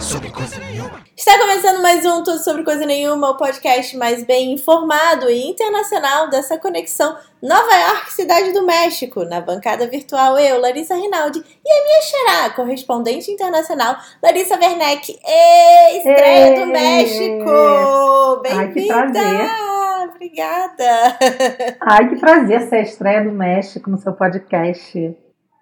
sobre 0.00 0.30
coisa 0.30 0.58
nenhuma. 0.60 1.02
Está 1.16 1.36
começando 1.38 1.82
mais 1.82 2.04
um 2.06 2.22
Tudo 2.22 2.38
Sobre 2.38 2.62
Coisa 2.62 2.86
Nenhuma, 2.86 3.30
o 3.30 3.36
podcast 3.36 3.96
mais 3.96 4.22
bem 4.24 4.52
informado 4.52 5.28
e 5.28 5.50
internacional 5.50 6.30
dessa 6.30 6.56
conexão 6.56 7.16
Nova 7.42 7.74
York, 7.74 8.12
Cidade 8.12 8.52
do 8.52 8.64
México. 8.64 9.24
Na 9.24 9.40
bancada 9.40 9.88
virtual, 9.88 10.38
eu, 10.38 10.60
Larissa 10.60 10.94
Rinaldi, 10.94 11.40
e 11.40 11.70
a 11.70 11.84
minha 11.84 12.02
xará, 12.02 12.50
correspondente 12.50 13.30
internacional, 13.30 13.96
Larissa 14.22 14.56
Werneck. 14.56 15.18
Ei, 15.24 15.98
estreia 15.98 16.54
do 16.54 16.60
Ei! 16.60 16.66
México! 16.66 17.50
Ai, 18.46 18.68
que 18.68 18.74
Bem-vinda! 18.74 19.20
Obrigada! 20.14 21.18
Ai, 21.80 22.08
que 22.08 22.16
prazer 22.20 22.68
ser 22.68 22.76
a 22.76 22.82
estreia 22.82 23.24
do 23.24 23.32
México 23.32 23.90
no 23.90 23.98
seu 23.98 24.12
podcast. 24.12 25.16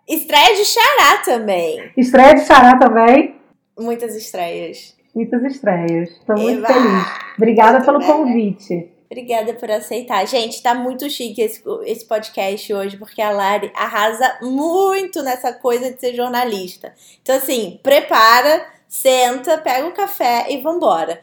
Estreia 0.09 0.55
de 0.55 0.65
xará 0.65 1.19
também. 1.25 1.91
Estreia 1.97 2.35
de 2.35 2.45
Xará 2.45 2.79
também. 2.79 3.36
Muitas 3.79 4.15
estreias. 4.17 4.95
Muitas 5.15 5.43
estreias. 5.45 6.11
Estou 6.11 6.37
muito 6.39 6.65
Eva! 6.65 6.75
feliz. 6.75 7.07
Obrigada 7.37 7.73
Muito 7.79 7.87
pelo 7.87 7.99
bem. 7.99 8.09
convite. 8.09 8.91
Obrigada 9.11 9.55
por 9.55 9.71
aceitar. 9.71 10.27
Gente, 10.27 10.61
tá 10.63 10.75
muito 10.75 11.09
chique 11.09 11.41
esse, 11.41 11.63
esse 11.85 12.05
podcast 12.05 12.73
hoje, 12.75 12.97
porque 12.97 13.23
a 13.23 13.31
Lari 13.31 13.71
arrasa 13.75 14.39
muito 14.43 15.23
nessa 15.23 15.53
coisa 15.53 15.93
de 15.93 16.01
ser 16.01 16.15
jornalista. 16.15 16.93
Então, 17.23 17.37
assim, 17.37 17.79
prepara, 17.83 18.67
senta, 18.89 19.59
pega 19.59 19.87
o 19.87 19.93
café 19.93 20.47
e 20.51 20.59
vambora. 20.61 21.21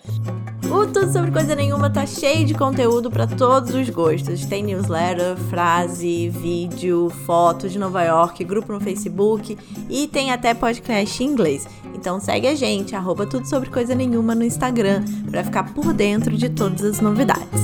O 0.74 0.88
Tudo 0.88 1.14
Sobre 1.14 1.30
Coisa 1.30 1.54
Nenhuma 1.54 1.88
tá 1.88 2.04
cheio 2.04 2.48
de 2.48 2.56
conteúdo 2.56 3.12
para 3.12 3.28
todos 3.28 3.76
os 3.76 3.88
gostos. 3.92 4.44
Tem 4.44 4.64
newsletter, 4.64 5.38
frase, 5.48 6.30
vídeo, 6.30 7.12
foto 7.28 7.70
de 7.70 7.78
Nova 7.78 8.04
York, 8.04 8.44
grupo 8.44 8.74
no 8.74 8.82
Facebook 8.82 9.56
e 9.88 10.08
tem 10.08 10.32
até 10.32 10.52
podcast 10.56 11.24
em 11.24 11.28
inglês. 11.28 11.68
Então 11.94 12.20
segue 12.20 12.48
a 12.48 12.56
gente, 12.56 12.96
arroba 12.96 13.28
Tudo 13.28 13.48
Sobre 13.48 13.70
Coisa 13.70 13.94
Nenhuma 13.94 14.34
no 14.34 14.44
Instagram, 14.44 15.06
para 15.30 15.44
ficar 15.44 15.72
por 15.76 15.94
dentro 15.94 16.36
de 16.36 16.50
todas 16.50 16.84
as 16.84 17.00
novidades. 17.00 17.62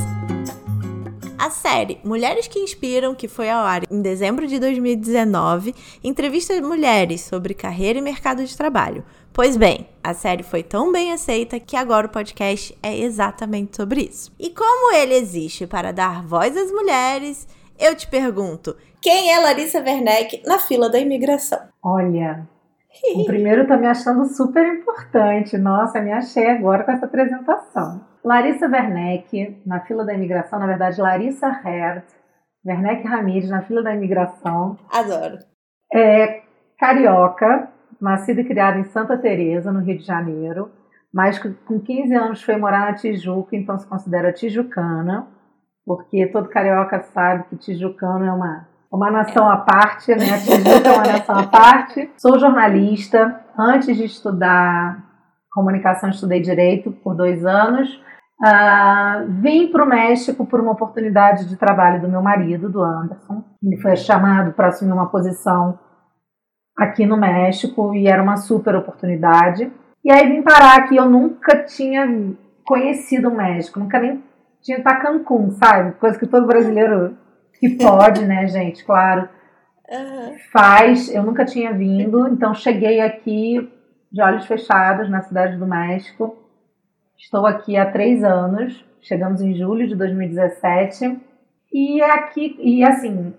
A 1.36 1.50
série 1.50 1.98
Mulheres 2.04 2.48
que 2.48 2.60
Inspiram, 2.60 3.16
que 3.16 3.28
foi 3.28 3.50
ao 3.50 3.66
ar 3.66 3.82
em 3.90 4.04
dezembro 4.04 4.46
de 4.46 4.60
2019, 4.60 5.74
entrevista 6.04 6.62
mulheres 6.62 7.22
sobre 7.22 7.56
carreira 7.56 7.98
e 7.98 8.04
mercado 8.04 8.46
de 8.46 8.56
trabalho. 8.56 9.04
Pois 9.40 9.56
bem, 9.56 9.88
a 10.04 10.14
série 10.14 10.44
foi 10.44 10.62
tão 10.62 10.92
bem 10.92 11.14
aceita 11.14 11.62
que 11.62 11.78
agora 11.78 12.08
o 12.08 12.10
podcast 12.10 12.78
é 12.84 13.00
exatamente 13.00 13.78
sobre 13.78 14.02
isso. 14.02 14.36
E 14.38 14.50
como 14.50 14.94
ele 14.94 15.14
existe 15.14 15.66
para 15.66 15.94
dar 15.94 16.22
voz 16.24 16.58
às 16.58 16.70
mulheres, 16.70 17.48
eu 17.80 17.96
te 17.96 18.06
pergunto: 18.06 18.76
quem 19.02 19.32
é 19.32 19.40
Larissa 19.40 19.80
Werneck 19.80 20.44
na 20.46 20.60
fila 20.60 20.90
da 20.90 21.00
imigração? 21.00 21.58
Olha, 21.82 22.46
o 23.16 23.24
primeiro 23.24 23.66
tá 23.66 23.78
me 23.78 23.88
achando 23.88 24.26
super 24.26 24.68
importante. 24.68 25.58
Nossa, 25.58 26.02
me 26.02 26.12
achei 26.12 26.46
agora 26.46 26.84
com 26.84 26.92
essa 26.92 27.06
apresentação. 27.06 28.02
Larissa 28.22 28.68
Werneck, 28.68 29.62
na 29.66 29.80
fila 29.86 30.04
da 30.04 30.14
imigração, 30.14 30.60
na 30.60 30.68
verdade, 30.68 31.00
Larissa 31.00 31.48
Herd, 31.48 32.04
Werneck 32.66 33.08
Ramírez, 33.08 33.50
na 33.50 33.62
fila 33.62 33.82
da 33.82 33.96
imigração. 33.96 34.78
Adoro. 34.92 35.38
É 35.94 36.42
carioca, 36.78 37.70
nascida 38.02 38.42
e 38.42 38.46
criada 38.46 38.80
em 38.80 38.86
Santa 38.86 39.18
Teresa, 39.18 39.72
no 39.72 39.82
Rio 39.82 39.98
de 39.98 40.06
Janeiro, 40.06 40.72
mas 41.14 41.40
com 41.40 41.80
15 41.80 42.14
anos 42.14 42.44
foi 42.44 42.56
morar 42.58 42.92
na 42.92 42.94
Tijuca, 42.94 43.56
então 43.56 43.78
se 43.78 43.88
considera 43.88 44.32
tijucana, 44.32 45.28
porque 45.86 46.28
todo 46.28 46.50
carioca 46.50 47.02
sabe 47.02 47.46
que 47.50 47.58
tijucano 47.58 48.26
é 48.26 48.32
uma, 48.32 48.68
uma 48.92 49.10
nação 49.10 49.50
à 49.50 49.58
parte, 49.58 50.12
né? 50.12 50.38
Tijuca 50.38 50.88
é 50.88 50.94
uma 50.94 51.08
nação 51.14 51.40
à 51.40 51.48
parte. 51.48 52.12
Sou 52.18 52.38
jornalista, 52.38 53.42
antes 53.58 53.98
de 53.98 54.06
estudar 54.06 55.04
comunicação, 55.52 56.10
estudei 56.10 56.42
direito 56.42 56.92
por 56.92 57.16
dois 57.16 57.44
anos. 57.44 57.90
Ah, 58.42 59.26
vim 59.28 59.70
para 59.72 59.84
o 59.84 59.88
México 59.88 60.46
por 60.46 60.62
uma 60.62 60.72
oportunidade 60.72 61.46
de 61.50 61.58
trabalho 61.58 62.02
do 62.02 62.08
meu 62.08 62.22
marido, 62.22 62.70
do 62.70 62.82
Anderson. 62.82 63.44
Ele 63.62 63.82
foi 63.82 63.96
chamado 63.98 64.54
para 64.54 64.68
assumir 64.68 64.94
uma 64.94 65.10
posição 65.10 65.78
aqui 66.80 67.06
no 67.06 67.18
México 67.18 67.94
e 67.94 68.08
era 68.08 68.24
uma 68.24 68.38
super 68.38 68.76
oportunidade. 68.76 69.72
E 70.04 70.12
aí 70.12 70.28
vim 70.28 70.42
parar 70.42 70.78
aqui, 70.78 70.96
eu 70.96 71.10
nunca 71.10 71.64
tinha 71.64 72.08
conhecido 72.66 73.30
o 73.30 73.36
México, 73.36 73.80
nunca 73.80 74.00
nem 74.00 74.24
tinha 74.62 74.78
ido 74.78 74.84
para 74.84 75.00
Cancún, 75.00 75.52
sabe? 75.52 75.94
Coisa 75.94 76.18
que 76.18 76.28
todo 76.28 76.48
brasileiro 76.48 77.18
que 77.60 77.70
pode, 77.78 78.26
né, 78.26 78.48
gente, 78.48 78.84
claro, 78.86 79.28
faz. 80.52 81.14
Eu 81.14 81.24
nunca 81.24 81.46
tinha 81.46 81.74
vindo, 81.74 82.28
então 82.28 82.54
cheguei 82.54 83.02
aqui 83.02 83.70
de 84.12 84.22
olhos 84.22 84.46
fechados 84.46 85.10
na 85.10 85.22
cidade 85.22 85.58
do 85.58 85.68
México. 85.68 86.38
Estou 87.18 87.46
aqui 87.46 87.76
há 87.76 87.92
três 87.92 88.24
anos, 88.24 88.86
chegamos 89.02 89.42
em 89.42 89.54
julho 89.54 89.88
de 89.88 89.96
2017. 89.96 91.20
E 91.72 92.02
é 92.02 92.12
aqui, 92.12 92.56
e 92.60 92.84
assim, 92.84 93.34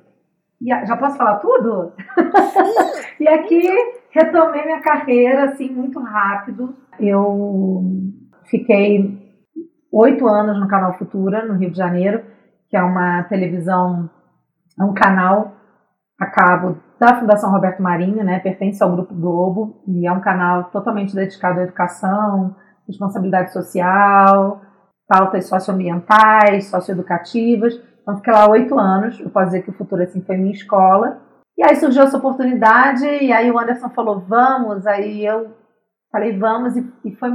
e 0.61 0.73
a- 0.73 0.85
já 0.85 0.97
posso 0.97 1.17
falar 1.17 1.37
tudo? 1.37 1.93
e 3.21 3.29
aqui 3.29 3.63
retomei 4.11 4.65
minha 4.65 4.81
carreira 4.81 5.45
assim 5.45 5.71
muito 5.71 5.99
rápido. 6.01 6.75
Eu 6.99 7.83
fiquei 8.47 9.19
oito 9.93 10.27
anos 10.29 10.59
no 10.61 10.69
canal 10.69 10.97
Futura, 10.99 11.47
no 11.47 11.55
Rio 11.55 11.71
de 11.71 11.79
Janeiro, 11.79 12.23
que 12.69 12.77
é 12.77 12.83
uma 12.83 13.23
televisão, 13.25 14.09
é 14.79 14.85
um 14.85 14.95
canal 14.95 15.53
a 16.21 16.27
cabo 16.27 16.77
da 16.99 17.19
Fundação 17.19 17.51
Roberto 17.51 17.83
Marinho, 17.83 18.23
né? 18.23 18.39
Pertence 18.41 18.83
ao 18.83 18.93
Grupo 18.93 19.15
Globo 19.15 19.83
e 19.89 20.07
é 20.07 20.13
um 20.13 20.21
canal 20.21 20.65
totalmente 20.65 21.15
dedicado 21.15 21.61
à 21.61 21.63
educação, 21.63 22.55
responsabilidade 22.87 23.53
social, 23.53 24.61
pautas 25.09 25.49
socioambientais, 25.49 26.67
socioeducativas. 26.69 27.75
Então, 28.11 28.17
fiquei 28.17 28.33
lá 28.33 28.49
oito 28.51 28.79
anos. 28.79 29.21
Eu 29.21 29.31
posso 29.31 29.47
dizer 29.47 29.63
que 29.63 29.71
o 29.71 29.75
Futuro 29.75 30.03
assim 30.03 30.21
foi 30.23 30.37
minha 30.37 30.53
escola. 30.53 31.21
E 31.57 31.63
aí 31.63 31.77
surgiu 31.77 32.03
essa 32.03 32.17
oportunidade, 32.17 33.05
e 33.05 33.33
aí 33.33 33.51
o 33.51 33.59
Anderson 33.59 33.91
falou, 33.91 34.21
vamos. 34.21 34.87
Aí 34.87 35.25
eu 35.25 35.55
falei, 36.11 36.37
vamos, 36.37 36.77
e, 36.77 36.93
e 37.05 37.15
foi 37.17 37.31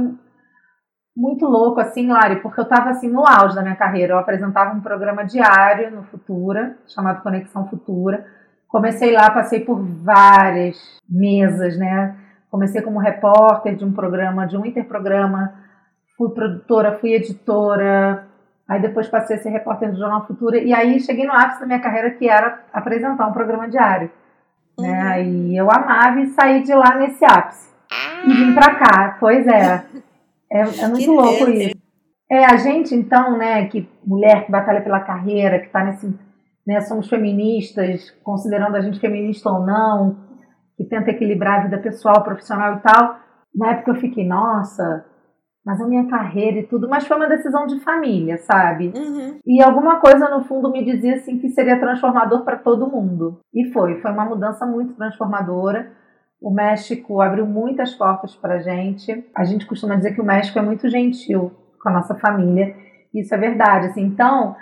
muito 1.16 1.46
louco, 1.46 1.80
assim, 1.80 2.08
Lari, 2.08 2.42
porque 2.42 2.60
eu 2.60 2.64
estava 2.64 2.90
assim, 2.90 3.08
no 3.08 3.24
auge 3.26 3.54
da 3.54 3.62
minha 3.62 3.76
carreira. 3.76 4.14
Eu 4.14 4.18
apresentava 4.18 4.74
um 4.74 4.80
programa 4.80 5.24
diário 5.24 5.90
no 5.90 6.02
Futura, 6.04 6.76
chamado 6.86 7.22
Conexão 7.22 7.68
Futura. 7.68 8.26
Comecei 8.68 9.12
lá, 9.12 9.30
passei 9.30 9.60
por 9.60 9.80
várias 9.80 10.76
mesas, 11.08 11.78
né? 11.78 12.16
Comecei 12.50 12.82
como 12.82 12.98
repórter 12.98 13.76
de 13.76 13.84
um 13.84 13.92
programa, 13.92 14.46
de 14.46 14.56
um 14.56 14.66
interprograma, 14.66 15.54
fui 16.16 16.30
produtora, 16.30 16.98
fui 16.98 17.14
editora, 17.14 18.26
aí 18.68 18.80
depois 18.80 19.08
passei 19.08 19.36
a 19.36 19.38
ser 19.38 19.50
repórter 19.50 19.90
do 19.90 19.98
Jornal 19.98 20.26
Futura, 20.26 20.58
e 20.58 20.72
aí 20.74 21.00
cheguei 21.00 21.26
no 21.26 21.32
ápice 21.32 21.60
da 21.60 21.66
minha 21.66 21.80
carreira, 21.80 22.10
que 22.10 22.28
era 22.28 22.60
apresentar 22.72 23.26
um 23.26 23.32
programa 23.32 23.68
diário. 23.68 24.10
Né? 24.78 25.24
E 25.24 25.56
eu 25.56 25.70
amava 25.70 26.20
e 26.20 26.26
saí 26.28 26.62
de 26.62 26.74
lá 26.74 26.96
nesse 26.96 27.24
ápice. 27.24 27.74
E 28.26 28.32
vim 28.32 28.54
pra 28.54 28.74
cá, 28.74 29.16
pois 29.18 29.46
é. 29.46 29.84
É, 30.50 30.60
é 30.60 30.88
muito 30.88 30.98
Que 30.98 31.06
louco 31.06 31.50
isso. 31.50 31.76
É, 32.30 32.44
a 32.44 32.56
gente, 32.56 32.94
então, 32.94 33.38
né, 33.38 33.66
que 33.66 33.88
mulher 34.04 34.44
que 34.44 34.50
batalha 34.50 34.82
pela 34.82 35.00
carreira, 35.00 35.60
que 35.60 35.68
tá 35.68 35.84
nesse. 35.84 36.12
Né, 36.66 36.80
somos 36.80 37.08
feministas, 37.08 38.10
considerando 38.24 38.76
a 38.76 38.80
gente 38.80 38.98
feminista 38.98 39.48
ou 39.48 39.64
não, 39.64 40.16
que 40.76 40.84
tenta 40.84 41.10
equilibrar 41.10 41.60
a 41.60 41.62
vida 41.64 41.78
pessoal, 41.78 42.24
profissional 42.24 42.74
e 42.74 42.80
tal. 42.80 43.16
Na 43.54 43.70
época 43.70 43.92
eu 43.92 43.94
fiquei, 43.96 44.26
nossa, 44.26 45.04
mas 45.66 45.80
a 45.80 45.86
minha 45.88 46.06
carreira 46.06 46.60
e 46.60 46.62
tudo, 46.62 46.88
mas 46.88 47.04
foi 47.08 47.16
uma 47.16 47.28
decisão 47.28 47.66
de 47.66 47.80
família, 47.80 48.38
sabe? 48.38 48.92
Uhum. 48.96 49.40
E 49.44 49.60
alguma 49.60 49.96
coisa 49.96 50.28
no 50.28 50.44
fundo 50.44 50.70
me 50.70 50.84
dizia 50.84 51.16
assim 51.16 51.38
que 51.38 51.48
seria 51.48 51.80
transformador 51.80 52.44
para 52.44 52.56
todo 52.56 52.86
mundo. 52.86 53.40
E 53.52 53.72
foi, 53.72 54.00
foi 54.00 54.12
uma 54.12 54.24
mudança 54.24 54.64
muito 54.64 54.94
transformadora. 54.94 55.90
O 56.40 56.52
México 56.52 57.20
abriu 57.20 57.44
muitas 57.44 57.92
portas 57.92 58.36
para 58.36 58.54
a 58.54 58.58
gente. 58.60 59.28
A 59.34 59.42
gente 59.42 59.66
costuma 59.66 59.96
dizer 59.96 60.14
que 60.14 60.20
o 60.20 60.24
México 60.24 60.56
é 60.56 60.62
muito 60.62 60.88
gentil 60.88 61.50
com 61.82 61.88
a 61.88 61.92
nossa 61.92 62.14
família. 62.14 62.72
Isso 63.12 63.34
é 63.34 63.38
verdade. 63.38 63.88
Assim, 63.88 64.02
então, 64.02 64.54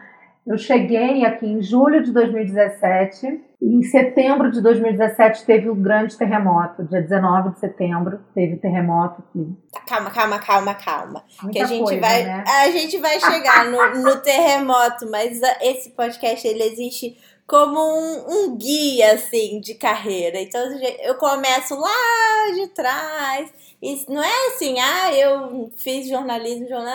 eu 0.47 0.59
cheguei 0.59 1.25
aqui 1.25 1.47
em 1.47 1.63
julho 1.63 2.03
de 2.03 2.13
2017 2.13 3.43
e 3.63 3.67
em 3.67 3.83
setembro 3.83 4.51
de 4.51 4.61
2017 4.61 5.47
teve 5.47 5.71
o 5.71 5.75
grande 5.75 6.19
terremoto. 6.19 6.85
Dia 6.85 7.01
19 7.01 7.53
de 7.53 7.61
setembro 7.61 8.21
teve 8.35 8.57
o 8.57 8.61
terremoto. 8.61 9.23
Que 9.33 9.57
Calma, 9.87 10.11
calma, 10.11 10.39
calma, 10.39 10.75
calma. 10.75 11.25
que 11.39 11.45
muita 11.45 11.65
a 11.65 11.67
gente 11.67 11.85
coisa, 11.85 12.01
vai 12.01 12.23
né? 12.25 12.45
a 12.47 12.71
gente 12.71 12.99
vai 12.99 13.19
chegar 13.19 13.65
no, 13.71 14.03
no 14.03 14.17
terremoto 14.21 15.11
mas 15.11 15.43
ah, 15.43 15.59
esse 15.63 15.91
podcast 15.91 16.47
ele 16.47 16.63
existe 16.63 17.17
como 17.47 17.79
um, 17.79 18.25
um 18.29 18.57
guia 18.57 19.15
assim 19.15 19.61
de 19.61 19.75
carreira 19.75 20.41
então 20.41 20.61
eu 21.03 21.15
começo 21.17 21.79
lá 21.79 22.53
de 22.55 22.69
trás 22.69 23.53
e 23.83 24.05
não 24.09 24.23
é 24.23 24.47
assim 24.49 24.79
ah 24.79 25.13
eu 25.13 25.71
fiz 25.77 26.09
jornalismo 26.09 26.69
jornal 26.69 26.95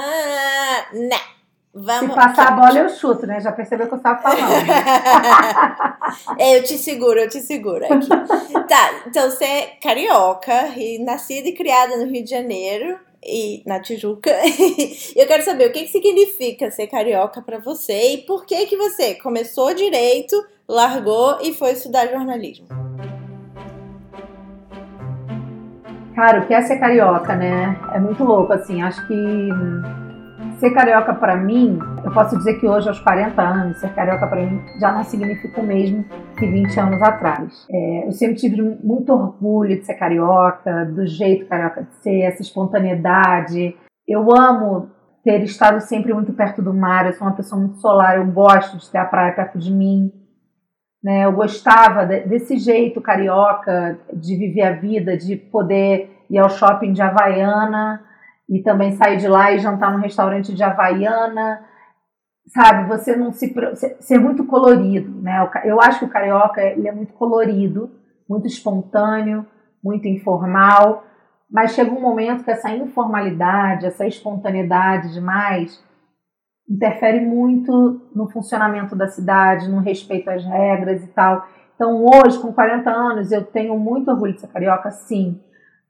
né 0.93 1.38
Vamos. 1.81 2.09
Se 2.09 2.15
passar 2.15 2.49
a 2.49 2.51
bola, 2.51 2.77
eu 2.77 2.89
chuto, 2.89 3.25
né? 3.25 3.39
Já 3.39 3.53
percebeu 3.53 3.87
que 3.87 3.93
eu 3.93 3.97
estava 3.97 4.21
falando. 4.21 4.37
é, 6.37 6.57
eu 6.57 6.63
te 6.63 6.77
seguro, 6.77 7.17
eu 7.17 7.29
te 7.29 7.39
seguro 7.39 7.85
aqui. 7.85 8.09
tá, 8.67 9.03
então 9.07 9.31
você 9.31 9.45
é 9.45 9.65
carioca, 9.81 10.67
e 10.75 11.01
nascida 11.01 11.47
e 11.47 11.53
criada 11.53 11.95
no 11.95 12.11
Rio 12.11 12.21
de 12.21 12.29
Janeiro. 12.29 12.99
e 13.25 13.63
na 13.65 13.79
Tijuca. 13.79 14.29
eu 15.15 15.25
quero 15.25 15.43
saber 15.43 15.69
o 15.69 15.71
que, 15.71 15.83
que 15.83 15.91
significa 15.91 16.69
ser 16.69 16.87
carioca 16.87 17.41
para 17.41 17.59
você 17.59 18.13
e 18.13 18.17
por 18.19 18.45
que 18.45 18.65
que 18.65 18.75
você 18.75 19.15
começou 19.15 19.73
direito, 19.73 20.35
largou 20.67 21.37
e 21.41 21.53
foi 21.53 21.71
estudar 21.71 22.07
jornalismo. 22.07 22.67
Cara, 26.13 26.41
o 26.41 26.45
que 26.45 26.53
é 26.53 26.61
ser 26.61 26.77
carioca, 26.77 27.37
né? 27.37 27.79
É 27.93 27.99
muito 27.99 28.21
louco, 28.25 28.51
assim. 28.51 28.81
Acho 28.81 29.07
que 29.07 29.49
ser 30.59 30.71
carioca 30.71 31.13
para 31.13 31.37
mim, 31.37 31.79
eu 32.03 32.11
posso 32.11 32.37
dizer 32.37 32.59
que 32.59 32.67
hoje, 32.67 32.89
aos 32.89 32.99
40 32.99 33.41
anos, 33.41 33.77
ser 33.79 33.93
carioca 33.93 34.27
para 34.27 34.45
mim 34.45 34.61
já 34.77 34.91
não 34.91 35.03
significa 35.03 35.61
o 35.61 35.63
mesmo 35.63 36.03
que 36.37 36.45
20 36.45 36.79
anos 36.79 37.01
atrás. 37.01 37.65
É, 37.71 38.07
eu 38.07 38.11
sempre 38.11 38.35
tive 38.35 38.61
muito 38.83 39.11
orgulho 39.11 39.79
de 39.79 39.85
ser 39.85 39.93
carioca, 39.93 40.85
do 40.85 41.07
jeito 41.07 41.47
carioca 41.47 41.83
de 41.83 41.95
ser, 42.03 42.21
essa 42.21 42.41
espontaneidade. 42.41 43.75
Eu 44.05 44.27
amo 44.35 44.89
ter 45.23 45.41
estado 45.43 45.79
sempre 45.79 46.13
muito 46.13 46.33
perto 46.33 46.61
do 46.61 46.73
mar, 46.73 47.05
eu 47.05 47.13
sou 47.13 47.25
uma 47.25 47.35
pessoa 47.35 47.59
muito 47.59 47.77
solar, 47.79 48.17
eu 48.17 48.25
gosto 48.25 48.77
de 48.77 48.91
ter 48.91 48.97
a 48.97 49.05
praia 49.05 49.33
perto 49.33 49.57
de 49.57 49.71
mim. 49.71 50.11
Né? 51.01 51.23
Eu 51.23 51.31
gostava 51.31 52.05
de, 52.05 52.21
desse 52.27 52.57
jeito 52.57 52.99
carioca 52.99 53.97
de 54.13 54.35
viver 54.35 54.63
a 54.63 54.73
vida, 54.73 55.15
de 55.15 55.37
poder 55.37 56.11
ir 56.29 56.37
ao 56.37 56.49
shopping 56.49 56.91
de 56.91 57.01
Havaiana 57.01 58.08
e 58.49 58.61
também 58.63 58.93
sair 58.93 59.17
de 59.17 59.27
lá 59.27 59.51
e 59.51 59.59
jantar 59.59 59.91
num 59.93 60.01
restaurante 60.01 60.53
de 60.53 60.63
Havaiana. 60.63 61.63
Sabe, 62.47 62.87
você 62.87 63.15
não 63.15 63.31
se. 63.31 63.53
ser 63.99 64.19
muito 64.19 64.43
colorido, 64.45 65.21
né? 65.21 65.47
Eu 65.63 65.79
acho 65.79 65.99
que 65.99 66.05
o 66.05 66.09
carioca 66.09 66.61
ele 66.61 66.87
é 66.87 66.91
muito 66.91 67.13
colorido, 67.13 67.91
muito 68.27 68.47
espontâneo, 68.47 69.45
muito 69.83 70.07
informal, 70.07 71.03
mas 71.49 71.73
chega 71.73 71.91
um 71.91 72.01
momento 72.01 72.43
que 72.43 72.49
essa 72.49 72.71
informalidade, 72.71 73.85
essa 73.85 74.07
espontaneidade 74.07 75.13
demais 75.13 75.79
interfere 76.67 77.19
muito 77.19 78.09
no 78.15 78.29
funcionamento 78.29 78.95
da 78.95 79.07
cidade, 79.07 79.67
no 79.67 79.79
respeito 79.79 80.29
às 80.29 80.43
regras 80.45 81.03
e 81.03 81.07
tal. 81.07 81.47
Então, 81.73 82.05
hoje, 82.05 82.39
com 82.39 82.53
40 82.53 82.89
anos, 82.89 83.31
eu 83.31 83.43
tenho 83.43 83.77
muito 83.79 84.11
orgulho 84.11 84.33
de 84.33 84.41
ser 84.41 84.47
carioca, 84.49 84.91
sim, 84.91 85.41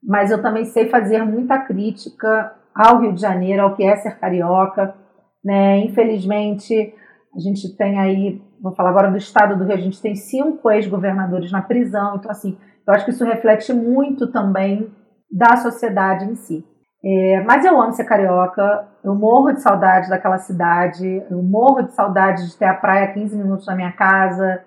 mas 0.04 0.32
eu 0.32 0.42
também 0.42 0.66
sei 0.66 0.90
fazer 0.90 1.24
muita 1.24 1.58
crítica 1.60 2.54
ao 2.74 3.00
Rio 3.00 3.14
de 3.14 3.22
Janeiro, 3.22 3.64
ao 3.64 3.76
que 3.76 3.84
é 3.84 3.96
ser 3.96 4.18
carioca. 4.20 4.96
Né? 5.44 5.80
Infelizmente, 5.80 6.94
a 7.36 7.40
gente 7.40 7.76
tem 7.76 8.00
aí, 8.00 8.42
vou 8.62 8.74
falar 8.74 8.90
agora 8.90 9.12
do 9.12 9.18
estado 9.18 9.58
do 9.58 9.64
Rio, 9.64 9.76
a 9.76 9.82
gente 9.82 10.02
tem 10.02 10.16
cinco 10.16 10.70
ex-governadores 10.72 11.52
na 11.52 11.62
prisão, 11.62 12.16
então, 12.16 12.32
assim, 12.32 12.58
eu 12.88 12.94
acho 12.94 13.06
que 13.06 13.12
isso 13.12 13.26
reflete 13.26 13.72
muito 13.74 14.32
também 14.32 14.92
da 15.32 15.58
sociedade 15.58 16.26
em 16.26 16.36
si. 16.36 16.66
É, 17.04 17.42
mas 17.46 17.64
eu 17.64 17.80
amo 17.80 17.94
ser 17.94 18.04
carioca, 18.04 18.88
eu 19.04 19.16
morro 19.16 19.54
de 19.54 19.62
saudade 19.62 20.10
daquela 20.10 20.38
cidade, 20.38 21.24
eu 21.30 21.42
morro 21.42 21.84
de 21.84 21.94
saudade 21.94 22.48
de 22.48 22.58
ter 22.58 22.66
a 22.66 22.74
praia 22.74 23.06
a 23.06 23.14
15 23.14 23.38
minutos 23.38 23.66
da 23.66 23.76
minha 23.76 23.92
casa. 23.92 24.62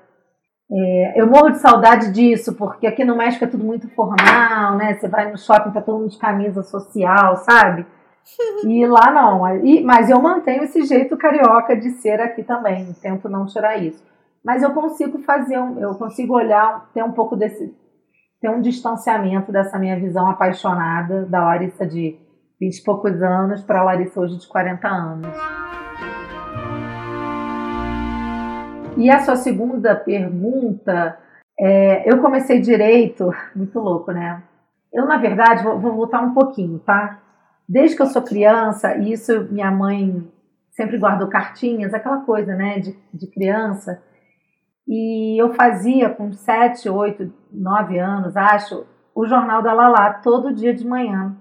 É, 0.74 1.20
eu 1.20 1.26
morro 1.26 1.50
de 1.50 1.58
saudade 1.58 2.10
disso, 2.12 2.54
porque 2.54 2.86
aqui 2.86 3.04
no 3.04 3.14
México 3.14 3.44
é 3.44 3.48
tudo 3.48 3.62
muito 3.62 3.90
formal, 3.90 4.76
né? 4.76 4.94
Você 4.94 5.06
vai 5.06 5.30
no 5.30 5.36
shopping, 5.36 5.70
tá 5.70 5.82
todo 5.82 5.98
mundo 5.98 6.10
de 6.10 6.18
camisa 6.18 6.62
social, 6.62 7.36
sabe? 7.36 7.86
E 8.64 8.86
lá 8.86 9.10
não. 9.10 9.64
E, 9.64 9.82
mas 9.82 10.08
eu 10.08 10.22
mantenho 10.22 10.62
esse 10.62 10.84
jeito 10.84 11.16
carioca 11.16 11.76
de 11.76 11.90
ser 11.90 12.20
aqui 12.20 12.44
também, 12.44 12.92
tento 13.02 13.28
não 13.28 13.46
tirar 13.46 13.76
isso. 13.76 14.00
Mas 14.44 14.62
eu 14.62 14.70
consigo 14.70 15.18
fazer, 15.22 15.58
um, 15.58 15.78
eu 15.80 15.96
consigo 15.96 16.34
olhar, 16.34 16.88
ter 16.94 17.02
um 17.02 17.10
pouco 17.10 17.36
desse, 17.36 17.74
ter 18.40 18.48
um 18.48 18.60
distanciamento 18.60 19.50
dessa 19.50 19.76
minha 19.76 19.98
visão 19.98 20.28
apaixonada 20.28 21.26
da 21.26 21.42
Larissa 21.44 21.84
de 21.84 22.16
20 22.60 22.78
e 22.78 22.84
poucos 22.84 23.20
anos 23.20 23.62
para 23.62 23.80
a 23.80 23.84
Larissa 23.84 24.20
hoje 24.20 24.38
de 24.38 24.46
40 24.46 24.88
anos. 24.88 25.81
E 28.96 29.10
a 29.10 29.20
sua 29.20 29.36
segunda 29.36 29.96
pergunta, 29.96 31.18
é, 31.58 32.10
eu 32.10 32.20
comecei 32.20 32.60
direito, 32.60 33.30
muito 33.56 33.78
louco, 33.78 34.12
né? 34.12 34.42
Eu, 34.92 35.06
na 35.06 35.16
verdade, 35.16 35.64
vou, 35.64 35.80
vou, 35.80 35.94
voltar 35.94 36.20
um 36.20 36.34
pouquinho, 36.34 36.78
tá? 36.78 37.18
Desde 37.66 37.96
que 37.96 38.02
eu 38.02 38.06
sou 38.06 38.20
criança, 38.20 38.96
e 38.96 39.12
isso 39.12 39.48
minha 39.50 39.70
mãe 39.70 40.30
sempre 40.70 40.98
guardou 40.98 41.28
cartinhas, 41.28 41.94
aquela 41.94 42.20
coisa, 42.20 42.54
né, 42.54 42.78
de, 42.78 42.96
de 43.12 43.26
criança. 43.28 44.02
E 44.86 45.40
eu 45.40 45.54
fazia 45.54 46.10
com 46.10 46.32
7, 46.32 46.88
8, 46.88 47.32
9 47.50 47.98
anos, 47.98 48.36
acho, 48.36 48.84
o 49.14 49.26
jornal 49.26 49.62
da 49.62 49.72
Lala 49.72 50.14
todo 50.14 50.54
dia 50.54 50.74
de 50.74 50.86
manhã. 50.86 51.34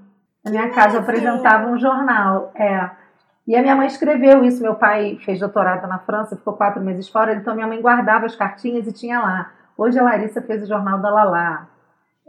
Na 0.44 0.52
minha 0.52 0.70
casa 0.70 0.98
eu 0.98 1.02
apresentava 1.02 1.68
um 1.70 1.78
jornal. 1.78 2.52
É. 2.56 3.01
E 3.48 3.56
a 3.56 3.62
minha 3.62 3.76
mãe 3.76 3.88
escreveu 3.88 4.44
isso. 4.44 4.62
Meu 4.62 4.76
pai 4.76 5.18
fez 5.26 5.40
doutorado 5.40 5.88
na 5.88 6.00
França, 6.00 6.36
ficou 6.36 6.54
quatro 6.54 6.82
meses 6.82 7.10
fora, 7.10 7.34
então 7.34 7.56
minha 7.56 7.68
mãe 7.68 7.82
guardava 7.82 8.26
as 8.26 8.36
cartinhas 8.36 8.88
e 8.88 8.94
tinha 8.94 9.20
lá. 9.20 9.52
Hoje 9.78 9.98
a 9.98 10.04
Larissa 10.04 10.42
fez 10.42 10.64
o 10.64 10.68
jornal 10.68 11.00
da 11.00 11.10
Lala. 11.10 11.68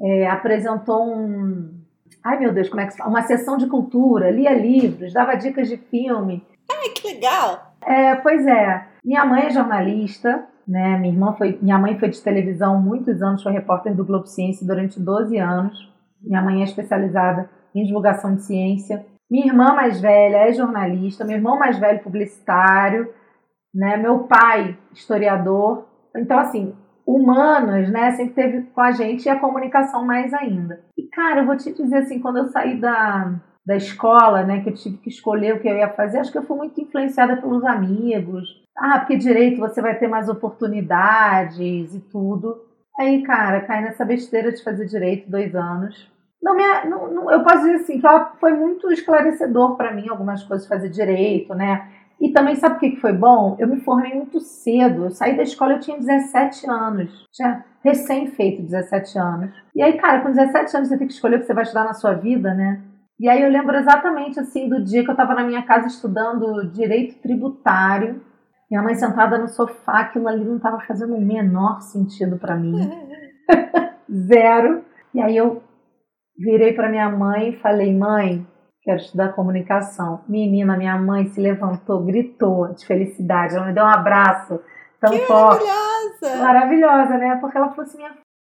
É, 0.00 0.28
apresentou 0.28 1.06
um. 1.06 1.80
Ai 2.24 2.38
meu 2.38 2.52
Deus, 2.52 2.68
como 2.68 2.80
é 2.80 2.86
que 2.86 2.92
se 2.92 2.98
fala? 2.98 3.10
Uma 3.10 3.22
sessão 3.22 3.56
de 3.56 3.66
cultura, 3.66 4.30
lia 4.30 4.54
livros, 4.54 5.12
dava 5.12 5.34
dicas 5.34 5.68
de 5.68 5.76
filme. 5.76 6.46
Ai, 6.70 6.88
que 6.90 7.14
legal! 7.14 7.74
É, 7.84 8.14
pois 8.16 8.46
é. 8.46 8.86
Minha 9.04 9.24
mãe 9.24 9.46
é 9.46 9.50
jornalista, 9.50 10.46
né? 10.66 10.96
Minha 10.98 11.12
irmã 11.12 11.34
foi, 11.34 11.58
minha 11.60 11.78
mãe 11.78 11.98
foi 11.98 12.08
de 12.08 12.22
televisão 12.22 12.80
muitos 12.80 13.22
anos, 13.22 13.42
foi 13.42 13.52
repórter 13.52 13.94
do 13.94 14.04
Globo 14.04 14.26
Ciência 14.26 14.66
durante 14.66 15.00
12 15.00 15.36
anos. 15.38 15.92
Minha 16.20 16.40
mãe 16.40 16.60
é 16.60 16.64
especializada 16.64 17.50
em 17.74 17.84
divulgação 17.84 18.34
de 18.34 18.42
ciência. 18.42 19.04
Minha 19.32 19.46
irmã 19.46 19.72
mais 19.72 19.98
velha 19.98 20.46
é 20.46 20.52
jornalista, 20.52 21.24
meu 21.24 21.38
irmão 21.38 21.58
mais 21.58 21.78
velho 21.78 22.00
publicitário, 22.00 23.10
né? 23.74 23.96
Meu 23.96 24.24
pai 24.24 24.76
historiador. 24.92 25.86
Então 26.14 26.38
assim, 26.38 26.74
humanas, 27.06 27.90
né, 27.90 28.10
sempre 28.10 28.34
teve 28.34 28.62
com 28.64 28.80
a 28.82 28.90
gente 28.90 29.24
e 29.24 29.30
a 29.30 29.40
comunicação 29.40 30.04
mais 30.04 30.34
ainda. 30.34 30.84
E 30.98 31.04
cara, 31.04 31.40
eu 31.40 31.46
vou 31.46 31.56
te 31.56 31.72
dizer 31.72 31.96
assim, 31.96 32.20
quando 32.20 32.40
eu 32.40 32.48
saí 32.48 32.78
da 32.78 33.32
da 33.64 33.76
escola, 33.76 34.42
né, 34.42 34.60
que 34.60 34.68
eu 34.68 34.74
tive 34.74 34.98
que 34.98 35.08
escolher 35.08 35.54
o 35.54 35.60
que 35.60 35.68
eu 35.68 35.76
ia 35.76 35.88
fazer, 35.88 36.18
acho 36.18 36.32
que 36.32 36.36
eu 36.36 36.42
fui 36.42 36.56
muito 36.58 36.78
influenciada 36.80 37.36
pelos 37.40 37.64
amigos. 37.64 38.46
Ah, 38.76 38.98
porque 38.98 39.16
direito 39.16 39.60
você 39.60 39.80
vai 39.80 39.98
ter 39.98 40.08
mais 40.08 40.28
oportunidades 40.28 41.94
e 41.94 42.00
tudo. 42.10 42.54
Aí, 42.98 43.22
cara, 43.22 43.62
cai 43.62 43.80
nessa 43.82 44.04
besteira 44.04 44.52
de 44.52 44.62
fazer 44.62 44.84
direito 44.86 45.30
dois 45.30 45.54
anos 45.54 46.11
não 46.42 46.56
me, 46.56 46.62
não, 46.88 47.12
não, 47.12 47.30
eu 47.30 47.42
posso 47.42 47.60
dizer 47.60 47.76
assim 47.76 48.00
que 48.00 48.06
ela 48.06 48.32
foi 48.40 48.52
muito 48.52 48.90
esclarecedor 48.90 49.76
para 49.76 49.92
mim 49.92 50.08
algumas 50.08 50.42
coisas 50.42 50.66
fazer 50.66 50.88
direito, 50.88 51.54
né? 51.54 51.88
E 52.20 52.30
também 52.30 52.54
sabe 52.54 52.76
o 52.76 52.78
que 52.78 53.00
foi 53.00 53.12
bom? 53.12 53.56
Eu 53.58 53.66
me 53.66 53.80
formei 53.80 54.14
muito 54.14 54.38
cedo. 54.40 55.04
Eu 55.04 55.10
saí 55.10 55.36
da 55.36 55.42
escola 55.42 55.74
eu 55.74 55.80
tinha 55.80 55.98
17 55.98 56.70
anos. 56.70 57.26
Tinha 57.32 57.64
recém 57.82 58.28
feito 58.28 58.62
17 58.62 59.18
anos. 59.18 59.50
E 59.74 59.82
aí, 59.82 59.94
cara, 59.94 60.20
com 60.20 60.30
17 60.30 60.76
anos 60.76 60.88
você 60.88 60.98
tem 60.98 61.06
que 61.08 61.14
escolher 61.14 61.36
o 61.36 61.40
que 61.40 61.46
você 61.46 61.54
vai 61.54 61.64
estudar 61.64 61.84
na 61.84 61.94
sua 61.94 62.14
vida, 62.14 62.54
né? 62.54 62.80
E 63.18 63.28
aí 63.28 63.42
eu 63.42 63.50
lembro 63.50 63.76
exatamente 63.76 64.38
assim 64.38 64.68
do 64.68 64.82
dia 64.82 65.02
que 65.02 65.10
eu 65.10 65.14
estava 65.14 65.34
na 65.34 65.44
minha 65.44 65.62
casa 65.62 65.88
estudando 65.88 66.70
direito 66.70 67.20
tributário. 67.20 68.20
Minha 68.70 68.82
mãe 68.82 68.94
sentada 68.94 69.36
no 69.36 69.48
sofá, 69.48 70.00
aquilo 70.00 70.28
ali 70.28 70.44
não 70.44 70.56
estava 70.56 70.80
fazendo 70.80 71.16
o 71.16 71.20
menor 71.20 71.80
sentido 71.80 72.38
para 72.38 72.56
mim. 72.56 72.72
Zero. 74.10 74.84
E 75.14 75.20
aí 75.20 75.36
eu 75.36 75.62
Virei 76.42 76.72
para 76.72 76.88
minha 76.88 77.08
mãe 77.08 77.50
e 77.50 77.56
falei: 77.58 77.96
mãe, 77.96 78.44
quero 78.82 78.98
estudar 78.98 79.32
comunicação. 79.32 80.22
Menina, 80.28 80.76
minha 80.76 80.98
mãe 80.98 81.26
se 81.26 81.40
levantou, 81.40 82.02
gritou 82.02 82.74
de 82.74 82.84
felicidade. 82.84 83.54
Ela 83.54 83.66
me 83.66 83.72
deu 83.72 83.84
um 83.84 83.88
abraço 83.88 84.60
tão 85.00 85.12
que 85.12 85.20
forte. 85.20 85.64
Maravilhosa! 85.64 86.42
Maravilhosa, 86.42 87.18
né? 87.18 87.36
Porque 87.40 87.56
ela 87.56 87.68
falou 87.68 87.84
assim: 87.84 87.98
minha 87.98 88.10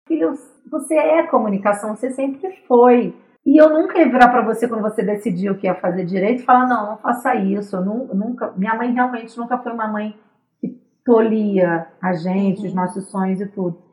filha, 0.05 0.33
você 0.69 0.95
é 0.95 1.23
comunicação, 1.27 1.95
você 1.95 2.11
sempre 2.11 2.51
foi. 2.67 3.15
E 3.45 3.55
eu 3.55 3.69
nunca 3.69 3.97
ia 3.97 4.11
virar 4.11 4.27
para 4.27 4.41
você 4.41 4.67
quando 4.67 4.81
você 4.81 5.01
decidiu 5.01 5.55
que 5.55 5.65
ia 5.65 5.75
fazer 5.75 6.03
direito 6.03 6.41
e 6.41 6.45
falar: 6.45 6.67
não, 6.67 6.87
não 6.87 6.97
faça 6.97 7.35
isso. 7.35 7.77
Eu 7.77 7.85
nunca, 7.85 8.51
minha 8.57 8.75
mãe 8.75 8.91
realmente 8.91 9.37
nunca 9.37 9.57
foi 9.59 9.71
uma 9.71 9.87
mãe 9.87 10.13
que 10.59 10.77
tolia 11.05 11.87
a 12.01 12.11
gente, 12.11 12.59
uhum. 12.59 12.67
os 12.67 12.73
nossos 12.73 13.09
sonhos 13.09 13.39
e 13.39 13.47
tudo. 13.47 13.86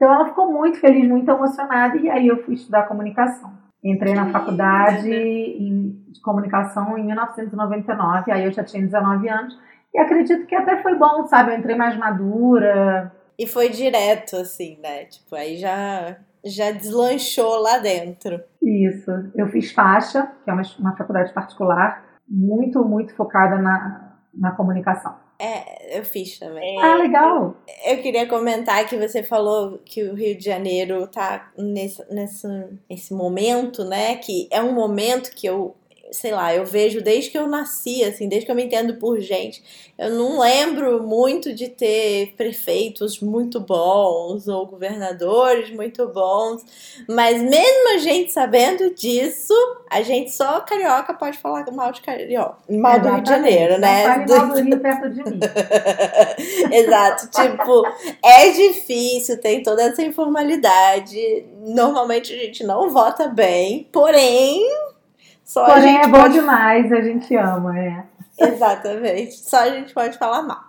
Então 0.00 0.14
ela 0.14 0.28
ficou 0.30 0.50
muito 0.50 0.80
feliz, 0.80 1.06
muito 1.06 1.30
emocionada, 1.30 1.94
e 1.98 2.08
aí 2.08 2.26
eu 2.26 2.42
fui 2.42 2.54
estudar 2.54 2.88
comunicação. 2.88 3.52
Entrei 3.84 4.14
na 4.14 4.30
faculdade 4.30 5.10
de 5.10 6.20
comunicação 6.22 6.96
em 6.96 7.04
1999, 7.04 8.32
aí 8.32 8.46
eu 8.46 8.50
já 8.50 8.64
tinha 8.64 8.82
19 8.82 9.28
anos, 9.28 9.58
e 9.92 9.98
acredito 9.98 10.46
que 10.46 10.54
até 10.54 10.82
foi 10.82 10.94
bom, 10.96 11.26
sabe? 11.26 11.52
Eu 11.52 11.58
entrei 11.58 11.76
mais 11.76 11.98
madura. 11.98 13.12
E 13.38 13.46
foi 13.46 13.68
direto, 13.68 14.36
assim, 14.36 14.78
né? 14.82 15.04
Tipo, 15.04 15.36
aí 15.36 15.58
já, 15.58 16.16
já 16.42 16.70
deslanchou 16.70 17.60
lá 17.60 17.76
dentro. 17.76 18.40
Isso. 18.62 19.10
Eu 19.34 19.48
fiz 19.48 19.70
faixa, 19.70 20.32
que 20.42 20.50
é 20.50 20.54
uma, 20.54 20.62
uma 20.78 20.96
faculdade 20.96 21.30
particular, 21.34 22.02
muito, 22.26 22.82
muito 22.86 23.14
focada 23.14 23.58
na, 23.58 24.14
na 24.34 24.52
comunicação. 24.52 25.14
É, 25.40 25.98
eu 25.98 26.04
fiz 26.04 26.38
também. 26.38 26.78
Ah, 26.82 26.96
legal! 26.96 27.56
Eu 27.86 28.02
queria 28.02 28.26
comentar 28.26 28.86
que 28.86 28.94
você 28.96 29.22
falou 29.22 29.78
que 29.84 30.02
o 30.02 30.14
Rio 30.14 30.36
de 30.36 30.44
Janeiro 30.44 31.06
tá 31.06 31.50
nesse, 31.56 32.04
nesse, 32.12 32.46
nesse 32.88 33.14
momento, 33.14 33.82
né? 33.82 34.16
Que 34.16 34.46
é 34.50 34.60
um 34.60 34.74
momento 34.74 35.30
que 35.34 35.46
eu, 35.46 35.74
sei 36.12 36.32
lá, 36.32 36.54
eu 36.54 36.64
vejo 36.64 37.00
desde 37.00 37.30
que 37.30 37.38
eu 37.38 37.46
nasci, 37.46 38.04
assim, 38.04 38.28
desde 38.28 38.46
que 38.46 38.52
eu 38.52 38.56
me 38.56 38.64
entendo 38.64 38.94
por 38.94 39.20
gente. 39.20 39.62
Eu 39.98 40.10
não 40.10 40.40
lembro 40.40 41.02
muito 41.02 41.52
de 41.52 41.68
ter 41.68 42.34
prefeitos 42.36 43.20
muito 43.20 43.60
bons 43.60 44.48
ou 44.48 44.66
governadores 44.66 45.70
muito 45.70 46.06
bons, 46.08 46.64
mas 47.08 47.40
mesmo 47.42 47.94
a 47.94 47.98
gente 47.98 48.32
sabendo 48.32 48.94
disso, 48.94 49.54
a 49.90 50.02
gente 50.02 50.30
só 50.32 50.60
carioca 50.60 51.14
pode 51.14 51.38
falar 51.38 51.70
mal 51.70 51.92
de 51.92 52.00
carioca, 52.00 52.56
mal 52.68 52.92
Exatamente. 52.92 53.02
do 53.02 53.10
Rio 53.10 53.22
de 53.22 53.30
Janeiro, 53.30 53.78
né? 53.78 54.06
Não 54.06 54.14
fale 54.14 54.38
mal 54.38 54.54
do 54.54 54.62
Rio 54.62 54.80
perto 54.80 55.10
de 55.10 55.22
mim. 55.22 55.40
Exato, 56.72 57.28
tipo, 57.30 57.82
é 58.24 58.50
difícil, 58.50 59.40
tem 59.40 59.62
toda 59.62 59.82
essa 59.82 60.02
informalidade. 60.02 61.46
Normalmente 61.60 62.32
a 62.32 62.36
gente 62.36 62.64
não 62.64 62.90
vota 62.90 63.28
bem, 63.28 63.88
porém 63.92 64.64
só 65.50 65.64
Porém, 65.64 65.78
a 65.78 65.80
gente 65.80 66.04
é 66.04 66.06
bom 66.06 66.20
pode... 66.20 66.34
demais, 66.34 66.92
a 66.92 67.00
gente 67.00 67.34
ama, 67.34 67.76
é. 67.76 68.04
Exatamente. 68.38 69.34
Só 69.34 69.56
a 69.56 69.70
gente 69.70 69.92
pode 69.92 70.16
falar 70.16 70.42
mal. 70.42 70.60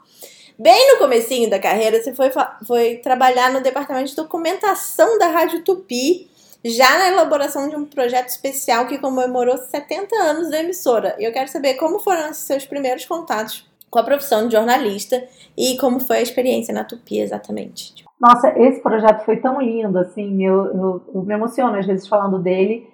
Bem 0.57 0.93
no 0.93 0.97
comecinho 0.97 1.47
da 1.51 1.59
carreira, 1.59 2.01
você 2.01 2.15
foi, 2.15 2.31
foi 2.65 2.95
trabalhar 2.95 3.53
no 3.53 3.61
departamento 3.61 4.09
de 4.09 4.15
documentação 4.15 5.19
da 5.19 5.27
Rádio 5.27 5.63
Tupi, 5.63 6.31
já 6.65 6.97
na 6.97 7.09
elaboração 7.09 7.69
de 7.69 7.75
um 7.75 7.85
projeto 7.85 8.29
especial 8.29 8.87
que 8.87 8.97
comemorou 8.97 9.55
70 9.55 10.15
anos 10.15 10.49
da 10.49 10.59
emissora. 10.59 11.15
E 11.19 11.25
eu 11.25 11.31
quero 11.31 11.47
saber 11.47 11.75
como 11.75 11.99
foram 11.99 12.31
os 12.31 12.37
seus 12.37 12.65
primeiros 12.65 13.05
contatos 13.05 13.69
com 13.87 13.99
a 13.99 14.03
profissão 14.03 14.47
de 14.47 14.55
jornalista 14.55 15.23
e 15.55 15.77
como 15.77 15.99
foi 15.99 16.17
a 16.17 16.21
experiência 16.23 16.73
na 16.73 16.83
Tupi 16.83 17.19
exatamente. 17.19 18.03
Nossa, 18.19 18.51
esse 18.57 18.81
projeto 18.81 19.25
foi 19.25 19.37
tão 19.37 19.61
lindo, 19.61 19.99
assim, 19.99 20.43
eu, 20.43 20.65
eu, 20.65 21.01
eu 21.13 21.21
me 21.21 21.35
emociono 21.35 21.77
às 21.77 21.85
vezes 21.85 22.07
falando 22.07 22.39
dele, 22.39 22.90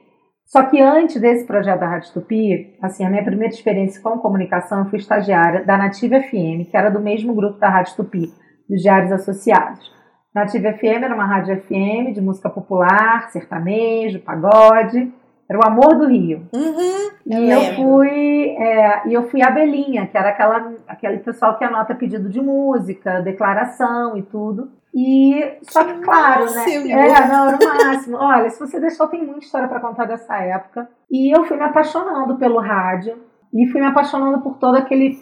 só 0.48 0.64
que 0.64 0.82
antes 0.82 1.20
desse 1.20 1.46
projeto 1.46 1.82
da 1.82 1.90
Rádio 1.90 2.14
Tupi, 2.14 2.78
assim, 2.82 3.06
a 3.06 3.10
minha 3.10 3.24
primeira 3.24 3.54
experiência 3.54 4.02
com 4.02 4.18
comunicação, 4.18 4.80
eu 4.80 4.86
fui 4.86 4.98
estagiária 4.98 5.66
da 5.66 5.78
Nativa 5.78 6.22
FM, 6.22 6.72
que 6.72 6.78
era 6.78 6.90
do 6.90 7.02
mesmo 7.02 7.36
grupo 7.36 7.60
da 7.60 7.68
Rádio 7.68 7.98
Tupi, 7.98 8.34
dos 8.70 8.82
Diários 8.82 9.12
Associados. 9.12 9.92
Nativa 10.34 10.72
FM 10.72 11.04
era 11.04 11.14
uma 11.14 11.26
rádio 11.26 11.62
FM 11.62 12.14
de 12.14 12.22
música 12.22 12.50
popular, 12.50 13.30
sertanejo, 13.30 14.20
pagode. 14.22 15.12
Era 15.50 15.60
o 15.60 15.66
amor 15.66 15.98
do 15.98 16.08
Rio. 16.08 16.48
Uhum, 16.54 17.10
eu 17.26 17.44
e 17.44 17.52
eu 17.52 17.76
fui, 17.76 18.50
é, 18.58 19.08
e 19.08 19.14
eu 19.14 19.30
fui 19.30 19.42
a 19.42 19.50
Belinha, 19.50 20.06
que 20.08 20.18
era 20.18 20.30
aquela, 20.30 20.74
aquele 20.88 21.20
pessoal 21.20 21.58
que 21.58 21.64
anota 21.64 21.96
pedido 21.96 22.30
de 22.30 22.42
música, 22.42 23.22
declaração 23.22 24.18
e 24.18 24.24
tudo. 24.24 24.70
E 24.94 25.58
só 25.62 25.84
que, 25.84 25.94
claro, 26.00 26.46
né? 26.46 26.56
máximo. 26.56 26.88
né? 26.88 27.10
É, 27.10 27.28
não, 27.28 27.48
era 27.48 27.58
o 27.58 27.86
máximo. 27.86 28.18
Olha, 28.18 28.50
se 28.50 28.60
você 28.60 28.80
deixou, 28.80 29.08
tem 29.08 29.24
muita 29.24 29.46
história 29.46 29.68
para 29.68 29.80
contar 29.80 30.06
dessa 30.06 30.36
época. 30.38 30.90
E 31.10 31.36
eu 31.36 31.46
fui 31.46 31.56
me 31.56 31.64
apaixonando 31.64 32.38
pelo 32.38 32.60
rádio 32.60 33.16
e 33.54 33.68
fui 33.68 33.80
me 33.80 33.88
apaixonando 33.88 34.42
por 34.42 34.58
todo 34.58 34.76
aquele 34.76 35.18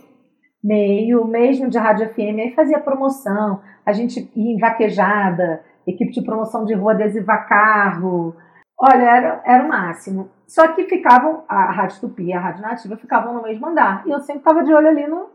meio, 0.63 1.27
mesmo 1.27 1.69
de 1.69 1.77
rádio 1.77 2.09
FM. 2.09 2.39
Aí 2.39 2.53
fazia 2.55 2.79
promoção, 2.79 3.61
a 3.85 3.91
gente 3.91 4.31
ia 4.35 4.55
em 4.55 4.57
vaquejada, 4.57 5.61
equipe 5.85 6.11
de 6.11 6.23
promoção 6.23 6.65
de 6.65 6.73
rua 6.73 6.93
adesivar 6.93 7.47
carro. 7.47 8.35
Olha, 8.77 9.03
era, 9.03 9.41
era 9.45 9.63
o 9.63 9.69
máximo. 9.69 10.29
Só 10.47 10.67
que 10.69 10.83
ficavam, 10.83 11.43
a 11.47 11.71
Rádio 11.71 12.01
Tupi 12.01 12.25
e 12.25 12.33
a 12.33 12.39
Rádio 12.39 12.61
Nativa 12.61 12.97
ficavam 12.97 13.33
no 13.33 13.41
mesmo 13.41 13.67
andar. 13.67 14.03
E 14.05 14.11
eu 14.11 14.19
sempre 14.19 14.41
estava 14.41 14.63
de 14.63 14.73
olho 14.73 14.87
ali 14.87 15.07
no, 15.07 15.29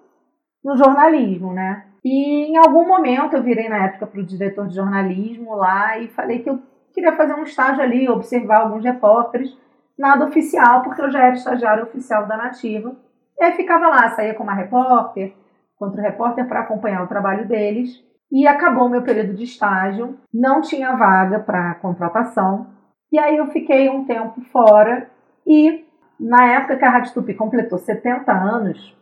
no 0.63 0.77
jornalismo, 0.77 1.53
né? 1.53 1.85
E 2.05 2.53
em 2.53 2.57
algum 2.57 2.87
momento 2.87 3.35
eu 3.35 3.43
virei 3.43 3.69
na 3.69 3.85
época 3.85 4.07
para 4.07 4.21
o 4.21 4.25
diretor 4.25 4.67
de 4.69 4.75
jornalismo 4.75 5.55
lá 5.55 5.99
e 5.99 6.09
falei 6.09 6.41
que 6.41 6.49
eu 6.49 6.61
queria 6.93 7.17
fazer 7.17 7.35
um 7.35 7.43
estágio 7.43 7.83
ali, 7.83 8.09
observar 8.09 8.63
alguns 8.63 8.85
repórteres, 8.85 9.57
nada 9.99 10.27
oficial, 10.27 10.83
porque 10.83 11.03
eu 11.03 11.11
já 11.11 11.25
era 11.25 11.35
estagiário 11.35 11.85
oficial 11.85 12.27
da 12.27 12.37
Nativa. 12.37 12.95
E 13.39 13.45
aí 13.45 13.53
ficava 13.53 13.89
lá, 13.89 14.11
saía 14.11 14.35
com 14.35 14.43
uma 14.43 14.55
repórter, 14.55 15.35
contra 15.77 16.03
repórter 16.03 16.47
para 16.47 16.61
acompanhar 16.61 17.03
o 17.03 17.09
trabalho 17.09 17.47
deles. 17.47 18.03
E 18.31 18.47
acabou 18.47 18.87
o 18.87 18.89
meu 18.89 19.03
período 19.03 19.35
de 19.35 19.45
estágio, 19.45 20.17
não 20.33 20.61
tinha 20.61 20.95
vaga 20.95 21.41
para 21.41 21.75
contratação. 21.77 22.67
E 23.13 23.19
aí 23.19 23.37
eu 23.37 23.47
fiquei 23.49 23.89
um 23.89 24.05
tempo 24.05 24.41
fora 24.53 25.11
e 25.47 25.85
na 26.19 26.53
época 26.53 26.77
que 26.77 26.85
a 26.85 26.91
Rádio 26.91 27.15
Tupi 27.15 27.35
completou 27.35 27.79
70 27.79 28.31
anos, 28.31 28.97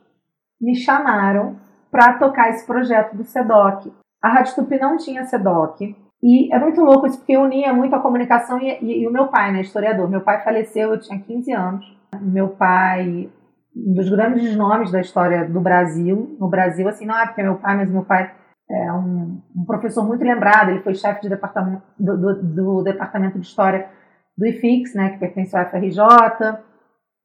me 0.60 0.74
chamaram 0.74 1.56
para 1.90 2.18
tocar 2.18 2.50
esse 2.50 2.66
projeto 2.66 3.16
do 3.16 3.24
SEDOC. 3.24 3.92
A 4.22 4.28
Rádio 4.28 4.54
Tupi 4.54 4.78
não 4.78 4.96
tinha 4.96 5.24
SEDOC. 5.24 5.96
E 6.22 6.52
é 6.52 6.58
muito 6.58 6.80
louco 6.80 7.06
isso, 7.06 7.18
porque 7.18 7.36
unia 7.36 7.72
muito 7.72 7.94
a 7.94 8.00
comunicação 8.00 8.60
e, 8.60 8.78
e, 8.82 9.02
e, 9.02 9.08
o 9.08 9.12
meu 9.12 9.28
pai, 9.28 9.52
né, 9.52 9.60
historiador. 9.60 10.08
Meu 10.10 10.20
pai 10.20 10.42
faleceu, 10.42 10.92
eu 10.92 11.00
tinha 11.00 11.18
15 11.20 11.52
anos. 11.52 11.98
Meu 12.20 12.48
pai, 12.48 13.30
um 13.76 13.94
dos 13.94 14.08
grandes 14.08 14.56
nomes 14.56 14.90
da 14.90 15.00
história 15.00 15.48
do 15.48 15.60
Brasil, 15.60 16.36
no 16.40 16.48
Brasil, 16.48 16.88
assim, 16.88 17.06
não 17.06 17.18
é 17.18 17.26
porque 17.26 17.40
é 17.40 17.44
meu 17.44 17.56
pai, 17.56 17.76
mas 17.76 17.90
meu 17.90 18.04
pai 18.04 18.32
é 18.70 18.92
um, 18.92 19.40
um 19.56 19.64
professor 19.64 20.06
muito 20.06 20.22
lembrado, 20.22 20.70
ele 20.70 20.82
foi 20.82 20.94
chefe 20.94 21.22
de 21.22 21.28
departamento, 21.28 21.82
do, 21.98 22.16
do, 22.18 22.42
do, 22.42 22.82
departamento 22.82 23.38
de 23.38 23.46
história 23.46 23.88
do 24.38 24.46
IFIX, 24.46 24.94
né, 24.94 25.10
que 25.10 25.18
pertence 25.18 25.56
ao 25.56 25.68
FRJ, 25.68 25.98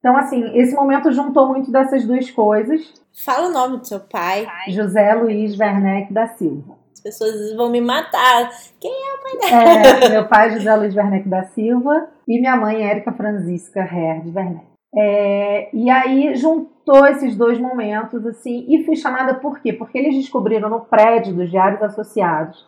então, 0.04 0.18
assim, 0.18 0.54
esse 0.54 0.74
momento 0.74 1.10
juntou 1.10 1.48
muito 1.48 1.72
dessas 1.72 2.04
duas 2.04 2.30
coisas. 2.30 2.92
Fala 3.24 3.48
o 3.48 3.52
nome 3.52 3.78
do 3.78 3.86
seu 3.86 4.00
pai. 4.00 4.46
José 4.68 5.14
Luiz 5.14 5.58
Werneck 5.58 6.12
da 6.12 6.26
Silva. 6.26 6.76
As 6.92 7.00
pessoas 7.00 7.56
vão 7.56 7.70
me 7.70 7.80
matar. 7.80 8.50
Quem 8.78 8.92
é 8.92 9.14
o 9.14 9.22
pai 9.22 9.50
dela? 9.50 10.04
É, 10.04 10.08
meu 10.10 10.28
pai, 10.28 10.50
José 10.50 10.76
Luiz 10.76 10.94
Werneck 10.94 11.26
da 11.26 11.44
Silva, 11.44 12.10
e 12.28 12.38
minha 12.38 12.54
mãe, 12.54 12.86
Érica 12.86 13.12
Francisca 13.12 13.80
Herd 13.80 14.30
Werneck. 14.30 14.66
É, 14.94 15.74
e 15.74 15.88
aí 15.88 16.34
juntou 16.36 17.06
esses 17.06 17.34
dois 17.34 17.58
momentos, 17.58 18.26
assim, 18.26 18.66
e 18.68 18.84
fui 18.84 18.96
chamada 18.96 19.32
por 19.36 19.58
quê? 19.60 19.72
Porque 19.72 19.96
eles 19.96 20.16
descobriram 20.16 20.68
no 20.68 20.80
prédio 20.80 21.34
dos 21.34 21.50
Diários 21.50 21.82
Associados, 21.82 22.62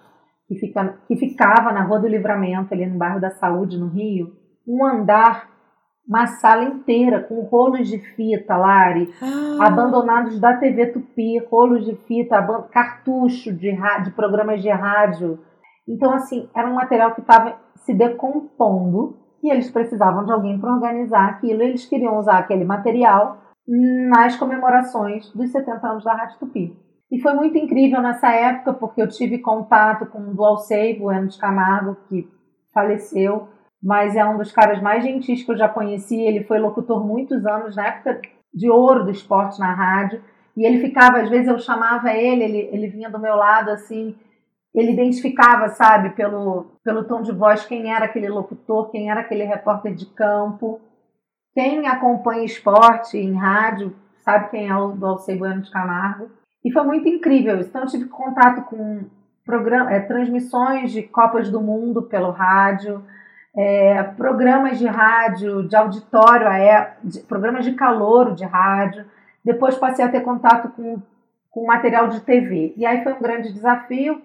que, 0.49 0.55
fica, 0.57 0.99
que 1.07 1.17
ficava 1.17 1.73
na 1.73 1.83
Rua 1.83 2.01
do 2.01 2.09
Livramento, 2.09 2.73
ali 2.73 2.87
no 2.87 2.99
bairro 2.99 3.21
da 3.21 3.31
Saúde, 3.31 3.79
no 3.79 3.89
Rio, 3.89 4.33
um 4.67 4.85
andar 4.85 5.57
uma 6.09 6.27
sala 6.27 6.65
inteira 6.65 7.21
com 7.21 7.41
rolos 7.41 7.89
de 7.89 7.99
fita, 7.99 8.57
Lari, 8.57 9.13
ah. 9.21 9.67
abandonados 9.67 10.39
da 10.39 10.57
TV 10.57 10.87
Tupi, 10.87 11.39
rolos 11.51 11.85
de 11.85 11.97
fita, 12.07 12.41
cartucho 12.71 13.53
de, 13.53 13.77
de 14.05 14.11
programas 14.13 14.63
de 14.63 14.71
rádio. 14.71 15.41
Então, 15.89 16.13
assim, 16.13 16.49
era 16.55 16.69
um 16.69 16.75
material 16.75 17.13
que 17.13 17.21
estava 17.21 17.57
se 17.85 17.93
decompondo 17.93 19.19
e 19.43 19.51
eles 19.51 19.71
precisavam 19.71 20.25
de 20.25 20.33
alguém 20.33 20.59
para 20.61 20.73
organizar 20.73 21.29
aquilo. 21.29 21.63
Eles 21.63 21.85
queriam 21.85 22.19
usar 22.19 22.39
aquele 22.39 22.65
material 22.65 23.39
nas 24.09 24.37
comemorações 24.37 25.31
dos 25.33 25.51
70 25.51 25.87
anos 25.89 26.05
da 26.05 26.15
Rádio 26.15 26.39
Tupi. 26.39 26.86
E 27.11 27.21
foi 27.21 27.35
muito 27.35 27.57
incrível 27.57 28.03
nessa 28.03 28.33
época, 28.33 28.73
porque 28.75 29.01
eu 29.01 29.09
tive 29.09 29.39
contato 29.39 30.07
com 30.07 30.19
o 30.19 30.35
Dual 30.35 30.59
Save, 30.59 31.01
o 31.01 31.13
Enos 31.13 31.37
Camargo, 31.37 31.97
que 32.09 32.29
faleceu 32.73 33.49
mas 33.83 34.17
é 34.17 34.25
um 34.25 34.37
dos 34.37 34.51
caras 34.51 34.83
mais 34.83 35.05
gentis 35.05 35.45
que 35.45 35.53
eu 35.53 35.57
já 35.57 35.69
conheci. 35.69 36.21
Ele 36.21 36.43
foi 36.43 36.59
locutor 36.59 37.07
muitos 37.07 37.47
anos, 37.47 37.77
na 37.77 37.87
época 37.87 38.21
de 38.53 38.69
ouro 38.69 39.05
do 39.05 39.11
esporte 39.11 39.61
na 39.61 39.73
rádio. 39.73 40.23
E 40.57 40.67
ele 40.67 40.81
ficava, 40.81 41.19
às 41.19 41.29
vezes 41.29 41.47
eu 41.47 41.59
chamava 41.59 42.13
ele, 42.13 42.43
ele, 42.43 42.69
ele 42.73 42.89
vinha 42.89 43.09
do 43.09 43.21
meu 43.21 43.37
lado 43.37 43.71
assim, 43.71 44.17
ele 44.75 44.93
identificava, 44.93 45.69
sabe, 45.69 46.11
pelo, 46.11 46.73
pelo 46.83 47.05
tom 47.05 47.23
de 47.23 47.31
voz, 47.31 47.65
quem 47.65 47.93
era 47.93 48.07
aquele 48.07 48.29
locutor, 48.29 48.91
quem 48.91 49.11
era 49.11 49.21
aquele 49.21 49.45
repórter 49.45 49.95
de 49.95 50.07
campo. 50.07 50.81
Quem 51.55 51.87
acompanha 51.87 52.45
esporte 52.45 53.17
em 53.17 53.35
rádio 53.35 53.95
sabe 54.25 54.51
quem 54.51 54.69
é 54.69 54.77
o 54.77 54.93
do 54.93 55.07
Alcei 55.07 55.37
Bueno 55.37 55.63
de 55.63 55.71
Camargo. 55.71 56.29
E 56.67 56.73
foi 56.73 56.83
muito 56.83 57.09
incrível 57.09 57.61
isso. 57.61 57.69
Então 57.69 57.83
eu 57.83 57.87
tive 57.87 58.07
contato 58.07 58.63
com 58.63 59.05
programa, 59.45 59.93
é, 59.93 60.01
transmissões 60.01 60.91
de 60.91 61.01
Copas 61.01 61.49
do 61.49 61.61
Mundo 61.61 62.03
pelo 62.03 62.33
rádio, 62.33 63.05
é, 63.57 64.03
programas 64.03 64.77
de 64.77 64.85
rádio, 64.85 65.69
de 65.69 65.77
auditório, 65.77 66.49
é, 66.49 66.97
de, 67.05 67.21
programas 67.21 67.65
de 67.65 67.75
calor 67.75 68.35
de 68.35 68.45
rádio. 68.45 69.05
Depois 69.45 69.77
passei 69.77 70.05
a 70.05 70.09
ter 70.09 70.23
contato 70.23 70.71
com, 70.71 71.01
com 71.53 71.67
material 71.67 72.09
de 72.09 72.21
TV. 72.23 72.75
E 72.77 72.85
aí 72.85 73.05
foi 73.05 73.13
um 73.13 73.23
grande 73.23 73.53
desafio, 73.53 74.21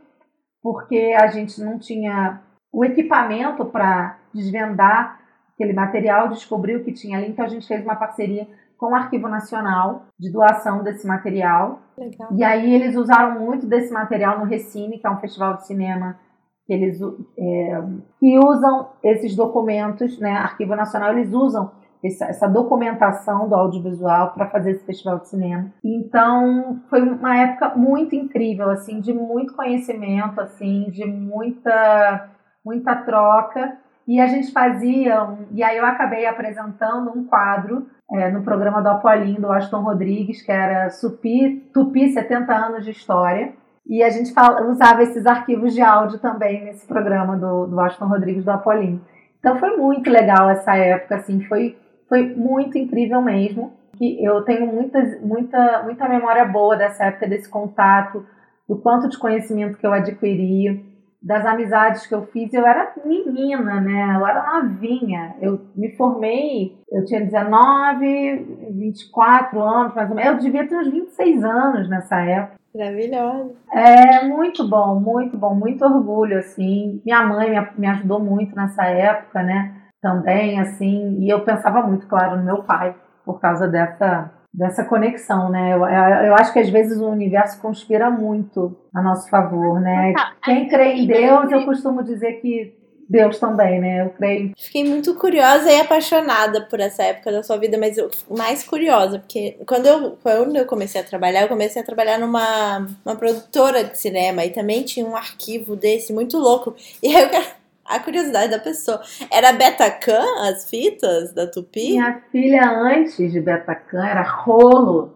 porque 0.64 1.16
a 1.16 1.28
gente 1.28 1.62
não 1.62 1.78
tinha 1.78 2.42
o 2.74 2.84
equipamento 2.84 3.66
para 3.66 4.18
desvendar 4.34 5.20
aquele 5.54 5.74
material, 5.74 6.28
descobrir 6.28 6.78
o 6.78 6.84
que 6.84 6.92
tinha 6.92 7.20
ali. 7.20 7.30
Então 7.30 7.46
a 7.46 7.50
gente 7.50 7.68
fez 7.68 7.84
uma 7.84 7.96
parceria 7.96 8.48
com 8.82 8.94
o 8.94 8.96
Arquivo 8.96 9.30
Nacional 9.30 10.08
de 10.20 10.32
doação 10.32 10.82
desse 10.82 11.06
material. 11.06 11.82
Legal. 11.96 12.30
E 12.32 12.44
aí 12.44 12.74
eles 12.74 12.96
usaram 12.96 13.40
muito 13.40 13.68
desse 13.68 13.94
material 13.94 14.40
no 14.40 14.46
Recine, 14.46 14.98
que 14.98 15.06
é 15.06 15.10
um 15.12 15.20
festival 15.20 15.58
de 15.58 15.68
cinema 15.68 16.18
que 16.66 16.74
eles 16.74 17.00
é, 17.38 17.84
que 18.20 18.40
usam 18.40 18.90
esses 19.04 19.36
documentos, 19.36 20.18
né? 20.20 20.32
Arquivo 20.32 20.76
Nacional, 20.76 21.12
eles 21.12 21.32
usam 21.32 21.70
essa, 22.04 22.26
essa 22.26 22.48
documentação 22.48 23.48
do 23.48 23.54
audiovisual 23.54 24.34
para 24.34 24.50
fazer 24.50 24.72
esse 24.72 24.84
festival 24.84 25.20
de 25.20 25.30
cinema. 25.30 25.72
Então, 25.84 26.82
foi 26.90 27.04
uma 27.04 27.38
época 27.38 27.76
muito 27.76 28.16
incrível, 28.16 28.72
assim, 28.72 29.00
de 29.00 29.14
muito 29.14 29.56
conhecimento, 29.56 30.42
assim, 30.42 30.90
de 30.90 31.06
muita 31.06 32.32
muita 32.66 32.96
troca. 32.96 33.78
E 34.08 34.20
a 34.20 34.27
gente 34.27 34.51
fazia, 34.51 35.24
um, 35.24 35.46
e 35.51 35.63
aí 35.63 35.77
eu 35.77 35.86
acabei 35.86 36.25
apresentando 36.25 37.12
um 37.15 37.24
quadro 37.25 37.88
é, 38.12 38.29
no 38.29 38.43
programa 38.43 38.81
do 38.81 38.89
Apolim, 38.89 39.36
do 39.36 39.51
Aston 39.51 39.81
Rodrigues, 39.81 40.41
que 40.41 40.51
era 40.51 40.89
Supi, 40.89 41.70
Tupi 41.74 42.10
70 42.12 42.53
anos 42.53 42.84
de 42.84 42.91
história. 42.91 43.53
E 43.88 44.03
a 44.03 44.10
gente 44.10 44.34
fala, 44.34 44.70
usava 44.70 45.03
esses 45.03 45.25
arquivos 45.25 45.74
de 45.74 45.81
áudio 45.81 46.20
também 46.20 46.63
nesse 46.63 46.86
programa 46.86 47.36
do, 47.38 47.67
do 47.67 47.79
Aston 47.79 48.08
Rodrigues 48.08 48.43
do 48.43 48.51
Apolim. 48.51 49.01
Então 49.39 49.58
foi 49.58 49.75
muito 49.75 50.10
legal 50.10 50.50
essa 50.50 50.75
época, 50.75 51.15
assim, 51.15 51.41
foi, 51.46 51.77
foi 52.08 52.36
muito 52.36 52.77
incrível 52.77 53.22
mesmo. 53.22 53.74
Que 53.98 54.24
eu 54.24 54.41
tenho 54.43 54.67
muitas, 54.67 55.22
muita, 55.22 55.84
muita 55.84 56.08
memória 56.08 56.46
boa 56.46 56.75
dessa 56.75 57.05
época, 57.05 57.27
desse 57.27 57.50
contato, 57.50 58.25
do 58.67 58.77
quanto 58.77 59.10
de 59.10 59.17
conhecimento 59.17 59.77
que 59.77 59.86
eu 59.86 59.93
adquiri 59.93 60.91
das 61.22 61.46
amizades 61.46 62.08
que 62.08 62.16
eu 62.16 62.25
fiz, 62.28 62.51
eu 62.54 62.66
era 62.66 62.94
menina, 63.06 63.80
né? 63.80 64.16
Eu 64.16 64.25
era 64.25 64.62
novinha. 64.62 65.36
Eu 65.40 65.62
me 65.75 65.96
formei, 65.96 66.75
eu 66.92 67.06
tinha 67.06 67.22
19, 67.22 68.72
24 68.72 69.62
anos, 69.62 69.94
mais 69.94 70.10
ou 70.10 70.16
menos. 70.16 70.34
Eu 70.34 70.40
devia 70.40 70.68
ter 70.68 70.75
uns 70.78 70.90
26 70.90 71.44
anos 71.44 71.90
nessa 71.90 72.20
época. 72.22 72.60
Maravilhosa. 72.74 73.54
É 73.72 74.28
muito 74.28 74.68
bom, 74.68 75.00
muito 75.00 75.38
bom, 75.38 75.54
muito 75.54 75.86
orgulho, 75.86 76.40
assim. 76.40 77.01
Minha 77.06 77.24
mãe 77.24 77.50
me, 77.51 77.68
me 77.78 77.88
ajudou 77.88 78.20
muito 78.20 78.56
nessa 78.56 78.86
época, 78.86 79.44
né? 79.44 79.75
Também, 80.01 80.60
assim. 80.60 81.20
E 81.20 81.30
eu 81.30 81.44
pensava 81.44 81.84
muito, 81.84 82.08
claro, 82.08 82.38
no 82.38 82.44
meu 82.44 82.63
pai, 82.63 82.96
por 83.24 83.40
causa 83.40 83.68
dessa 83.68 84.32
dessa 84.53 84.84
conexão, 84.84 85.50
né? 85.50 85.74
Eu, 85.74 85.86
eu 86.25 86.36
acho 86.36 86.51
que 86.51 86.60
às 86.60 86.70
vezes 86.70 87.00
o 87.00 87.08
universo 87.08 87.62
conspira 87.62 88.10
muito 88.10 88.77
a 88.93 89.01
nosso 89.01 89.29
favor, 89.29 89.79
né? 89.79 90.13
Quem 90.43 90.67
crê 90.67 90.93
em 90.93 91.08
Deus, 91.08 91.51
eu 91.51 91.65
costumo 91.65 92.03
dizer 92.03 92.41
que 92.41 92.75
Deus 93.12 93.39
também, 93.39 93.79
né? 93.79 94.03
Eu 94.03 94.10
creio. 94.12 94.53
Fiquei 94.58 94.86
muito 94.86 95.13
curiosa 95.15 95.70
e 95.70 95.81
apaixonada 95.81 96.62
por 96.62 96.79
essa 96.79 97.03
época 97.03 97.29
da 97.29 97.43
sua 97.43 97.58
vida, 97.58 97.77
mas 97.77 97.98
eu, 97.98 98.10
mais 98.29 98.63
curiosa, 98.63 99.20
porque 99.20 99.58
quando 99.67 99.86
eu, 99.86 100.17
quando 100.24 100.55
eu 100.55 100.65
comecei 100.65 101.01
a 101.01 101.03
trabalhar, 101.03 101.41
eu 101.41 101.50
comecei 101.50 101.81
a 101.81 101.86
trabalhar 101.86 102.17
numa 102.17 102.88
uma 103.05 103.15
produtora 103.17 103.84
de 103.84 103.98
cinema 103.98 104.46
e 104.46 104.51
também 104.51 104.84
tinha 104.84 105.05
um 105.05 105.15
arquivo 105.15 105.75
desse 105.75 106.13
muito 106.13 106.38
louco. 106.38 106.74
E 107.03 107.13
aí 107.13 107.24
eu 107.24 107.29
quero 107.29 107.61
a 107.92 108.00
curiosidade 108.00 108.52
da 108.52 108.60
pessoa. 108.60 109.02
Era 109.32 109.54
Betacam 109.54 110.48
as 110.48 110.70
fitas 110.70 111.34
da 111.34 111.46
Tupi? 111.46 111.92
Minha 111.92 112.22
filha, 112.32 112.70
antes 112.70 113.32
de 113.32 113.40
Betacam, 113.40 114.04
era 114.04 114.24
rolo. 114.24 115.14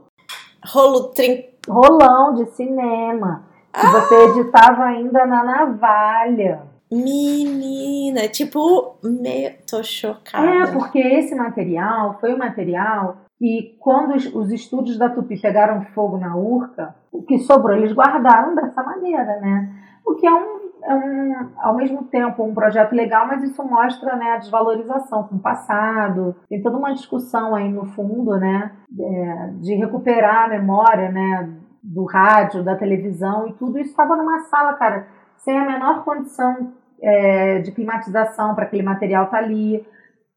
Rolo 0.65 1.09
trin... 1.13 1.45
Rolão 1.67 2.35
de 2.35 2.45
cinema. 2.51 3.43
Que 3.73 3.85
ah! 3.85 3.91
você 3.91 4.39
editava 4.39 4.83
ainda 4.83 5.25
na 5.25 5.43
navalha. 5.43 6.61
Menina, 6.91 8.27
tipo, 8.27 8.97
meio. 9.03 9.55
tô 9.69 9.83
chocada. 9.83 10.45
É, 10.45 10.71
porque 10.71 10.99
esse 10.99 11.33
material 11.33 12.17
foi 12.19 12.33
o 12.33 12.37
material 12.37 13.17
que, 13.39 13.75
quando 13.79 14.15
os, 14.15 14.25
os 14.33 14.51
estúdios 14.51 14.97
da 14.97 15.09
Tupi 15.09 15.39
pegaram 15.39 15.85
fogo 15.93 16.17
na 16.17 16.35
urca, 16.35 16.95
o 17.11 17.23
que 17.23 17.39
sobrou 17.39 17.75
eles 17.75 17.91
guardaram 17.91 18.53
dessa 18.55 18.83
maneira, 18.83 19.39
né? 19.39 19.69
O 20.05 20.15
que 20.15 20.27
é 20.27 20.33
um 20.33 20.64
um, 20.87 21.49
ao 21.57 21.75
mesmo 21.75 22.03
tempo 22.05 22.43
um 22.43 22.53
projeto 22.53 22.93
legal, 22.93 23.27
mas 23.27 23.43
isso 23.43 23.63
mostra 23.63 24.15
né, 24.15 24.31
a 24.31 24.37
desvalorização 24.37 25.23
com 25.23 25.35
o 25.35 25.41
passado. 25.41 26.35
Tem 26.49 26.61
toda 26.61 26.77
uma 26.77 26.93
discussão 26.93 27.55
aí 27.55 27.71
no 27.71 27.85
fundo, 27.85 28.37
né, 28.37 28.71
é, 28.99 29.47
de 29.61 29.75
recuperar 29.75 30.45
a 30.45 30.49
memória, 30.49 31.11
né, 31.11 31.53
do 31.83 32.05
rádio, 32.05 32.63
da 32.63 32.75
televisão 32.75 33.47
e 33.47 33.53
tudo 33.53 33.77
isso 33.77 33.91
estava 33.91 34.15
numa 34.15 34.39
sala, 34.41 34.73
cara, 34.73 35.07
sem 35.37 35.57
a 35.57 35.65
menor 35.65 36.03
condição 36.03 36.73
é, 37.01 37.59
de 37.59 37.71
climatização 37.71 38.55
para 38.55 38.65
aquele 38.65 38.83
material 38.83 39.29
tá 39.29 39.37
ali, 39.37 39.85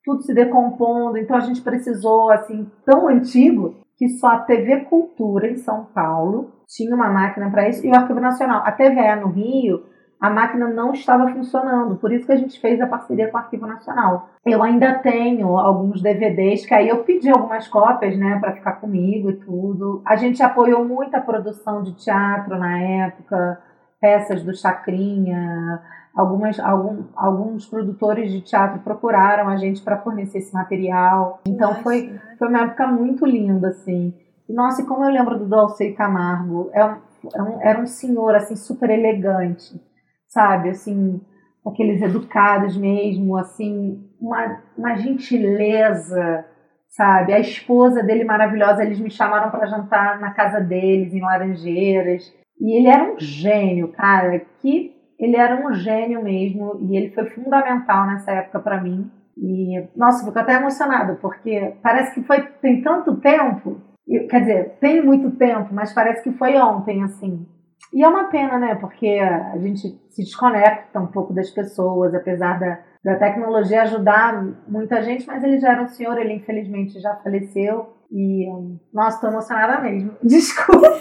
tudo 0.05 0.23
se 0.23 0.35
decompondo. 0.35 1.17
Então 1.17 1.37
a 1.37 1.41
gente 1.41 1.63
precisou, 1.63 2.31
assim, 2.31 2.71
tão 2.85 3.09
antigo 3.09 3.77
que 3.97 4.09
só 4.11 4.29
a 4.29 4.39
TV 4.41 4.85
Cultura 4.85 5.49
em 5.49 5.57
São 5.57 5.87
Paulo 5.87 6.53
tinha 6.69 6.95
uma 6.95 7.09
máquina 7.09 7.51
para 7.51 7.69
isso 7.69 7.85
e 7.87 7.91
o 7.91 7.95
Arquivo 7.95 8.21
Nacional. 8.21 8.63
A 8.65 8.73
TVE 8.73 9.17
no 9.21 9.29
Rio 9.29 9.83
a 10.21 10.29
máquina 10.29 10.69
não 10.69 10.93
estava 10.93 11.31
funcionando. 11.31 11.97
Por 11.97 12.13
isso 12.13 12.27
que 12.27 12.33
a 12.33 12.37
gente 12.37 12.61
fez 12.61 12.81
a 12.81 12.87
parceria 12.87 13.29
com 13.29 13.37
o 13.37 13.41
Arquivo 13.41 13.67
Nacional. 13.67 14.31
Eu 14.45 14.63
ainda 14.63 14.95
tenho 14.95 15.57
alguns 15.57 16.03
DVDs 16.03 16.67
que 16.67 16.75
aí 16.75 16.89
eu 16.89 17.05
pedi 17.05 17.31
algumas 17.31 17.69
cópias, 17.69 18.17
né, 18.19 18.39
para 18.41 18.55
ficar 18.55 18.73
comigo 18.73 19.31
e 19.31 19.37
tudo. 19.37 20.03
A 20.05 20.17
gente 20.17 20.43
apoiou 20.43 20.85
muito 20.85 21.15
a 21.15 21.21
produção 21.21 21.83
de 21.83 21.93
teatro 21.93 22.59
na 22.59 22.81
época, 22.81 23.61
peças 24.01 24.43
do 24.43 24.55
Chacrinha. 24.57 25.81
Algumas, 26.17 26.59
algum, 26.59 27.05
alguns 27.15 27.67
produtores 27.67 28.33
de 28.33 28.41
teatro 28.41 28.81
procuraram 28.81 29.49
a 29.49 29.57
gente 29.57 29.81
para 29.83 29.99
fornecer 29.99 30.39
esse 30.39 30.53
material. 30.53 31.41
Então 31.47 31.77
foi, 31.77 32.19
foi 32.37 32.49
uma 32.49 32.63
época 32.63 32.89
muito 32.89 33.25
linda, 33.25 33.69
assim. 33.69 34.13
Nossa, 34.49 34.83
e 34.83 34.87
como 34.87 35.05
eu 35.05 35.13
lembro 35.13 35.39
do 35.39 35.45
Dolce 35.45 35.93
Camargo, 35.93 36.71
é 36.73 36.85
um, 36.85 36.97
é 37.33 37.43
um, 37.43 37.61
era 37.61 37.81
um 37.81 37.87
senhor 37.87 38.35
assim 38.35 38.57
super 38.57 38.91
elegante 38.91 39.81
sabe? 40.29 40.71
Assim, 40.71 41.21
aqueles 41.67 42.01
educados 42.03 42.77
mesmo, 42.77 43.37
assim, 43.37 44.03
uma, 44.21 44.63
uma 44.77 44.97
gentileza, 44.97 46.45
sabe? 46.89 47.33
A 47.33 47.41
esposa 47.41 48.03
dele 48.03 48.25
maravilhosa, 48.25 48.85
eles 48.85 49.01
me 49.01 49.11
chamaram 49.11 49.51
para 49.51 49.67
jantar 49.67 50.21
na 50.21 50.33
casa 50.33 50.61
deles, 50.61 51.13
em 51.13 51.21
Laranjeiras. 51.21 52.33
E 52.61 52.77
ele 52.79 52.89
era 52.89 53.13
um 53.13 53.19
gênio, 53.19 53.89
cara, 53.89 54.41
que 54.61 54.95
ele 55.19 55.37
era 55.37 55.67
um 55.67 55.73
gênio 55.73 56.23
mesmo, 56.23 56.79
e 56.83 56.97
ele 56.97 57.11
foi 57.11 57.27
fundamental 57.31 58.07
nessa 58.07 58.33
época 58.33 58.61
para 58.61 58.81
mim. 58.81 59.11
E, 59.37 59.89
nossa, 59.97 60.25
fico 60.25 60.39
até 60.39 60.55
emocionada, 60.55 61.17
porque 61.17 61.75
parece 61.83 62.15
que 62.15 62.27
foi, 62.27 62.43
tem 62.61 62.83
tanto 62.83 63.17
tempo, 63.21 63.81
quer 64.29 64.41
dizer, 64.41 64.79
tem 64.81 65.05
muito 65.05 65.31
tempo, 65.33 65.69
mas 65.73 65.93
parece 65.93 66.23
que 66.23 66.37
foi 66.37 66.57
ontem, 66.57 67.03
assim. 67.05 67.47
E 67.93 68.03
é 68.03 68.09
uma 68.09 68.25
pena, 68.25 68.59
né? 68.59 68.75
Porque 68.75 69.09
a 69.09 69.57
gente 69.59 69.99
se 70.11 70.23
desconecta 70.23 71.01
um 71.01 71.07
pouco 71.07 71.33
das 71.33 71.51
pessoas, 71.51 72.15
apesar 72.15 72.59
da, 72.59 72.79
da 73.05 73.17
tecnologia 73.17 73.83
ajudar 73.83 74.45
muita 74.67 75.03
gente, 75.03 75.27
mas 75.27 75.43
ele 75.43 75.59
já 75.59 75.73
era 75.73 75.83
um 75.83 75.89
senhor, 75.89 76.19
ele 76.19 76.35
infelizmente 76.35 77.01
já 77.01 77.17
faleceu. 77.17 77.95
E, 78.11 78.47
nossa, 78.93 79.21
tô 79.21 79.27
emocionada 79.27 79.83
mesmo. 79.83 80.17
Desculpa. 80.25 80.99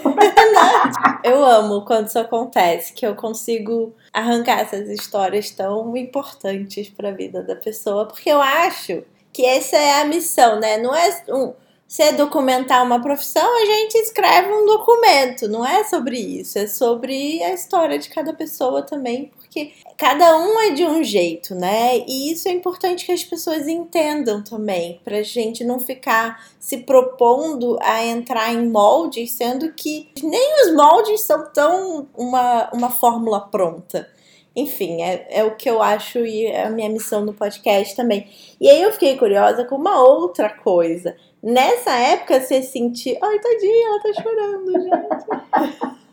eu 1.24 1.42
amo 1.42 1.84
quando 1.84 2.06
isso 2.06 2.18
acontece, 2.18 2.92
que 2.92 3.06
eu 3.06 3.14
consigo 3.14 3.94
arrancar 4.12 4.60
essas 4.60 4.88
histórias 4.88 5.50
tão 5.50 5.96
importantes 5.96 6.90
para 6.90 7.08
a 7.08 7.14
vida 7.14 7.42
da 7.42 7.56
pessoa, 7.56 8.06
porque 8.06 8.30
eu 8.30 8.40
acho 8.40 9.02
que 9.32 9.44
essa 9.44 9.76
é 9.76 10.02
a 10.02 10.04
missão, 10.04 10.60
né? 10.60 10.76
Não 10.78 10.94
é 10.94 11.08
um 11.30 11.54
você 11.88 12.12
documentar 12.12 12.84
uma 12.84 13.00
profissão, 13.00 13.62
a 13.62 13.64
gente 13.64 13.94
escreve 13.94 14.52
um 14.52 14.66
documento. 14.66 15.48
Não 15.48 15.64
é 15.64 15.82
sobre 15.84 16.18
isso, 16.18 16.58
é 16.58 16.66
sobre 16.66 17.42
a 17.42 17.54
história 17.54 17.98
de 17.98 18.10
cada 18.10 18.34
pessoa 18.34 18.82
também, 18.82 19.32
porque 19.38 19.72
cada 19.96 20.36
um 20.36 20.60
é 20.60 20.70
de 20.72 20.84
um 20.84 21.02
jeito, 21.02 21.54
né? 21.54 21.96
E 22.06 22.30
isso 22.30 22.46
é 22.46 22.52
importante 22.52 23.06
que 23.06 23.12
as 23.12 23.24
pessoas 23.24 23.66
entendam 23.66 24.44
também, 24.44 25.00
pra 25.02 25.22
gente 25.22 25.64
não 25.64 25.80
ficar 25.80 26.44
se 26.60 26.76
propondo 26.76 27.78
a 27.80 28.04
entrar 28.04 28.52
em 28.52 28.68
moldes, 28.68 29.30
sendo 29.30 29.72
que 29.72 30.10
nem 30.22 30.66
os 30.66 30.74
moldes 30.74 31.22
são 31.22 31.50
tão 31.54 32.06
uma, 32.14 32.68
uma 32.70 32.90
fórmula 32.90 33.40
pronta. 33.40 34.06
Enfim, 34.54 35.02
é, 35.02 35.26
é 35.30 35.44
o 35.44 35.56
que 35.56 35.70
eu 35.70 35.80
acho 35.80 36.18
e 36.18 36.46
é 36.46 36.66
a 36.66 36.70
minha 36.70 36.88
missão 36.88 37.24
no 37.24 37.32
podcast 37.32 37.94
também. 37.94 38.28
E 38.60 38.68
aí 38.68 38.82
eu 38.82 38.92
fiquei 38.92 39.16
curiosa 39.16 39.64
com 39.64 39.76
uma 39.76 40.02
outra 40.02 40.50
coisa 40.50 41.16
Nessa 41.42 41.90
época 41.90 42.40
você 42.40 42.62
sentiu. 42.62 43.16
Ai, 43.22 43.38
tadinha, 43.38 43.88
ela 43.88 44.02
tá 44.02 44.12
chorando, 44.22 44.72
gente. 44.72 46.08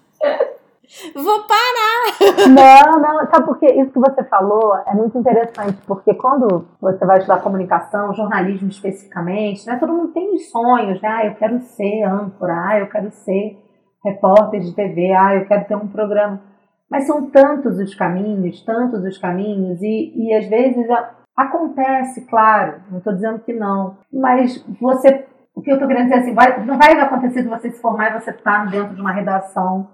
Vou 1.16 1.44
parar! 1.48 2.48
Não, 2.48 3.00
não, 3.02 3.30
sabe 3.30 3.46
porque 3.46 3.66
isso 3.66 3.92
que 3.92 4.00
você 4.00 4.24
falou 4.26 4.78
é 4.86 4.94
muito 4.94 5.18
interessante, 5.18 5.78
porque 5.88 6.14
quando 6.14 6.68
você 6.80 7.04
vai 7.06 7.18
estudar 7.18 7.42
comunicação, 7.42 8.14
jornalismo 8.14 8.70
especificamente, 8.70 9.66
né, 9.66 9.78
todo 9.80 9.94
mundo 9.94 10.14
tem 10.14 10.34
os 10.36 10.50
sonhos, 10.50 11.02
né? 11.02 11.10
Ah, 11.10 11.26
eu 11.26 11.36
quero 11.36 11.60
ser 11.62 12.04
âncora, 12.04 12.54
ah, 12.68 12.80
eu 12.80 12.88
quero 12.88 13.12
ser 13.12 13.58
repórter 14.04 14.62
de 14.62 14.76
TV, 14.76 15.12
ah, 15.12 15.36
eu 15.36 15.46
quero 15.48 15.66
ter 15.66 15.76
um 15.76 15.88
programa. 15.88 16.42
Mas 16.90 17.08
são 17.08 17.30
tantos 17.30 17.80
os 17.80 17.96
caminhos, 17.96 18.64
tantos 18.64 19.04
os 19.04 19.18
caminhos, 19.18 19.82
e, 19.82 20.14
e 20.16 20.34
às 20.36 20.46
vezes 20.48 20.88
Acontece, 21.36 22.26
claro, 22.26 22.82
não 22.90 23.00
estou 23.00 23.14
dizendo 23.14 23.40
que 23.40 23.52
não, 23.52 23.98
mas 24.12 24.64
você, 24.80 25.28
o 25.54 25.62
que 25.62 25.70
eu 25.70 25.74
estou 25.74 25.88
querendo 25.88 26.06
dizer 26.06 26.20
assim, 26.20 26.34
vai, 26.34 26.64
não 26.66 26.78
vai 26.78 26.94
acontecer 26.94 27.44
de 27.44 27.50
você 27.50 27.72
se 27.72 27.82
formar 27.82 28.12
e 28.12 28.22
você 28.22 28.32
estar 28.32 28.66
tá 28.66 28.66
dentro 28.66 28.96
de 28.96 29.02
uma 29.02 29.12
redação 29.12 29.88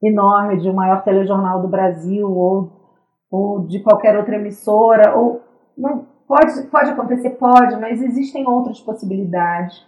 enorme 0.00 0.58
de 0.58 0.70
um 0.70 0.74
maior 0.74 1.02
telejornal 1.02 1.60
do 1.60 1.68
Brasil 1.68 2.30
ou, 2.30 2.70
ou 3.30 3.66
de 3.66 3.80
qualquer 3.80 4.16
outra 4.16 4.36
emissora, 4.36 5.16
ou 5.16 5.42
não 5.76 6.06
pode, 6.28 6.62
pode 6.70 6.90
acontecer, 6.90 7.30
pode, 7.30 7.76
mas 7.76 8.00
existem 8.00 8.46
outras 8.46 8.80
possibilidades 8.80 9.84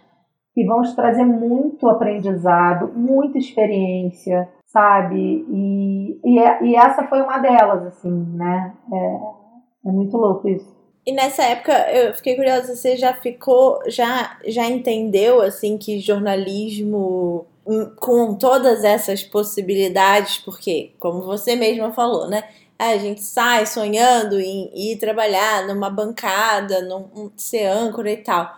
que 0.53 0.65
vão 0.65 0.81
te 0.81 0.95
trazer 0.95 1.23
muito 1.23 1.87
aprendizado, 1.87 2.91
muita 2.95 3.37
experiência, 3.37 4.49
sabe? 4.65 5.45
E, 5.47 6.19
e, 6.25 6.39
é, 6.39 6.63
e 6.65 6.75
essa 6.75 7.03
foi 7.03 7.21
uma 7.21 7.37
delas, 7.37 7.85
assim, 7.85 8.25
né? 8.33 8.73
É, 8.91 9.89
é 9.89 9.91
muito 9.91 10.17
louco 10.17 10.49
isso. 10.49 10.76
E 11.07 11.13
nessa 11.13 11.41
época 11.41 11.71
eu 11.89 12.13
fiquei 12.13 12.35
curiosa, 12.35 12.75
você 12.75 12.97
já 12.97 13.13
ficou, 13.13 13.79
já, 13.87 14.37
já 14.45 14.65
entendeu 14.65 15.41
assim 15.41 15.77
que 15.77 16.01
jornalismo 16.01 17.45
hum, 17.65 17.89
com 17.95 18.35
todas 18.35 18.83
essas 18.83 19.23
possibilidades, 19.23 20.39
porque, 20.39 20.91
como 20.99 21.21
você 21.21 21.55
mesma 21.55 21.93
falou, 21.93 22.27
né? 22.29 22.43
A 22.77 22.97
gente 22.97 23.21
sai 23.21 23.65
sonhando 23.65 24.37
em 24.37 24.69
ir 24.75 24.97
trabalhar 24.97 25.65
numa 25.65 25.89
bancada, 25.89 26.81
num, 26.81 27.31
ser 27.37 27.67
âncora 27.67 28.11
e 28.11 28.17
tal. 28.17 28.57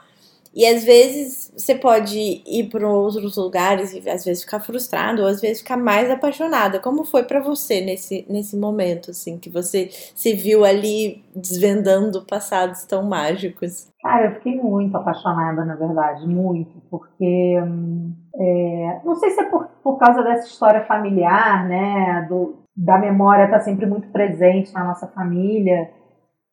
E 0.59 0.65
às 0.65 0.83
vezes 0.83 1.53
você 1.55 1.73
pode 1.73 2.43
ir 2.45 2.69
para 2.69 2.85
outros 2.85 3.37
lugares 3.37 3.93
e 3.93 4.09
às 4.09 4.25
vezes 4.25 4.43
ficar 4.43 4.59
frustrado, 4.59 5.21
ou 5.21 5.27
às 5.29 5.39
vezes 5.39 5.61
ficar 5.61 5.77
mais 5.77 6.11
apaixonada. 6.11 6.81
Como 6.81 7.05
foi 7.05 7.23
para 7.23 7.39
você 7.39 7.79
nesse, 7.79 8.25
nesse 8.29 8.57
momento, 8.57 9.11
assim, 9.11 9.39
que 9.39 9.49
você 9.49 9.87
se 9.89 10.33
viu 10.33 10.65
ali 10.65 11.23
desvendando 11.33 12.25
passados 12.25 12.83
tão 12.83 13.03
mágicos? 13.03 13.89
Cara, 14.01 14.25
eu 14.25 14.35
fiquei 14.35 14.57
muito 14.57 14.97
apaixonada, 14.97 15.63
na 15.63 15.75
verdade, 15.75 16.27
muito, 16.27 16.75
porque 16.91 17.55
é, 18.35 19.01
não 19.05 19.15
sei 19.15 19.29
se 19.29 19.39
é 19.39 19.45
por, 19.45 19.65
por 19.81 19.97
causa 19.97 20.21
dessa 20.23 20.45
história 20.45 20.83
familiar, 20.83 21.69
né, 21.69 22.25
do, 22.27 22.57
da 22.75 22.97
memória 22.97 23.45
estar 23.45 23.59
tá 23.59 23.63
sempre 23.63 23.85
muito 23.85 24.09
presente 24.09 24.73
na 24.73 24.83
nossa 24.83 25.07
família, 25.07 25.89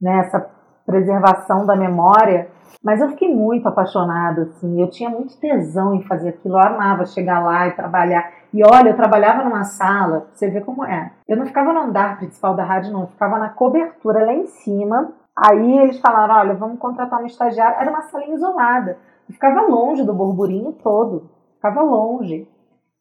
né, 0.01 0.21
essa 0.21 0.56
preservação 0.87 1.67
da 1.67 1.77
memória 1.77 2.49
mas 2.87 3.01
eu 3.01 3.09
fiquei 3.09 3.35
muito 3.35 3.67
apaixonada, 3.69 4.43
assim. 4.43 4.81
Eu 4.81 4.89
tinha 4.89 5.11
muito 5.11 5.37
tesão 5.39 5.93
em 5.93 6.03
fazer 6.03 6.29
aquilo. 6.29 6.55
Eu 6.55 6.61
amava 6.61 7.05
chegar 7.05 7.41
lá 7.41 7.67
e 7.67 7.73
trabalhar. 7.73 8.33
E 8.53 8.63
olha, 8.65 8.91
eu 8.91 8.97
trabalhava 8.97 9.43
numa 9.43 9.65
sala, 9.65 10.29
você 10.33 10.49
vê 10.49 10.61
como 10.61 10.85
é. 10.85 11.11
Eu 11.27 11.37
não 11.37 11.47
ficava 11.47 11.73
no 11.73 11.81
andar 11.81 12.19
principal 12.19 12.55
da 12.55 12.63
rádio, 12.63 12.93
não. 12.93 13.01
Eu 13.01 13.09
ficava 13.09 13.41
na 13.41 13.49
cobertura 13.49 14.25
lá 14.25 14.33
em 14.33 14.47
cima. 14.47 15.13
Aí 15.37 15.79
eles 15.79 15.99
falaram: 15.99 16.37
olha, 16.37 16.55
vamos 16.55 16.79
contratar 16.79 17.21
um 17.21 17.27
estagiário. 17.27 17.77
Era 17.81 17.91
uma 17.91 18.03
salinha 18.03 18.37
isolada. 18.37 18.99
Eu 19.29 19.35
ficava 19.35 19.63
longe 19.63 20.05
do 20.05 20.15
burburinho 20.15 20.73
todo. 20.75 21.29
Ficava 21.57 21.83
longe. 21.83 22.49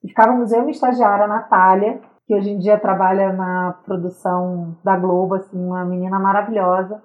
E 0.03 0.07
ficávamos 0.07 0.51
eu 0.51 0.59
e 0.59 0.61
uma 0.63 0.71
estagiária, 0.71 1.25
a 1.25 1.27
Natália, 1.27 1.99
que 2.25 2.33
hoje 2.33 2.49
em 2.49 2.57
dia 2.57 2.79
trabalha 2.79 3.31
na 3.33 3.75
produção 3.85 4.75
da 4.83 4.97
Globo, 4.97 5.35
assim, 5.35 5.63
uma 5.63 5.85
menina 5.85 6.17
maravilhosa. 6.17 7.03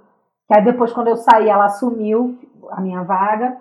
Que 0.51 0.57
aí 0.57 0.65
depois, 0.65 0.93
quando 0.93 1.07
eu 1.07 1.17
saí, 1.17 1.49
ela 1.49 1.67
assumiu, 1.67 2.37
a 2.73 2.81
minha 2.81 3.05
vaga. 3.05 3.57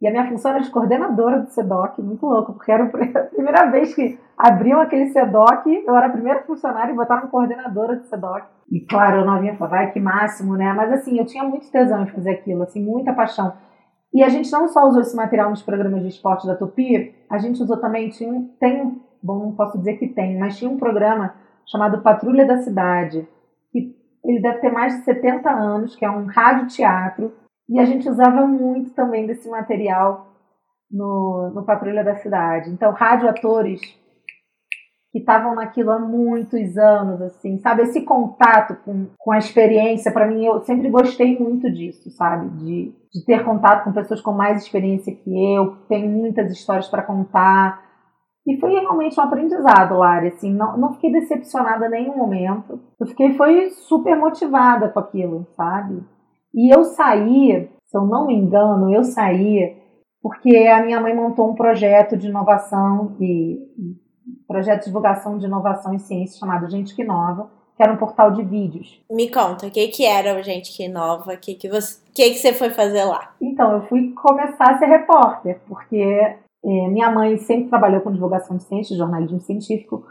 E 0.00 0.08
a 0.08 0.10
minha 0.10 0.26
função 0.26 0.52
era 0.52 0.62
de 0.62 0.70
coordenadora 0.70 1.40
do 1.40 1.50
SEDOC, 1.50 2.00
muito 2.00 2.24
louco, 2.24 2.54
porque 2.54 2.72
era 2.72 2.84
a 2.88 3.24
primeira 3.24 3.70
vez 3.70 3.94
que 3.94 4.18
abriam 4.36 4.80
aquele 4.80 5.08
SEDOC, 5.08 5.84
eu 5.86 5.94
era 5.94 6.06
a 6.06 6.10
primeira 6.10 6.42
funcionária 6.44 6.90
e 6.90 6.96
botaram 6.96 7.28
coordenadora 7.28 7.96
do 7.96 8.06
SEDOC. 8.06 8.46
E 8.70 8.80
claro, 8.80 9.18
eu 9.18 9.26
não 9.26 9.40
vinha 9.42 9.54
falar, 9.56 9.70
vai 9.70 9.92
que 9.92 10.00
máximo, 10.00 10.56
né? 10.56 10.72
Mas 10.72 10.90
assim, 10.90 11.18
eu 11.18 11.26
tinha 11.26 11.44
muito 11.44 11.70
tesão 11.70 12.02
em 12.02 12.06
fazer 12.06 12.30
aquilo, 12.30 12.62
assim, 12.62 12.82
muita 12.82 13.12
paixão. 13.12 13.52
E 14.14 14.22
a 14.24 14.30
gente 14.30 14.50
não 14.50 14.68
só 14.68 14.88
usou 14.88 15.02
esse 15.02 15.14
material 15.14 15.50
nos 15.50 15.62
programas 15.62 16.00
de 16.00 16.08
esporte 16.08 16.46
da 16.46 16.56
Tupi, 16.56 17.14
a 17.28 17.36
gente 17.36 17.62
usou 17.62 17.76
também, 17.76 18.08
tinha, 18.08 18.42
tem, 18.58 18.98
bom, 19.22 19.38
não 19.38 19.52
posso 19.52 19.76
dizer 19.76 19.98
que 19.98 20.08
tem, 20.08 20.38
mas 20.38 20.56
tinha 20.56 20.70
um 20.70 20.78
programa 20.78 21.34
chamado 21.66 22.00
Patrulha 22.00 22.46
da 22.46 22.56
Cidade, 22.56 23.28
ele 24.24 24.40
deve 24.40 24.58
ter 24.58 24.70
mais 24.70 24.96
de 24.96 25.04
70 25.04 25.50
anos, 25.50 25.96
que 25.96 26.04
é 26.04 26.10
um 26.10 26.26
rádio 26.26 26.68
teatro 26.68 27.32
e 27.68 27.78
a 27.78 27.84
gente 27.84 28.08
usava 28.08 28.46
muito 28.46 28.90
também 28.90 29.26
desse 29.26 29.48
material 29.48 30.26
no, 30.90 31.50
no 31.54 31.64
Patrulha 31.64 32.04
da 32.04 32.16
Cidade. 32.16 32.70
Então, 32.70 32.92
radioatores 32.92 33.80
que 35.10 35.18
estavam 35.18 35.54
naquilo 35.54 35.90
há 35.90 35.98
muitos 35.98 36.76
anos, 36.78 37.20
assim, 37.20 37.58
sabe? 37.58 37.82
Esse 37.82 38.02
contato 38.02 38.76
com, 38.82 39.08
com 39.18 39.32
a 39.32 39.38
experiência, 39.38 40.10
para 40.10 40.26
mim, 40.26 40.44
eu 40.44 40.60
sempre 40.60 40.88
gostei 40.88 41.38
muito 41.38 41.70
disso, 41.70 42.10
sabe? 42.10 42.48
De, 42.56 42.94
de 43.12 43.24
ter 43.24 43.44
contato 43.44 43.84
com 43.84 43.92
pessoas 43.92 44.22
com 44.22 44.32
mais 44.32 44.62
experiência 44.62 45.14
que 45.14 45.54
eu, 45.54 45.76
que 45.76 45.88
têm 45.88 46.08
muitas 46.08 46.50
histórias 46.50 46.88
para 46.88 47.02
contar. 47.02 47.91
E 48.46 48.58
foi 48.58 48.72
realmente 48.72 49.18
um 49.18 49.22
aprendizado, 49.22 49.96
Lari, 49.96 50.28
assim, 50.28 50.52
não, 50.52 50.76
não 50.76 50.94
fiquei 50.94 51.12
decepcionada 51.12 51.86
em 51.86 51.90
nenhum 51.90 52.16
momento. 52.16 52.80
Eu 52.98 53.06
fiquei, 53.06 53.34
foi 53.34 53.70
super 53.70 54.16
motivada 54.16 54.88
com 54.88 54.98
aquilo, 54.98 55.46
sabe? 55.56 56.02
E 56.52 56.74
eu 56.74 56.82
saí, 56.82 57.70
se 57.84 57.96
eu 57.96 58.02
não 58.02 58.26
me 58.26 58.34
engano, 58.34 58.92
eu 58.92 59.04
saí 59.04 59.80
porque 60.22 60.56
a 60.56 60.82
minha 60.82 61.00
mãe 61.00 61.14
montou 61.14 61.50
um 61.50 61.54
projeto 61.54 62.16
de 62.16 62.28
inovação 62.28 63.16
e 63.20 63.58
projeto 64.46 64.80
de 64.80 64.86
divulgação 64.86 65.36
de 65.36 65.46
inovação 65.46 65.92
em 65.92 65.98
ciência 65.98 66.38
chamado 66.38 66.70
Gente 66.70 66.94
que 66.94 67.02
Inova, 67.02 67.50
que 67.76 67.82
era 67.82 67.92
um 67.92 67.96
portal 67.96 68.30
de 68.30 68.42
vídeos. 68.42 69.02
Me 69.10 69.28
conta, 69.30 69.66
o 69.66 69.70
que, 69.70 69.88
que 69.88 70.04
era 70.04 70.38
o 70.38 70.42
Gente 70.42 70.76
que 70.76 70.84
Inova? 70.84 71.34
O 71.34 71.38
que, 71.38 71.54
que, 71.54 71.68
você, 71.68 72.00
que, 72.14 72.30
que 72.30 72.38
você 72.38 72.52
foi 72.52 72.70
fazer 72.70 73.04
lá? 73.04 73.34
Então, 73.40 73.72
eu 73.72 73.82
fui 73.88 74.12
começar 74.12 74.70
a 74.70 74.78
ser 74.78 74.86
repórter, 74.86 75.60
porque 75.66 76.36
é, 76.64 76.88
minha 76.88 77.10
mãe 77.10 77.36
sempre 77.38 77.68
trabalhou 77.68 78.00
com 78.00 78.12
divulgação 78.12 78.56
de 78.56 78.64
ciência, 78.64 78.96
jornalismo 78.96 79.40
científico, 79.40 80.04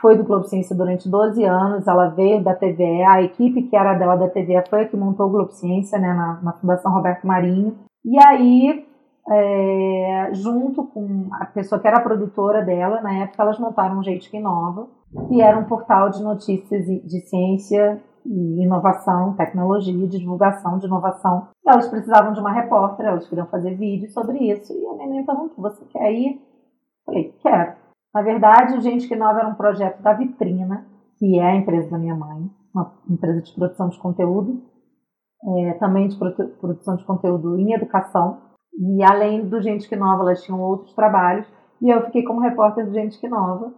foi 0.00 0.16
do 0.16 0.24
Globo 0.24 0.44
Ciência 0.44 0.74
durante 0.74 1.08
12 1.08 1.44
anos, 1.44 1.86
ela 1.86 2.08
veio 2.08 2.42
da 2.42 2.54
TVE, 2.54 3.02
a 3.02 3.22
equipe 3.22 3.64
que 3.64 3.76
era 3.76 3.94
dela 3.94 4.16
da 4.16 4.28
TVE 4.28 4.64
foi 4.68 4.82
a 4.82 4.88
que 4.88 4.96
montou 4.96 5.26
o 5.26 5.30
Globo 5.30 5.52
Ciência, 5.52 5.98
né, 5.98 6.08
na, 6.14 6.40
na 6.42 6.52
Fundação 6.54 6.92
Roberto 6.92 7.26
Marinho. 7.26 7.76
E 8.02 8.18
aí, 8.18 8.86
é, 9.30 10.30
junto 10.32 10.84
com 10.84 11.28
a 11.32 11.44
pessoa 11.44 11.78
que 11.78 11.86
era 11.86 12.00
produtora 12.00 12.62
dela, 12.62 13.02
na 13.02 13.12
época, 13.24 13.42
elas 13.42 13.58
montaram 13.58 13.98
um 13.98 14.02
Jeito 14.02 14.30
que 14.30 14.38
Inova, 14.38 14.88
que 15.28 15.42
era 15.42 15.58
um 15.58 15.64
portal 15.64 16.08
de 16.08 16.22
notícias 16.22 16.86
de 16.86 17.20
ciência 17.28 18.00
e 18.24 18.64
inovação, 18.64 19.34
tecnologia, 19.34 20.06
divulgação 20.06 20.78
de 20.78 20.86
inovação. 20.86 21.48
Elas 21.66 21.88
precisavam 21.88 22.32
de 22.32 22.40
uma 22.40 22.52
repórter, 22.52 23.06
elas 23.06 23.28
queriam 23.28 23.46
fazer 23.46 23.76
vídeo 23.76 24.10
sobre 24.10 24.38
isso. 24.38 24.72
E 24.72 24.86
a 24.86 24.94
minha 24.94 25.08
mãe 25.08 25.24
perguntou: 25.24 25.62
Você 25.62 25.84
quer 25.86 26.12
ir? 26.12 26.40
Falei: 27.04 27.34
Quero. 27.40 27.74
Na 28.14 28.22
verdade, 28.22 28.76
o 28.76 28.80
Gente 28.80 29.06
que 29.06 29.16
Nova 29.16 29.38
era 29.38 29.48
um 29.48 29.54
projeto 29.54 30.02
da 30.02 30.12
Vitrina, 30.12 30.86
que 31.16 31.38
é 31.38 31.44
a 31.44 31.56
empresa 31.56 31.90
da 31.90 31.98
minha 31.98 32.14
mãe, 32.14 32.50
uma 32.74 32.92
empresa 33.08 33.40
de 33.40 33.54
produção 33.54 33.88
de 33.88 33.98
conteúdo, 33.98 34.60
é, 35.44 35.74
também 35.74 36.08
de 36.08 36.18
produção 36.18 36.96
de 36.96 37.04
conteúdo 37.04 37.58
em 37.58 37.72
educação. 37.72 38.42
E 38.78 39.02
além 39.02 39.48
do 39.48 39.60
Gente 39.62 39.88
que 39.88 39.96
Nova, 39.96 40.22
elas 40.22 40.42
tinham 40.42 40.60
outros 40.60 40.94
trabalhos. 40.94 41.46
E 41.80 41.88
eu 41.88 42.04
fiquei 42.06 42.24
como 42.24 42.40
repórter 42.40 42.86
do 42.86 42.92
Gente 42.92 43.18
que 43.18 43.28
Nova. 43.28 43.72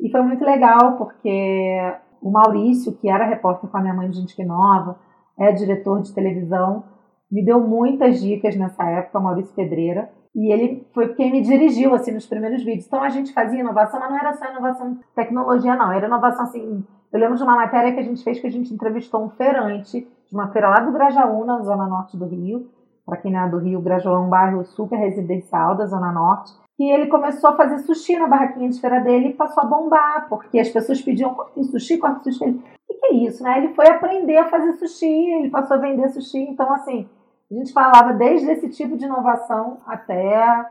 E 0.00 0.10
foi 0.10 0.22
muito 0.22 0.44
legal, 0.44 0.96
porque 0.96 1.78
o 2.22 2.30
Maurício, 2.30 2.92
que 2.92 3.08
era 3.08 3.26
repórter 3.26 3.70
com 3.70 3.76
a 3.76 3.80
minha 3.80 3.94
mãe 3.94 4.10
de 4.10 4.18
Gente 4.18 4.44
Nova, 4.44 4.98
é 5.38 5.52
diretor 5.52 6.02
de 6.02 6.12
televisão, 6.12 6.84
me 7.30 7.44
deu 7.44 7.60
muitas 7.60 8.20
dicas 8.20 8.56
nessa 8.56 8.84
época, 8.84 9.20
Maurício 9.20 9.54
Pedreira. 9.54 10.10
E 10.34 10.52
ele 10.52 10.86
foi 10.94 11.14
quem 11.14 11.32
me 11.32 11.40
dirigiu, 11.40 11.94
assim, 11.94 12.12
nos 12.12 12.26
primeiros 12.26 12.62
vídeos. 12.62 12.86
Então, 12.86 13.02
a 13.02 13.08
gente 13.08 13.32
fazia 13.32 13.60
inovação, 13.60 13.98
mas 13.98 14.10
não 14.10 14.18
era 14.18 14.32
só 14.34 14.50
inovação 14.50 14.98
tecnologia, 15.14 15.74
não. 15.76 15.92
Era 15.92 16.06
inovação, 16.06 16.44
assim... 16.44 16.84
Eu 17.10 17.18
lembro 17.18 17.36
de 17.36 17.42
uma 17.42 17.56
matéria 17.56 17.92
que 17.92 18.00
a 18.00 18.02
gente 18.02 18.22
fez 18.22 18.38
que 18.38 18.46
a 18.46 18.50
gente 18.50 18.72
entrevistou 18.72 19.24
um 19.24 19.30
feirante 19.30 20.00
de 20.00 20.34
uma 20.34 20.48
feira 20.52 20.68
lá 20.68 20.80
do 20.80 20.92
Grajaú, 20.92 21.44
na 21.44 21.62
zona 21.62 21.86
norte 21.86 22.18
do 22.18 22.26
Rio. 22.26 22.68
Para 23.06 23.16
quem 23.16 23.32
não 23.32 23.40
é 23.40 23.48
do 23.48 23.58
Rio, 23.58 23.80
Grajaú 23.80 24.14
é 24.14 24.18
um 24.18 24.28
bairro 24.28 24.62
super 24.66 24.98
residencial 24.98 25.74
da 25.74 25.86
zona 25.86 26.12
norte. 26.12 26.52
E 26.78 26.92
ele 26.92 27.08
começou 27.08 27.50
a 27.50 27.56
fazer 27.56 27.78
sushi 27.78 28.16
na 28.16 28.28
barraquinha 28.28 28.68
de 28.68 28.80
feira 28.80 29.00
dele 29.00 29.30
e 29.30 29.34
passou 29.34 29.64
a 29.64 29.66
bombar, 29.66 30.28
porque 30.28 30.60
as 30.60 30.68
pessoas 30.68 31.02
pediam, 31.02 31.34
corta 31.34 31.62
sushi, 31.64 31.98
corta 31.98 32.22
sushi. 32.22 32.44
O 32.88 32.94
que 32.94 33.06
é 33.06 33.14
isso, 33.14 33.42
né? 33.42 33.58
Ele 33.58 33.74
foi 33.74 33.88
aprender 33.88 34.36
a 34.36 34.48
fazer 34.48 34.74
sushi, 34.74 35.06
ele 35.06 35.50
passou 35.50 35.76
a 35.76 35.80
vender 35.80 36.08
sushi. 36.10 36.38
Então, 36.38 36.72
assim, 36.72 37.08
a 37.50 37.54
gente 37.54 37.72
falava 37.72 38.12
desde 38.12 38.50
esse 38.50 38.68
tipo 38.68 38.96
de 38.96 39.06
inovação 39.06 39.78
até 39.86 40.66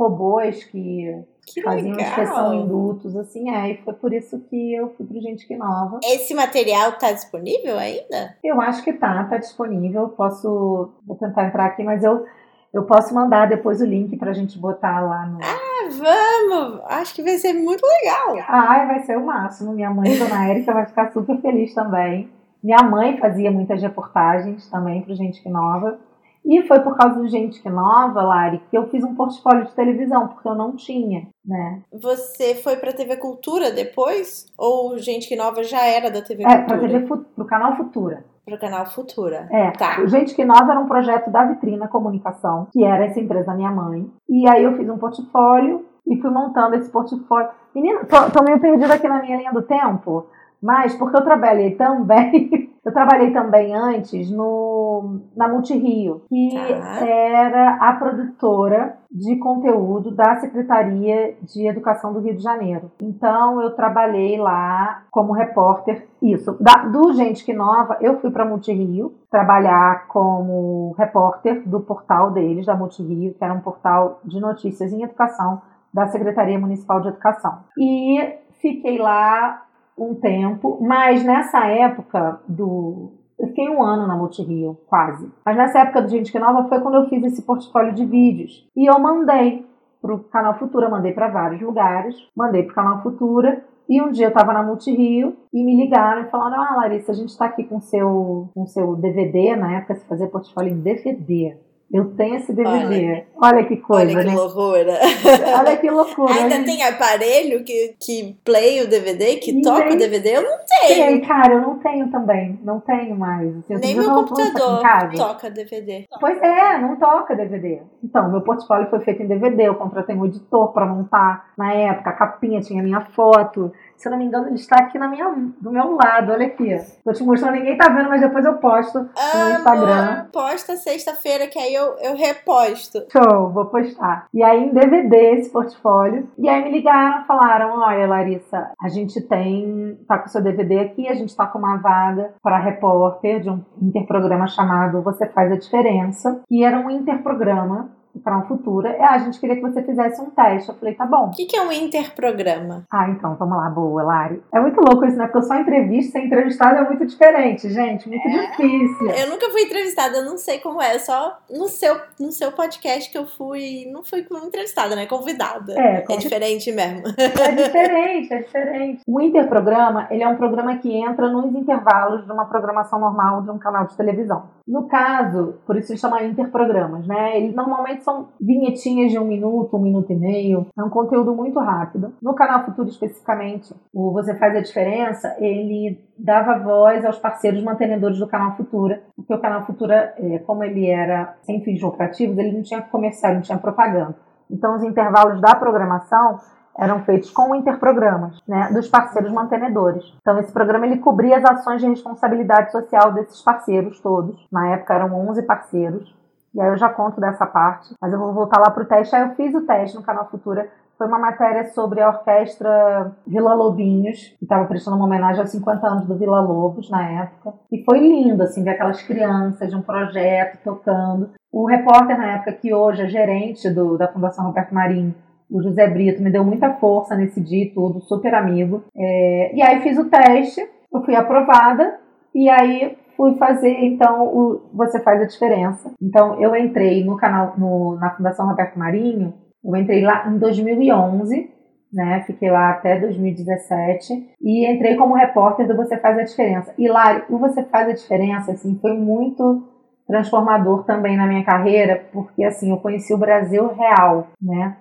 robôs 0.00 0.64
que, 0.64 1.14
que 1.46 1.60
faziam 1.60 1.94
legal. 1.94 2.08
inspeção 2.08 2.54
em 2.54 2.66
dutos, 2.66 3.14
assim, 3.16 3.50
é. 3.50 3.72
E 3.72 3.76
foi 3.82 3.92
por 3.92 4.14
isso 4.14 4.40
que 4.48 4.74
eu 4.74 4.94
fui 4.96 5.04
pro 5.04 5.20
Gente 5.20 5.46
Que 5.46 5.56
Nova. 5.56 6.00
Esse 6.02 6.32
material 6.32 6.92
tá 6.92 7.12
disponível 7.12 7.78
ainda? 7.78 8.34
Eu 8.42 8.58
acho 8.62 8.82
que 8.82 8.94
tá, 8.94 9.24
tá 9.24 9.36
disponível. 9.36 10.08
Posso. 10.08 10.94
Vou 11.06 11.16
tentar 11.18 11.46
entrar 11.46 11.66
aqui, 11.66 11.82
mas 11.82 12.02
eu. 12.02 12.24
Eu 12.72 12.84
posso 12.84 13.12
mandar 13.14 13.48
depois 13.48 13.80
o 13.80 13.84
link 13.84 14.16
pra 14.16 14.32
gente 14.32 14.58
botar 14.58 15.00
lá 15.00 15.26
no. 15.26 15.38
Ah, 15.42 15.88
vamos! 15.90 16.80
Acho 16.86 17.14
que 17.14 17.22
vai 17.22 17.36
ser 17.36 17.52
muito 17.52 17.84
legal. 17.84 18.36
Ai, 18.48 18.86
vai 18.86 19.00
ser 19.00 19.18
o 19.18 19.26
máximo. 19.26 19.72
Minha 19.72 19.90
mãe, 19.90 20.16
Dona 20.16 20.46
Érica, 20.48 20.72
vai 20.72 20.86
ficar 20.86 21.10
super 21.12 21.40
feliz 21.40 21.74
também. 21.74 22.30
Minha 22.62 22.82
mãe 22.82 23.18
fazia 23.18 23.50
muitas 23.50 23.82
reportagens 23.82 24.68
também 24.70 25.02
pro 25.02 25.14
Gente 25.16 25.42
Que 25.42 25.48
Nova. 25.48 25.98
E 26.44 26.62
foi 26.62 26.80
por 26.80 26.96
causa 26.96 27.16
do 27.16 27.28
Gente 27.28 27.60
que 27.60 27.68
Nova, 27.68 28.22
Lari, 28.22 28.62
que 28.70 28.76
eu 28.76 28.88
fiz 28.88 29.04
um 29.04 29.14
portfólio 29.14 29.66
de 29.66 29.72
televisão, 29.72 30.28
porque 30.28 30.48
eu 30.48 30.54
não 30.54 30.74
tinha, 30.74 31.28
né? 31.44 31.82
Você 31.92 32.54
foi 32.54 32.76
pra 32.76 32.94
TV 32.94 33.16
Cultura 33.16 33.70
depois? 33.70 34.46
Ou 34.56 34.96
Gente 34.96 35.28
que 35.28 35.36
Nova 35.36 35.62
já 35.62 35.84
era 35.84 36.10
da 36.10 36.22
TV 36.22 36.44
Cultura? 36.44 36.62
É, 36.62 36.64
pra 36.64 36.78
TV, 36.78 37.00
pro 37.00 37.44
canal 37.44 37.76
Futura. 37.76 38.24
Pro 38.50 38.58
canal 38.58 38.84
Futura. 38.86 39.46
É. 39.48 39.70
Tá. 39.70 40.00
O 40.02 40.08
Gente 40.08 40.34
que 40.34 40.44
Nova 40.44 40.72
era 40.72 40.80
um 40.80 40.88
projeto 40.88 41.30
da 41.30 41.44
Vitrina 41.44 41.86
Comunicação, 41.86 42.66
que 42.72 42.84
era 42.84 43.04
essa 43.04 43.20
empresa 43.20 43.46
da 43.46 43.54
minha 43.54 43.70
mãe. 43.70 44.10
E 44.28 44.48
aí 44.48 44.64
eu 44.64 44.76
fiz 44.76 44.88
um 44.90 44.98
portfólio 44.98 45.86
e 46.04 46.20
fui 46.20 46.30
montando 46.30 46.74
esse 46.74 46.90
portfólio. 46.90 47.48
Menina, 47.72 48.04
tô, 48.04 48.30
tô 48.30 48.42
meio 48.42 48.60
perdida 48.60 48.92
aqui 48.92 49.06
na 49.06 49.20
minha 49.20 49.36
linha 49.36 49.52
do 49.52 49.62
tempo. 49.62 50.26
Mas 50.62 50.94
porque 50.94 51.16
eu 51.16 51.24
trabalhei 51.24 51.74
também, 51.74 52.70
eu 52.84 52.92
trabalhei 52.92 53.30
também 53.32 53.74
antes 53.74 54.30
no, 54.30 55.20
na 55.36 55.48
Multirio, 55.48 56.22
que 56.28 56.50
Tá. 56.54 57.06
era 57.06 57.76
a 57.76 57.92
produtora 57.94 58.96
de 59.10 59.36
conteúdo 59.36 60.10
da 60.10 60.36
Secretaria 60.36 61.34
de 61.42 61.66
Educação 61.66 62.12
do 62.12 62.20
Rio 62.20 62.36
de 62.36 62.42
Janeiro. 62.42 62.90
Então 63.00 63.60
eu 63.60 63.70
trabalhei 63.74 64.38
lá 64.38 65.02
como 65.10 65.32
repórter. 65.32 66.06
Isso, 66.22 66.56
da, 66.60 66.84
do 66.84 67.12
Gente 67.14 67.44
Que 67.44 67.52
Nova, 67.52 67.96
eu 68.00 68.20
fui 68.20 68.30
para 68.30 68.44
Multirio 68.44 69.14
trabalhar 69.30 70.06
como 70.08 70.94
repórter 70.98 71.66
do 71.66 71.80
portal 71.80 72.30
deles, 72.30 72.66
da 72.66 72.74
Multirio, 72.76 73.34
que 73.34 73.42
era 73.42 73.54
um 73.54 73.60
portal 73.60 74.20
de 74.24 74.38
notícias 74.38 74.92
em 74.92 75.02
educação 75.02 75.62
da 75.92 76.06
Secretaria 76.08 76.58
Municipal 76.58 77.00
de 77.00 77.08
Educação. 77.08 77.60
E 77.76 78.20
fiquei 78.60 78.98
lá 78.98 79.62
um 80.00 80.14
tempo, 80.14 80.78
mas 80.80 81.22
nessa 81.22 81.66
época 81.66 82.40
do. 82.48 83.12
Eu 83.38 83.48
fiquei 83.48 83.68
um 83.68 83.82
ano 83.82 84.06
na 84.06 84.16
Multirio, 84.16 84.78
quase. 84.86 85.30
Mas 85.44 85.56
nessa 85.56 85.80
época 85.80 86.02
do 86.02 86.08
Gente 86.08 86.32
Que 86.32 86.38
Nova 86.38 86.68
foi 86.68 86.80
quando 86.80 86.96
eu 86.96 87.08
fiz 87.08 87.22
esse 87.24 87.42
portfólio 87.42 87.94
de 87.94 88.04
vídeos. 88.04 88.68
E 88.76 88.86
eu 88.86 88.98
mandei 88.98 89.64
para 90.00 90.14
o 90.14 90.18
Canal 90.24 90.58
Futura, 90.58 90.90
mandei 90.90 91.12
para 91.12 91.28
vários 91.28 91.60
lugares, 91.60 92.16
mandei 92.36 92.62
para 92.62 92.72
o 92.72 92.74
Canal 92.74 93.02
Futura. 93.02 93.64
E 93.88 94.00
um 94.00 94.10
dia 94.10 94.26
eu 94.26 94.28
estava 94.28 94.52
na 94.52 94.62
Multirio 94.62 95.36
e 95.52 95.64
me 95.64 95.76
ligaram 95.76 96.22
e 96.22 96.30
falaram: 96.30 96.62
Ah, 96.62 96.76
Larissa, 96.76 97.12
a 97.12 97.14
gente 97.14 97.30
está 97.30 97.46
aqui 97.46 97.64
com 97.64 97.80
seu, 97.80 98.50
com 98.54 98.66
seu 98.66 98.94
DVD. 98.96 99.56
Na 99.56 99.76
época 99.78 99.96
se 99.96 100.06
fazia 100.06 100.28
portfólio 100.28 100.72
em 100.72 100.80
DVD. 100.80 101.56
Eu 101.92 102.14
tenho 102.14 102.36
esse 102.36 102.52
DVD. 102.52 103.24
Olha, 103.42 103.64
que 103.64 103.76
coisa, 103.78 104.12
Olha 104.12 104.20
que 104.20 104.30
né? 104.30 104.34
loucura. 104.36 104.98
Olha 105.58 105.76
que 105.76 105.90
loucura. 105.90 106.34
Ainda 106.34 106.58
né? 106.58 106.64
tem 106.64 106.82
aparelho 106.84 107.64
que, 107.64 107.96
que 108.00 108.38
play 108.44 108.80
o 108.80 108.88
DVD, 108.88 109.36
que 109.36 109.60
toca 109.60 109.88
tem. 109.88 109.96
o 109.96 109.98
DVD? 109.98 110.36
Eu 110.36 110.42
não 110.42 110.58
Tem, 110.58 110.94
tenho. 110.94 111.26
cara, 111.26 111.54
eu 111.54 111.60
não 111.60 111.78
tenho 111.80 112.08
também. 112.08 112.60
Não 112.62 112.78
tenho 112.78 113.16
mais. 113.16 113.56
Assim, 113.58 113.74
Nem 113.74 113.96
meu 113.96 114.14
computador 114.14 114.82
toca 115.16 115.50
DVD. 115.50 116.06
Pois 116.20 116.40
é, 116.40 116.78
não 116.78 116.94
toca 116.94 117.34
DVD. 117.34 117.80
Então, 118.04 118.30
meu 118.30 118.42
portfólio 118.42 118.88
foi 118.88 119.00
feito 119.00 119.24
em 119.24 119.26
DVD, 119.26 119.64
eu 119.64 119.74
contratei 119.74 120.14
um 120.14 120.26
editor 120.26 120.72
para 120.72 120.86
montar. 120.86 121.50
Na 121.58 121.72
época, 121.72 122.10
a 122.10 122.14
capinha 122.14 122.60
tinha 122.60 122.82
minha 122.84 123.00
foto. 123.16 123.72
Se 124.00 124.08
eu 124.08 124.12
não 124.12 124.18
me 124.18 124.24
engano, 124.24 124.46
ele 124.46 124.54
está 124.54 124.76
aqui 124.76 124.98
na 124.98 125.08
minha, 125.08 125.28
do 125.60 125.70
meu 125.70 125.94
lado, 125.94 126.32
olha 126.32 126.46
aqui. 126.46 126.74
Tô 127.04 127.12
te 127.12 127.22
mostrando, 127.22 127.52
ninguém 127.52 127.76
tá 127.76 127.90
vendo, 127.90 128.08
mas 128.08 128.22
depois 128.22 128.42
eu 128.46 128.54
posto 128.54 128.98
no 128.98 129.50
Instagram. 129.50 130.24
posta 130.32 130.74
sexta-feira 130.76 131.46
que 131.48 131.58
aí 131.58 131.74
eu, 131.74 131.98
eu 131.98 132.16
reposto. 132.16 133.04
Show, 133.12 133.50
vou 133.50 133.66
postar. 133.66 134.26
E 134.32 134.42
aí, 134.42 134.64
em 134.64 134.72
DVD, 134.72 135.34
esse 135.34 135.50
portfólio. 135.50 136.26
E 136.38 136.48
aí 136.48 136.64
me 136.64 136.70
ligaram, 136.70 137.26
falaram: 137.26 137.78
olha, 137.78 138.06
Larissa, 138.06 138.70
a 138.82 138.88
gente 138.88 139.20
tem. 139.20 139.98
tá 140.08 140.16
com 140.16 140.28
o 140.28 140.30
seu 140.30 140.40
DVD 140.40 140.78
aqui, 140.78 141.06
a 141.06 141.14
gente 141.14 141.36
tá 141.36 141.46
com 141.46 141.58
uma 141.58 141.76
vaga 141.76 142.32
para 142.42 142.58
repórter 142.58 143.42
de 143.42 143.50
um 143.50 143.62
interprograma 143.82 144.46
chamado 144.46 145.02
Você 145.02 145.26
Faz 145.26 145.52
a 145.52 145.56
Diferença. 145.56 146.40
E 146.50 146.64
era 146.64 146.78
um 146.78 146.88
interprograma 146.88 147.99
do 148.14 148.20
canal 148.20 148.46
Futura. 148.46 148.96
E, 148.96 149.00
ah, 149.00 149.14
a 149.14 149.18
gente 149.18 149.38
queria 149.38 149.56
que 149.56 149.62
você 149.62 149.82
fizesse 149.82 150.20
um 150.20 150.30
teste. 150.30 150.68
Eu 150.68 150.74
falei, 150.74 150.94
tá 150.94 151.06
bom. 151.06 151.26
O 151.26 151.30
que, 151.30 151.46
que 151.46 151.56
é 151.56 151.62
um 151.62 151.72
interprograma? 151.72 152.84
Ah, 152.90 153.08
então, 153.08 153.34
vamos 153.36 153.56
lá, 153.56 153.68
boa, 153.70 154.02
Lari. 154.02 154.42
É 154.52 154.60
muito 154.60 154.80
louco 154.80 155.04
isso, 155.04 155.16
né? 155.16 155.26
Porque 155.26 155.46
só 155.46 155.54
entrevista, 155.56 156.12
ser 156.12 156.26
entrevistada 156.26 156.78
é 156.80 156.84
muito 156.84 157.06
diferente, 157.06 157.70
gente. 157.70 158.08
Muito 158.08 158.28
difícil. 158.28 159.10
Eu 159.10 159.30
nunca 159.30 159.48
fui 159.50 159.62
entrevistada, 159.62 160.18
eu 160.18 160.24
não 160.24 160.36
sei 160.36 160.58
como 160.58 160.80
é. 160.80 160.98
Só 160.98 161.38
no 161.50 161.68
seu, 161.68 161.96
no 162.18 162.32
seu 162.32 162.52
podcast 162.52 163.10
que 163.10 163.18
eu 163.18 163.26
fui. 163.26 163.88
Não 163.92 164.02
fui 164.02 164.26
entrevistada, 164.44 164.96
né? 164.96 165.06
Convidada. 165.06 165.74
É, 165.78 166.04
É 166.08 166.16
diferente 166.16 166.72
mesmo. 166.72 167.02
É 167.16 167.52
diferente, 167.52 168.32
é 168.32 168.42
diferente. 168.42 169.02
O 169.06 169.20
interprograma, 169.20 170.06
ele 170.10 170.22
é 170.22 170.28
um 170.28 170.36
programa 170.36 170.76
que 170.76 170.92
entra 170.92 171.28
nos 171.28 171.54
intervalos 171.54 172.24
de 172.24 172.32
uma 172.32 172.46
programação 172.46 172.98
normal 172.98 173.42
de 173.42 173.50
um 173.50 173.58
canal 173.58 173.86
de 173.86 173.96
televisão. 173.96 174.44
No 174.66 174.88
caso, 174.88 175.54
por 175.66 175.76
isso 175.76 175.88
se 175.88 175.98
chama 175.98 176.22
interprogramas, 176.22 177.06
né? 177.06 177.36
Eles 177.36 177.54
normalmente 177.54 177.99
são 178.02 178.28
vinhetinhas 178.40 179.10
de 179.10 179.18
um 179.18 179.24
minuto, 179.24 179.76
um 179.76 179.82
minuto 179.82 180.12
e 180.12 180.16
meio. 180.16 180.66
É 180.76 180.82
um 180.82 180.90
conteúdo 180.90 181.34
muito 181.34 181.58
rápido. 181.58 182.12
No 182.22 182.34
canal 182.34 182.64
Futuro, 182.64 182.88
especificamente, 182.88 183.74
o 183.92 184.12
Você 184.12 184.34
Faz 184.34 184.56
a 184.56 184.60
Diferença, 184.60 185.36
ele 185.38 185.98
dava 186.18 186.58
voz 186.58 187.04
aos 187.04 187.18
parceiros 187.18 187.62
mantenedores 187.62 188.18
do 188.18 188.26
canal 188.26 188.56
Futura, 188.56 189.02
porque 189.16 189.34
o 189.34 189.40
canal 189.40 189.64
Futura, 189.66 190.14
eh, 190.18 190.38
como 190.40 190.64
ele 190.64 190.88
era 190.88 191.36
sem 191.42 191.62
fins 191.62 191.80
lucrativos, 191.80 192.36
ele 192.38 192.52
não 192.52 192.62
tinha 192.62 192.82
comercial, 192.82 193.34
não 193.34 193.40
tinha 193.40 193.58
propaganda. 193.58 194.16
Então, 194.50 194.74
os 194.74 194.82
intervalos 194.82 195.40
da 195.40 195.54
programação 195.54 196.40
eram 196.78 197.00
feitos 197.00 197.30
com 197.30 197.54
interprogramas, 197.54 198.38
né, 198.48 198.70
dos 198.72 198.88
parceiros 198.88 199.30
mantenedores. 199.32 200.04
Então, 200.20 200.38
esse 200.38 200.52
programa 200.52 200.86
ele 200.86 200.98
cobria 200.98 201.36
as 201.36 201.44
ações 201.44 201.80
de 201.80 201.88
responsabilidade 201.88 202.72
social 202.72 203.12
desses 203.12 203.42
parceiros 203.42 204.00
todos. 204.00 204.46
Na 204.50 204.68
época 204.70 204.94
eram 204.94 205.28
11 205.28 205.42
parceiros. 205.42 206.19
E 206.54 206.60
aí 206.60 206.68
eu 206.68 206.76
já 206.76 206.88
conto 206.88 207.20
dessa 207.20 207.46
parte, 207.46 207.94
mas 208.00 208.12
eu 208.12 208.18
vou 208.18 208.32
voltar 208.32 208.60
lá 208.60 208.70
pro 208.70 208.84
teste. 208.84 209.14
Aí 209.14 209.22
eu 209.22 209.34
fiz 209.34 209.54
o 209.54 209.66
teste 209.66 209.96
no 209.96 210.02
canal 210.02 210.28
Futura. 210.28 210.68
Foi 210.98 211.06
uma 211.06 211.18
matéria 211.18 211.64
sobre 211.72 212.02
a 212.02 212.08
orquestra 212.08 213.12
Vila 213.26 213.54
Lobinhos, 213.54 214.34
que 214.38 214.44
estava 214.44 214.66
prestando 214.66 214.96
uma 214.96 215.06
homenagem 215.06 215.40
aos 215.40 215.50
50 215.50 215.86
anos 215.86 216.06
do 216.06 216.18
Vila 216.18 216.40
Lobos 216.40 216.90
na 216.90 217.22
época. 217.22 217.54
E 217.72 217.82
foi 217.84 218.00
lindo, 218.00 218.42
assim, 218.42 218.62
ver 218.62 218.70
aquelas 218.70 219.00
crianças 219.02 219.70
de 219.70 219.76
um 219.76 219.80
projeto 219.80 220.58
tocando. 220.62 221.30
O 221.50 221.66
repórter 221.66 222.18
na 222.18 222.34
época, 222.34 222.52
que 222.52 222.74
hoje 222.74 223.02
é 223.02 223.08
gerente 223.08 223.70
do, 223.70 223.96
da 223.96 224.08
Fundação 224.08 224.44
Roberto 224.44 224.74
Marinho, 224.74 225.14
o 225.50 225.62
José 225.62 225.88
Brito, 225.88 226.22
me 226.22 226.30
deu 226.30 226.44
muita 226.44 226.74
força 226.74 227.16
nesse 227.16 227.40
dia 227.40 227.64
e 227.64 227.70
tudo, 227.70 228.00
super 228.02 228.34
amigo. 228.34 228.84
É, 228.94 229.56
e 229.56 229.62
aí 229.62 229.80
fiz 229.80 229.98
o 229.98 230.08
teste, 230.08 230.60
eu 230.92 231.02
fui 231.02 231.16
aprovada, 231.16 231.98
e 232.34 232.48
aí 232.48 232.96
fui 233.20 233.34
fazer, 233.36 233.84
então, 233.84 234.26
o 234.26 234.70
Você 234.72 234.98
Faz 235.00 235.20
a 235.20 235.26
Diferença. 235.26 235.92
Então, 236.00 236.40
eu 236.40 236.56
entrei 236.56 237.04
no 237.04 237.18
canal, 237.18 237.52
no, 237.58 237.96
na 237.96 238.10
Fundação 238.16 238.46
Roberto 238.46 238.78
Marinho, 238.78 239.34
eu 239.62 239.76
entrei 239.76 240.02
lá 240.02 240.26
em 240.26 240.38
2011, 240.38 241.50
né? 241.92 242.22
Fiquei 242.26 242.50
lá 242.50 242.70
até 242.70 242.98
2017 242.98 244.36
e 244.40 244.66
entrei 244.66 244.96
como 244.96 245.14
repórter 245.14 245.68
do 245.68 245.76
Você 245.76 245.98
Faz 245.98 246.18
a 246.18 246.22
Diferença. 246.22 246.72
E 246.78 246.88
lá, 246.88 247.26
o 247.28 247.36
Você 247.38 247.62
Faz 247.64 247.90
a 247.90 247.92
Diferença, 247.92 248.52
assim, 248.52 248.78
foi 248.80 248.94
muito 248.94 249.68
transformador 250.06 250.84
também 250.84 251.16
na 251.16 251.26
minha 251.26 251.44
carreira, 251.44 252.02
porque 252.12 252.42
assim, 252.42 252.70
eu 252.70 252.78
conheci 252.78 253.12
o 253.12 253.18
Brasil 253.18 253.68
real, 253.74 254.28
né? 254.40 254.78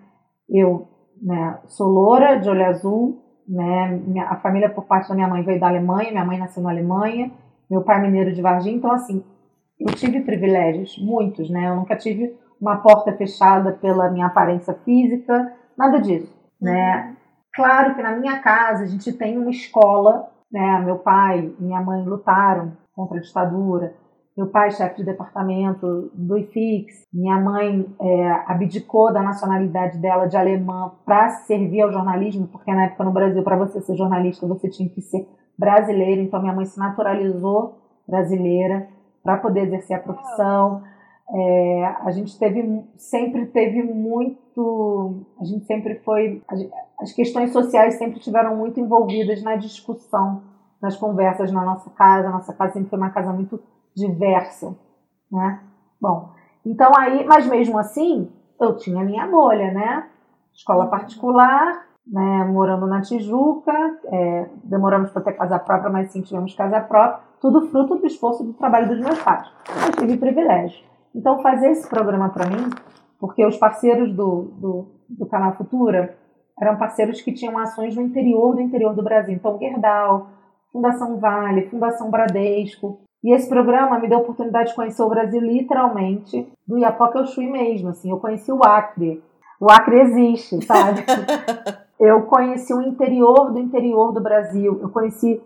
Eu 0.50 0.88
né, 1.22 1.60
sou 1.68 1.88
loura, 1.88 2.40
de 2.40 2.50
olho 2.50 2.66
azul, 2.66 3.22
né? 3.46 4.00
Minha, 4.08 4.30
a 4.30 4.38
família 4.38 4.70
por 4.70 4.86
parte 4.86 5.10
da 5.10 5.16
minha 5.16 5.28
mãe 5.28 5.44
veio 5.44 5.60
da 5.60 5.68
Alemanha, 5.68 6.12
minha 6.12 6.26
mãe 6.26 6.40
nasceu 6.40 6.64
na 6.64 6.70
Alemanha, 6.70 7.32
meu 7.70 7.84
pai 7.84 8.02
mineiro 8.02 8.34
de 8.34 8.42
Varginha, 8.42 8.76
então 8.76 8.92
assim, 8.92 9.24
eu 9.80 9.94
tive 9.94 10.22
privilégios, 10.22 10.98
muitos, 10.98 11.50
né? 11.50 11.70
Eu 11.70 11.76
nunca 11.76 11.96
tive 11.96 12.36
uma 12.60 12.78
porta 12.78 13.14
fechada 13.14 13.72
pela 13.74 14.10
minha 14.12 14.28
aparência 14.28 14.74
física, 14.86 15.54
nada 15.78 16.00
disso, 16.00 16.34
né? 16.62 17.16
Claro 17.54 17.96
que 17.96 18.02
na 18.02 18.16
minha 18.16 18.40
casa 18.40 18.84
a 18.84 18.88
gente 18.88 19.12
tem 19.14 19.38
uma 19.38 19.50
escola, 19.50 20.30
né? 20.52 20.80
Meu 20.84 21.00
pai 21.00 21.54
e 21.60 21.64
minha 21.64 21.82
mãe 21.82 22.04
lutaram 22.04 22.74
contra 22.94 23.18
a 23.18 23.22
ditadura. 23.22 23.96
Meu 24.38 24.48
pai, 24.48 24.72
chefe 24.72 24.98
de 24.98 25.04
departamento 25.04 26.12
do 26.14 26.38
IFIX, 26.38 27.04
minha 27.14 27.38
mãe 27.42 27.86
é, 28.00 28.32
abdicou 28.48 29.12
da 29.12 29.22
nacionalidade 29.22 29.98
dela 29.98 30.28
de 30.28 30.38
alemã 30.38 30.94
para 31.06 31.30
servir 31.30 31.82
ao 31.82 31.92
jornalismo, 31.92 32.48
porque 32.48 32.74
na 32.74 32.86
época 32.86 33.04
no 33.04 33.12
Brasil, 33.12 33.44
para 33.44 33.58
você 33.58 33.82
ser 33.82 33.98
jornalista, 33.98 34.48
você 34.48 34.70
tinha 34.70 34.88
que 34.88 35.02
ser 35.02 35.28
brasileiro. 35.60 36.22
Então, 36.22 36.42
minha 36.42 36.54
mãe 36.54 36.66
se 36.66 36.80
naturalizou 36.80 37.78
brasileira 38.08 38.88
para 39.22 39.38
poder 39.38 39.64
exercer 39.66 39.98
a 39.98 40.00
profissão. 40.00 40.82
É, 41.32 41.86
a 42.02 42.12
gente 42.12 42.40
teve, 42.40 42.84
sempre 42.96 43.46
teve 43.48 43.84
muito, 43.84 45.26
a 45.40 45.44
gente 45.44 45.66
sempre 45.66 46.00
foi, 46.00 46.42
as 47.00 47.12
questões 47.12 47.52
sociais 47.52 47.96
sempre 47.96 48.20
tiveram 48.20 48.56
muito 48.56 48.80
envolvidas 48.80 49.44
na 49.44 49.56
discussão, 49.58 50.42
nas 50.82 50.96
conversas 50.96 51.52
na 51.52 51.64
nossa 51.64 51.90
casa. 51.92 52.30
A 52.30 52.32
nossa 52.32 52.54
casa 52.54 52.74
sempre 52.74 52.90
foi 52.90 52.98
uma 52.98 53.12
casa 53.12 53.34
muito 53.34 53.60
diversa, 53.94 54.76
né? 55.30 55.62
Bom, 56.02 56.30
então 56.66 56.92
aí, 56.98 57.26
mas 57.26 57.46
mesmo 57.46 57.78
assim, 57.78 58.32
eu 58.60 58.78
tinha 58.78 59.04
minha 59.04 59.28
bolha, 59.28 59.72
né? 59.72 60.10
Escola 60.54 60.88
particular, 60.88 61.86
né? 62.12 62.44
Morando 62.46 62.88
na 62.88 63.02
Tijuca, 63.02 63.74
é, 64.12 64.50
demoramos 64.64 65.12
para 65.12 65.22
ter 65.22 65.34
casa 65.34 65.60
própria, 65.60 65.92
mas 65.92 66.12
sim 66.12 66.22
tivemos 66.22 66.54
casa 66.56 66.82
própria, 66.82 67.22
tudo 67.40 67.68
fruto 67.68 67.96
do 67.96 68.06
esforço 68.08 68.44
do 68.44 68.54
trabalho 68.54 68.88
dos 68.88 69.00
meus 69.00 69.22
pais. 69.22 69.48
Eu 69.86 69.92
tive 69.94 70.18
privilégio. 70.18 70.84
Então, 71.16 71.42
fazer 71.42 71.70
esse 71.70 71.88
programa 71.88 72.30
para 72.30 72.48
mim, 72.48 72.70
porque 73.20 73.46
os 73.46 73.58
parceiros 73.58 74.14
do, 74.14 74.52
do, 74.58 74.88
do 75.10 75.26
Canal 75.28 75.54
Futura 75.56 76.18
eram 76.60 76.78
parceiros 76.78 77.22
que 77.22 77.32
tinham 77.32 77.58
ações 77.58 77.96
no 77.96 78.02
interior 78.02 78.56
do 78.56 78.62
interior 78.62 78.94
do 78.94 79.04
Brasil. 79.04 79.34
Então, 79.34 79.58
Gerdau, 79.58 80.28
Fundação 80.72 81.18
Vale, 81.18 81.70
Fundação 81.70 82.12
Bradesco, 82.12 83.00
e 83.24 83.34
esse 83.34 83.50
programa 83.50 84.00
me 84.00 84.08
deu 84.08 84.20
a 84.20 84.22
oportunidade 84.22 84.70
de 84.70 84.76
conhecer 84.76 85.02
o 85.02 85.10
Brasil 85.10 85.42
literalmente, 85.42 86.48
do 86.66 86.78
Iapoca 86.78 87.20
ao 87.20 87.26
Chuí 87.26 87.50
mesmo, 87.50 87.90
assim, 87.90 88.10
eu 88.12 88.18
conheci 88.18 88.52
o 88.52 88.64
Acre. 88.64 89.22
O 89.60 89.70
Acre 89.70 90.00
existe, 90.02 90.66
sabe? 90.66 91.04
eu 92.00 92.24
conheci 92.24 92.74
o 92.74 92.82
interior 92.82 93.52
do 93.52 93.60
interior 93.60 94.14
do 94.14 94.22
Brasil, 94.22 94.80
eu 94.82 94.90
conheci 94.90 95.42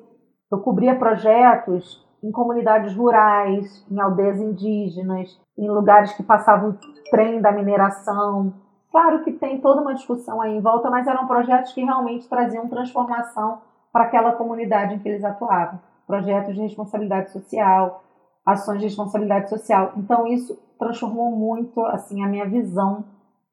Eu 0.52 0.60
cobria 0.60 0.96
projetos 0.96 2.06
em 2.24 2.32
comunidades 2.32 2.96
rurais, 2.96 3.84
em 3.90 4.00
aldeias 4.00 4.40
indígenas, 4.40 5.36
em 5.58 5.68
lugares 5.68 6.14
que 6.14 6.22
passava 6.22 6.70
o 6.70 6.78
trem 7.10 7.42
da 7.42 7.52
mineração. 7.52 8.54
Claro 8.92 9.24
que 9.24 9.32
tem 9.32 9.60
toda 9.60 9.82
uma 9.82 9.96
discussão 9.96 10.40
aí 10.40 10.56
em 10.56 10.62
volta, 10.62 10.92
mas 10.92 11.08
eram 11.08 11.26
projetos 11.26 11.74
que 11.74 11.84
realmente 11.84 12.30
traziam 12.30 12.70
transformação 12.70 13.62
para 13.92 14.04
aquela 14.04 14.34
comunidade 14.34 14.94
em 14.94 15.00
que 15.00 15.10
eles 15.10 15.24
atuavam. 15.24 15.80
Projetos 16.06 16.54
de 16.54 16.62
responsabilidade 16.62 17.32
social, 17.32 18.04
ações 18.46 18.78
de 18.78 18.86
responsabilidade 18.86 19.50
social. 19.50 19.94
Então 19.98 20.28
isso 20.28 20.56
transformou 20.78 21.32
muito 21.32 21.84
assim 21.88 22.24
a 22.24 22.28
minha 22.28 22.46
visão 22.48 23.06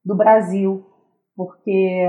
do 0.04 0.14
Brasil, 0.14 0.84
porque 1.34 2.06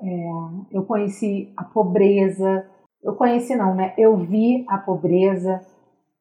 é, 0.00 0.76
eu 0.76 0.84
conheci 0.84 1.52
a 1.56 1.64
pobreza, 1.64 2.64
eu 3.02 3.14
conheci 3.14 3.56
não, 3.56 3.74
né? 3.74 3.94
Eu 3.98 4.16
vi 4.16 4.64
a 4.68 4.78
pobreza, 4.78 5.60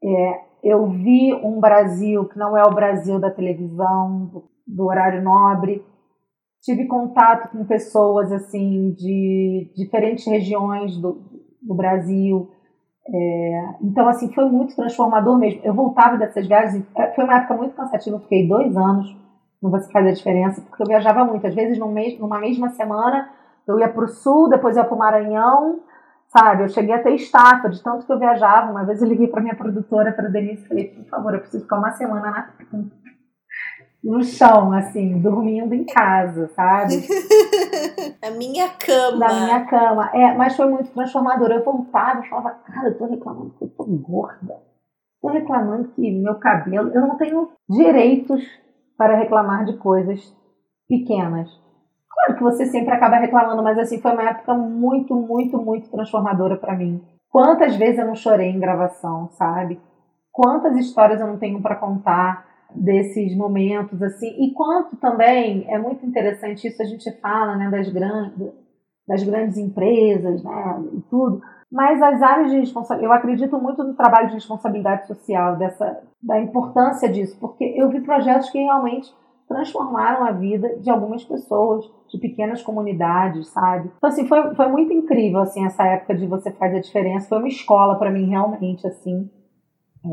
é, 0.03 0.41
eu 0.63 0.87
vi 0.87 1.33
um 1.33 1.59
Brasil 1.59 2.25
que 2.25 2.37
não 2.37 2.57
é 2.57 2.63
o 2.63 2.73
Brasil 2.73 3.19
da 3.19 3.31
televisão, 3.31 4.25
do, 4.25 4.43
do 4.65 4.85
horário 4.85 5.21
nobre. 5.21 5.83
Tive 6.61 6.85
contato 6.85 7.51
com 7.51 7.65
pessoas 7.65 8.31
assim 8.31 8.91
de 8.91 9.71
diferentes 9.75 10.25
regiões 10.25 10.97
do, 10.97 11.21
do 11.61 11.75
Brasil. 11.75 12.49
É, 13.09 13.75
então, 13.81 14.07
assim, 14.07 14.33
foi 14.33 14.49
muito 14.49 14.75
transformador 14.75 15.37
mesmo. 15.37 15.61
Eu 15.63 15.73
voltava 15.73 16.17
dessas 16.17 16.45
viagens, 16.47 16.83
é, 16.95 17.13
foi 17.13 17.23
uma 17.23 17.37
época 17.37 17.55
muito 17.55 17.75
cansativa, 17.75 18.17
eu 18.17 18.21
fiquei 18.21 18.47
dois 18.47 18.75
anos 18.75 19.15
no 19.61 19.69
Você 19.71 19.91
Faz 19.91 20.05
a 20.05 20.11
Diferença, 20.11 20.61
porque 20.61 20.81
eu 20.81 20.87
viajava 20.87 21.23
muito. 21.23 21.47
Às 21.47 21.55
vezes, 21.55 21.77
num 21.77 21.91
mês, 21.91 22.19
numa 22.19 22.39
mesma 22.39 22.69
semana, 22.69 23.29
eu 23.67 23.79
ia 23.79 23.89
para 23.89 24.05
o 24.05 24.07
sul, 24.07 24.49
depois 24.49 24.75
ia 24.75 24.83
para 24.83 24.95
o 24.95 24.97
Maranhão, 24.97 25.81
sabe? 26.27 26.63
Eu 26.63 26.69
cheguei 26.69 26.93
até 26.93 27.11
estafa, 27.11 27.69
de 27.69 27.81
tanto 27.83 28.05
que 28.05 28.11
eu 28.11 28.19
viajava. 28.19 28.71
Uma 28.71 28.85
vez 28.85 29.01
eu 29.01 29.07
liguei 29.07 29.27
para 29.27 29.41
minha 29.41 29.55
produtora, 29.55 30.11
para 30.11 30.29
Denise, 30.29 30.63
e 30.63 30.67
falei, 30.67 30.85
por 30.89 31.05
favor, 31.05 31.33
eu 31.33 31.39
preciso 31.39 31.63
ficar 31.63 31.77
uma 31.77 31.91
semana 31.91 32.31
na, 32.31 32.49
no 34.03 34.23
chão, 34.23 34.71
assim, 34.71 35.19
dormindo 35.19 35.73
em 35.73 35.83
casa, 35.83 36.47
sabe? 36.49 36.93
A 38.21 38.31
minha 38.31 38.69
cama. 38.69 39.17
Na 39.17 39.45
minha 39.45 39.65
cama. 39.65 40.09
É, 40.13 40.33
mas 40.33 40.55
foi 40.55 40.67
muito 40.69 40.91
transformador. 40.91 41.51
Eu 41.51 41.63
voltava 41.63 42.25
e 42.25 42.29
falava, 42.29 42.51
cara, 42.65 42.89
eu 42.89 42.97
tô 42.97 43.05
reclamando 43.05 43.53
que 43.57 43.63
eu 43.63 43.69
tô 43.69 43.83
gorda. 43.85 44.55
Tô 45.21 45.29
reclamando 45.29 45.89
que 45.89 46.11
meu 46.11 46.35
cabelo. 46.35 46.89
Eu 46.93 47.01
não 47.01 47.17
tenho 47.17 47.51
direitos 47.69 48.43
para 48.97 49.17
reclamar 49.17 49.65
de 49.65 49.77
coisas 49.77 50.35
pequenas. 50.87 51.49
Claro 52.17 52.37
que 52.37 52.43
você 52.43 52.65
sempre 52.65 52.93
acaba 52.93 53.17
reclamando, 53.17 53.61
mas 53.61 53.77
assim, 53.77 54.01
foi 54.01 54.11
uma 54.11 54.29
época 54.29 54.53
muito, 54.55 55.15
muito, 55.15 55.57
muito 55.57 55.89
transformadora 55.89 56.57
para 56.57 56.75
mim. 56.75 57.01
Quantas 57.29 57.75
vezes 57.75 57.99
eu 57.99 58.07
não 58.07 58.15
chorei 58.15 58.49
em 58.49 58.59
gravação, 58.59 59.29
sabe? 59.31 59.79
Quantas 60.31 60.75
histórias 60.75 61.21
eu 61.21 61.27
não 61.27 61.37
tenho 61.37 61.61
para 61.61 61.75
contar 61.75 62.45
desses 62.75 63.35
momentos 63.35 64.01
assim. 64.01 64.27
E 64.39 64.51
quanto 64.53 64.97
também 64.97 65.65
é 65.69 65.77
muito 65.77 66.05
interessante 66.05 66.67
isso 66.67 66.81
a 66.81 66.85
gente 66.85 67.11
fala, 67.21 67.55
né, 67.55 67.69
das 67.69 67.89
grandes 67.89 68.67
das 69.07 69.23
grandes 69.23 69.57
empresas, 69.57 70.43
né, 70.43 70.83
e 70.91 71.01
tudo. 71.03 71.41
Mas 71.71 72.01
as 72.01 72.21
áreas 72.21 72.51
de 72.51 72.59
responsabilidade, 72.59 73.05
eu 73.05 73.17
acredito 73.17 73.57
muito 73.57 73.81
no 73.81 73.93
trabalho 73.93 74.27
de 74.27 74.33
responsabilidade 74.33 75.07
social, 75.07 75.55
dessa, 75.55 76.03
da 76.21 76.41
importância 76.41 77.07
disso, 77.07 77.37
porque 77.39 77.63
eu 77.77 77.89
vi 77.89 78.01
projetos 78.01 78.49
que 78.49 78.59
realmente 78.59 79.09
transformaram 79.47 80.25
a 80.25 80.31
vida 80.31 80.77
de 80.79 80.89
algumas 80.89 81.23
pessoas, 81.23 81.85
de 82.09 82.17
pequenas 82.17 82.61
comunidades, 82.61 83.47
sabe? 83.47 83.89
Então, 83.97 84.09
assim, 84.09 84.27
foi, 84.27 84.53
foi 84.55 84.67
muito 84.67 84.91
incrível, 84.91 85.39
assim, 85.39 85.65
essa 85.65 85.83
época 85.85 86.15
de 86.15 86.27
Você 86.27 86.51
Faz 86.51 86.75
a 86.75 86.79
Diferença. 86.79 87.29
Foi 87.29 87.37
uma 87.37 87.47
escola 87.47 87.95
para 87.97 88.11
mim, 88.11 88.29
realmente, 88.29 88.85
assim, 88.85 89.29
é, 90.05 90.09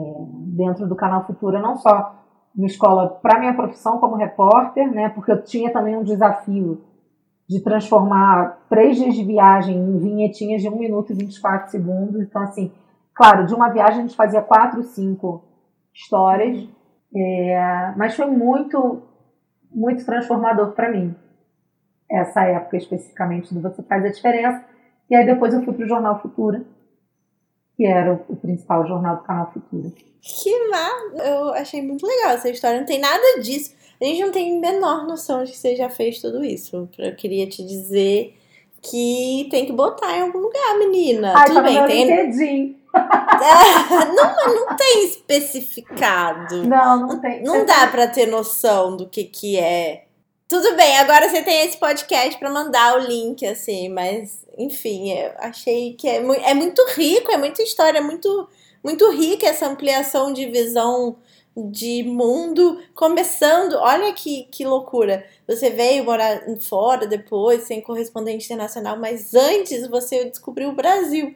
dentro 0.56 0.88
do 0.88 0.94
Canal 0.94 1.26
Futura. 1.26 1.60
Não 1.60 1.76
só 1.76 2.14
uma 2.56 2.66
escola 2.66 3.08
para 3.08 3.40
minha 3.40 3.54
profissão 3.54 3.98
como 3.98 4.16
repórter, 4.16 4.90
né? 4.92 5.08
Porque 5.08 5.32
eu 5.32 5.42
tinha 5.42 5.72
também 5.72 5.96
um 5.96 6.04
desafio 6.04 6.82
de 7.48 7.60
transformar 7.60 8.64
três 8.68 8.96
dias 8.96 9.14
de 9.14 9.24
viagem 9.24 9.76
em 9.76 9.98
vinhetinhas 9.98 10.62
de 10.62 10.68
1 10.68 10.78
minuto 10.78 11.12
e 11.12 11.16
24 11.16 11.70
segundos. 11.70 12.22
Então, 12.22 12.42
assim, 12.42 12.72
claro, 13.12 13.46
de 13.46 13.54
uma 13.54 13.68
viagem 13.68 13.98
a 13.98 14.02
gente 14.02 14.16
fazia 14.16 14.40
quatro, 14.40 14.82
cinco 14.84 15.42
histórias, 15.92 16.68
é, 17.14 17.92
mas 17.96 18.14
foi 18.14 18.26
muito 18.26 19.02
muito 19.74 20.04
transformador 20.04 20.72
para 20.72 20.90
mim. 20.90 21.14
Essa 22.10 22.44
época 22.44 22.76
especificamente 22.76 23.52
do 23.52 23.60
Você 23.60 23.82
Faz 23.82 24.04
a 24.04 24.08
Diferença. 24.08 24.64
E 25.10 25.16
aí 25.16 25.26
depois 25.26 25.52
eu 25.52 25.62
fui 25.62 25.74
para 25.74 25.84
o 25.84 25.88
Jornal 25.88 26.20
Futura, 26.20 26.64
que 27.76 27.84
era 27.84 28.14
o, 28.28 28.36
principal 28.36 28.86
jornal 28.86 29.16
do 29.16 29.22
canal 29.22 29.52
Futura. 29.52 29.90
Que 30.20 30.68
má! 30.68 30.88
Eu 31.22 31.54
achei 31.54 31.82
muito 31.82 32.06
legal 32.06 32.30
essa 32.32 32.48
história. 32.48 32.78
Não 32.78 32.86
tem 32.86 33.00
nada 33.00 33.40
disso. 33.40 33.74
A 34.00 34.04
gente 34.04 34.20
não 34.20 34.32
tem 34.32 34.56
a 34.56 34.60
menor 34.60 35.06
noção 35.06 35.44
de 35.44 35.52
que 35.52 35.58
você 35.58 35.76
já 35.76 35.90
fez 35.90 36.20
tudo 36.20 36.44
isso. 36.44 36.88
Eu 36.98 37.14
queria 37.14 37.46
te 37.46 37.64
dizer 37.64 38.34
que 38.80 39.48
tem 39.50 39.66
que 39.66 39.72
botar 39.72 40.16
em 40.16 40.22
algum 40.22 40.38
lugar, 40.38 40.78
menina. 40.78 41.32
Ai, 41.34 41.46
Tudo 41.46 41.56
tá 41.56 41.62
bem, 41.62 41.86
tem. 41.86 42.76
Não, 44.14 44.54
não 44.54 44.76
tem 44.76 45.04
especificado. 45.04 46.64
Não, 46.66 47.00
não 47.06 47.20
tem. 47.20 47.42
Não 47.42 47.66
dá 47.66 47.86
para 47.88 48.06
ter 48.06 48.26
noção 48.26 48.96
do 48.96 49.08
que 49.08 49.24
que 49.24 49.58
é. 49.58 50.04
Tudo 50.46 50.76
bem, 50.76 50.98
agora 50.98 51.28
você 51.28 51.42
tem 51.42 51.64
esse 51.64 51.76
podcast 51.78 52.38
para 52.38 52.50
mandar 52.50 52.96
o 52.96 53.06
link, 53.06 53.44
assim, 53.46 53.88
mas, 53.88 54.44
enfim, 54.58 55.12
eu 55.12 55.32
achei 55.38 55.94
que 55.94 56.06
é, 56.06 56.16
é 56.16 56.54
muito 56.54 56.84
rico, 56.94 57.32
é 57.32 57.36
muita 57.36 57.62
história, 57.62 57.98
é 57.98 58.02
muito, 58.02 58.48
muito 58.82 59.10
rica 59.10 59.46
essa 59.46 59.66
ampliação 59.66 60.32
de 60.32 60.46
visão 60.46 61.16
de 61.56 62.02
mundo, 62.02 62.80
começando, 62.94 63.74
olha 63.74 64.12
que, 64.12 64.44
que 64.50 64.66
loucura. 64.66 65.24
Você 65.46 65.70
veio 65.70 66.04
morar 66.04 66.42
fora 66.60 67.06
depois, 67.06 67.62
sem 67.62 67.80
correspondente 67.80 68.44
internacional, 68.44 68.98
mas 68.98 69.34
antes 69.34 69.88
você 69.88 70.24
descobriu 70.24 70.70
o 70.70 70.74
Brasil. 70.74 71.34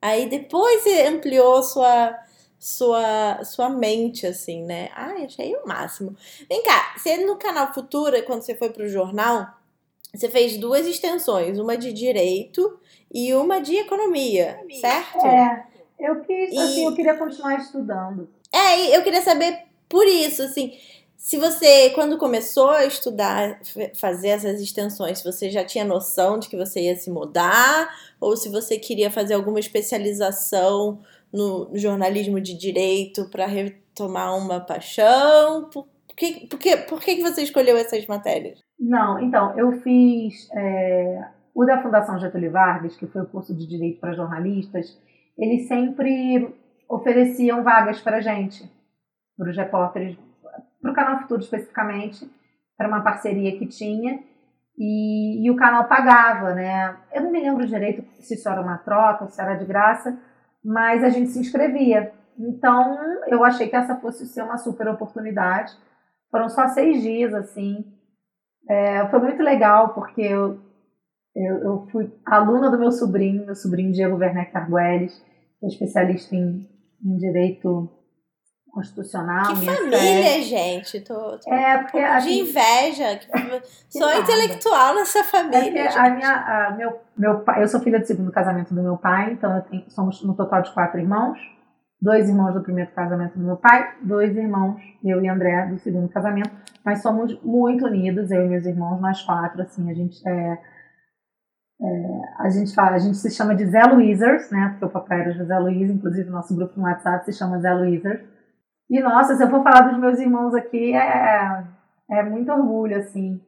Aí 0.00 0.28
depois 0.28 0.82
você 0.82 1.02
ampliou 1.02 1.62
sua 1.62 2.18
sua 2.58 3.42
sua 3.44 3.68
mente 3.68 4.26
assim, 4.26 4.62
né? 4.64 4.90
Ai, 4.94 5.24
achei 5.24 5.54
o 5.56 5.66
máximo. 5.66 6.16
Vem 6.48 6.62
cá, 6.62 6.94
você 6.96 7.16
no 7.18 7.36
canal 7.36 7.72
Futura, 7.72 8.22
quando 8.22 8.42
você 8.42 8.54
foi 8.54 8.70
pro 8.70 8.88
jornal, 8.88 9.46
você 10.14 10.28
fez 10.28 10.56
duas 10.58 10.86
extensões, 10.86 11.58
uma 11.58 11.76
de 11.76 11.92
direito 11.92 12.78
e 13.12 13.34
uma 13.34 13.60
de 13.60 13.76
economia, 13.76 14.58
certo? 14.80 15.26
É. 15.26 15.66
Eu 15.98 16.22
quis, 16.22 16.50
e... 16.52 16.58
assim, 16.58 16.86
eu 16.86 16.94
queria 16.94 17.14
continuar 17.14 17.56
estudando. 17.56 18.28
É, 18.52 18.96
eu 18.96 19.02
queria 19.02 19.20
saber 19.20 19.64
por 19.88 20.06
isso, 20.06 20.42
assim, 20.42 20.78
se 21.20 21.36
você, 21.36 21.90
quando 21.90 22.16
começou 22.16 22.70
a 22.70 22.86
estudar, 22.86 23.58
fazer 23.94 24.28
essas 24.28 24.58
extensões, 24.58 25.22
você 25.22 25.50
já 25.50 25.62
tinha 25.62 25.84
noção 25.84 26.38
de 26.38 26.48
que 26.48 26.56
você 26.56 26.84
ia 26.84 26.96
se 26.96 27.10
mudar, 27.10 27.90
ou 28.18 28.34
se 28.38 28.48
você 28.48 28.78
queria 28.78 29.10
fazer 29.10 29.34
alguma 29.34 29.60
especialização 29.60 30.98
no 31.30 31.70
jornalismo 31.74 32.40
de 32.40 32.56
direito 32.56 33.28
para 33.28 33.44
retomar 33.44 34.34
uma 34.34 34.60
paixão? 34.60 35.68
Por 35.68 35.86
que, 36.16 36.46
por, 36.46 36.58
que, 36.58 36.76
por 36.78 37.00
que 37.02 37.20
você 37.20 37.42
escolheu 37.42 37.76
essas 37.76 38.06
matérias? 38.06 38.58
Não, 38.78 39.22
então, 39.22 39.58
eu 39.58 39.72
fiz 39.82 40.48
é, 40.54 41.22
o 41.54 41.66
da 41.66 41.82
Fundação 41.82 42.18
Getúlio 42.18 42.50
Vargas, 42.50 42.96
que 42.96 43.06
foi 43.06 43.20
o 43.20 43.26
curso 43.26 43.54
de 43.54 43.66
Direito 43.66 44.00
para 44.00 44.14
Jornalistas, 44.14 44.98
eles 45.36 45.68
sempre 45.68 46.48
ofereciam 46.88 47.62
vagas 47.62 48.00
para 48.00 48.22
gente, 48.22 48.64
para 49.36 49.50
os 49.50 49.56
repórteres 49.56 50.16
para 50.80 50.90
o 50.90 50.94
Canal 50.94 51.20
Futuro 51.20 51.40
especificamente, 51.40 52.30
era 52.78 52.88
uma 52.88 53.02
parceria 53.02 53.58
que 53.58 53.66
tinha, 53.66 54.20
e, 54.78 55.44
e, 55.44 55.50
o 55.50 55.56
canal 55.56 55.86
pagava, 55.86 56.54
né? 56.54 56.96
Eu 57.12 57.22
não 57.22 57.30
me 57.30 57.38
lembro 57.38 57.66
direito 57.66 58.02
se 58.18 58.32
isso 58.34 58.48
era 58.48 58.62
uma 58.62 58.78
troca, 58.78 59.28
se 59.28 59.38
era 59.38 59.54
de 59.54 59.66
graça, 59.66 60.18
mas 60.64 61.04
a 61.04 61.10
gente 61.10 61.28
se 61.28 61.38
inscrevia. 61.38 62.12
Então, 62.38 62.98
eu 63.26 63.44
achei 63.44 63.68
que 63.68 63.76
essa 63.76 63.96
fosse 63.96 64.26
ser 64.26 64.42
uma 64.42 64.56
super 64.56 64.88
oportunidade. 64.88 65.76
Foram 66.30 66.48
só 66.48 66.66
seis 66.68 67.02
dias, 67.02 67.34
assim. 67.34 67.84
É, 68.70 69.06
foi 69.08 69.18
muito 69.18 69.42
legal, 69.42 69.92
porque 69.92 70.22
eu, 70.22 70.58
eu, 71.36 71.58
eu, 71.58 71.86
fui 71.92 72.10
aluna 72.24 72.70
do 72.70 72.78
meu 72.78 72.90
sobrinho, 72.90 73.44
meu 73.44 73.54
sobrinho 73.54 73.92
Diego 73.92 74.16
Werneck 74.16 74.56
Arguelles, 74.56 75.14
que 75.58 75.66
é 75.66 75.68
especialista 75.68 76.34
em, 76.34 76.66
em 77.04 77.16
direito 77.18 77.90
constitucional. 78.70 79.54
Que 79.54 79.66
família, 79.66 80.42
gente. 80.42 81.00
Tô, 81.00 81.38
tô 81.38 81.52
é, 81.52 81.78
porque 81.78 81.98
um 81.98 82.04
a 82.04 82.18
de 82.18 82.28
gente... 82.28 82.50
inveja. 82.50 83.20
sou 83.88 84.06
nada. 84.06 84.20
intelectual 84.20 84.94
nessa 84.94 85.24
família. 85.24 85.82
É 85.82 85.98
a 85.98 86.10
minha, 86.10 86.32
a, 86.32 86.70
meu, 86.76 87.00
meu 87.16 87.40
pai, 87.40 87.62
eu 87.62 87.68
sou 87.68 87.80
filha 87.80 87.98
do 87.98 88.06
segundo 88.06 88.30
casamento 88.30 88.72
do 88.72 88.82
meu 88.82 88.96
pai, 88.96 89.32
então 89.32 89.60
tenho, 89.62 89.84
somos 89.88 90.22
no 90.22 90.34
total 90.34 90.62
de 90.62 90.72
quatro 90.72 91.00
irmãos. 91.00 91.38
Dois 92.00 92.30
irmãos 92.30 92.54
do 92.54 92.62
primeiro 92.62 92.90
casamento 92.92 93.38
do 93.38 93.44
meu 93.44 93.58
pai, 93.58 93.94
dois 94.00 94.34
irmãos, 94.34 94.80
eu 95.04 95.22
e 95.22 95.28
André, 95.28 95.66
do 95.66 95.78
segundo 95.80 96.08
casamento. 96.08 96.50
Nós 96.82 97.02
somos 97.02 97.38
muito 97.42 97.84
unidos, 97.84 98.30
eu 98.30 98.42
e 98.42 98.48
meus 98.48 98.64
irmãos, 98.64 98.98
nós 99.02 99.20
quatro, 99.20 99.60
assim, 99.60 99.90
a 99.90 99.94
gente 99.94 100.16
é. 100.26 100.58
É, 101.82 102.20
a, 102.38 102.50
gente 102.50 102.74
fala, 102.74 102.96
a 102.96 102.98
gente 102.98 103.16
se 103.16 103.30
chama 103.30 103.54
de 103.54 103.66
Zé 103.66 103.82
Luizers, 103.84 104.50
né? 104.50 104.68
Porque 104.70 104.84
o 104.84 104.90
papai 104.90 105.20
era 105.20 105.32
José 105.32 105.58
Luiz, 105.58 105.90
inclusive 105.90 106.28
nosso 106.28 106.54
grupo 106.54 106.78
no 106.78 106.84
WhatsApp 106.84 107.24
se 107.24 107.32
chama 107.32 107.58
Zé 107.58 107.72
Luizers. 107.72 108.20
E 108.90 109.00
nossa, 109.00 109.36
se 109.36 109.42
eu 109.44 109.48
for 109.48 109.62
falar 109.62 109.88
dos 109.88 109.98
meus 109.98 110.18
irmãos 110.18 110.52
aqui, 110.54 110.92
é, 110.94 111.64
é 112.10 112.22
muito 112.24 112.50
orgulho, 112.50 112.98
assim. 112.98 113.40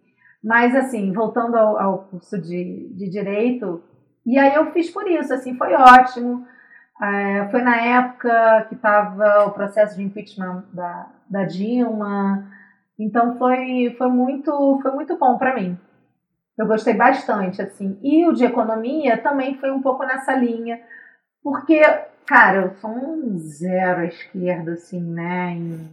Mas, 0.43 0.75
assim, 0.75 1.13
voltando 1.13 1.57
ao, 1.57 1.79
ao 1.79 1.99
curso 2.05 2.41
de, 2.41 2.89
de 2.95 3.11
Direito, 3.11 3.83
e 4.25 4.39
aí 4.39 4.55
eu 4.55 4.71
fiz 4.73 4.91
por 4.91 5.09
isso, 5.09 5.35
assim, 5.35 5.57
foi 5.57 5.75
ótimo. 5.75 6.47
É, 7.03 7.49
foi 7.51 7.63
na 7.63 7.77
época 7.77 8.67
que 8.69 8.77
estava 8.77 9.47
o 9.47 9.51
processo 9.51 9.97
de 9.97 10.05
impeachment 10.05 10.65
da, 10.73 11.09
da 11.29 11.45
Dilma, 11.45 12.47
então 12.97 13.37
foi, 13.37 13.95
foi, 13.99 14.09
muito, 14.09 14.79
foi 14.81 14.93
muito 14.93 15.17
bom 15.17 15.37
para 15.39 15.55
mim. 15.57 15.77
Eu 16.57 16.67
gostei 16.67 16.95
bastante, 16.95 17.61
assim. 17.61 17.99
E 18.03 18.25
o 18.27 18.33
de 18.33 18.45
economia 18.45 19.19
também 19.19 19.59
foi 19.59 19.73
um 19.73 19.83
pouco 19.83 20.05
nessa 20.05 20.35
linha, 20.35 20.81
porque, 21.43 21.81
cara, 22.27 22.63
eu 22.63 22.75
sou 22.77 22.91
um 22.91 23.39
zero 23.39 24.01
à 24.01 24.05
esquerda, 24.05 24.73
assim, 24.73 25.01
né, 25.01 25.53
em 25.53 25.91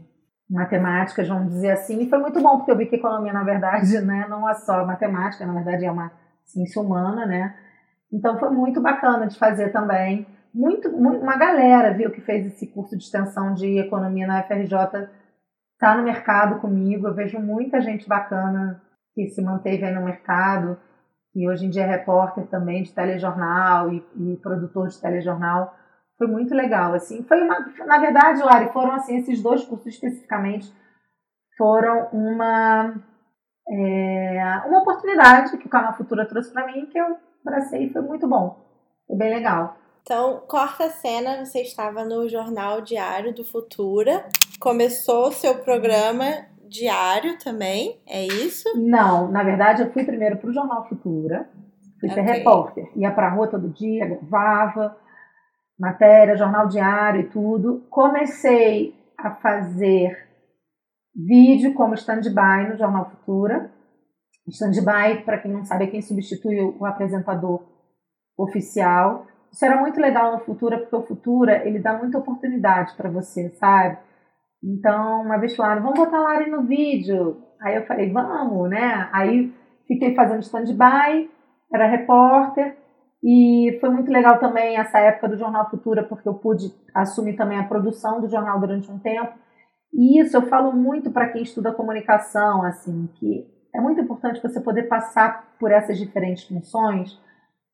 matemática, 0.49 1.23
vamos 1.23 1.53
dizer 1.53 1.71
assim, 1.71 2.01
e 2.01 2.09
foi 2.09 2.19
muito 2.19 2.41
bom, 2.41 2.57
porque 2.57 2.71
eu 2.71 2.77
vi 2.77 2.87
que 2.87 2.95
economia, 2.95 3.33
na 3.33 3.43
verdade, 3.43 3.99
né, 4.01 4.25
não 4.29 4.49
é 4.49 4.53
só 4.55 4.85
matemática, 4.85 5.45
na 5.45 5.53
verdade 5.53 5.85
é 5.85 5.91
uma 5.91 6.11
ciência 6.45 6.81
humana, 6.81 7.25
né, 7.25 7.55
então 8.11 8.39
foi 8.39 8.49
muito 8.49 8.81
bacana 8.81 9.27
de 9.27 9.37
fazer 9.37 9.71
também. 9.71 10.25
Muito, 10.53 10.91
muito, 10.91 11.21
uma 11.21 11.37
galera 11.37 11.93
viu 11.93 12.09
que 12.09 12.21
fez 12.21 12.47
esse 12.47 12.65
curso 12.67 12.97
de 12.97 13.03
extensão 13.03 13.53
de 13.53 13.77
economia 13.77 14.25
na 14.25 14.41
FRJ 14.41 15.07
está 15.73 15.95
no 15.95 16.03
mercado 16.03 16.59
comigo. 16.59 17.07
Eu 17.07 17.13
vejo 17.13 17.39
muita 17.39 17.79
gente 17.79 18.07
bacana 18.07 18.81
que 19.13 19.27
se 19.29 19.41
manteve 19.43 19.85
aí 19.85 19.93
no 19.93 20.03
mercado, 20.03 20.77
e 21.35 21.47
hoje 21.47 21.65
em 21.65 21.69
dia 21.69 21.83
é 21.83 21.87
repórter 21.87 22.47
também 22.47 22.83
de 22.83 22.93
telejornal 22.93 23.93
e, 23.93 24.03
e 24.15 24.37
produtor 24.37 24.87
de 24.87 24.99
telejornal. 24.99 25.75
Foi 26.19 26.27
muito 26.27 26.53
legal, 26.53 26.93
assim. 26.93 27.23
Foi 27.23 27.41
uma, 27.41 27.59
na 27.87 27.97
verdade, 27.97 28.43
Lari, 28.43 28.71
foram 28.71 28.91
assim 28.91 29.17
esses 29.17 29.41
dois 29.41 29.63
cursos 29.63 29.87
especificamente 29.87 30.71
foram 31.59 32.07
uma 32.13 32.95
é, 33.69 34.61
uma 34.65 34.79
oportunidade 34.79 35.57
que 35.57 35.67
o 35.67 35.69
Canal 35.69 35.93
Futura 35.93 36.25
trouxe 36.25 36.51
para 36.51 36.65
mim 36.65 36.85
que 36.85 36.97
eu 36.97 37.17
abracei 37.45 37.85
e 37.85 37.89
foi 37.93 38.01
muito 38.01 38.27
bom. 38.27 38.65
Foi 39.05 39.17
bem 39.17 39.29
legal. 39.29 39.77
Então, 40.01 40.41
corta 40.47 40.85
a 40.85 40.89
cena, 40.89 41.45
você 41.45 41.61
estava 41.61 42.03
no 42.03 42.27
Jornal 42.27 42.81
Diário 42.81 43.35
do 43.35 43.43
Futura, 43.43 44.25
começou 44.59 45.27
o 45.27 45.31
seu 45.31 45.55
programa 45.55 46.25
diário 46.67 47.37
também, 47.37 47.99
é 48.07 48.25
isso? 48.25 48.69
Não, 48.75 49.29
na 49.29 49.43
verdade 49.43 49.81
eu 49.81 49.91
fui 49.91 50.03
primeiro 50.03 50.37
para 50.37 50.49
o 50.49 50.53
Jornal 50.53 50.87
Futura, 50.87 51.49
fui 51.99 52.09
okay. 52.09 52.23
ser 52.23 52.31
repórter, 52.31 52.89
ia 52.95 53.11
para 53.11 53.27
a 53.27 53.31
rua 53.31 53.47
todo 53.47 53.69
dia, 53.69 54.07
gravava 54.07 54.95
matéria, 55.79 56.35
jornal 56.35 56.67
diário 56.67 57.21
e 57.21 57.29
tudo. 57.29 57.87
Comecei 57.89 58.93
a 59.17 59.31
fazer 59.35 60.27
vídeo 61.15 61.73
como 61.73 61.93
stand-by 61.93 62.69
no 62.69 62.77
Jornal 62.77 63.09
Futura, 63.09 63.71
Stand-by, 64.51 65.23
para 65.23 65.37
quem 65.37 65.51
não 65.51 65.63
sabe, 65.63 65.85
é 65.85 65.87
quem 65.87 66.01
substitui 66.01 66.59
o 66.59 66.85
apresentador 66.85 67.63
oficial. 68.37 69.25
Isso 69.51 69.65
era 69.65 69.79
muito 69.79 69.99
legal 69.99 70.33
no 70.33 70.39
Futura, 70.39 70.79
porque 70.79 70.95
o 70.95 71.03
Futura, 71.03 71.67
ele 71.67 71.79
dá 71.79 71.97
muita 71.97 72.17
oportunidade 72.17 72.95
para 72.95 73.09
você, 73.09 73.49
sabe? 73.51 73.97
Então, 74.63 75.21
uma 75.21 75.37
vez 75.37 75.55
falaram, 75.55 75.81
vamos 75.81 75.99
botar 75.99 76.17
a 76.17 76.21
Lari 76.21 76.49
no 76.49 76.63
vídeo. 76.63 77.41
Aí 77.61 77.75
eu 77.75 77.85
falei, 77.85 78.11
vamos, 78.11 78.69
né? 78.69 79.09
Aí 79.11 79.53
fiquei 79.87 80.13
fazendo 80.13 80.41
stand-by, 80.41 81.29
era 81.73 81.87
repórter, 81.87 82.77
e 83.23 83.77
foi 83.81 83.89
muito 83.89 84.11
legal 84.11 84.39
também 84.39 84.77
essa 84.77 84.99
época 84.99 85.27
do 85.29 85.37
Jornal 85.37 85.69
Futura, 85.69 86.03
porque 86.03 86.27
eu 86.27 86.35
pude 86.35 86.73
assumir 86.93 87.35
também 87.35 87.59
a 87.59 87.67
produção 87.67 88.21
do 88.21 88.29
jornal 88.29 88.59
durante 88.59 88.89
um 88.89 88.99
tempo. 88.99 89.33
E 89.93 90.21
isso 90.21 90.37
eu 90.37 90.43
falo 90.43 90.71
muito 90.71 91.11
para 91.11 91.29
quem 91.29 91.41
estuda 91.41 91.73
comunicação, 91.73 92.63
assim, 92.63 93.09
que 93.15 93.45
é 93.75 93.81
muito 93.81 93.99
importante 93.99 94.41
você 94.41 94.61
poder 94.61 94.83
passar 94.83 95.55
por 95.59 95.71
essas 95.71 95.97
diferentes 95.97 96.45
funções, 96.45 97.19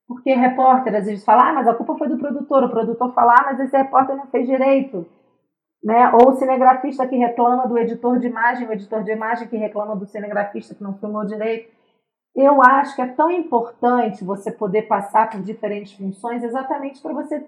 porque 0.07 0.33
repórter 0.33 0.95
às 0.95 1.05
vezes 1.05 1.23
fala, 1.23 1.49
ah, 1.49 1.53
mas 1.53 1.67
a 1.67 1.73
culpa 1.73 1.97
foi 1.97 2.07
do 2.07 2.17
produtor, 2.17 2.63
o 2.63 2.69
produtor 2.69 3.13
fala, 3.13 3.35
ah, 3.39 3.43
mas 3.45 3.59
esse 3.59 3.77
repórter 3.77 4.15
não 4.15 4.27
fez 4.27 4.47
direito. 4.47 5.05
Né? 5.83 6.09
Ou 6.13 6.29
o 6.29 6.33
cinegrafista 6.33 7.07
que 7.07 7.15
reclama 7.15 7.67
do 7.67 7.77
editor 7.77 8.17
de 8.17 8.27
imagem, 8.27 8.67
o 8.67 8.73
editor 8.73 9.03
de 9.03 9.11
imagem 9.11 9.47
que 9.47 9.57
reclama 9.57 9.95
do 9.95 10.07
cinegrafista 10.07 10.73
que 10.73 10.83
não 10.83 10.97
filmou 10.97 11.25
direito. 11.25 11.74
Eu 12.35 12.61
acho 12.61 12.95
que 12.95 13.01
é 13.01 13.07
tão 13.07 13.31
importante 13.31 14.23
você 14.23 14.51
poder 14.51 14.83
passar 14.83 15.29
por 15.29 15.41
diferentes 15.41 15.93
funções 15.93 16.43
exatamente 16.43 17.01
para 17.01 17.13
você 17.13 17.45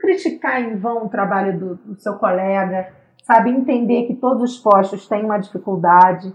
criticar 0.00 0.60
em 0.60 0.76
vão 0.76 1.06
o 1.06 1.08
trabalho 1.08 1.58
do, 1.58 1.74
do 1.76 2.00
seu 2.00 2.14
colega, 2.14 2.92
sabe? 3.22 3.50
Entender 3.50 4.06
que 4.06 4.16
todos 4.16 4.42
os 4.42 4.58
postos 4.58 5.06
têm 5.06 5.24
uma 5.24 5.38
dificuldade, 5.38 6.34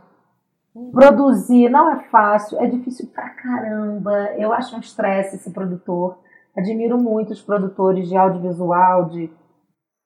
Produzir 0.92 1.68
não 1.70 1.90
é 1.90 2.00
fácil, 2.10 2.60
é 2.60 2.68
difícil 2.68 3.08
pra 3.08 3.30
caramba. 3.30 4.34
Eu 4.38 4.54
acho 4.54 4.76
um 4.76 4.80
estresse 4.80 5.36
esse 5.36 5.52
produtor. 5.52 6.18
Admiro 6.56 6.98
muito 6.98 7.34
os 7.34 7.42
produtores 7.42 8.08
de 8.08 8.16
audiovisual, 8.16 9.06
de... 9.06 9.32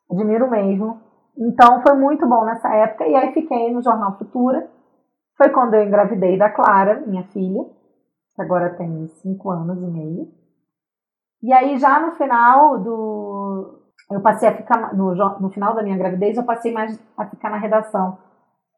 admiro 0.09 0.49
mesmo. 0.49 1.01
Então 1.37 1.81
foi 1.81 1.95
muito 1.95 2.27
bom 2.27 2.45
nessa 2.45 2.73
época. 2.75 3.05
E 3.05 3.15
aí 3.15 3.33
fiquei 3.33 3.73
no 3.73 3.81
Jornal 3.81 4.17
Futura. 4.17 4.69
Foi 5.37 5.49
quando 5.49 5.73
eu 5.73 5.83
engravidei 5.83 6.37
da 6.37 6.49
Clara, 6.49 7.03
minha 7.05 7.23
filha, 7.25 7.63
que 8.35 8.41
agora 8.41 8.75
tem 8.75 9.07
cinco 9.21 9.49
anos 9.49 9.77
e 9.81 9.87
meio. 9.87 10.31
E 11.41 11.51
aí 11.51 11.77
já 11.77 11.99
no 11.99 12.13
final 12.13 12.79
do. 12.79 13.79
Eu 14.11 14.21
passei 14.21 14.49
a 14.49 14.55
ficar. 14.55 14.95
No, 14.95 15.13
no 15.13 15.49
final 15.49 15.75
da 15.75 15.83
minha 15.83 15.97
gravidez, 15.97 16.37
eu 16.37 16.43
passei 16.43 16.71
mais 16.71 16.99
a 17.17 17.25
ficar 17.25 17.49
na 17.49 17.57
redação 17.57 18.17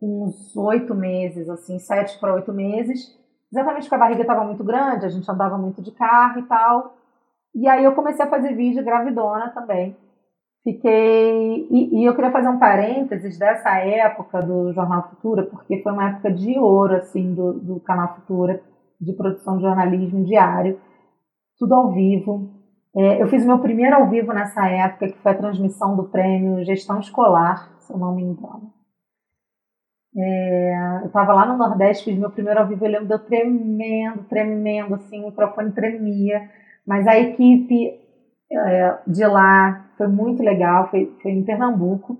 uns 0.02 0.56
oito 0.56 0.94
meses, 0.94 1.50
assim, 1.50 1.80
sete 1.80 2.20
para 2.20 2.34
oito 2.34 2.52
meses, 2.52 3.18
exatamente 3.52 3.84
porque 3.84 3.96
a 3.96 4.00
barriga 4.00 4.22
estava 4.22 4.44
muito 4.44 4.64
grande, 4.64 5.06
a 5.06 5.10
gente 5.10 5.30
andava 5.30 5.58
muito 5.58 5.82
de 5.82 5.92
carro 5.92 6.40
e 6.40 6.44
tal. 6.44 6.98
E 7.54 7.68
aí 7.68 7.84
eu 7.84 7.96
comecei 7.96 8.26
a 8.26 8.30
fazer 8.30 8.54
vídeo 8.54 8.84
gravidona 8.84 9.50
também. 9.50 9.96
Fiquei. 10.66 11.68
E, 11.70 12.02
e, 12.02 12.06
eu 12.06 12.16
queria 12.16 12.32
fazer 12.32 12.50
um 12.50 12.58
parênteses 12.58 13.38
dessa 13.38 13.78
época 13.78 14.42
do 14.42 14.74
Jornal 14.74 15.08
Futura, 15.10 15.44
porque 15.44 15.84
foi 15.84 15.94
uma 15.94 16.10
época 16.10 16.34
de 16.34 16.58
ouro, 16.58 16.96
assim, 16.96 17.36
do, 17.36 17.54
do 17.54 17.80
canal 17.82 18.16
Futura, 18.16 18.60
de 19.00 19.14
produção 19.14 19.58
de 19.58 19.64
jornalismo 19.64 20.26
diário, 20.26 20.80
tudo 21.60 21.76
ao 21.76 21.92
vivo. 21.92 22.50
É, 22.96 23.22
eu 23.22 23.28
fiz 23.28 23.46
meu 23.46 23.60
primeiro 23.60 23.96
ao 23.96 24.10
vivo 24.10 24.34
nessa 24.34 24.68
época, 24.68 25.10
que 25.10 25.20
foi 25.20 25.34
a 25.34 25.38
transmissão 25.38 25.96
do 25.96 26.06
prêmio 26.06 26.66
Gestão 26.66 27.00
Escolar, 27.00 27.78
se 27.82 27.94
eu 27.94 28.00
não 28.00 28.16
me 28.16 28.24
engano. 28.24 28.74
É, 30.18 31.00
eu 31.04 31.08
estava 31.08 31.34
lá 31.34 31.46
no 31.46 31.58
Nordeste, 31.58 32.06
fiz 32.06 32.18
meu 32.18 32.32
primeiro 32.32 32.62
ao 32.62 32.68
vivo, 32.68 32.84
eu 32.86 32.90
lembro, 32.90 33.08
deu 33.08 33.20
tremendo, 33.20 34.24
tremendo, 34.24 34.96
assim, 34.96 35.22
o 35.22 35.28
microfone 35.28 35.74
tremia, 35.74 36.50
mas 36.88 37.06
a 37.06 37.20
equipe 37.20 38.00
é, 38.52 38.98
de 39.06 39.28
lá 39.28 39.85
foi 39.98 40.08
muito 40.08 40.44
legal, 40.44 40.90
foi, 40.90 41.14
foi 41.22 41.32
em 41.32 41.44
Pernambuco, 41.44 42.18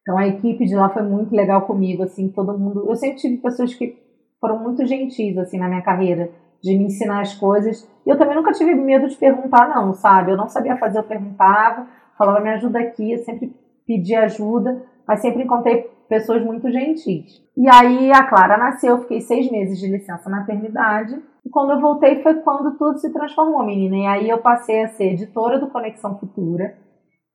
então 0.00 0.18
a 0.18 0.26
equipe 0.26 0.64
de 0.64 0.74
lá 0.74 0.88
foi 0.88 1.02
muito 1.02 1.34
legal 1.34 1.62
comigo, 1.62 2.02
assim, 2.02 2.28
todo 2.28 2.58
mundo, 2.58 2.86
eu 2.88 2.96
sempre 2.96 3.16
tive 3.16 3.36
pessoas 3.38 3.74
que 3.74 3.96
foram 4.40 4.58
muito 4.58 4.84
gentis, 4.84 5.36
assim, 5.38 5.58
na 5.58 5.68
minha 5.68 5.82
carreira, 5.82 6.30
de 6.62 6.76
me 6.76 6.84
ensinar 6.84 7.20
as 7.20 7.34
coisas, 7.34 7.88
e 8.06 8.10
eu 8.10 8.18
também 8.18 8.36
nunca 8.36 8.52
tive 8.52 8.74
medo 8.74 9.08
de 9.08 9.16
perguntar, 9.16 9.68
não, 9.68 9.94
sabe, 9.94 10.32
eu 10.32 10.36
não 10.36 10.48
sabia 10.48 10.76
fazer, 10.76 10.98
eu 10.98 11.04
perguntava, 11.04 11.86
falava, 12.16 12.40
me 12.40 12.50
ajuda 12.50 12.78
aqui, 12.80 13.12
eu 13.12 13.18
sempre 13.18 13.54
pedi 13.86 14.14
ajuda, 14.14 14.82
mas 15.06 15.20
sempre 15.20 15.42
encontrei 15.42 15.90
pessoas 16.08 16.44
muito 16.44 16.70
gentis. 16.70 17.42
E 17.56 17.68
aí 17.68 18.12
a 18.12 18.24
Clara 18.24 18.56
nasceu, 18.56 18.96
eu 18.96 19.02
fiquei 19.02 19.20
seis 19.20 19.50
meses 19.50 19.78
de 19.78 19.88
licença 19.88 20.28
maternidade. 20.28 21.20
E 21.44 21.50
quando 21.50 21.72
eu 21.72 21.80
voltei 21.80 22.22
foi 22.22 22.34
quando 22.42 22.76
tudo 22.78 22.98
se 22.98 23.12
transformou, 23.12 23.64
menina. 23.64 23.96
E 23.96 24.06
aí 24.06 24.28
eu 24.28 24.38
passei 24.38 24.84
a 24.84 24.88
ser 24.88 25.12
editora 25.12 25.58
do 25.58 25.70
Conexão 25.70 26.18
Futura. 26.18 26.76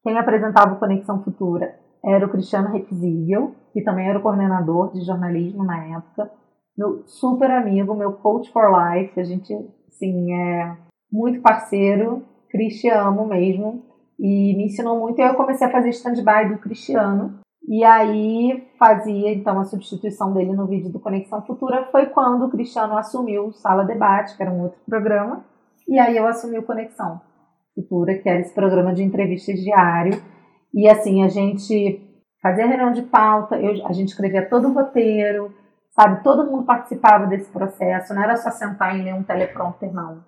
Quem 0.04 0.18
apresentava 0.18 0.74
o 0.74 0.80
Conexão 0.80 1.24
Futura 1.24 1.78
era 2.04 2.26
o 2.26 2.30
Cristiano 2.30 2.70
Requisível, 2.70 3.54
que 3.74 3.84
também 3.84 4.08
era 4.08 4.20
o 4.20 4.22
coordenador 4.22 4.94
de 4.94 5.02
jornalismo 5.02 5.64
na 5.64 5.98
época. 5.98 6.32
Meu 6.78 7.04
super 7.06 7.52
amigo, 7.52 7.96
meu 7.96 8.14
coach 8.14 8.52
for 8.52 8.70
life. 8.72 9.20
A 9.20 9.24
gente, 9.24 9.54
assim, 9.88 10.34
é 10.34 10.78
muito 11.12 11.42
parceiro. 11.42 12.24
Cristiano 12.50 13.26
mesmo. 13.28 13.84
E 14.20 14.56
me 14.56 14.66
ensinou 14.66 15.00
muito. 15.00 15.20
E 15.20 15.22
aí 15.22 15.30
eu 15.30 15.36
comecei 15.36 15.68
a 15.68 15.72
fazer 15.72 15.90
stand-by 15.90 16.50
do 16.50 16.60
Cristiano. 16.60 17.40
E 17.68 17.84
aí 17.84 18.66
fazia 18.80 19.34
então 19.34 19.60
a 19.60 19.66
substituição 19.66 20.32
dele 20.34 20.54
no 20.54 20.68
vídeo 20.68 20.90
do 20.90 21.02
Conexão 21.02 21.42
Futura 21.46 21.86
foi 21.92 22.06
quando 22.06 22.46
o 22.46 22.50
Cristiano 22.50 22.98
assumiu 22.98 23.52
Sala 23.52 23.84
Debate, 23.84 24.38
que 24.38 24.42
era 24.42 24.52
um 24.52 24.64
outro 24.64 24.80
programa, 24.86 25.44
e 25.86 26.00
aí 26.00 26.16
eu 26.16 26.26
assumi 26.26 26.58
o 26.58 26.64
Conexão 26.64 27.20
Futura, 27.76 28.18
que 28.18 28.30
era 28.30 28.40
esse 28.40 28.54
programa 28.54 28.94
de 28.94 29.04
entrevistas 29.04 29.60
diário. 29.60 30.22
E 30.74 30.88
assim, 30.88 31.24
a 31.24 31.28
gente 31.28 32.02
fazia 32.42 32.68
reunião 32.68 32.94
de 32.94 33.02
pauta, 33.02 33.58
eu, 33.58 33.86
a 33.86 33.92
gente 33.92 34.10
escrevia 34.10 34.50
todo 34.50 34.70
o 34.70 34.74
roteiro, 34.74 35.54
sabe? 35.92 36.24
Todo 36.24 36.50
mundo 36.50 36.66
participava 36.66 37.28
desse 37.28 37.52
processo, 37.52 38.14
não 38.14 38.24
era 38.24 38.38
só 38.38 38.50
sentar 38.50 38.98
e 38.98 39.04
ler 39.04 39.14
um 39.14 39.24
teleprompter, 39.24 39.94
não. 39.94 40.24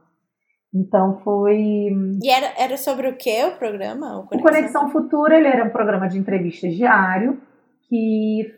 Então 0.74 1.20
foi. 1.24 1.90
E 2.22 2.30
era, 2.30 2.54
era 2.58 2.78
sobre 2.78 3.08
o 3.08 3.16
que 3.16 3.44
o 3.46 3.58
programa? 3.58 4.20
O 4.20 4.24
Conexão? 4.24 4.40
o 4.40 4.44
Conexão 4.44 4.90
Futura 4.90 5.38
ele 5.38 5.48
era 5.48 5.64
um 5.64 5.70
programa 5.70 6.08
de 6.08 6.18
entrevistas 6.18 6.76
diário 6.76 7.42
que 7.88 8.54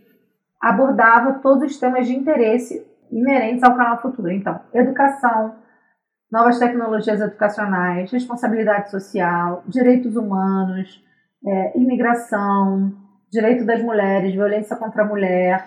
abordava 0.61 1.39
todos 1.41 1.71
os 1.71 1.79
temas 1.79 2.05
de 2.05 2.15
interesse 2.15 2.85
inerentes 3.11 3.63
ao 3.63 3.75
canal 3.75 4.01
Futura. 4.01 4.33
Então, 4.33 4.59
educação, 4.73 5.55
novas 6.31 6.59
tecnologias 6.59 7.19
educacionais, 7.19 8.11
responsabilidade 8.11 8.91
social, 8.91 9.63
direitos 9.67 10.15
humanos, 10.15 11.01
é, 11.45 11.77
imigração, 11.77 12.93
direito 13.31 13.65
das 13.65 13.81
mulheres, 13.81 14.33
violência 14.33 14.75
contra 14.75 15.03
a 15.03 15.07
mulher, 15.07 15.65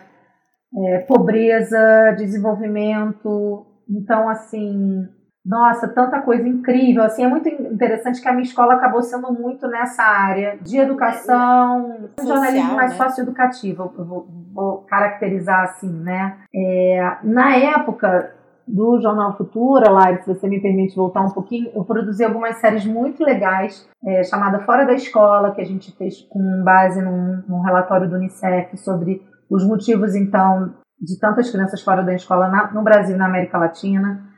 é, 0.76 0.99
pobreza, 1.01 2.14
desenvolvimento. 2.16 3.66
Então, 3.88 4.28
assim, 4.28 5.09
nossa, 5.45 5.86
tanta 5.86 6.22
coisa 6.22 6.49
incrível. 6.49 7.03
Assim, 7.03 7.22
é 7.22 7.28
muito 7.28 7.49
interessante 7.49 8.20
que 8.20 8.28
a 8.28 8.32
minha 8.32 8.45
escola 8.45 8.74
acabou 8.74 9.03
sendo 9.03 9.30
muito 9.30 9.68
nessa 9.68 10.03
área 10.03 10.57
de 10.62 10.78
educação, 10.78 12.09
Social, 12.18 12.36
jornalismo 12.36 12.74
mais 12.74 12.92
né? 12.92 13.05
socioeducativo, 13.05 13.92
eu 13.99 14.05
vou, 14.05 14.28
vou, 14.55 14.78
caracterizar 14.88 15.64
assim, 15.64 15.92
né? 15.92 16.38
É, 16.55 17.16
na 17.22 17.57
época 17.57 18.32
do 18.66 18.99
Jornal 18.99 19.36
Futura, 19.36 19.90
Lari, 19.90 20.22
se 20.22 20.34
você 20.34 20.49
me 20.49 20.59
permite 20.59 20.97
voltar 20.97 21.20
um 21.20 21.30
pouquinho, 21.30 21.70
eu 21.74 21.84
produzi 21.84 22.24
algumas 22.24 22.57
séries 22.57 22.86
muito 22.86 23.22
legais, 23.22 23.86
é, 24.03 24.24
chamada 24.24 24.61
Fora 24.61 24.86
da 24.86 24.95
Escola, 24.95 25.55
que 25.55 25.61
a 25.61 25.66
gente 25.66 25.95
fez 25.99 26.22
com 26.30 26.62
base 26.64 27.03
num, 27.03 27.42
num 27.47 27.61
relatório 27.61 28.09
do 28.09 28.16
Unicef 28.16 28.74
sobre 28.78 29.20
os 29.51 29.66
motivos, 29.66 30.14
então, 30.14 30.72
de 30.99 31.20
tantas 31.20 31.51
crianças 31.51 31.82
fora 31.82 32.03
da 32.03 32.14
escola 32.14 32.49
na, 32.49 32.72
no 32.72 32.82
Brasil 32.82 33.14
e 33.14 33.18
na 33.18 33.26
América 33.26 33.59
Latina 33.59 34.32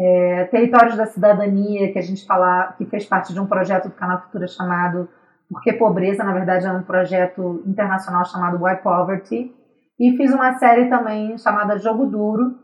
é, 0.00 0.44
Territórios 0.50 0.96
da 0.96 1.04
Cidadania, 1.04 1.92
que 1.92 1.98
a 1.98 2.02
gente 2.02 2.24
fala, 2.24 2.72
que 2.78 2.86
fez 2.86 3.04
parte 3.04 3.34
de 3.34 3.40
um 3.40 3.46
projeto 3.46 3.88
do 3.88 3.94
Canal 3.94 4.22
Futura 4.22 4.48
chamado 4.48 5.08
Porque 5.48 5.74
Pobreza, 5.74 6.24
na 6.24 6.32
verdade 6.32 6.66
é 6.66 6.72
um 6.72 6.82
projeto 6.82 7.62
internacional 7.66 8.24
chamado 8.24 8.62
Why 8.64 8.76
Poverty, 8.76 9.54
e 9.98 10.16
fiz 10.16 10.32
uma 10.32 10.54
série 10.54 10.88
também 10.88 11.36
chamada 11.36 11.78
Jogo 11.78 12.06
Duro, 12.06 12.58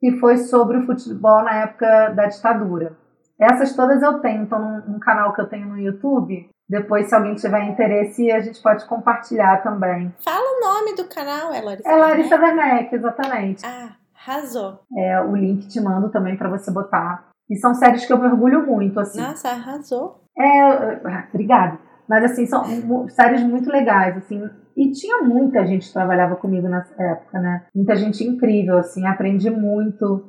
que 0.00 0.18
foi 0.18 0.38
sobre 0.38 0.78
o 0.78 0.86
futebol 0.86 1.44
na 1.44 1.62
época 1.62 2.08
da 2.10 2.26
ditadura. 2.26 2.96
Essas 3.38 3.76
todas 3.76 4.02
eu 4.02 4.18
tenho, 4.18 4.42
então 4.42 4.58
num, 4.58 4.92
num 4.92 4.98
canal 4.98 5.32
que 5.32 5.40
eu 5.40 5.48
tenho 5.48 5.68
no 5.68 5.78
YouTube. 5.78 6.50
Depois, 6.68 7.08
se 7.08 7.14
alguém 7.14 7.34
tiver 7.34 7.64
interesse, 7.64 8.30
a 8.30 8.40
gente 8.40 8.60
pode 8.62 8.84
compartilhar 8.86 9.62
também. 9.62 10.12
Fala 10.24 10.44
o 10.44 10.60
nome 10.60 10.94
do 10.94 11.04
canal, 11.04 11.52
é 11.52 11.60
Larissa 11.60 11.88
É 11.88 11.96
Larissa 11.96 12.36
Werneck, 12.36 12.94
exatamente. 12.94 13.64
Ah, 13.64 13.92
Arrasou. 14.26 14.80
É, 14.96 15.20
o 15.22 15.34
link 15.34 15.66
te 15.68 15.80
mando 15.80 16.10
também 16.10 16.36
para 16.36 16.50
você 16.50 16.70
botar. 16.70 17.30
E 17.48 17.56
são 17.56 17.74
séries 17.74 18.04
que 18.06 18.12
eu 18.12 18.18
mergulho 18.18 18.66
muito, 18.66 19.00
assim. 19.00 19.20
Nossa, 19.20 19.48
arrasou. 19.48 20.20
É, 20.38 20.60
ah, 21.04 21.26
obrigada. 21.32 21.78
Mas, 22.08 22.24
assim, 22.24 22.46
são 22.46 22.64
séries 23.08 23.42
muito 23.42 23.70
legais, 23.70 24.16
assim. 24.16 24.42
E 24.76 24.92
tinha 24.92 25.22
muita 25.22 25.66
gente 25.66 25.86
que 25.86 25.92
trabalhava 25.92 26.36
comigo 26.36 26.68
nessa 26.68 26.94
época, 27.02 27.40
né? 27.40 27.66
Muita 27.74 27.96
gente 27.96 28.22
incrível, 28.22 28.78
assim. 28.78 29.06
Aprendi 29.06 29.50
muito 29.50 30.28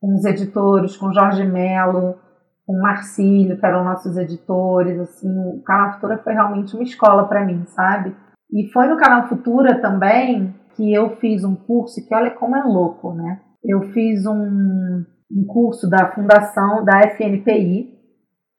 com 0.00 0.14
os 0.14 0.24
editores, 0.24 0.96
com 0.96 1.12
Jorge 1.12 1.44
Melo, 1.44 2.16
com 2.66 2.80
Marcílio, 2.80 3.58
que 3.58 3.66
eram 3.66 3.84
nossos 3.84 4.16
editores, 4.16 4.98
assim. 4.98 5.28
O 5.28 5.62
Canal 5.62 5.92
Futura 5.94 6.18
foi 6.18 6.32
realmente 6.32 6.74
uma 6.74 6.82
escola 6.82 7.28
para 7.28 7.44
mim, 7.44 7.64
sabe? 7.66 8.16
E 8.52 8.70
foi 8.72 8.86
no 8.86 8.96
Canal 8.96 9.28
Futura 9.28 9.80
também 9.80 10.54
que 10.74 10.92
eu 10.92 11.16
fiz 11.16 11.44
um 11.44 11.54
curso 11.54 12.06
que 12.06 12.14
olha 12.14 12.30
como 12.30 12.56
é 12.56 12.62
louco, 12.62 13.12
né? 13.14 13.40
Eu 13.64 13.92
fiz 13.92 14.26
um, 14.26 15.04
um 15.30 15.46
curso 15.46 15.88
da 15.88 16.12
fundação 16.12 16.84
da 16.84 17.00
FNPI, 17.08 17.90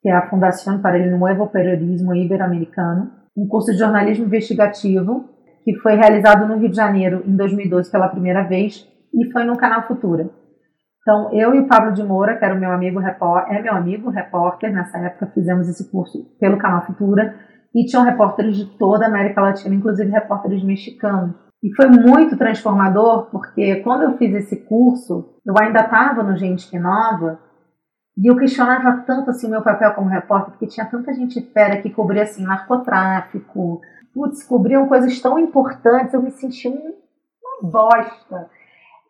que 0.02 0.10
é 0.10 0.14
a 0.14 0.30
Fundação 0.30 0.82
para 0.82 0.98
o 0.98 1.18
Nuevo 1.18 1.48
Periodismo 1.48 2.14
Ibero-Americano, 2.14 3.12
um 3.38 3.48
curso 3.48 3.72
de 3.72 3.78
jornalismo 3.78 4.26
investigativo 4.26 5.30
que 5.64 5.76
foi 5.80 5.96
realizado 5.96 6.48
no 6.48 6.58
Rio 6.58 6.70
de 6.70 6.76
Janeiro 6.76 7.24
em 7.26 7.36
2012 7.36 7.90
pela 7.90 8.10
primeira 8.10 8.44
vez 8.44 8.86
e 9.14 9.32
foi 9.32 9.44
no 9.44 9.58
Canal 9.58 9.88
Futura. 9.88 10.30
Então, 11.02 11.34
eu 11.34 11.54
e 11.54 11.60
o 11.60 11.68
Pablo 11.68 11.94
de 11.94 12.04
Moura, 12.04 12.38
que 12.38 12.46
era 12.46 12.56
o 12.56 12.60
meu 12.60 12.72
amigo 12.72 13.00
repórter, 13.00 13.58
é 13.58 13.62
meu 13.62 13.74
amigo 13.74 14.10
repórter, 14.10 14.72
nessa 14.72 14.98
época 15.00 15.32
fizemos 15.34 15.68
esse 15.68 15.90
curso 15.92 16.18
pelo 16.40 16.58
Canal 16.58 16.86
Futura, 16.86 17.36
e 17.76 17.86
tinham 17.86 18.06
repórteres 18.06 18.56
de 18.56 18.66
toda 18.78 19.06
a 19.06 19.08
América 19.10 19.42
Latina, 19.42 19.76
inclusive 19.76 20.10
repórteres 20.10 20.64
mexicanos. 20.64 21.36
E 21.64 21.74
foi 21.76 21.88
muito 21.88 22.38
transformador, 22.38 23.30
porque 23.32 23.78
quando 23.78 24.04
eu 24.04 24.18
fiz 24.18 24.36
esse 24.36 24.58
curso, 24.66 25.40
eu 25.46 25.56
ainda 25.58 25.80
estava 25.80 26.22
no 26.22 26.36
Gente 26.36 26.70
Que 26.70 26.78
Nova, 26.78 27.40
e 28.18 28.30
eu 28.30 28.36
questionava 28.36 29.04
tanto 29.08 29.30
assim 29.30 29.48
o 29.48 29.52
meu 29.52 29.62
papel 29.62 29.94
como 29.94 30.10
repórter, 30.10 30.52
porque 30.52 30.68
tinha 30.68 30.86
tanta 30.86 31.14
gente 31.14 31.42
fera 31.54 31.82
que 31.82 31.90
cobria 31.90 32.24
assim 32.24 32.44
narcotráfico, 32.44 33.82
putz, 34.14 34.44
cobriam 34.44 34.88
coisas 34.88 35.20
tão 35.22 35.40
importantes, 35.40 36.14
eu 36.14 36.22
me 36.22 36.32
sentia 36.32 36.70
uma 36.70 37.72
bosta. 37.72 38.50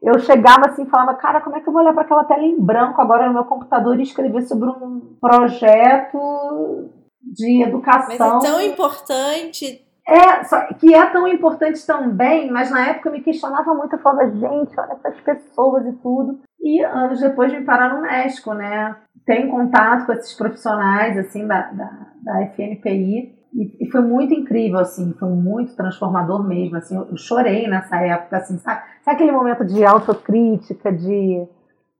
Eu 0.01 0.19
chegava 0.19 0.67
assim 0.67 0.83
e 0.83 0.89
falava, 0.89 1.15
cara, 1.15 1.41
como 1.41 1.55
é 1.55 1.61
que 1.61 1.67
eu 1.67 1.73
vou 1.73 1.81
olhar 1.81 1.93
para 1.93 2.03
aquela 2.03 2.25
tela 2.25 2.43
em 2.43 2.59
branco 2.59 3.01
agora 3.01 3.27
no 3.27 3.33
meu 3.33 3.45
computador 3.45 3.99
e 3.99 4.03
escrever 4.03 4.43
sobre 4.43 4.69
um 4.69 5.17
projeto 5.19 6.89
de 7.21 7.63
educação? 7.63 8.35
Mas 8.35 8.45
é 8.45 8.47
tão 8.51 8.61
importante 8.61 9.82
é, 10.07 10.43
só, 10.43 10.65
que 10.73 10.93
é 10.93 11.05
tão 11.07 11.27
importante 11.27 11.85
também, 11.85 12.51
mas 12.51 12.69
na 12.69 12.89
época 12.89 13.09
eu 13.09 13.13
me 13.13 13.21
questionava 13.21 13.73
muito, 13.73 13.95
eu 13.95 13.99
falava, 13.99 14.29
gente, 14.31 14.77
olha 14.77 14.93
essas 14.93 15.19
pessoas 15.21 15.85
e 15.85 15.93
tudo. 15.93 16.39
E 16.61 16.83
anos 16.83 17.21
depois 17.21 17.51
me 17.51 17.63
parar 17.63 17.93
no 17.93 18.01
México, 18.01 18.53
né? 18.53 18.95
Tenho 19.25 19.49
contato 19.49 20.05
com 20.05 20.13
esses 20.13 20.33
profissionais, 20.33 21.17
assim, 21.17 21.47
da, 21.47 21.71
da, 21.71 22.07
da 22.21 22.45
FNPI, 22.47 23.43
e, 23.53 23.85
e, 23.85 23.91
foi 23.91 24.01
muito 24.01 24.33
incrível, 24.33 24.79
assim, 24.79 25.13
foi 25.13 25.29
muito 25.29 25.75
transformador 25.75 26.45
mesmo, 26.45 26.75
assim, 26.75 26.95
eu, 26.95 27.07
eu 27.09 27.17
chorei 27.17 27.67
nessa 27.67 27.97
época, 27.97 28.37
assim, 28.37 28.57
sabe, 28.57 28.81
sabe 29.03 29.15
aquele 29.15 29.31
momento 29.31 29.63
de 29.63 29.85
autocrítica, 29.85 30.91
de... 30.91 31.47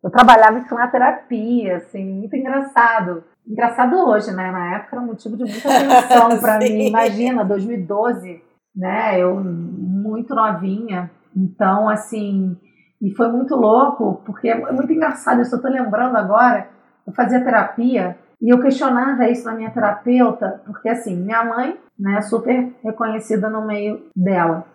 Eu 0.03 0.09
trabalhava 0.09 0.59
isso 0.59 0.73
na 0.73 0.87
terapia, 0.87 1.77
assim, 1.77 2.03
muito 2.03 2.35
engraçado 2.35 3.23
Engraçado 3.47 3.95
hoje, 4.07 4.31
né? 4.31 4.51
Na 4.51 4.75
época 4.75 4.95
era 4.95 5.01
um 5.01 5.07
motivo 5.07 5.35
de 5.35 5.43
muita 5.43 5.69
tensão 5.69 6.37
para 6.39 6.59
mim. 6.59 6.87
Imagina, 6.87 7.43
2012, 7.43 8.41
né? 8.75 9.19
Eu 9.19 9.43
muito 9.43 10.33
novinha. 10.33 11.11
Então, 11.35 11.89
assim, 11.89 12.57
e 13.01 13.13
foi 13.15 13.29
muito 13.29 13.55
louco, 13.55 14.21
porque 14.25 14.47
é 14.47 14.71
muito 14.71 14.93
engraçado. 14.93 15.39
Eu 15.39 15.45
só 15.45 15.57
tô 15.59 15.67
lembrando 15.67 16.15
agora, 16.15 16.69
eu 17.05 17.13
fazia 17.13 17.43
terapia 17.43 18.17
e 18.41 18.49
eu 18.49 18.61
questionava 18.61 19.27
isso 19.29 19.45
na 19.45 19.53
minha 19.53 19.71
terapeuta, 19.71 20.61
porque 20.65 20.87
assim, 20.87 21.15
minha 21.15 21.43
mãe, 21.43 21.77
né, 21.99 22.21
super 22.21 22.73
reconhecida 22.83 23.49
no 23.49 23.65
meio 23.65 24.05
dela. 24.15 24.65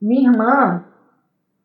Minha 0.00 0.30
irmã, 0.30 0.84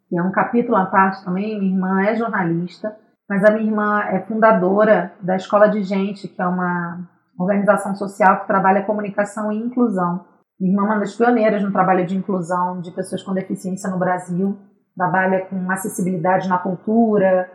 que 0.08 0.18
é 0.18 0.24
um 0.24 0.32
capítulo 0.32 0.78
à 0.78 0.86
parte 0.86 1.24
também, 1.24 1.60
minha 1.60 1.74
irmã 1.74 2.02
é 2.04 2.16
jornalista, 2.16 2.96
mas 3.30 3.46
a 3.46 3.52
minha 3.52 3.66
irmã 3.66 4.02
é 4.02 4.22
fundadora 4.22 5.14
da 5.22 5.36
Escola 5.36 5.70
de 5.70 5.84
Gente, 5.84 6.28
que 6.28 6.42
é 6.42 6.48
uma 6.48 7.08
organização 7.38 7.94
social 7.96 8.42
que 8.42 8.48
trabalha 8.48 8.84
comunicação 8.84 9.52
e 9.52 9.58
inclusão. 9.58 10.26
Minha 10.60 10.74
irmã 10.74 10.84
é 10.84 10.86
uma 10.88 11.00
das 11.00 11.16
pioneiras 11.16 11.64
no 11.64 11.72
trabalho 11.72 12.06
de 12.08 12.18
inclusão 12.18 12.82
de 12.82 12.92
pessoas 12.92 13.22
com 13.22 13.34
deficiência 13.34 13.90
no 13.90 14.00
Brasil, 14.00 14.58
trabalha 14.96 15.46
com 15.46 15.72
acessibilidade 15.72 16.50
na 16.50 16.58
cultura, 16.58 17.50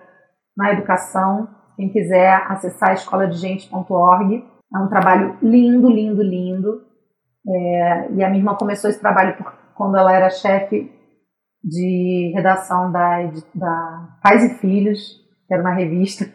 na 0.56 0.72
educação. 0.72 1.48
Quem 1.76 1.90
quiser 1.90 2.32
acessar 2.48 2.94
escoladegente.org, 2.94 4.44
é 4.74 4.78
um 4.78 4.88
trabalho 4.88 5.36
lindo, 5.42 5.90
lindo, 5.90 6.22
lindo. 6.22 6.82
É, 7.46 8.12
e 8.12 8.24
a 8.24 8.28
minha 8.28 8.40
irmã 8.40 8.54
começou 8.54 8.88
esse 8.88 9.00
trabalho 9.00 9.36
por, 9.36 9.52
quando 9.74 9.96
ela 9.96 10.12
era 10.12 10.30
chefe 10.30 10.90
de 11.62 12.32
redação 12.34 12.92
da, 12.92 13.18
da 13.54 14.18
Pais 14.22 14.44
e 14.44 14.58
Filhos, 14.60 15.23
era 15.54 15.62
uma 15.62 15.74
revista 15.74 16.26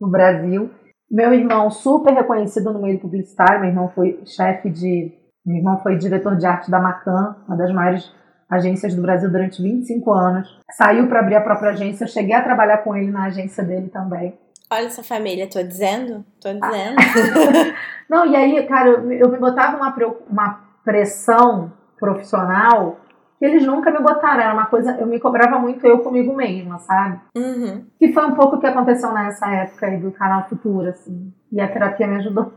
no 0.00 0.08
Brasil. 0.08 0.70
Meu 1.10 1.34
irmão, 1.34 1.70
super 1.70 2.14
reconhecido 2.14 2.72
no 2.72 2.80
meio 2.80 2.98
publicitário, 2.98 3.60
meu 3.60 3.70
irmão 3.70 3.88
foi 3.94 4.20
chefe 4.24 4.70
de. 4.70 5.12
Meu 5.44 5.56
irmão 5.56 5.78
foi 5.82 5.96
diretor 5.96 6.36
de 6.36 6.46
arte 6.46 6.70
da 6.70 6.80
Macan, 6.80 7.36
uma 7.46 7.56
das 7.56 7.72
maiores 7.72 8.10
agências 8.48 8.94
do 8.94 9.02
Brasil 9.02 9.30
durante 9.30 9.60
25 9.60 10.12
anos. 10.12 10.60
Saiu 10.70 11.08
para 11.08 11.20
abrir 11.20 11.34
a 11.34 11.40
própria 11.40 11.70
agência, 11.70 12.04
eu 12.04 12.08
cheguei 12.08 12.34
a 12.34 12.42
trabalhar 12.42 12.78
com 12.78 12.94
ele 12.94 13.10
na 13.10 13.24
agência 13.24 13.64
dele 13.64 13.88
também. 13.88 14.38
Olha 14.70 14.86
essa 14.86 15.02
família, 15.02 15.50
tô 15.50 15.62
dizendo? 15.62 16.24
Tô 16.40 16.48
ah. 16.48 16.52
dizendo. 16.52 17.74
Não, 18.08 18.24
e 18.26 18.36
aí, 18.36 18.66
cara, 18.66 18.88
eu, 18.88 19.12
eu 19.12 19.28
me 19.30 19.38
botava 19.38 19.76
uma, 19.76 19.94
uma 20.30 20.60
pressão 20.84 21.72
profissional 21.98 22.98
que 23.42 23.46
eles 23.46 23.66
nunca 23.66 23.90
me 23.90 23.98
botaram. 23.98 24.40
Era 24.40 24.54
uma 24.54 24.66
coisa, 24.66 24.96
eu 25.00 25.04
me 25.04 25.18
cobrava 25.18 25.58
muito 25.58 25.84
eu 25.84 25.98
comigo 25.98 26.32
mesma, 26.32 26.78
sabe? 26.78 27.18
Uhum. 27.36 27.84
Que 27.98 28.12
foi 28.12 28.24
um 28.24 28.36
pouco 28.36 28.54
o 28.54 28.60
que 28.60 28.68
aconteceu 28.68 29.10
nessa 29.12 29.50
época 29.50 29.86
aí 29.86 29.96
do 29.96 30.12
canal 30.12 30.48
Futuro, 30.48 30.88
assim. 30.88 31.32
E 31.50 31.60
a 31.60 31.66
terapia 31.66 32.06
me 32.06 32.18
ajudou. 32.18 32.52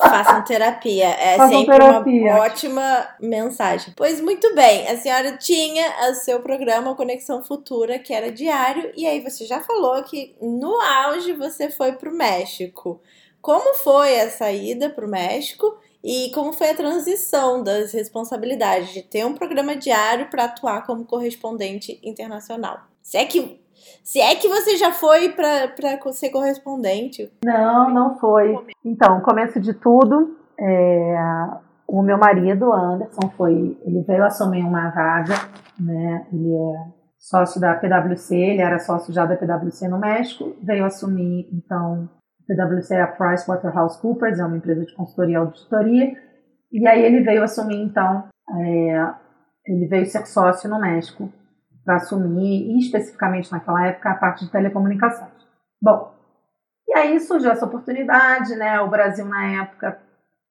Façam 0.00 0.42
terapia. 0.42 1.04
É 1.04 1.36
Façam 1.36 1.58
sempre 1.58 1.78
terapia. 1.78 2.32
uma 2.32 2.40
ótima 2.40 3.06
mensagem. 3.20 3.92
Pois 3.94 4.22
muito 4.22 4.54
bem, 4.54 4.88
a 4.88 4.96
senhora 4.96 5.36
tinha 5.36 5.84
o 6.10 6.14
seu 6.14 6.40
programa 6.40 6.94
Conexão 6.94 7.44
Futura, 7.44 7.98
que 7.98 8.14
era 8.14 8.32
diário, 8.32 8.90
e 8.96 9.06
aí 9.06 9.20
você 9.20 9.44
já 9.44 9.60
falou 9.60 10.02
que 10.02 10.34
no 10.40 10.80
auge 10.80 11.34
você 11.34 11.68
foi 11.68 11.92
pro 11.92 12.10
México. 12.10 13.02
Como 13.42 13.74
foi 13.74 14.14
essa 14.14 14.50
ida 14.50 14.88
pro 14.88 15.06
México? 15.06 15.76
E 16.02 16.30
como 16.34 16.52
foi 16.52 16.70
a 16.70 16.76
transição 16.76 17.62
das 17.62 17.92
responsabilidades 17.92 18.92
de 18.92 19.02
ter 19.02 19.24
um 19.24 19.34
programa 19.34 19.76
diário 19.76 20.28
para 20.28 20.44
atuar 20.44 20.84
como 20.84 21.04
correspondente 21.04 22.00
internacional? 22.02 22.80
Se 23.00 23.16
é 23.16 23.24
que, 23.24 23.60
se 24.02 24.20
é 24.20 24.34
que 24.34 24.48
você 24.48 24.76
já 24.76 24.92
foi 24.92 25.28
para 25.30 26.12
ser 26.12 26.30
correspondente. 26.30 27.32
Não, 27.44 27.90
não 27.90 28.18
foi. 28.18 28.56
Então, 28.84 29.20
começo 29.20 29.60
de 29.60 29.74
tudo, 29.74 30.36
é, 30.58 31.16
o 31.86 32.02
meu 32.02 32.18
marido, 32.18 32.72
Anderson, 32.72 33.30
foi. 33.36 33.78
Ele 33.84 34.02
veio 34.02 34.24
assumir 34.24 34.62
uma 34.62 34.90
vaga, 34.90 35.34
né? 35.78 36.26
Ele 36.32 36.52
é 36.52 37.02
sócio 37.18 37.60
da 37.60 37.74
PwC, 37.74 38.34
ele 38.34 38.60
era 38.60 38.80
sócio 38.80 39.12
já 39.12 39.24
da 39.24 39.36
PwC 39.36 39.86
no 39.88 39.98
México, 39.98 40.56
veio 40.60 40.84
assumir, 40.84 41.48
então, 41.52 42.08
PwC 42.46 42.94
é 42.94 43.02
a 43.02 43.06
PricewaterhouseCoopers, 43.06 44.38
é 44.38 44.44
uma 44.44 44.56
empresa 44.56 44.84
de 44.84 44.94
consultoria 44.94 45.34
e 45.34 45.36
auditoria. 45.36 46.16
E 46.72 46.86
aí 46.86 47.02
ele 47.04 47.20
veio 47.20 47.42
assumir, 47.42 47.82
então, 47.82 48.28
é, 48.50 49.14
ele 49.66 49.86
veio 49.86 50.06
ser 50.06 50.26
sócio 50.26 50.68
no 50.68 50.80
México 50.80 51.32
para 51.84 51.96
assumir, 51.96 52.78
especificamente 52.78 53.50
naquela 53.50 53.86
época, 53.86 54.10
a 54.10 54.14
parte 54.14 54.44
de 54.44 54.50
telecomunicações. 54.50 55.30
Bom, 55.80 56.14
e 56.88 56.94
aí 56.94 57.20
surgiu 57.20 57.50
essa 57.50 57.66
oportunidade, 57.66 58.54
né? 58.56 58.80
O 58.80 58.90
Brasil 58.90 59.24
na 59.24 59.62
época, 59.62 59.98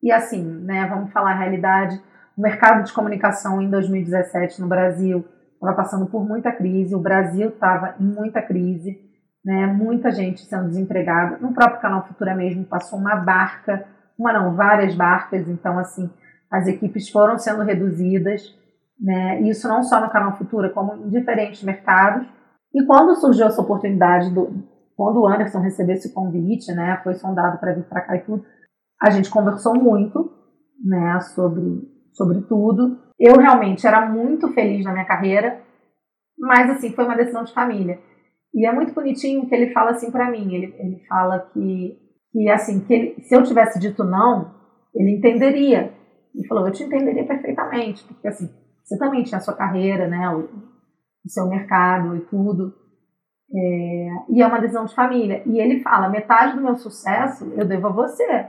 e 0.02 0.12
assim, 0.12 0.44
né? 0.44 0.86
Vamos 0.88 1.12
falar 1.12 1.32
a 1.32 1.38
realidade, 1.38 2.02
o 2.38 2.42
mercado 2.42 2.84
de 2.84 2.94
comunicação 2.94 3.62
em 3.62 3.70
2017 3.70 4.62
no 4.62 4.68
Brasil 4.68 5.26
estava 5.54 5.76
passando 5.76 6.08
por 6.08 6.28
muita 6.28 6.52
crise, 6.52 6.96
o 6.96 7.00
Brasil 7.00 7.50
estava 7.50 7.96
em 8.00 8.04
muita 8.04 8.42
crise 8.42 9.11
né? 9.44 9.68
Muita 9.68 10.12
gente 10.12 10.42
sendo 10.46 10.68
desempregada. 10.68 11.38
No 11.40 11.54
próprio 11.54 11.82
Canal 11.82 12.08
Futura 12.08 12.36
mesmo 12.36 12.66
passou 12.66 13.00
uma 13.00 13.16
barca, 13.16 13.86
uma 14.18 14.34
não, 14.34 14.56
várias 14.56 14.96
barcas, 14.96 15.48
então 15.48 15.80
assim, 15.80 16.10
as 16.52 16.68
equipes 16.68 17.10
foram 17.10 17.38
sendo 17.38 17.64
reduzidas, 17.64 18.42
né? 19.00 19.42
Isso 19.42 19.68
não 19.68 19.84
só 19.84 20.00
no 20.00 20.12
Canal 20.12 20.38
Futura, 20.38 20.70
como 20.70 20.96
em 21.06 21.10
diferentes 21.10 21.64
mercados. 21.64 22.28
E 22.74 22.86
quando 22.86 23.16
surgiu 23.16 23.48
essa 23.48 23.62
oportunidade 23.62 24.34
do 24.34 24.70
quando 24.96 25.22
o 25.22 25.28
Anderson 25.28 25.60
recebeu 25.60 25.96
esse 25.96 26.14
convite, 26.14 26.72
né, 26.74 27.00
foi 27.04 27.16
sondado 27.16 27.58
para 27.58 27.74
vir 27.74 27.86
para 27.86 28.02
cá 28.02 28.16
e 28.18 28.22
tudo, 28.22 28.46
a 29.02 29.10
gente 29.10 29.32
conversou 29.32 29.74
muito, 29.74 30.32
né, 30.86 31.20
sobre 31.22 31.90
sobre 32.14 32.42
tudo. 32.42 33.00
Eu 33.20 33.38
realmente 33.38 33.88
era 33.88 34.06
muito 34.08 34.52
feliz 34.54 34.86
na 34.86 34.92
minha 34.92 35.06
carreira, 35.06 35.60
mas 36.38 36.70
assim, 36.70 36.92
foi 36.94 37.06
uma 37.06 37.16
decisão 37.16 37.44
de 37.44 37.54
família. 37.54 38.00
E 38.54 38.66
é 38.66 38.72
muito 38.72 38.94
bonitinho 38.94 39.48
que 39.48 39.56
ele 39.56 39.72
fala 39.72 39.92
assim 39.92 40.12
para 40.12 40.30
mim. 40.30 40.54
Ele, 40.54 40.76
ele 40.78 41.06
fala 41.08 41.40
que, 41.54 41.98
que 42.32 42.50
assim, 42.50 42.82
que 42.82 42.94
ele, 42.94 43.22
se 43.22 43.36
eu 43.36 43.44
tivesse 43.44 43.80
dito 43.80 44.04
não, 44.04 44.54
ele 44.94 45.18
entenderia. 45.18 45.94
Ele 46.36 46.48
falou, 46.48 46.68
eu 46.68 46.74
te 46.74 46.84
entenderia 46.84 47.26
perfeitamente, 47.26 48.04
porque 48.06 48.28
assim, 48.28 48.50
você 48.84 48.98
também 48.98 49.24
tinha 49.24 49.38
a 49.38 49.42
sua 49.42 49.56
carreira, 49.56 50.08
né, 50.08 50.30
o, 50.30 50.50
o 51.26 51.30
seu 51.30 51.48
mercado 51.48 52.16
e 52.16 52.22
tudo. 52.22 52.74
É, 53.54 54.10
e 54.30 54.42
é 54.42 54.48
uma 54.48 54.60
decisão 54.60 54.86
de 54.86 54.96
família. 54.96 55.44
E 55.46 55.60
ele 55.60 55.82
fala, 55.82 56.10
metade 56.10 56.56
do 56.56 56.64
meu 56.64 56.76
sucesso 56.76 57.46
eu 57.56 57.66
devo 57.66 57.88
a 57.88 57.92
você, 57.92 58.48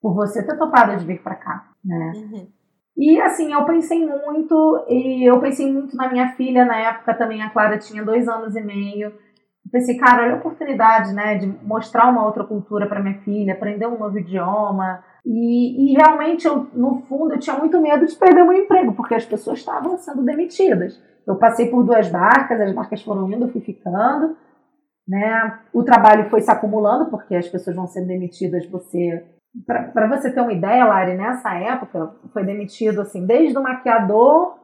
por 0.00 0.14
você 0.14 0.44
ter 0.44 0.56
topado 0.58 0.96
de 0.96 1.04
vir 1.04 1.22
para 1.22 1.36
cá, 1.36 1.70
né? 1.84 2.12
Uhum. 2.16 2.48
E 2.96 3.20
assim, 3.20 3.52
eu 3.52 3.64
pensei 3.64 4.06
muito, 4.06 4.86
e 4.88 5.28
eu 5.28 5.40
pensei 5.40 5.70
muito 5.70 5.96
na 5.96 6.10
minha 6.10 6.28
filha, 6.34 6.64
na 6.64 6.76
época 6.76 7.14
também 7.14 7.42
a 7.42 7.50
Clara 7.50 7.78
tinha 7.78 8.04
dois 8.04 8.28
anos 8.28 8.54
e 8.54 8.60
meio. 8.60 9.08
Eu 9.08 9.70
pensei, 9.72 9.96
cara, 9.96 10.22
olha 10.22 10.34
a 10.34 10.38
oportunidade, 10.38 11.12
né, 11.12 11.36
de 11.36 11.46
mostrar 11.64 12.08
uma 12.08 12.24
outra 12.24 12.44
cultura 12.44 12.86
para 12.86 13.02
minha 13.02 13.18
filha, 13.22 13.54
aprender 13.54 13.86
um 13.86 13.98
novo 13.98 14.18
idioma. 14.18 15.02
E, 15.26 15.90
e 15.90 15.96
realmente, 15.96 16.46
eu, 16.46 16.68
no 16.72 17.02
fundo, 17.08 17.34
eu 17.34 17.40
tinha 17.40 17.56
muito 17.56 17.80
medo 17.80 18.06
de 18.06 18.14
perder 18.14 18.42
o 18.42 18.48
meu 18.48 18.62
emprego, 18.62 18.92
porque 18.94 19.14
as 19.14 19.24
pessoas 19.24 19.58
estavam 19.58 19.96
sendo 19.98 20.22
demitidas. 20.22 21.00
Eu 21.26 21.36
passei 21.36 21.70
por 21.70 21.82
duas 21.82 22.08
barcas, 22.08 22.60
as 22.60 22.74
barcas 22.74 23.02
foram 23.02 23.28
indo, 23.30 23.46
eu 23.46 23.52
fui 23.52 23.62
ficando. 23.62 24.36
Né? 25.08 25.58
O 25.72 25.82
trabalho 25.82 26.30
foi 26.30 26.42
se 26.42 26.50
acumulando, 26.50 27.10
porque 27.10 27.34
as 27.34 27.48
pessoas 27.48 27.74
vão 27.74 27.86
sendo 27.86 28.06
demitidas, 28.06 28.68
você 28.70 29.24
para 29.66 30.06
você 30.08 30.32
ter 30.32 30.40
uma 30.40 30.52
ideia, 30.52 30.84
Lari, 30.84 31.14
nessa 31.14 31.54
época 31.54 32.14
foi 32.32 32.44
demitido 32.44 33.00
assim, 33.00 33.24
desde 33.24 33.56
o 33.56 33.62
maquiador 33.62 34.58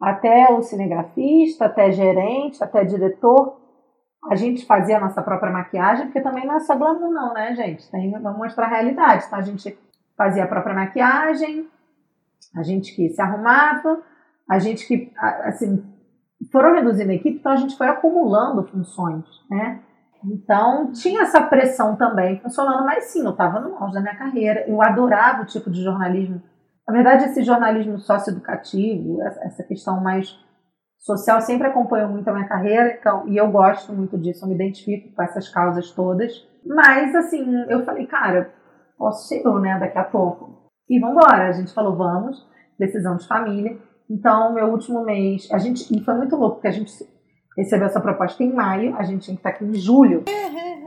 até 0.00 0.50
o 0.50 0.62
cinegrafista, 0.62 1.66
até 1.66 1.92
gerente, 1.92 2.62
até 2.64 2.84
diretor. 2.84 3.60
A 4.30 4.34
gente 4.34 4.64
fazia 4.64 4.96
a 4.96 5.00
nossa 5.00 5.22
própria 5.22 5.52
maquiagem, 5.52 6.06
porque 6.06 6.20
também 6.20 6.46
não 6.46 6.56
é 6.56 6.60
só 6.60 6.76
glamour 6.76 7.10
não, 7.10 7.34
né, 7.34 7.54
gente? 7.54 7.90
Tem, 7.90 8.10
vamos 8.10 8.38
mostrar 8.38 8.66
a 8.66 8.70
realidade. 8.70 9.24
Então 9.26 9.38
a 9.38 9.42
gente 9.42 9.78
fazia 10.16 10.44
a 10.44 10.48
própria 10.48 10.74
maquiagem, 10.74 11.68
a 12.56 12.62
gente 12.62 12.94
que 12.94 13.10
se 13.10 13.20
arrumava, 13.20 14.02
a 14.48 14.58
gente 14.58 14.86
que, 14.86 15.12
assim, 15.44 15.84
foram 16.50 16.74
reduzindo 16.74 17.10
a 17.10 17.14
equipe, 17.14 17.38
então 17.38 17.52
a 17.52 17.56
gente 17.56 17.76
foi 17.76 17.88
acumulando 17.88 18.66
funções, 18.66 19.24
né? 19.48 19.80
Então, 20.24 20.92
tinha 20.92 21.22
essa 21.22 21.40
pressão 21.40 21.96
também 21.96 22.40
funcionando, 22.40 22.84
mas 22.84 23.04
sim, 23.04 23.24
eu 23.24 23.30
estava 23.30 23.60
no 23.60 23.76
auge 23.76 23.94
da 23.94 24.00
minha 24.00 24.16
carreira. 24.16 24.64
Eu 24.68 24.82
adorava 24.82 25.42
o 25.42 25.46
tipo 25.46 25.70
de 25.70 25.82
jornalismo. 25.82 26.42
Na 26.86 26.94
verdade, 26.94 27.24
esse 27.24 27.42
jornalismo 27.42 27.98
socioeducativo, 27.98 29.22
essa 29.22 29.62
questão 29.62 30.00
mais 30.00 30.36
social, 30.98 31.40
sempre 31.40 31.68
acompanhou 31.68 32.08
muito 32.08 32.28
a 32.28 32.32
minha 32.32 32.48
carreira, 32.48 32.94
então, 32.98 33.26
e 33.26 33.36
eu 33.36 33.50
gosto 33.50 33.92
muito 33.92 34.18
disso, 34.18 34.44
eu 34.44 34.48
me 34.48 34.54
identifico 34.54 35.14
com 35.14 35.22
essas 35.22 35.48
causas 35.48 35.90
todas. 35.92 36.46
Mas, 36.64 37.14
assim, 37.14 37.44
eu 37.68 37.84
falei, 37.84 38.06
cara, 38.06 38.52
posso 38.98 39.32
eu, 39.34 39.58
né, 39.58 39.78
daqui 39.78 39.96
a 39.96 40.04
pouco. 40.04 40.68
E 40.88 40.98
vamos 40.98 41.16
embora. 41.16 41.48
A 41.48 41.52
gente 41.52 41.72
falou, 41.72 41.96
vamos, 41.96 42.46
decisão 42.78 43.16
de 43.16 43.26
família. 43.26 43.78
Então, 44.10 44.52
meu 44.52 44.66
último 44.66 45.04
mês, 45.04 45.48
a 45.52 45.58
gente, 45.58 45.96
e 45.96 46.04
foi 46.04 46.14
muito 46.14 46.36
louco, 46.36 46.56
porque 46.56 46.68
a 46.68 46.72
gente 46.72 46.90
recebeu 47.56 47.86
essa 47.86 48.00
proposta 48.00 48.42
em 48.42 48.52
maio, 48.52 48.96
a 48.96 49.02
gente 49.02 49.24
tinha 49.24 49.34
que 49.34 49.40
estar 49.40 49.50
aqui 49.50 49.64
em 49.64 49.74
julho. 49.74 50.24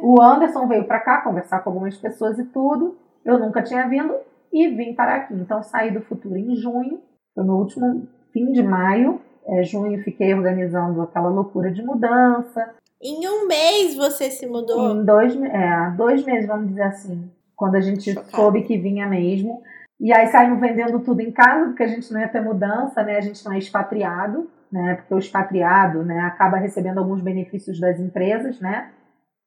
O 0.02 0.22
Anderson 0.22 0.68
veio 0.68 0.86
para 0.86 1.00
cá 1.00 1.22
conversar 1.22 1.60
com 1.60 1.70
algumas 1.70 1.98
pessoas 1.98 2.38
e 2.40 2.46
tudo. 2.46 2.98
Eu 3.24 3.40
nunca 3.40 3.62
tinha 3.62 3.88
vindo 3.88 4.14
e 4.52 4.68
vim 4.70 4.94
para 4.94 5.16
aqui. 5.16 5.34
Então 5.34 5.64
saí 5.64 5.92
do 5.92 6.02
futuro 6.02 6.38
em 6.38 6.56
junho, 6.56 7.00
foi 7.34 7.44
no 7.44 7.58
último 7.58 8.08
fim 8.32 8.52
de 8.52 8.62
maio. 8.62 9.22
É, 9.46 9.64
junho 9.64 10.02
fiquei 10.04 10.34
organizando 10.34 11.02
aquela 11.02 11.30
loucura 11.30 11.72
de 11.72 11.84
mudança. 11.84 12.74
Em 13.02 13.28
um 13.28 13.48
mês 13.48 13.96
você 13.96 14.32
se 14.32 14.48
mudou? 14.48 14.92
Em 14.92 15.04
dois, 15.04 15.36
é, 15.36 15.94
dois 15.98 16.24
meses, 16.24 16.48
vamos 16.48 16.70
dizer 16.70 16.84
assim. 16.84 17.30
Quando 17.56 17.76
a 17.76 17.82
gente 17.82 18.14
Chocada. 18.14 18.36
soube 18.36 18.64
que 18.64 18.78
vinha 18.78 19.08
mesmo. 19.08 19.62
E 20.00 20.14
aí 20.14 20.28
saímos 20.28 20.60
vendendo 20.60 21.00
tudo 21.00 21.22
em 21.22 21.32
casa, 21.32 21.66
porque 21.68 21.84
a 21.84 21.88
gente 21.88 22.12
não 22.12 22.20
ia 22.20 22.28
ter 22.28 22.42
mudança, 22.42 23.04
né? 23.04 23.18
A 23.18 23.22
gente 23.22 23.44
não 23.46 23.54
é 23.54 23.58
expatriado 23.58 24.50
né? 24.74 24.96
Porque 24.96 25.14
o 25.14 25.20
expatriado, 25.20 26.04
né, 26.04 26.22
acaba 26.22 26.58
recebendo 26.58 26.98
alguns 26.98 27.22
benefícios 27.22 27.80
das 27.80 28.00
empresas, 28.00 28.60
né? 28.60 28.92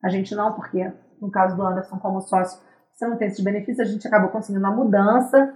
A 0.03 0.09
gente 0.09 0.33
não, 0.37 0.53
porque 0.53 0.93
no 1.21 1.31
caso 1.33 1.57
do 1.57 1.67
Anderson 1.67 1.99
como 1.99 2.21
sócio, 2.21 2.63
você 2.93 3.07
não 3.09 3.17
tem 3.17 3.27
esses 3.27 3.43
benefícios, 3.43 3.89
a 3.89 3.91
gente 3.91 4.07
acabou 4.07 4.31
conseguindo 4.31 4.65
uma 4.65 4.75
mudança 4.75 5.53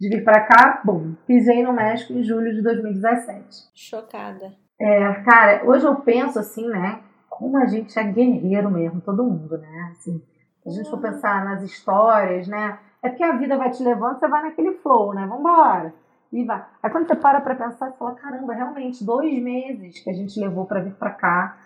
de 0.00 0.08
vir 0.08 0.24
para 0.24 0.44
cá, 0.44 0.82
bom, 0.84 1.14
pisei 1.26 1.62
no 1.62 1.72
México 1.72 2.12
em 2.12 2.24
julho 2.24 2.52
de 2.52 2.60
2017. 2.60 3.46
Chocada. 3.72 4.52
É, 4.80 5.14
cara, 5.22 5.64
hoje 5.64 5.86
eu 5.86 5.94
penso 6.00 6.40
assim, 6.40 6.66
né? 6.66 7.00
Como 7.30 7.56
a 7.56 7.66
gente 7.66 7.96
é 7.96 8.02
guerreiro 8.02 8.68
mesmo, 8.68 9.00
todo 9.00 9.22
mundo, 9.22 9.56
né? 9.58 9.90
Assim, 9.92 10.20
se 10.62 10.68
a 10.68 10.72
gente 10.72 10.90
for 10.90 11.00
pensar 11.00 11.44
nas 11.44 11.62
histórias, 11.62 12.48
né? 12.48 12.80
É 13.00 13.08
porque 13.08 13.22
a 13.22 13.36
vida 13.36 13.56
vai 13.56 13.70
te 13.70 13.82
levando, 13.82 14.18
você 14.18 14.26
vai 14.26 14.42
naquele 14.42 14.72
flow, 14.78 15.14
né? 15.14 15.24
Vambora 15.24 15.94
e 16.34 16.44
vai. 16.44 16.64
Aí 16.82 16.90
quando 16.90 17.06
você 17.06 17.14
para 17.14 17.40
pra 17.40 17.54
pensar, 17.54 17.90
você 17.90 17.96
fala, 17.96 18.16
caramba, 18.16 18.52
realmente, 18.52 19.04
dois 19.04 19.40
meses 19.40 20.00
que 20.00 20.10
a 20.10 20.12
gente 20.12 20.38
levou 20.40 20.66
para 20.66 20.80
vir 20.80 20.94
para 20.94 21.10
cá. 21.10 21.56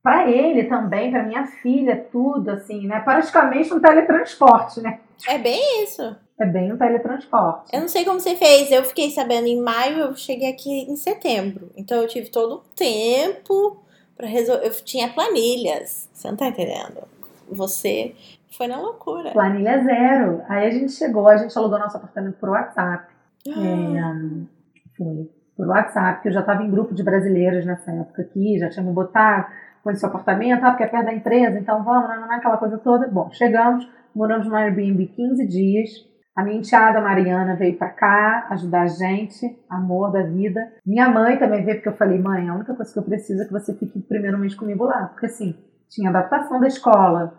Para 0.00 0.30
ele 0.30 0.64
também, 0.64 1.10
para 1.10 1.24
minha 1.24 1.44
filha, 1.46 2.06
tudo 2.10 2.50
assim, 2.50 2.86
né? 2.86 3.00
Praticamente 3.00 3.74
um 3.74 3.80
teletransporte, 3.80 4.80
né? 4.80 5.00
É 5.28 5.38
bem 5.38 5.82
isso. 5.82 6.16
É 6.40 6.46
bem 6.46 6.72
um 6.72 6.76
teletransporte. 6.76 7.70
Eu 7.72 7.80
não 7.80 7.88
sei 7.88 8.04
como 8.04 8.20
você 8.20 8.36
fez. 8.36 8.70
Eu 8.70 8.84
fiquei 8.84 9.10
sabendo 9.10 9.46
em 9.46 9.60
maio, 9.60 9.98
eu 9.98 10.16
cheguei 10.16 10.50
aqui 10.50 10.90
em 10.90 10.96
setembro. 10.96 11.70
Então 11.76 12.00
eu 12.00 12.08
tive 12.08 12.30
todo 12.30 12.54
o 12.56 12.62
tempo 12.76 13.82
para 14.16 14.26
resolver. 14.26 14.66
Eu 14.66 14.72
tinha 14.84 15.12
planilhas. 15.12 16.08
Você 16.12 16.28
não 16.28 16.36
tá 16.36 16.46
entendendo? 16.46 17.02
Você 17.48 18.14
foi 18.56 18.66
na 18.66 18.80
loucura. 18.80 19.30
Planilha 19.30 19.82
zero. 19.84 20.42
Aí 20.48 20.66
a 20.66 20.70
gente 20.70 20.92
chegou, 20.92 21.28
a 21.28 21.36
gente 21.36 21.56
alugou 21.56 21.78
nosso 21.78 21.96
apartamento 21.96 22.38
por 22.38 22.48
WhatsApp. 22.50 23.11
É, 23.46 24.94
foi. 24.96 25.30
por 25.56 25.66
WhatsApp, 25.68 26.22
que 26.22 26.28
eu 26.28 26.32
já 26.32 26.40
estava 26.40 26.62
em 26.62 26.70
grupo 26.70 26.94
de 26.94 27.02
brasileiras 27.02 27.66
nessa 27.66 27.90
época 27.90 28.22
aqui, 28.22 28.58
já 28.58 28.68
tinha 28.70 28.84
me 28.84 28.92
botado, 28.92 29.46
conheci 29.82 30.04
o 30.04 30.08
apartamento, 30.08 30.64
ah, 30.64 30.70
porque 30.70 30.84
é 30.84 30.86
perto 30.86 31.06
da 31.06 31.14
empresa, 31.14 31.58
então 31.58 31.82
vamos, 31.82 32.08
não, 32.08 32.20
não, 32.20 32.32
aquela 32.32 32.56
coisa 32.56 32.78
toda. 32.78 33.08
Bom, 33.08 33.30
chegamos, 33.32 33.88
moramos 34.14 34.46
no 34.46 34.54
Airbnb 34.54 35.06
15 35.06 35.46
dias. 35.46 35.90
A 36.34 36.42
minha 36.42 36.56
enteada 36.56 36.98
Mariana 37.00 37.56
veio 37.56 37.76
para 37.76 37.90
cá 37.90 38.46
ajudar 38.50 38.82
a 38.82 38.86
gente, 38.86 39.46
amor 39.68 40.10
da 40.12 40.22
vida. 40.22 40.60
Minha 40.86 41.10
mãe 41.10 41.38
também 41.38 41.62
veio, 41.62 41.76
porque 41.76 41.90
eu 41.90 41.96
falei, 41.96 42.18
mãe, 42.18 42.48
a 42.48 42.54
única 42.54 42.74
coisa 42.74 42.90
que 42.90 42.98
eu 42.98 43.02
preciso 43.02 43.42
é 43.42 43.44
que 43.44 43.52
você 43.52 43.74
fique 43.74 44.00
primeiro 44.00 44.38
mês 44.38 44.54
comigo 44.54 44.84
lá. 44.84 45.08
Porque 45.08 45.26
assim, 45.26 45.54
tinha 45.90 46.08
adaptação 46.08 46.58
da 46.58 46.66
escola, 46.66 47.34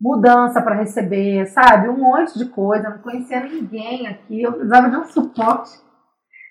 mudança 0.00 0.62
para 0.62 0.76
receber, 0.76 1.46
sabe? 1.46 1.88
Um 1.88 1.98
monte 1.98 2.38
de 2.38 2.46
coisa, 2.46 2.88
não 2.88 2.98
conhecia 2.98 3.40
ninguém 3.40 4.06
aqui, 4.06 4.42
eu 4.42 4.52
precisava 4.52 4.88
de 4.88 4.96
um 4.96 5.04
suporte 5.04 5.70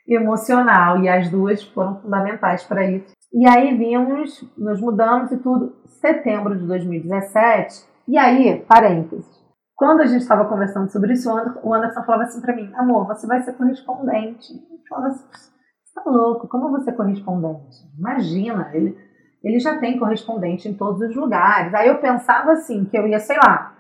emocional 0.07 1.01
e 1.01 1.09
as 1.09 1.29
duas 1.29 1.63
foram 1.63 2.01
fundamentais 2.01 2.63
para 2.63 2.85
isso. 2.89 3.13
E 3.33 3.47
aí 3.47 3.75
vimos, 3.77 4.43
nos 4.57 4.81
mudamos 4.81 5.31
e 5.31 5.37
tudo, 5.37 5.75
setembro 6.01 6.57
de 6.57 6.65
2017. 6.65 7.87
E 8.07 8.17
aí, 8.17 8.59
parênteses, 8.67 9.27
quando 9.75 10.01
a 10.01 10.05
gente 10.05 10.21
estava 10.21 10.45
conversando 10.45 10.91
sobre 10.91 11.13
isso, 11.13 11.29
o 11.63 11.73
Anderson 11.73 12.03
falava 12.03 12.23
assim 12.23 12.41
para 12.41 12.55
mim: 12.55 12.71
amor, 12.75 13.07
você 13.07 13.27
vai 13.27 13.41
ser 13.41 13.53
correspondente. 13.53 14.51
Eu 14.53 14.79
falava 14.89 15.07
assim: 15.09 15.25
você 15.31 15.93
tá 15.93 16.03
louco, 16.05 16.47
como 16.47 16.71
você 16.71 16.89
é 16.89 16.93
correspondente? 16.93 17.77
Imagina, 17.97 18.71
ele, 18.73 18.97
ele 19.43 19.59
já 19.59 19.77
tem 19.77 19.97
correspondente 19.97 20.67
em 20.67 20.73
todos 20.73 21.01
os 21.01 21.15
lugares. 21.15 21.73
Aí 21.73 21.87
eu 21.87 21.99
pensava 21.99 22.51
assim, 22.51 22.85
que 22.85 22.97
eu 22.97 23.07
ia, 23.07 23.19
sei 23.19 23.37
lá, 23.37 23.75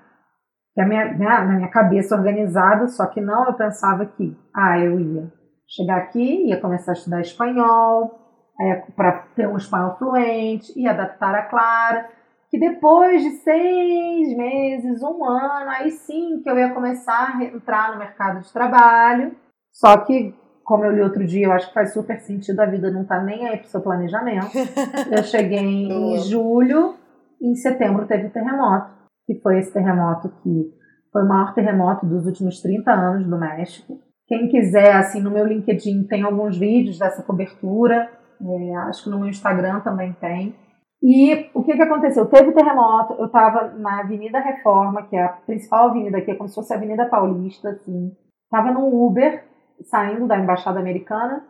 que 0.73 0.81
a 0.81 0.85
minha, 0.85 1.05
né, 1.05 1.25
na 1.25 1.55
minha 1.55 1.69
cabeça 1.69 2.15
organizada, 2.15 2.87
só 2.87 3.05
que 3.07 3.19
não, 3.19 3.45
eu 3.45 3.53
pensava 3.53 4.05
que, 4.05 4.37
ah, 4.55 4.79
eu 4.79 4.99
ia 4.99 5.31
chegar 5.67 5.97
aqui, 5.97 6.47
ia 6.47 6.59
começar 6.59 6.91
a 6.91 6.93
estudar 6.93 7.21
espanhol, 7.21 8.19
é, 8.59 8.75
para 8.95 9.23
ter 9.35 9.47
um 9.47 9.57
espanhol 9.57 9.95
fluente 9.97 10.71
e 10.75 10.87
adaptar 10.87 11.33
a 11.35 11.43
Clara, 11.43 12.09
que 12.49 12.59
depois 12.59 13.21
de 13.21 13.29
seis 13.37 14.35
meses, 14.35 15.01
um 15.03 15.23
ano, 15.23 15.69
aí 15.69 15.91
sim 15.91 16.41
que 16.41 16.49
eu 16.49 16.57
ia 16.57 16.73
começar 16.73 17.35
a 17.37 17.43
entrar 17.43 17.91
no 17.91 17.99
mercado 17.99 18.41
de 18.41 18.51
trabalho. 18.51 19.35
Só 19.71 19.97
que, 19.97 20.35
como 20.69 20.85
eu 20.85 20.91
li 20.91 21.01
outro 21.01 21.25
dia, 21.25 21.47
eu 21.47 21.51
acho 21.51 21.69
que 21.69 21.73
faz 21.73 21.91
super 21.93 22.19
sentido, 22.19 22.59
a 22.59 22.65
vida 22.67 22.91
não 22.91 23.03
tá 23.03 23.19
nem 23.23 23.47
aí 23.47 23.57
pro 23.57 23.69
seu 23.69 23.81
planejamento. 23.81 24.51
Eu 25.11 25.23
cheguei 25.23 25.57
em 25.57 26.19
julho, 26.19 26.93
em 27.41 27.55
setembro 27.55 28.05
teve 28.05 28.27
o 28.27 28.29
terremoto, 28.29 28.91
que 29.25 29.33
foi 29.41 29.57
esse 29.57 29.73
terremoto 29.73 30.29
que 30.43 30.71
foi 31.11 31.23
o 31.23 31.27
maior 31.27 31.55
terremoto 31.55 32.05
dos 32.05 32.27
últimos 32.27 32.61
30 32.61 32.91
anos 32.91 33.27
do 33.27 33.39
México. 33.39 33.99
Quem 34.27 34.47
quiser, 34.47 34.95
assim, 34.95 35.19
no 35.19 35.31
meu 35.31 35.43
LinkedIn 35.43 36.03
tem 36.03 36.21
alguns 36.21 36.55
vídeos 36.55 36.99
dessa 36.99 37.23
cobertura. 37.23 38.07
É, 38.39 38.75
acho 38.89 39.05
que 39.05 39.09
no 39.09 39.17
meu 39.17 39.27
Instagram 39.27 39.79
também 39.79 40.13
tem. 40.21 40.55
E 41.01 41.49
o 41.55 41.63
que, 41.63 41.73
que 41.73 41.81
aconteceu? 41.81 42.27
Teve 42.27 42.51
terremoto, 42.51 43.13
eu 43.13 43.25
estava 43.25 43.73
na 43.75 44.01
Avenida 44.01 44.39
Reforma, 44.39 45.01
que 45.07 45.15
é 45.15 45.23
a 45.23 45.29
principal 45.29 45.89
avenida 45.89 46.19
aqui, 46.19 46.29
é 46.29 46.35
como 46.35 46.47
se 46.47 46.53
fosse 46.53 46.71
a 46.71 46.77
Avenida 46.77 47.07
Paulista, 47.07 47.69
assim. 47.69 48.11
Estava 48.45 48.71
no 48.71 48.85
Uber, 49.07 49.48
saindo 49.83 50.27
da 50.27 50.37
Embaixada 50.37 50.79
Americana, 50.79 51.45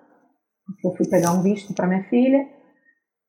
eu 0.83 0.91
fui 0.95 1.07
pegar 1.09 1.31
um 1.31 1.41
visto 1.41 1.73
para 1.73 1.87
minha 1.87 2.03
filha. 2.03 2.47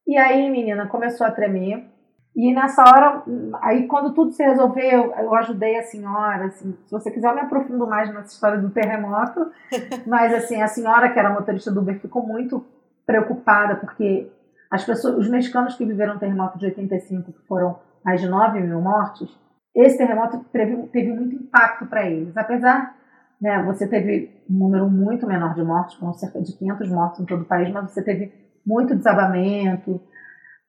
E 0.06 0.16
aí, 0.16 0.50
menina, 0.50 0.86
começou 0.86 1.26
a 1.26 1.30
tremer. 1.30 1.88
E 2.34 2.54
nessa 2.54 2.82
hora, 2.82 3.24
aí 3.60 3.86
quando 3.88 4.14
tudo 4.14 4.32
se 4.32 4.42
resolveu, 4.42 5.12
eu 5.14 5.34
ajudei 5.34 5.76
a 5.76 5.82
senhora, 5.82 6.46
assim, 6.46 6.76
se 6.84 6.90
você 6.90 7.10
quiser 7.10 7.28
eu 7.28 7.34
me 7.34 7.40
aprofundo 7.40 7.86
mais 7.88 8.12
nessa 8.14 8.32
história 8.32 8.58
do 8.58 8.70
terremoto, 8.70 9.50
mas 10.06 10.32
assim, 10.32 10.62
a 10.62 10.68
senhora 10.68 11.12
que 11.12 11.18
era 11.18 11.32
motorista 11.32 11.72
do 11.72 11.80
Uber 11.80 12.00
ficou 12.00 12.24
muito 12.24 12.64
preocupada 13.04 13.76
porque 13.76 14.30
as 14.70 14.84
pessoas, 14.84 15.16
os 15.16 15.28
mexicanos 15.28 15.74
que 15.74 15.84
viveram 15.84 16.14
o 16.14 16.18
terremoto 16.20 16.56
de 16.56 16.66
85, 16.66 17.32
que 17.32 17.46
foram 17.48 17.80
mais 18.04 18.20
de 18.20 18.28
9 18.28 18.60
mil 18.60 18.80
mortes, 18.80 19.28
esse 19.74 19.98
terremoto 19.98 20.44
teve, 20.52 20.76
teve 20.88 21.12
muito 21.12 21.34
impacto 21.34 21.86
para 21.86 22.08
eles. 22.08 22.36
Apesar, 22.36 22.96
né, 23.40 23.62
você 23.64 23.88
teve 23.88 24.42
um 24.48 24.58
número 24.58 24.88
muito 24.90 25.26
menor 25.26 25.54
de 25.54 25.62
mortes, 25.62 25.96
com 25.96 26.12
cerca 26.12 26.42
de 26.42 26.56
500 26.56 26.88
mortos 26.90 27.20
em 27.20 27.24
todo 27.24 27.42
o 27.42 27.46
país, 27.46 27.72
mas 27.72 27.90
você 27.90 28.02
teve 28.02 28.32
muito 28.66 28.94
desabamento. 28.94 29.92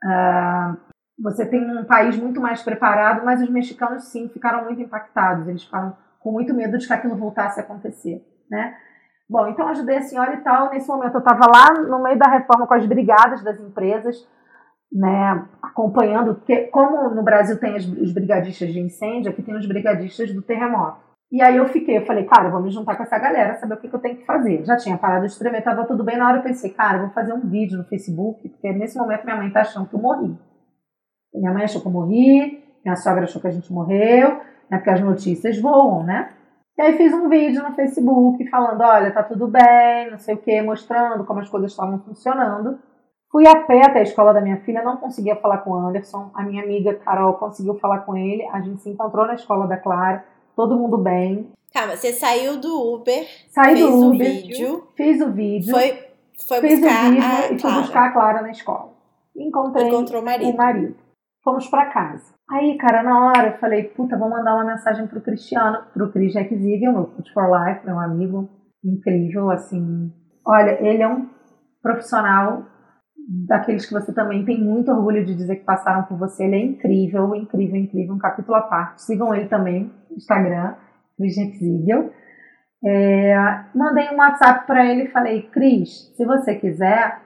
Uh, 0.03 0.77
você 1.21 1.45
tem 1.45 1.77
um 1.77 1.83
país 1.83 2.17
muito 2.17 2.39
mais 2.39 2.63
preparado, 2.63 3.25
mas 3.25 3.41
os 3.41 3.49
mexicanos 3.49 4.05
sim 4.05 4.29
ficaram 4.29 4.63
muito 4.63 4.81
impactados. 4.81 5.47
Eles 5.47 5.63
ficaram 5.63 5.95
com 6.19 6.31
muito 6.31 6.53
medo 6.53 6.77
de 6.77 6.87
que 6.87 6.93
aquilo 6.93 7.15
voltasse 7.15 7.59
a 7.59 7.63
acontecer, 7.63 8.25
né? 8.49 8.75
Bom, 9.29 9.47
então 9.47 9.67
ajudei 9.67 9.97
a 9.97 10.01
senhora 10.01 10.33
e 10.33 10.41
tal. 10.41 10.69
Nesse 10.69 10.87
momento 10.87 11.15
eu 11.15 11.19
estava 11.19 11.45
lá 11.45 11.73
no 11.73 12.01
meio 12.01 12.17
da 12.17 12.29
reforma 12.29 12.67
com 12.67 12.73
as 12.73 12.85
brigadas 12.85 13.43
das 13.43 13.59
empresas, 13.59 14.27
né, 14.91 15.47
acompanhando, 15.61 16.35
porque 16.35 16.63
como 16.67 17.09
no 17.09 17.23
Brasil 17.23 17.57
tem 17.57 17.75
os 17.75 18.11
brigadistas 18.13 18.73
de 18.73 18.79
incêndio, 18.81 19.31
aqui 19.31 19.41
tem 19.41 19.55
os 19.55 19.65
brigadistas 19.65 20.33
do 20.33 20.41
terremoto. 20.41 21.10
E 21.31 21.41
aí 21.41 21.55
eu 21.55 21.65
fiquei, 21.69 21.97
eu 21.97 22.05
falei, 22.05 22.25
cara, 22.25 22.49
eu 22.49 22.51
vou 22.51 22.61
me 22.61 22.69
juntar 22.69 22.97
com 22.97 23.03
essa 23.03 23.17
galera, 23.17 23.55
saber 23.55 23.75
o 23.75 23.77
que, 23.77 23.87
que 23.87 23.95
eu 23.95 24.01
tenho 24.01 24.17
que 24.17 24.25
fazer. 24.25 24.65
Já 24.65 24.75
tinha 24.75 24.97
parado 24.97 25.25
de 25.25 25.39
tremer, 25.39 25.59
estava 25.59 25.85
tudo 25.85 26.03
bem. 26.03 26.17
Na 26.17 26.27
hora 26.27 26.39
eu 26.39 26.43
pensei, 26.43 26.71
cara, 26.71 26.97
eu 26.97 27.01
vou 27.03 27.11
fazer 27.11 27.31
um 27.31 27.39
vídeo 27.39 27.77
no 27.77 27.85
Facebook, 27.85 28.49
porque 28.49 28.73
nesse 28.73 28.97
momento 28.97 29.23
minha 29.23 29.37
mãe 29.37 29.49
tá 29.49 29.61
achando 29.61 29.87
que 29.87 29.95
eu 29.95 30.01
morri. 30.01 30.37
Minha 31.33 31.53
mãe 31.53 31.63
achou 31.63 31.81
que 31.81 31.87
eu 31.87 31.91
morri, 31.91 32.61
minha 32.83 32.97
sogra 32.97 33.23
achou 33.23 33.41
que 33.41 33.47
a 33.47 33.51
gente 33.51 33.71
morreu, 33.71 34.41
né, 34.69 34.77
porque 34.77 34.89
as 34.89 34.99
notícias 34.99 35.57
voam, 35.61 36.03
né? 36.03 36.33
E 36.77 36.81
aí 36.81 36.97
fiz 36.97 37.13
um 37.13 37.29
vídeo 37.29 37.63
no 37.63 37.75
Facebook 37.75 38.45
falando, 38.49 38.81
olha, 38.81 39.11
tá 39.11 39.23
tudo 39.23 39.47
bem, 39.47 40.11
não 40.11 40.17
sei 40.17 40.35
o 40.35 40.37
que, 40.37 40.61
mostrando 40.61 41.23
como 41.25 41.39
as 41.39 41.49
coisas 41.49 41.71
estavam 41.71 41.99
funcionando. 41.99 42.77
Fui 43.31 43.47
a 43.47 43.63
pé 43.63 43.85
até 43.85 43.99
a 43.99 44.03
escola 44.03 44.33
da 44.33 44.41
minha 44.41 44.57
filha, 44.61 44.83
não 44.83 44.97
conseguia 44.97 45.37
falar 45.37 45.59
com 45.59 45.71
o 45.71 45.75
Anderson. 45.75 46.31
A 46.33 46.43
minha 46.43 46.63
amiga 46.63 46.95
Carol 46.95 47.35
conseguiu 47.35 47.75
falar 47.75 47.99
com 47.99 48.17
ele. 48.17 48.45
A 48.51 48.59
gente 48.59 48.81
se 48.81 48.89
encontrou 48.89 49.25
na 49.25 49.35
escola 49.35 49.67
da 49.67 49.77
Clara, 49.77 50.25
todo 50.55 50.77
mundo 50.77 50.97
bem. 50.97 51.49
Calma, 51.73 51.95
você 51.95 52.11
saiu 52.11 52.59
do 52.59 52.95
Uber, 52.95 53.25
Saí 53.49 53.75
fez 53.75 53.79
do 53.85 53.95
o 53.95 54.09
Uber, 54.09 54.27
vídeo, 54.27 54.87
fiz 54.95 55.21
o 55.21 55.31
vídeo, 55.31 55.71
foi, 55.71 56.07
foi 56.47 56.59
fiz 56.59 56.79
o 56.79 56.81
buscar 56.81 57.11
vídeo 57.11 57.23
a 57.23 57.45
e 57.45 57.47
fui 57.47 57.57
Clara. 57.59 57.81
buscar 57.81 58.05
a 58.07 58.11
Clara 58.11 58.41
na 58.41 58.51
escola. 58.51 58.93
Encontrei 59.35 59.87
Encontrou 59.87 60.21
o 60.21 60.25
marido. 60.25 60.51
o 60.51 60.57
marido. 60.57 60.95
Fomos 61.43 61.67
pra 61.67 61.85
casa. 61.87 62.33
Aí, 62.49 62.77
cara, 62.77 63.01
na 63.01 63.27
hora 63.27 63.47
eu 63.53 63.57
falei, 63.59 63.83
puta, 63.85 64.17
vou 64.17 64.29
mandar 64.29 64.53
uma 64.55 64.65
mensagem 64.65 65.07
pro 65.07 65.21
Cristiano, 65.21 65.79
pro 65.93 66.11
Chris 66.11 66.33
Jack 66.33 66.53
Ziegel, 66.53 66.91
meu 66.91 67.07
Food 67.07 67.31
for 67.33 67.49
Life, 67.49 67.85
meu 67.85 67.97
amigo 67.97 68.49
incrível, 68.83 69.49
assim. 69.49 70.11
Olha, 70.45 70.71
ele 70.85 71.01
é 71.01 71.07
um 71.07 71.29
profissional 71.81 72.65
daqueles 73.47 73.85
que 73.85 73.93
você 73.93 74.13
também 74.13 74.43
tem 74.45 74.61
muito 74.61 74.91
orgulho 74.91 75.25
de 75.25 75.35
dizer 75.35 75.57
que 75.57 75.65
passaram 75.65 76.03
por 76.03 76.17
você. 76.17 76.43
Ele 76.43 76.55
é 76.55 76.65
incrível, 76.65 77.35
incrível, 77.35 77.75
incrível, 77.75 78.15
um 78.15 78.19
capítulo 78.19 78.55
à 78.55 78.61
parte. 78.61 79.03
Sigam 79.03 79.33
ele 79.33 79.47
também 79.47 79.91
no 80.09 80.17
Instagram, 80.17 80.75
Chris 81.17 81.35
Jack 81.35 81.57
Ziegel. 81.57 82.11
É, 82.83 83.35
mandei 83.75 84.09
um 84.09 84.17
WhatsApp 84.17 84.65
para 84.65 84.85
ele 84.85 85.03
e 85.03 85.11
falei, 85.11 85.43
Cris, 85.43 86.13
se 86.15 86.25
você 86.25 86.55
quiser, 86.55 87.21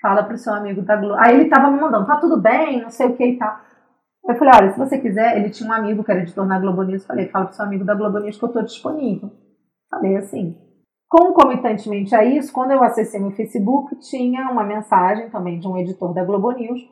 fala 0.00 0.24
pro 0.24 0.36
seu 0.36 0.52
amigo 0.52 0.82
da 0.82 0.96
Globo. 0.96 1.16
Aí 1.18 1.34
ele 1.34 1.48
tava 1.48 1.70
me 1.70 1.80
mandando, 1.80 2.06
tá 2.06 2.16
tudo 2.16 2.40
bem, 2.40 2.82
não 2.82 2.90
sei 2.90 3.06
o 3.06 3.16
que 3.16 3.24
e 3.24 3.38
tal. 3.38 3.56
Eu 4.28 4.34
falei, 4.36 4.52
olha, 4.56 4.70
se 4.70 4.78
você 4.78 4.98
quiser, 4.98 5.36
ele 5.36 5.50
tinha 5.50 5.68
um 5.68 5.72
amigo 5.72 6.04
que 6.04 6.10
era 6.10 6.20
editor 6.20 6.46
na 6.46 6.58
Globo 6.58 6.82
News, 6.82 7.06
falei, 7.06 7.28
fala 7.28 7.46
pro 7.46 7.54
seu 7.54 7.64
amigo 7.64 7.84
da 7.84 7.94
Globo 7.94 8.18
News 8.18 8.38
que 8.38 8.44
eu 8.44 8.52
tô 8.52 8.62
disponível. 8.62 9.30
Falei 9.90 10.16
assim. 10.16 10.56
Concomitantemente 11.12 12.14
a 12.14 12.24
isso, 12.24 12.50
quando 12.50 12.70
eu 12.70 12.82
acessei 12.82 13.20
meu 13.20 13.32
Facebook, 13.32 13.94
tinha 13.96 14.48
uma 14.48 14.64
mensagem 14.64 15.28
também 15.28 15.58
de 15.58 15.68
um 15.68 15.76
editor 15.76 16.14
da 16.14 16.24
Globo 16.24 16.50
News 16.52 16.88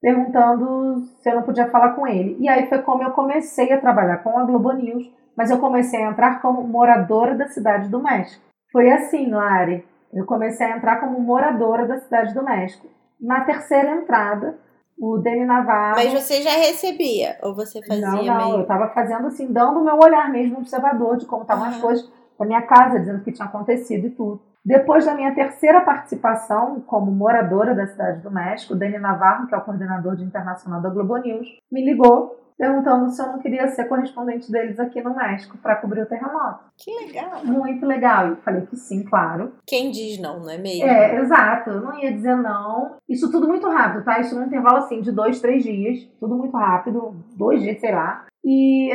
perguntando 0.00 1.02
se 1.20 1.28
eu 1.28 1.34
não 1.34 1.42
podia 1.42 1.68
falar 1.68 1.90
com 1.90 2.06
ele. 2.06 2.38
E 2.40 2.48
aí 2.48 2.66
foi 2.66 2.78
como 2.78 3.02
eu 3.02 3.10
comecei 3.10 3.70
a 3.70 3.78
trabalhar 3.78 4.22
com 4.22 4.38
a 4.38 4.44
Globo 4.44 4.72
News, 4.72 5.12
mas 5.36 5.50
eu 5.50 5.58
comecei 5.58 6.02
a 6.02 6.10
entrar 6.10 6.40
como 6.40 6.66
moradora 6.66 7.34
da 7.34 7.46
cidade 7.48 7.90
do 7.90 8.02
México. 8.02 8.42
Foi 8.72 8.90
assim, 8.90 9.28
Lari. 9.28 9.84
Eu 10.14 10.24
comecei 10.24 10.66
a 10.66 10.74
entrar 10.74 10.98
como 10.98 11.20
moradora 11.20 11.86
da 11.86 11.98
cidade 11.98 12.32
do 12.32 12.42
México. 12.42 12.86
Na 13.20 13.42
terceira 13.42 13.96
entrada, 13.96 14.56
o 14.98 15.18
Dani 15.18 15.44
Navarro. 15.44 15.96
Mas 15.96 16.14
você 16.14 16.40
já 16.40 16.52
recebia? 16.52 17.36
Ou 17.42 17.54
você 17.54 17.82
fazia 17.86 18.06
não, 18.06 18.24
não, 18.24 18.46
meio... 18.46 18.56
eu 18.56 18.62
estava 18.62 18.88
fazendo 18.94 19.26
assim, 19.26 19.52
dando 19.52 19.80
o 19.80 19.84
meu 19.84 19.98
olhar 19.98 20.32
mesmo 20.32 20.56
observador 20.56 21.18
de 21.18 21.26
como 21.26 21.42
estavam 21.42 21.66
as 21.66 21.74
Aham. 21.74 21.82
coisas 21.82 22.17
da 22.38 22.46
minha 22.46 22.62
casa, 22.62 22.98
dizendo 22.98 23.18
o 23.18 23.24
que 23.24 23.32
tinha 23.32 23.46
acontecido 23.46 24.06
e 24.06 24.10
tudo. 24.10 24.40
Depois 24.64 25.04
da 25.04 25.14
minha 25.14 25.34
terceira 25.34 25.80
participação 25.80 26.80
como 26.80 27.10
moradora 27.10 27.74
da 27.74 27.86
cidade 27.86 28.20
do 28.20 28.30
México, 28.30 28.74
o 28.74 28.76
Dani 28.76 28.98
Navarro, 28.98 29.46
que 29.46 29.54
é 29.54 29.58
o 29.58 29.62
coordenador 29.62 30.16
de 30.16 30.24
internacional 30.24 30.80
da 30.80 30.90
Globo 30.90 31.16
News, 31.16 31.48
me 31.72 31.84
ligou 31.84 32.38
perguntando 32.58 33.08
se 33.08 33.22
eu 33.22 33.28
não 33.28 33.38
queria 33.38 33.68
ser 33.68 33.84
correspondente 33.84 34.50
deles 34.50 34.80
aqui 34.80 35.00
no 35.00 35.14
México 35.14 35.56
para 35.58 35.76
cobrir 35.76 36.02
o 36.02 36.06
terremoto. 36.06 36.64
Que 36.76 36.90
legal. 37.06 37.44
Muito 37.44 37.86
legal. 37.86 38.26
Eu 38.26 38.36
falei 38.38 38.66
que 38.66 38.76
sim, 38.76 39.04
claro. 39.04 39.52
Quem 39.64 39.92
diz 39.92 40.20
não, 40.20 40.40
não 40.40 40.50
é 40.50 40.58
mesmo? 40.58 40.84
É, 40.84 41.20
exato. 41.20 41.70
Eu 41.70 41.80
não 41.80 41.96
ia 41.98 42.12
dizer 42.12 42.36
não. 42.36 42.96
Isso 43.08 43.30
tudo 43.30 43.46
muito 43.46 43.68
rápido, 43.68 44.04
tá? 44.04 44.18
Isso 44.18 44.34
num 44.34 44.46
intervalo 44.46 44.78
assim 44.78 45.00
de 45.00 45.12
dois, 45.12 45.40
três 45.40 45.62
dias. 45.62 46.04
Tudo 46.18 46.36
muito 46.36 46.56
rápido. 46.56 47.14
Dois 47.36 47.62
dias, 47.62 47.78
sei 47.78 47.94
lá. 47.94 48.26
E 48.44 48.90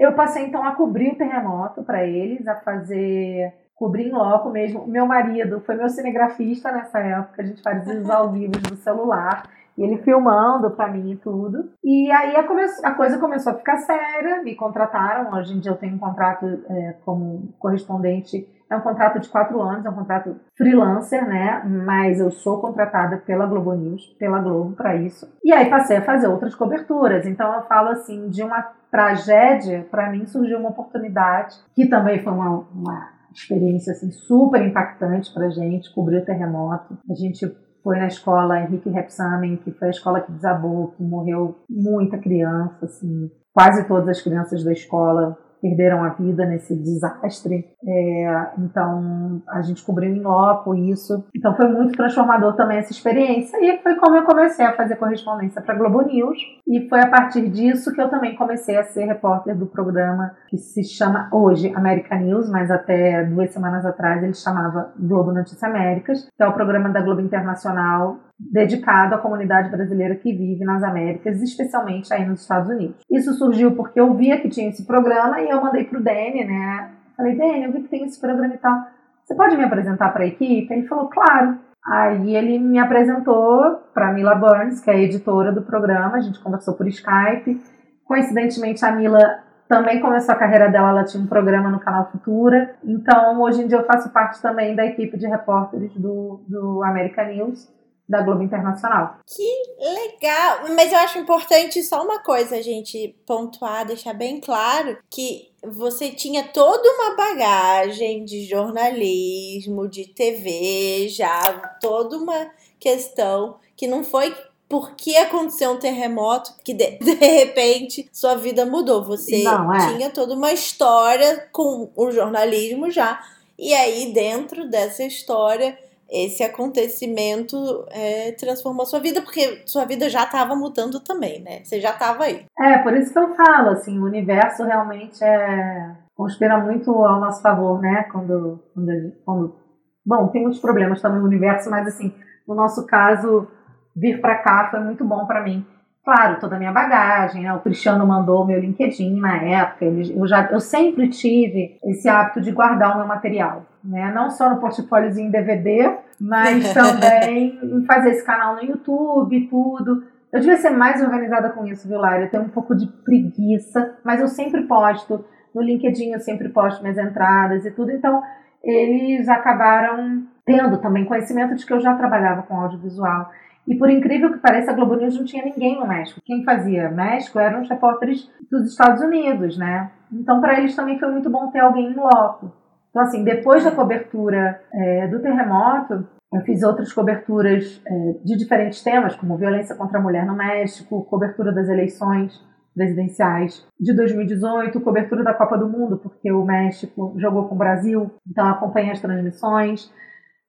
eu 0.00 0.14
passei 0.14 0.46
então 0.46 0.64
a 0.64 0.74
cobrir 0.74 1.12
o 1.12 1.16
terremoto 1.16 1.82
para 1.82 2.02
eles, 2.06 2.48
a 2.48 2.56
fazer 2.56 3.52
cobri 3.74 4.08
em 4.08 4.12
loco 4.12 4.48
mesmo. 4.48 4.86
Meu 4.86 5.06
marido 5.06 5.60
foi 5.60 5.74
meu 5.74 5.90
cinegrafista 5.90 6.72
nessa 6.72 6.98
época, 6.98 7.42
a 7.42 7.44
gente 7.44 7.62
fazia 7.62 8.00
os 8.00 8.10
ao 8.10 8.30
vivo 8.30 8.52
do 8.52 8.76
celular. 8.76 9.42
E 9.78 9.82
ele 9.82 9.98
filmando 9.98 10.70
para 10.72 10.88
mim 10.88 11.12
e 11.12 11.16
tudo. 11.16 11.70
E 11.82 12.10
aí 12.10 12.36
a, 12.36 12.44
come 12.44 12.62
a, 12.84 12.90
coisa 12.92 13.18
começou 13.18 13.52
a 13.52 13.56
ficar 13.56 13.78
séria, 13.78 14.42
me 14.42 14.54
contrataram. 14.54 15.32
Hoje 15.32 15.54
em 15.54 15.60
dia 15.60 15.70
eu 15.70 15.76
tenho 15.76 15.94
um 15.94 15.98
contrato 15.98 16.44
é, 16.68 16.96
como 17.04 17.54
correspondente. 17.58 18.46
É 18.68 18.76
um 18.76 18.82
contrato 18.82 19.18
de 19.18 19.28
quatro 19.28 19.60
anos, 19.62 19.86
é 19.86 19.90
um 19.90 19.94
contrato 19.94 20.36
freelancer, 20.56 21.26
né? 21.26 21.62
Mas 21.64 22.20
eu 22.20 22.30
sou 22.30 22.60
contratada 22.60 23.16
pela 23.18 23.46
Globo 23.46 23.72
News, 23.72 24.04
pela 24.18 24.40
Globo, 24.40 24.76
para 24.76 24.96
isso. 24.96 25.26
E 25.42 25.52
aí 25.52 25.70
passei 25.70 25.96
a 25.96 26.02
fazer 26.02 26.28
outras 26.28 26.54
coberturas. 26.54 27.24
Então 27.24 27.54
eu 27.54 27.62
falo 27.62 27.88
assim, 27.88 28.28
de 28.28 28.42
uma 28.42 28.62
tragédia, 28.90 29.86
para 29.90 30.10
mim 30.10 30.26
surgiu 30.26 30.58
uma 30.58 30.70
oportunidade, 30.70 31.56
que 31.74 31.86
também 31.86 32.22
foi 32.22 32.32
uma, 32.32 32.58
uma 32.74 33.08
experiência 33.32 33.92
assim, 33.92 34.10
super 34.10 34.60
impactante 34.62 35.32
para 35.32 35.50
gente, 35.50 35.94
cobrir 35.94 36.18
o 36.18 36.24
terremoto. 36.24 36.98
A 37.08 37.14
gente 37.14 37.46
foi 37.82 37.98
na 37.98 38.06
escola 38.06 38.60
Henrique 38.60 38.90
Repsamen, 38.90 39.56
que 39.56 39.70
foi 39.70 39.88
a 39.88 39.92
escola 39.92 40.20
que 40.20 40.32
desabou, 40.32 40.88
que 40.88 41.02
morreu 41.02 41.56
muita 41.68 42.18
criança, 42.18 42.84
assim, 42.84 43.30
quase 43.54 43.86
todas 43.86 44.08
as 44.08 44.22
crianças 44.22 44.64
da 44.64 44.72
escola 44.72 45.38
perderam 45.60 46.04
a 46.04 46.10
vida 46.10 46.44
nesse 46.46 46.74
desastre. 46.74 47.66
É, 47.86 48.50
então, 48.58 49.42
a 49.48 49.62
gente 49.62 49.84
cobriu 49.84 50.10
em 50.10 50.20
loco 50.20 50.74
isso. 50.74 51.24
Então, 51.34 51.54
foi 51.56 51.68
muito 51.68 51.96
transformador 51.96 52.54
também 52.56 52.78
essa 52.78 52.92
experiência. 52.92 53.56
E 53.60 53.78
foi 53.82 53.96
como 53.96 54.16
eu 54.16 54.24
comecei 54.24 54.64
a 54.64 54.76
fazer 54.76 54.96
correspondência 54.96 55.62
para 55.62 55.76
Globo 55.76 56.02
News. 56.02 56.38
E 56.66 56.88
foi 56.88 57.00
a 57.00 57.08
partir 57.08 57.48
disso 57.48 57.92
que 57.92 58.00
eu 58.00 58.08
também 58.08 58.36
comecei 58.36 58.76
a 58.76 58.84
ser 58.84 59.04
repórter 59.04 59.56
do 59.56 59.66
programa 59.66 60.32
que 60.48 60.56
se 60.56 60.84
chama 60.84 61.28
hoje 61.32 61.72
América 61.74 62.16
News, 62.16 62.50
mas 62.50 62.70
até 62.70 63.24
duas 63.24 63.50
semanas 63.50 63.84
atrás 63.84 64.22
ele 64.22 64.34
chamava 64.34 64.92
Globo 64.98 65.32
Notícias 65.32 65.62
Américas, 65.62 66.28
que 66.36 66.42
é 66.42 66.46
o 66.46 66.52
programa 66.52 66.88
da 66.88 67.00
Globo 67.00 67.20
Internacional 67.20 68.18
dedicado 68.40 69.14
à 69.14 69.18
comunidade 69.18 69.70
brasileira 69.70 70.14
que 70.16 70.32
vive 70.32 70.64
nas 70.64 70.82
Américas, 70.82 71.42
especialmente 71.42 72.12
aí 72.12 72.26
nos 72.26 72.40
Estados 72.40 72.70
Unidos. 72.70 72.96
Isso 73.10 73.34
surgiu 73.34 73.72
porque 73.72 74.00
eu 74.00 74.14
via 74.14 74.40
que 74.40 74.48
tinha 74.48 74.70
esse 74.70 74.86
programa 74.86 75.40
e 75.40 75.50
eu 75.50 75.60
mandei 75.60 75.84
pro 75.84 76.02
Dani, 76.02 76.44
né? 76.44 76.90
Falei, 77.16 77.36
Dani, 77.36 77.64
eu 77.64 77.72
vi 77.72 77.82
que 77.82 77.88
tem 77.88 78.04
esse 78.04 78.18
programa 78.18 78.54
e 78.54 78.58
tal. 78.58 78.78
Você 79.24 79.34
pode 79.34 79.56
me 79.56 79.64
apresentar 79.64 80.10
para 80.10 80.24
a 80.24 80.26
equipe? 80.26 80.72
Ele 80.72 80.88
falou, 80.88 81.08
claro. 81.08 81.58
Aí 81.86 82.34
ele 82.34 82.58
me 82.58 82.78
apresentou 82.78 83.76
para 83.92 84.12
Mila 84.12 84.34
Burns, 84.34 84.80
que 84.80 84.90
é 84.90 84.94
a 84.94 84.98
editora 84.98 85.52
do 85.52 85.62
programa. 85.62 86.16
A 86.16 86.20
gente 86.20 86.40
conversou 86.40 86.74
por 86.74 86.88
Skype. 86.88 87.60
Coincidentemente, 88.04 88.84
a 88.84 88.92
Mila 88.92 89.20
também 89.68 90.00
começou 90.00 90.34
a 90.34 90.38
carreira 90.38 90.68
dela, 90.68 90.90
ela 90.90 91.04
tinha 91.04 91.22
um 91.22 91.28
programa 91.28 91.70
no 91.70 91.78
canal 91.78 92.10
Futura. 92.10 92.74
Então, 92.82 93.40
hoje 93.40 93.62
em 93.62 93.68
dia, 93.68 93.78
eu 93.78 93.86
faço 93.86 94.10
parte 94.10 94.42
também 94.42 94.74
da 94.74 94.84
equipe 94.84 95.16
de 95.16 95.28
repórteres 95.28 95.94
do, 95.94 96.40
do 96.48 96.82
American 96.82 97.26
News 97.26 97.79
da 98.10 98.22
Globo 98.22 98.42
Internacional. 98.42 99.20
Que 99.24 99.62
legal! 99.78 100.74
Mas 100.74 100.92
eu 100.92 100.98
acho 100.98 101.18
importante 101.20 101.80
só 101.84 102.02
uma 102.02 102.18
coisa, 102.18 102.56
a 102.56 102.62
gente 102.62 103.14
pontuar, 103.24 103.86
deixar 103.86 104.12
bem 104.12 104.40
claro 104.40 104.98
que 105.08 105.48
você 105.62 106.10
tinha 106.10 106.42
toda 106.48 106.90
uma 106.90 107.16
bagagem 107.16 108.24
de 108.24 108.44
jornalismo, 108.44 109.88
de 109.88 110.08
TV, 110.08 111.08
já 111.08 111.52
toda 111.80 112.16
uma 112.16 112.50
questão 112.80 113.58
que 113.76 113.86
não 113.86 114.02
foi 114.02 114.34
porque 114.68 115.16
aconteceu 115.16 115.72
um 115.72 115.78
terremoto 115.78 116.54
que 116.64 116.74
de, 116.74 116.98
de 117.02 117.14
repente 117.14 118.08
sua 118.12 118.34
vida 118.34 118.66
mudou. 118.66 119.04
Você 119.04 119.42
não, 119.44 119.72
é. 119.72 119.94
tinha 119.94 120.10
toda 120.10 120.34
uma 120.34 120.52
história 120.52 121.48
com 121.52 121.90
o 121.94 122.10
jornalismo 122.10 122.90
já. 122.90 123.22
E 123.58 123.74
aí, 123.74 124.12
dentro 124.12 124.70
dessa 124.70 125.04
história, 125.04 125.78
esse 126.10 126.42
acontecimento 126.42 127.56
é, 127.90 128.32
transformou 128.32 128.84
sua 128.84 128.98
vida, 128.98 129.22
porque 129.22 129.62
sua 129.64 129.84
vida 129.84 130.08
já 130.08 130.24
estava 130.24 130.56
mudando 130.56 131.00
também, 131.00 131.40
né? 131.42 131.62
Você 131.62 131.80
já 131.80 131.90
estava 131.90 132.24
aí. 132.24 132.44
É, 132.58 132.78
por 132.78 132.96
isso 132.96 133.12
que 133.12 133.18
eu 133.18 133.34
falo, 133.34 133.70
assim, 133.70 133.98
o 133.98 134.04
universo 134.04 134.64
realmente 134.64 135.22
é 135.22 135.96
conspira 136.14 136.58
muito 136.58 136.90
ao 136.90 137.18
nosso 137.18 137.40
favor, 137.40 137.80
né? 137.80 138.02
Quando, 138.12 138.62
quando, 138.74 139.12
quando... 139.24 139.56
bom, 140.04 140.28
tem 140.28 140.42
muitos 140.42 140.60
problemas 140.60 141.00
também 141.00 141.20
no 141.20 141.26
universo, 141.26 141.70
mas 141.70 141.86
assim, 141.86 142.12
no 142.46 142.54
nosso 142.54 142.86
caso, 142.86 143.48
vir 143.96 144.20
para 144.20 144.36
cá 144.36 144.68
foi 144.70 144.80
muito 144.80 145.04
bom 145.04 145.26
para 145.26 145.42
mim. 145.42 145.64
Claro, 146.10 146.40
toda 146.40 146.56
a 146.56 146.58
minha 146.58 146.72
bagagem, 146.72 147.44
né? 147.44 147.54
O 147.54 147.60
Cristiano 147.60 148.06
mandou 148.06 148.44
meu 148.44 148.58
LinkedIn 148.58 149.20
na 149.20 149.36
época. 149.36 149.84
eu, 149.84 150.26
já, 150.26 150.48
eu 150.50 150.58
sempre 150.58 151.08
tive 151.08 151.78
esse 151.84 152.08
hábito 152.08 152.40
de 152.40 152.50
guardar 152.50 152.94
o 152.94 152.98
meu 152.98 153.06
material 153.06 153.66
né? 153.82 154.12
Não 154.12 154.30
só 154.30 154.50
no 154.50 154.60
portfóliozinho 154.60 155.28
em 155.28 155.30
DVD, 155.30 155.96
mas 156.20 156.72
também 156.74 157.58
em 157.62 157.84
fazer 157.84 158.10
esse 158.10 158.24
canal 158.24 158.56
no 158.56 158.64
YouTube 158.64 159.36
e 159.36 159.46
tudo. 159.48 160.04
Eu 160.32 160.40
devia 160.40 160.56
ser 160.58 160.70
mais 160.70 161.02
organizada 161.02 161.50
com 161.50 161.66
isso, 161.66 161.88
viu, 161.88 161.98
Lara? 161.98 162.22
Eu 162.22 162.30
tenho 162.30 162.44
um 162.44 162.48
pouco 162.48 162.74
de 162.74 162.86
preguiça, 162.86 163.96
mas 164.04 164.20
eu 164.20 164.28
sempre 164.28 164.62
posto. 164.62 165.24
No 165.54 165.62
LinkedIn 165.62 166.12
eu 166.12 166.20
sempre 166.20 166.48
posto 166.48 166.82
minhas 166.82 166.98
entradas 166.98 167.66
e 167.66 167.70
tudo. 167.72 167.90
Então, 167.90 168.22
eles 168.62 169.28
acabaram 169.28 170.24
tendo 170.44 170.78
também 170.78 171.04
conhecimento 171.04 171.56
de 171.56 171.66
que 171.66 171.72
eu 171.72 171.80
já 171.80 171.94
trabalhava 171.94 172.42
com 172.42 172.54
audiovisual. 172.54 173.30
E 173.66 173.76
por 173.76 173.90
incrível 173.90 174.32
que 174.32 174.38
pareça, 174.38 174.70
a 174.70 174.74
Globo 174.74 174.96
News 174.96 175.16
não 175.16 175.24
tinha 175.24 175.44
ninguém 175.44 175.78
no 175.78 175.86
México. 175.86 176.20
Quem 176.24 176.44
fazia 176.44 176.90
México 176.90 177.38
eram 177.38 177.62
os 177.62 177.68
repórteres 177.68 178.28
dos 178.50 178.70
Estados 178.70 179.02
Unidos, 179.02 179.56
né? 179.56 179.90
Então, 180.12 180.40
para 180.40 180.58
eles 180.58 180.74
também 180.74 180.98
foi 180.98 181.10
muito 181.10 181.30
bom 181.30 181.50
ter 181.50 181.60
alguém 181.60 181.92
em 181.92 181.94
loco. 181.94 182.52
Então, 182.90 183.02
assim, 183.02 183.22
depois 183.22 183.62
da 183.62 183.70
cobertura 183.70 184.60
é, 184.72 185.06
do 185.06 185.20
terremoto, 185.20 186.06
eu 186.32 186.40
fiz 186.42 186.62
outras 186.62 186.92
coberturas 186.92 187.80
é, 187.86 188.14
de 188.24 188.36
diferentes 188.36 188.82
temas, 188.82 189.14
como 189.16 189.36
violência 189.36 189.76
contra 189.76 189.98
a 189.98 190.02
mulher 190.02 190.26
no 190.26 190.36
México, 190.36 191.04
cobertura 191.04 191.52
das 191.52 191.68
eleições 191.68 192.40
presidenciais 192.74 193.66
de 193.78 193.92
2018, 193.92 194.80
cobertura 194.80 195.24
da 195.24 195.34
Copa 195.34 195.58
do 195.58 195.68
Mundo, 195.68 195.98
porque 195.98 196.30
o 196.32 196.44
México 196.44 197.14
jogou 197.18 197.48
com 197.48 197.54
o 197.54 197.58
Brasil, 197.58 198.10
então 198.28 198.46
acompanhei 198.48 198.92
as 198.92 199.00
transmissões. 199.00 199.92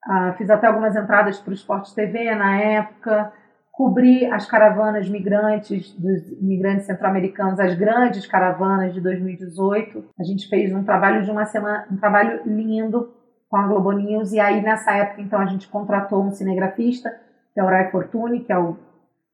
Ah, 0.04 0.34
fiz 0.38 0.50
até 0.50 0.68
algumas 0.68 0.96
entradas 0.96 1.40
para 1.40 1.52
o 1.52 1.54
Esporte 1.54 1.94
TV 1.94 2.34
na 2.36 2.60
época 2.60 3.32
cobrir 3.72 4.32
as 4.32 4.46
caravanas 4.46 5.10
migrantes, 5.10 5.94
dos 5.94 6.32
imigrantes 6.34 6.86
centro-americanos, 6.86 7.60
as 7.60 7.74
grandes 7.74 8.28
caravanas 8.28 8.94
de 8.94 9.02
2018. 9.02 10.04
A 10.20 10.24
gente 10.24 10.48
fez 10.50 10.74
um 10.74 10.84
trabalho 10.84 11.24
de 11.24 11.32
uma 11.32 11.46
semana, 11.46 11.88
um 11.90 11.98
trabalho 11.98 12.42
lindo 12.46 13.12
com 13.50 13.58
a 13.58 13.68
Globo 13.68 13.92
News, 13.92 14.34
e 14.34 14.40
aí 14.40 14.62
nessa 14.62 14.92
época, 14.92 15.22
então, 15.22 15.40
a 15.40 15.46
gente 15.46 15.68
contratou 15.68 16.24
um 16.24 16.32
cinegrafista, 16.32 17.10
que 17.54 17.60
é 17.60 17.64
o 17.64 17.68
Rai 17.68 17.90
Fortune, 17.90 18.42
que 18.42 18.52
é 18.52 18.58
o 18.58 18.78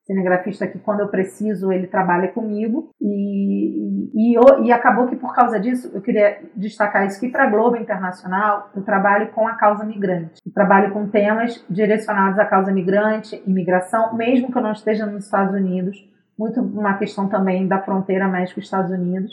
cinegrafista 0.07 0.65
que 0.65 0.79
quando 0.79 1.01
eu 1.01 1.09
preciso 1.09 1.71
ele 1.71 1.85
trabalha 1.85 2.29
comigo. 2.29 2.89
E, 2.99 4.33
e, 4.33 4.35
e, 4.63 4.71
acabou 4.71 5.07
que 5.07 5.15
por 5.15 5.35
causa 5.35 5.59
disso 5.59 5.91
eu 5.93 6.01
queria 6.01 6.39
destacar 6.55 7.05
isso 7.05 7.19
que 7.19 7.29
para 7.29 7.43
a 7.43 7.49
Globo 7.49 7.75
Internacional 7.75 8.71
eu 8.75 8.81
trabalho 8.81 9.31
com 9.33 9.47
a 9.47 9.53
causa 9.55 9.83
migrante. 9.83 10.41
Eu 10.45 10.53
trabalho 10.53 10.91
com 10.91 11.07
temas 11.07 11.63
direcionados 11.69 12.39
à 12.39 12.45
causa 12.45 12.71
migrante 12.71 13.43
imigração 13.45 14.15
mesmo 14.15 14.51
que 14.51 14.57
eu 14.57 14.63
não 14.63 14.71
esteja 14.71 15.05
nos 15.05 15.25
Estados 15.25 15.53
Unidos. 15.53 15.97
Muito 16.39 16.61
uma 16.61 16.97
questão 16.97 17.27
também 17.27 17.67
da 17.67 17.81
fronteira 17.81 18.27
México 18.27 18.59
Estados 18.59 18.91
Unidos. 18.91 19.31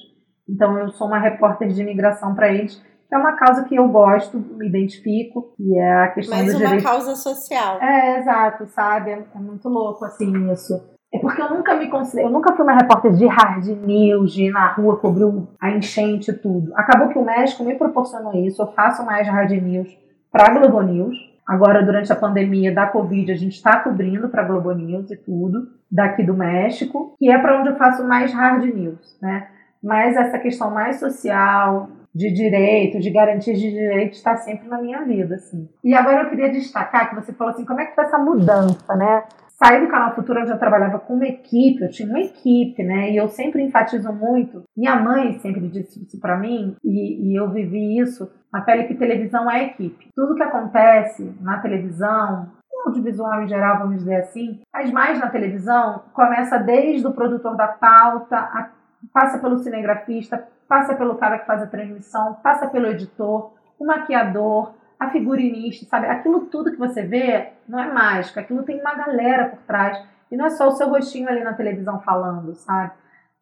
Então 0.48 0.78
eu 0.78 0.90
sou 0.90 1.06
uma 1.06 1.18
repórter 1.18 1.68
de 1.68 1.80
imigração 1.80 2.34
para 2.34 2.52
eles 2.52 2.82
é 3.12 3.16
uma 3.16 3.32
causa 3.32 3.64
que 3.64 3.76
eu 3.76 3.88
gosto, 3.88 4.38
me 4.38 4.66
identifico, 4.66 5.54
e 5.58 5.78
é 5.78 6.04
a 6.04 6.08
questão 6.08 6.36
Mais 6.36 6.52
do 6.52 6.58
uma 6.58 6.66
direito. 6.66 6.84
causa 6.84 7.14
social. 7.14 7.80
É, 7.80 8.18
exato, 8.18 8.66
sabe? 8.68 9.10
É, 9.10 9.24
é 9.34 9.38
muito 9.38 9.68
louco, 9.68 10.04
assim, 10.04 10.52
isso. 10.52 10.94
É 11.12 11.18
porque 11.20 11.40
eu 11.40 11.48
nunca 11.48 11.76
me 11.76 11.88
eu 12.16 12.30
nunca 12.30 12.56
fui 12.56 12.64
uma 12.64 12.74
repórter 12.74 13.12
de 13.12 13.24
hard 13.26 13.64
news, 13.86 14.32
de 14.32 14.46
ir 14.46 14.50
na 14.50 14.72
rua 14.72 14.96
cobrir 14.96 15.24
a 15.60 15.70
enchente 15.70 16.32
e 16.32 16.34
tudo. 16.34 16.72
Acabou 16.74 17.08
que 17.08 17.18
o 17.18 17.24
México 17.24 17.62
me 17.62 17.76
proporcionou 17.76 18.34
isso, 18.34 18.60
eu 18.60 18.72
faço 18.72 19.06
mais 19.06 19.28
hard 19.28 19.52
news 19.52 19.96
para 20.32 20.48
a 20.48 20.58
Globo 20.58 20.82
News. 20.82 21.16
Agora, 21.46 21.84
durante 21.84 22.12
a 22.12 22.16
pandemia 22.16 22.74
da 22.74 22.86
Covid, 22.86 23.30
a 23.30 23.36
gente 23.36 23.52
está 23.52 23.78
cobrindo 23.78 24.28
para 24.28 24.42
a 24.42 24.46
Globo 24.46 24.72
News 24.72 25.08
e 25.10 25.16
tudo, 25.16 25.68
daqui 25.88 26.24
do 26.24 26.34
México, 26.34 27.14
que 27.18 27.30
é 27.30 27.38
para 27.38 27.60
onde 27.60 27.68
eu 27.68 27.76
faço 27.76 28.02
mais 28.02 28.32
hard 28.32 28.64
news, 28.64 29.16
né? 29.22 29.46
Mas 29.80 30.16
essa 30.16 30.38
questão 30.38 30.70
mais 30.70 30.98
social, 30.98 31.88
de 32.14 32.32
direito, 32.32 33.00
de 33.00 33.10
garantias 33.10 33.58
de 33.58 33.70
direito, 33.70 34.12
está 34.12 34.36
sempre 34.36 34.68
na 34.68 34.80
minha 34.80 35.02
vida, 35.04 35.34
assim. 35.34 35.68
E 35.82 35.92
agora 35.94 36.22
eu 36.22 36.30
queria 36.30 36.50
destacar 36.50 37.10
que 37.10 37.16
você 37.16 37.32
falou 37.32 37.52
assim, 37.52 37.64
como 37.64 37.80
é 37.80 37.86
que 37.86 37.94
foi 37.94 38.04
essa 38.04 38.18
mudança, 38.18 38.94
né? 38.94 39.24
Saí 39.56 39.80
do 39.80 39.88
Canal 39.88 40.14
Futuro, 40.14 40.40
onde 40.40 40.50
eu 40.50 40.58
trabalhava 40.58 40.98
com 40.98 41.14
uma 41.14 41.26
equipe, 41.26 41.82
eu 41.82 41.90
tinha 41.90 42.08
uma 42.08 42.20
equipe, 42.20 42.82
né? 42.82 43.10
E 43.10 43.16
eu 43.16 43.28
sempre 43.28 43.62
enfatizo 43.62 44.12
muito. 44.12 44.62
Minha 44.76 44.96
mãe 44.96 45.38
sempre 45.38 45.68
disse 45.68 46.02
isso 46.02 46.20
para 46.20 46.36
mim, 46.36 46.76
e, 46.84 47.30
e 47.30 47.36
eu 47.38 47.50
vivi 47.50 47.98
isso 47.98 48.30
na 48.52 48.60
pele 48.60 48.84
que 48.84 48.94
televisão 48.94 49.50
é 49.50 49.64
equipe. 49.64 50.10
Tudo 50.14 50.34
que 50.34 50.42
acontece 50.42 51.34
na 51.40 51.58
televisão, 51.58 52.48
audiovisual 52.86 53.42
em 53.42 53.48
geral, 53.48 53.78
vamos 53.78 53.96
dizer 53.98 54.16
assim, 54.16 54.60
mas 54.72 54.90
mais 54.90 55.18
na 55.18 55.30
televisão, 55.30 56.02
começa 56.12 56.58
desde 56.58 57.06
o 57.06 57.12
produtor 57.12 57.56
da 57.56 57.68
pauta, 57.68 58.36
a, 58.36 58.70
passa 59.12 59.38
pelo 59.38 59.58
cinegrafista, 59.58 60.46
passa 60.68 60.94
pelo 60.94 61.16
cara 61.16 61.38
que 61.38 61.46
faz 61.46 61.62
a 61.62 61.66
transmissão, 61.66 62.34
passa 62.42 62.66
pelo 62.68 62.86
editor. 62.86 63.52
o 63.78 63.84
maquiador, 63.84 64.74
a 64.98 65.10
figurinista, 65.10 65.84
sabe? 65.86 66.06
Aquilo 66.06 66.46
tudo 66.46 66.70
que 66.70 66.78
você 66.78 67.02
vê 67.02 67.52
não 67.68 67.78
é 67.78 67.92
mágica, 67.92 68.40
aquilo 68.40 68.62
tem 68.62 68.80
uma 68.80 68.94
galera 68.94 69.48
por 69.48 69.58
trás. 69.62 69.98
E 70.30 70.36
não 70.36 70.46
é 70.46 70.50
só 70.50 70.68
o 70.68 70.72
seu 70.72 70.88
rostinho 70.88 71.28
ali 71.28 71.42
na 71.42 71.54
televisão 71.54 72.00
falando, 72.00 72.54
sabe? 72.54 72.92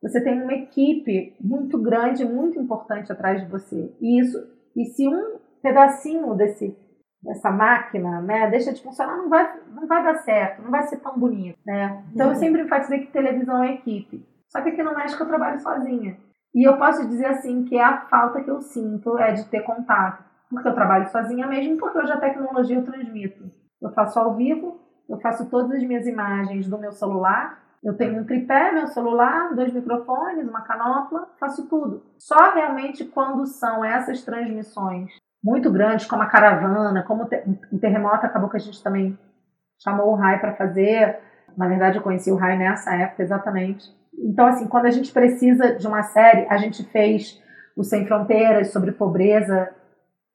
Você 0.02 0.20
tem 0.20 0.42
uma 0.42 0.52
equipe 0.52 1.36
muito 1.40 1.78
grande, 1.78 2.24
muito 2.24 2.58
importante 2.58 3.12
atrás 3.12 3.40
de 3.40 3.48
você. 3.48 3.94
E 4.00 4.20
isso, 4.20 4.38
e 4.74 4.84
se 4.86 5.06
um 5.06 5.38
pedacinho 5.62 6.34
desse 6.34 6.76
dessa 7.22 7.52
máquina, 7.52 8.20
né, 8.20 8.50
deixa 8.50 8.72
de 8.72 8.82
funcionar, 8.82 9.16
não 9.16 9.28
vai, 9.28 9.48
não 9.68 9.86
vai 9.86 10.02
dar 10.02 10.16
certo, 10.16 10.60
não 10.60 10.72
vai 10.72 10.82
ser 10.82 10.96
tão 10.96 11.16
bonito, 11.16 11.56
né? 11.64 12.02
Então 12.12 12.26
eu 12.26 12.32
uhum. 12.32 12.38
sempre 12.38 12.62
enfatizei 12.62 13.06
que 13.06 13.12
televisão 13.12 13.62
é 13.62 13.74
equipe. 13.74 14.26
Só 14.48 14.60
que 14.60 14.70
aqui 14.70 14.82
no 14.82 14.94
México 14.94 15.22
eu 15.22 15.28
trabalho 15.28 15.60
sozinha. 15.60 16.16
E 16.54 16.68
eu 16.68 16.76
posso 16.76 17.06
dizer 17.08 17.26
assim 17.26 17.64
que 17.64 17.78
a 17.78 18.02
falta 18.02 18.42
que 18.42 18.50
eu 18.50 18.60
sinto 18.60 19.18
é 19.18 19.32
de 19.32 19.44
ter 19.46 19.60
contato, 19.60 20.22
porque 20.50 20.68
eu 20.68 20.74
trabalho 20.74 21.08
sozinha 21.08 21.46
mesmo, 21.46 21.78
porque 21.78 21.98
hoje 21.98 22.12
a 22.12 22.20
tecnologia 22.20 22.76
eu 22.76 22.84
transmito. 22.84 23.50
Eu 23.80 23.90
faço 23.92 24.18
ao 24.18 24.34
vivo, 24.34 24.80
eu 25.08 25.18
faço 25.18 25.48
todas 25.48 25.72
as 25.72 25.82
minhas 25.82 26.06
imagens 26.06 26.68
do 26.68 26.78
meu 26.78 26.92
celular, 26.92 27.58
eu 27.82 27.96
tenho 27.96 28.20
um 28.20 28.24
tripé, 28.24 28.70
meu 28.70 28.86
celular, 28.86 29.54
dois 29.54 29.72
microfones, 29.72 30.48
uma 30.48 30.60
canopla, 30.60 31.28
faço 31.40 31.68
tudo. 31.68 32.04
Só 32.16 32.52
realmente 32.52 33.04
quando 33.04 33.44
são 33.44 33.84
essas 33.84 34.22
transmissões 34.22 35.10
muito 35.42 35.70
grandes, 35.72 36.06
como 36.06 36.22
a 36.22 36.26
caravana, 36.26 37.02
como 37.02 37.24
o 37.24 37.78
terremoto, 37.78 38.24
acabou 38.24 38.48
que 38.48 38.56
a 38.56 38.60
gente 38.60 38.80
também 38.82 39.18
chamou 39.82 40.12
o 40.12 40.14
Rai 40.14 40.38
para 40.38 40.54
fazer. 40.54 41.18
Na 41.56 41.66
verdade, 41.66 41.96
eu 41.96 42.02
conheci 42.02 42.30
o 42.30 42.36
Rai 42.36 42.56
nessa 42.56 42.94
época 42.94 43.22
exatamente. 43.22 43.92
Então, 44.18 44.46
assim, 44.46 44.66
quando 44.66 44.86
a 44.86 44.90
gente 44.90 45.12
precisa 45.12 45.74
de 45.74 45.86
uma 45.86 46.02
série, 46.02 46.46
a 46.48 46.56
gente 46.56 46.84
fez 46.84 47.40
o 47.76 47.82
Sem 47.82 48.06
Fronteiras 48.06 48.72
sobre 48.72 48.92
pobreza 48.92 49.70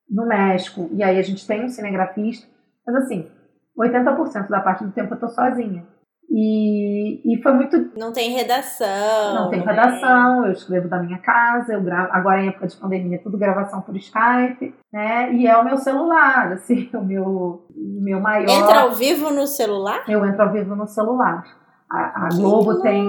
no 0.10 0.26
México, 0.26 0.90
e 0.94 1.04
aí 1.04 1.20
a 1.20 1.22
gente 1.22 1.46
tem 1.46 1.66
um 1.66 1.70
cinegrafista, 1.70 2.48
mas 2.86 2.96
assim, 2.96 3.30
80% 3.78 4.48
da 4.48 4.62
parte 4.62 4.84
do 4.84 4.92
tempo 4.92 5.14
eu 5.14 5.20
tô 5.20 5.28
sozinha. 5.28 5.86
E, 6.30 7.22
e 7.26 7.42
foi 7.42 7.54
muito. 7.54 7.92
Não 7.98 8.12
tem 8.12 8.32
redação. 8.32 9.34
Não 9.34 9.50
tem 9.50 9.62
redação, 9.62 10.46
eu 10.46 10.52
escrevo 10.52 10.90
da 10.90 11.02
minha 11.02 11.18
casa, 11.20 11.74
eu 11.74 11.82
gravo. 11.82 12.10
Agora 12.12 12.44
em 12.44 12.50
época 12.50 12.68
de 12.68 12.76
pandemia, 12.76 13.22
tudo 13.24 13.38
gravação 13.38 13.82
por 13.82 13.96
Skype, 13.96 14.76
né? 14.92 15.34
E 15.34 15.48
é 15.48 15.58
o 15.58 15.64
meu 15.64 15.78
celular, 15.78 16.52
assim, 16.52 16.90
o 16.94 17.02
meu, 17.02 17.66
meu 17.76 18.20
maior. 18.20 18.50
Entra 18.50 18.82
ao 18.82 18.92
vivo 18.92 19.30
no 19.32 19.48
celular? 19.48 20.04
Eu 20.08 20.26
entro 20.26 20.44
ao 20.44 20.52
vivo 20.52 20.76
no 20.76 20.86
celular. 20.86 21.44
A, 21.90 22.26
a 22.26 22.30
Globo 22.36 22.82
tem, 22.82 23.08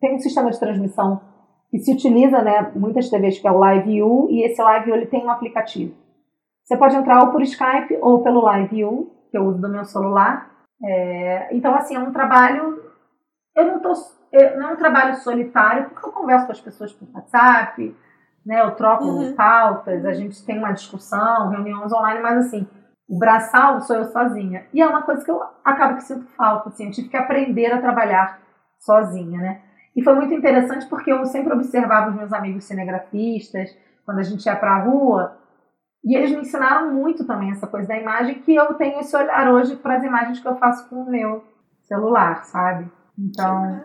tem 0.00 0.16
um 0.16 0.18
sistema 0.18 0.50
de 0.50 0.58
transmissão 0.58 1.20
que 1.70 1.78
se 1.78 1.92
utiliza, 1.92 2.42
né? 2.42 2.70
Muitas 2.74 3.08
TVs 3.08 3.38
que 3.38 3.46
é 3.46 3.50
o 3.50 3.58
Live 3.58 4.02
U, 4.02 4.28
e 4.30 4.44
esse 4.44 4.60
Live 4.60 4.90
U 4.90 4.94
ele 4.94 5.06
tem 5.06 5.24
um 5.24 5.30
aplicativo. 5.30 5.94
Você 6.64 6.76
pode 6.76 6.96
entrar 6.96 7.22
ou 7.24 7.30
por 7.30 7.42
Skype 7.42 7.98
ou 8.00 8.22
pelo 8.22 8.40
Live 8.42 8.84
U, 8.84 9.10
que 9.30 9.38
eu 9.38 9.44
uso 9.44 9.60
do 9.60 9.68
meu 9.68 9.84
celular 9.84 10.52
é, 10.84 11.54
então, 11.54 11.74
assim, 11.74 11.94
é 11.94 11.98
um 11.98 12.12
trabalho. 12.12 12.82
Eu 13.54 13.66
não 13.66 13.80
tô. 13.80 13.92
Eu, 14.32 14.58
não 14.58 14.70
é 14.70 14.72
um 14.72 14.76
trabalho 14.76 15.14
solitário, 15.16 15.90
porque 15.90 16.08
eu 16.08 16.12
converso 16.12 16.46
com 16.46 16.52
as 16.52 16.60
pessoas 16.60 16.92
por 16.92 17.06
WhatsApp, 17.14 17.96
né? 18.44 18.60
Eu 18.60 18.72
troco 18.72 19.04
uhum. 19.04 19.34
pautas, 19.34 20.04
a 20.04 20.12
gente 20.12 20.44
tem 20.44 20.58
uma 20.58 20.72
discussão, 20.72 21.50
reuniões 21.50 21.92
online, 21.92 22.20
mas 22.20 22.46
assim, 22.46 22.66
o 23.12 23.18
braçal 23.18 23.82
sou 23.82 23.96
eu 23.96 24.06
sozinha. 24.06 24.64
E 24.72 24.80
é 24.80 24.86
uma 24.86 25.02
coisa 25.02 25.22
que 25.22 25.30
eu 25.30 25.38
acabo 25.62 25.96
que 25.96 26.04
sinto 26.04 26.26
falta, 26.34 26.70
assim, 26.70 26.86
eu 26.86 26.90
tive 26.90 27.10
que 27.10 27.16
aprender 27.16 27.66
a 27.66 27.78
trabalhar 27.78 28.40
sozinha, 28.78 29.38
né? 29.38 29.60
E 29.94 30.02
foi 30.02 30.14
muito 30.14 30.32
interessante 30.32 30.86
porque 30.86 31.12
eu 31.12 31.22
sempre 31.26 31.52
observava 31.52 32.08
os 32.08 32.16
meus 32.16 32.32
amigos 32.32 32.64
cinegrafistas, 32.64 33.76
quando 34.06 34.20
a 34.20 34.22
gente 34.22 34.46
ia 34.46 34.56
pra 34.56 34.78
rua, 34.78 35.36
e 36.02 36.16
eles 36.16 36.30
me 36.30 36.38
ensinaram 36.38 36.90
muito 36.94 37.26
também 37.26 37.50
essa 37.50 37.66
coisa 37.66 37.86
da 37.86 37.98
imagem, 37.98 38.40
que 38.40 38.54
eu 38.54 38.72
tenho 38.74 38.98
esse 39.00 39.14
olhar 39.14 39.52
hoje 39.52 39.76
para 39.76 39.98
as 39.98 40.04
imagens 40.04 40.40
que 40.40 40.48
eu 40.48 40.56
faço 40.56 40.88
com 40.88 41.02
o 41.02 41.10
meu 41.10 41.44
celular, 41.82 42.46
sabe? 42.46 42.90
Então, 43.18 43.78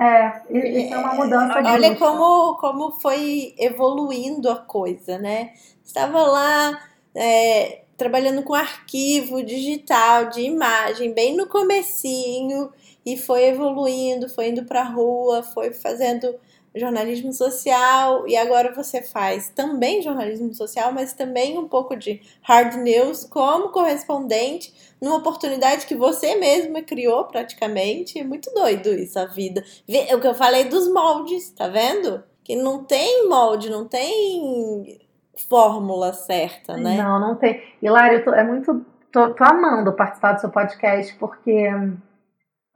é, 0.00 0.40
isso 0.50 0.94
é 0.94 0.98
uma 0.98 1.14
mudança 1.14 1.60
de 1.60 1.68
Olha 1.68 1.96
como, 1.96 2.56
como 2.58 2.92
foi 3.00 3.56
evoluindo 3.58 4.48
a 4.48 4.56
coisa, 4.56 5.18
né? 5.18 5.50
Estava 5.84 6.22
lá 6.22 6.78
é, 7.16 7.87
trabalhando 7.98 8.44
com 8.44 8.54
arquivo 8.54 9.42
digital 9.42 10.30
de 10.30 10.40
imagem, 10.40 11.12
bem 11.12 11.36
no 11.36 11.48
comecinho, 11.48 12.72
e 13.04 13.16
foi 13.16 13.46
evoluindo, 13.46 14.28
foi 14.28 14.50
indo 14.50 14.64
para 14.64 14.84
rua, 14.84 15.42
foi 15.42 15.72
fazendo 15.72 16.34
jornalismo 16.76 17.32
social 17.32 18.28
e 18.28 18.36
agora 18.36 18.72
você 18.72 19.02
faz 19.02 19.48
também 19.48 20.00
jornalismo 20.00 20.54
social, 20.54 20.92
mas 20.92 21.12
também 21.12 21.58
um 21.58 21.66
pouco 21.66 21.96
de 21.96 22.20
hard 22.42 22.76
news 22.76 23.24
como 23.24 23.70
correspondente 23.70 24.72
numa 25.00 25.16
oportunidade 25.16 25.86
que 25.86 25.96
você 25.96 26.36
mesma 26.36 26.82
criou 26.82 27.24
praticamente. 27.24 28.18
É 28.18 28.24
muito 28.24 28.52
doido 28.52 28.94
isso, 28.94 29.18
a 29.18 29.24
vida. 29.24 29.64
É 29.88 30.14
o 30.14 30.20
que 30.20 30.26
eu 30.26 30.34
falei 30.34 30.64
dos 30.64 30.88
moldes, 30.92 31.50
tá 31.50 31.66
vendo? 31.66 32.22
Que 32.44 32.54
não 32.54 32.84
tem 32.84 33.28
molde, 33.28 33.70
não 33.70 33.88
tem 33.88 35.00
fórmula 35.48 36.12
certa, 36.12 36.76
né? 36.76 36.96
Não, 37.02 37.20
não 37.20 37.34
tem. 37.36 37.62
Hilário, 37.82 38.28
é 38.34 38.44
muito. 38.44 38.84
Tô, 39.12 39.30
tô 39.34 39.44
amando 39.44 39.92
participar 39.92 40.32
do 40.32 40.40
seu 40.40 40.50
podcast, 40.50 41.14
porque 41.16 41.70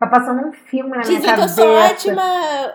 Tá 0.03 0.09
passando 0.09 0.49
um 0.49 0.53
filme 0.53 0.91
na 0.91 1.03
Dizem 1.03 1.21
minha 1.21 1.37
cabeça. 1.37 1.47
Dizem 1.47 1.65
que 1.65 1.71
eu 1.71 1.77
sou 1.77 1.93
ótima 1.93 2.23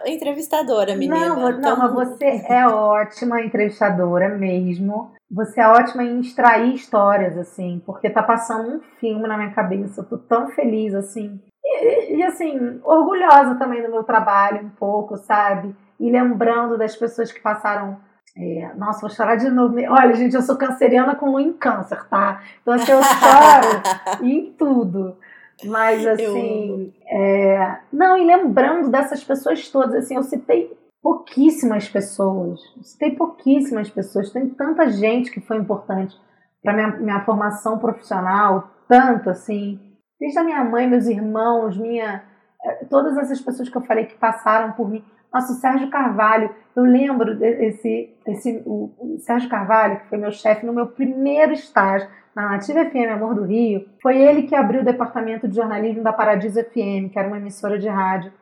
entrevistadora, 0.06 0.96
menina. 0.96 1.28
Não, 1.28 1.36
não, 1.36 1.52
então... 1.52 1.78
mas 1.78 1.94
você 1.94 2.26
é 2.48 2.66
ótima 2.66 3.42
entrevistadora 3.42 4.30
mesmo. 4.30 5.12
Você 5.30 5.60
é 5.60 5.68
ótima 5.68 6.06
em 6.06 6.22
extrair 6.22 6.74
histórias, 6.74 7.38
assim, 7.38 7.84
porque 7.86 8.10
tá 8.10 8.24
passando 8.24 8.78
um 8.78 8.80
filme 8.98 9.28
na 9.28 9.36
minha 9.36 9.52
cabeça. 9.52 10.00
Eu 10.00 10.06
tô 10.06 10.18
tão 10.18 10.48
feliz, 10.52 10.96
assim. 10.96 11.38
E, 11.66 12.16
e 12.16 12.24
assim, 12.24 12.80
orgulhosa 12.82 13.56
também 13.56 13.84
do 13.84 13.92
meu 13.92 14.06
trabalho, 14.06 14.66
um 14.66 14.70
pouco, 14.70 15.18
sabe? 15.18 15.76
E 16.00 16.10
lembrando 16.10 16.78
das 16.78 16.96
pessoas 16.96 17.30
que 17.30 17.42
passaram 17.42 18.00
é, 18.40 18.72
nossa, 18.76 19.02
vou 19.02 19.10
chorar 19.10 19.36
de 19.36 19.50
novo. 19.50 19.76
Olha, 19.90 20.14
gente, 20.14 20.36
eu 20.36 20.42
sou 20.42 20.56
canceriana 20.56 21.16
com 21.16 21.32
lua 21.32 21.42
em 21.42 21.54
câncer, 21.54 22.08
tá? 22.08 22.42
Então, 22.62 22.74
assim, 22.76 22.92
eu 22.92 23.02
choro 23.02 24.22
em 24.24 24.54
tudo. 24.54 25.18
Mas 25.66 26.06
assim, 26.06 26.94
é... 27.08 27.78
não, 27.92 28.16
e 28.16 28.24
lembrando 28.24 28.92
dessas 28.92 29.24
pessoas 29.24 29.68
todas, 29.70 29.96
assim, 29.96 30.16
eu 30.16 30.22
citei 30.22 30.72
pouquíssimas 31.02 31.90
pessoas, 31.90 32.60
eu 32.78 32.84
citei 32.84 33.16
pouquíssimas 33.16 33.90
pessoas, 33.90 34.32
tem 34.32 34.48
tanta 34.50 34.88
gente 34.92 35.32
que 35.32 35.42
foi 35.42 35.58
importante 35.58 36.16
para 36.62 36.74
minha, 36.74 36.88
minha 36.98 37.26
formação 37.26 37.80
profissional, 37.80 38.70
tanto 38.88 39.32
assim, 39.32 39.80
desde 40.20 40.38
a 40.38 40.44
minha 40.44 40.64
mãe, 40.64 40.88
meus 40.88 41.08
irmãos, 41.08 41.76
minha, 41.76 42.24
é, 42.64 42.86
todas 42.86 43.18
essas 43.18 43.42
pessoas 43.42 43.70
que 43.70 43.78
eu 43.78 43.82
falei 43.82 44.06
que 44.06 44.16
passaram 44.16 44.74
por 44.74 44.88
mim. 44.90 45.04
Nossa, 45.38 45.54
o 45.54 45.56
Sérgio 45.58 45.88
Carvalho, 45.92 46.50
eu 46.76 46.84
lembro 46.84 47.38
desse, 47.38 48.12
esse, 48.26 48.64
o, 48.66 48.92
o 48.98 49.20
Sérgio 49.20 49.48
Carvalho, 49.48 50.00
que 50.00 50.10
foi 50.10 50.18
meu 50.18 50.32
chefe 50.32 50.66
no 50.66 50.74
meu 50.74 50.88
primeiro 50.88 51.54
estágio, 51.54 52.10
na 52.36 52.50
Nativa 52.50 52.84
FM 52.86 53.12
Amor 53.14 53.36
do 53.36 53.44
Rio, 53.44 53.88
foi 54.02 54.18
ele 54.18 54.44
que 54.44 54.56
abriu 54.56 54.82
o 54.82 54.84
departamento 54.84 55.48
de 55.48 55.56
jornalismo 55.56 56.02
da 56.02 56.12
Paradiso 56.12 56.60
FM, 56.60 57.12
que 57.12 57.20
era 57.20 57.28
uma 57.28 57.38
emissora 57.38 57.78
de 57.78 57.88
rádio. 57.88 58.34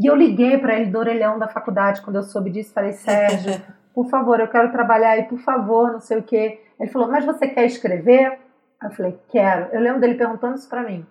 E 0.00 0.06
eu 0.06 0.16
liguei 0.16 0.56
para 0.56 0.74
ele 0.74 0.90
do 0.90 0.98
orelhão 0.98 1.38
da 1.38 1.48
faculdade 1.48 2.00
quando 2.00 2.16
eu 2.16 2.22
soube 2.22 2.48
disso, 2.48 2.72
falei: 2.72 2.92
"Sérgio, 2.92 3.60
por 3.94 4.08
favor, 4.08 4.40
eu 4.40 4.48
quero 4.48 4.72
trabalhar 4.72 5.10
aí, 5.10 5.24
por 5.24 5.38
favor, 5.40 5.92
não 5.92 6.00
sei 6.00 6.18
o 6.18 6.22
quê". 6.22 6.62
Ele 6.80 6.90
falou: 6.90 7.10
"Mas 7.10 7.26
você 7.26 7.46
quer 7.46 7.66
escrever?" 7.66 8.38
Eu 8.82 8.90
falei: 8.92 9.18
"Quero". 9.28 9.68
Eu 9.70 9.82
lembro 9.82 10.00
dele 10.00 10.14
perguntando 10.14 10.54
isso 10.54 10.68
para 10.68 10.82
mim. 10.82 11.06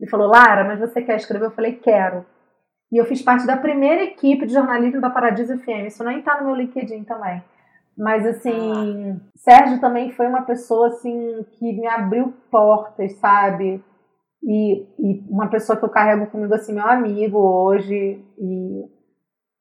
Ele 0.00 0.10
falou: 0.10 0.28
"Lara, 0.28 0.64
mas 0.64 0.80
você 0.80 1.02
quer 1.02 1.16
escrever?" 1.16 1.44
Eu 1.44 1.50
falei: 1.50 1.74
"Quero". 1.74 2.24
E 2.92 2.98
eu 2.98 3.06
fiz 3.06 3.22
parte 3.22 3.46
da 3.46 3.56
primeira 3.56 4.02
equipe 4.02 4.46
de 4.46 4.52
jornalismo 4.52 5.00
da 5.00 5.08
Paradiso 5.08 5.56
FM. 5.58 5.86
Isso 5.86 6.04
nem 6.04 6.18
está 6.18 6.38
no 6.38 6.48
meu 6.48 6.54
LinkedIn 6.54 7.04
também. 7.04 7.42
Mas 7.96 8.26
assim, 8.26 9.12
ah. 9.12 9.16
Sérgio 9.34 9.80
também 9.80 10.10
foi 10.10 10.26
uma 10.26 10.42
pessoa 10.42 10.88
assim 10.88 11.44
que 11.52 11.72
me 11.72 11.86
abriu 11.86 12.34
portas, 12.50 13.14
sabe? 13.14 13.82
E, 14.42 14.86
e 14.98 15.24
uma 15.30 15.48
pessoa 15.48 15.78
que 15.78 15.84
eu 15.84 15.88
carrego 15.88 16.26
comigo 16.26 16.52
assim, 16.54 16.74
meu 16.74 16.86
amigo 16.86 17.38
hoje. 17.38 18.22
E 18.38 18.84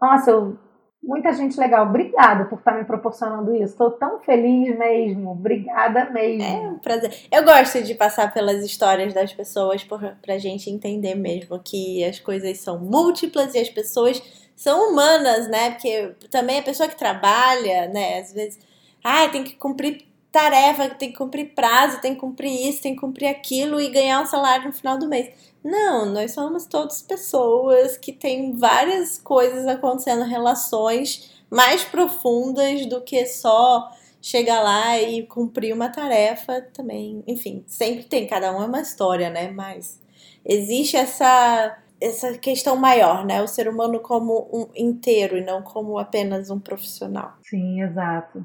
nossa, 0.02 0.32
eu, 0.32 0.58
muita 1.04 1.34
gente 1.34 1.60
legal. 1.60 1.88
Obrigada 1.88 2.45
por 2.45 2.60
estar 2.60 2.74
me 2.74 2.86
proporcionando 2.86 3.56
isso. 3.56 3.74
Estou 3.74 3.91
tão 3.91 4.20
feliz 4.20 4.78
mesmo. 4.78 5.32
Obrigada 5.32 6.10
mesmo. 6.10 6.43
É 6.43 6.70
um 6.70 6.80
prazer. 6.80 7.14
Eu 7.32 7.43
gosto 7.43 7.82
de 7.82 7.95
passar 7.95 8.34
pelas 8.34 8.64
histórias 8.64 9.14
das 9.14 9.34
pessoas 9.34 9.84
para 9.84 10.34
a 10.34 10.38
gente 10.38 10.70
entender 10.70 11.16
mesmo 11.16 11.60
que 11.60 12.04
as 12.04 12.20
coisas 12.20 12.60
são 12.60 12.80
múltiplas 12.80 13.54
e 13.56 13.60
as 13.60 13.70
pessoas 13.70 14.22
são 14.56 14.91
humanas, 14.91 15.47
né? 15.47 15.72
Porque 15.72 16.14
também 16.30 16.60
a 16.60 16.64
pessoa 16.64 16.88
que 16.88 16.97
trabalha, 16.97 17.88
né, 17.88 18.20
às 18.20 18.32
vezes, 18.32 18.60
ah, 19.04 19.28
tem 19.28 19.43
que 19.43 19.56
cumprir 19.56 20.06
tarefa, 20.32 20.89
tem 20.89 21.12
que 21.12 21.18
cumprir 21.18 21.54
prazo, 21.56 21.99
tem 21.99 22.14
que 22.14 22.22
cumprir 22.22 22.70
isso, 22.70 22.82
tem 22.82 22.93
que 22.93 23.02
cumprir 23.02 23.28
aquilo 23.28 23.82
e 23.82 23.89
ganhar 23.89 24.22
um 24.22 24.26
salário 24.26 24.68
no 24.68 24.74
final 24.74 24.97
do 24.97 25.08
mês. 25.08 25.51
Não, 25.64 26.05
nós 26.05 26.34
somos 26.34 26.66
todas 26.66 27.01
pessoas 27.01 27.95
que 27.97 28.12
têm 28.12 28.55
várias 28.57 29.18
coisas 29.20 29.68
acontecendo, 29.68 30.24
relações 30.24 31.32
mais 31.49 31.84
profundas 31.84 32.86
do 32.88 33.01
que 33.01 33.26
só 33.28 33.91
chegar 34.22 34.62
lá 34.64 34.99
e 34.99 35.26
cumprir 35.28 35.74
uma 35.74 35.89
tarefa 35.89 36.62
também. 36.74 37.24
Enfim, 37.28 37.64
sempre 37.68 38.03
tem, 38.03 38.28
cada 38.28 38.55
um 38.55 38.62
é 38.62 38.66
uma 38.66 38.82
história, 38.82 39.30
né? 39.30 39.51
Mas 39.51 39.99
existe 40.45 40.97
essa 40.97 41.78
essa 41.99 42.36
questão 42.36 42.76
maior, 42.76 43.24
né? 43.24 43.43
O 43.43 43.47
ser 43.47 43.68
humano 43.68 43.99
como 43.99 44.49
um 44.51 44.68
inteiro 44.76 45.38
e 45.38 45.43
não 45.43 45.62
como 45.62 45.99
apenas 45.99 46.49
um 46.49 46.59
profissional. 46.59 47.34
Sim, 47.43 47.84
exato. 47.84 48.43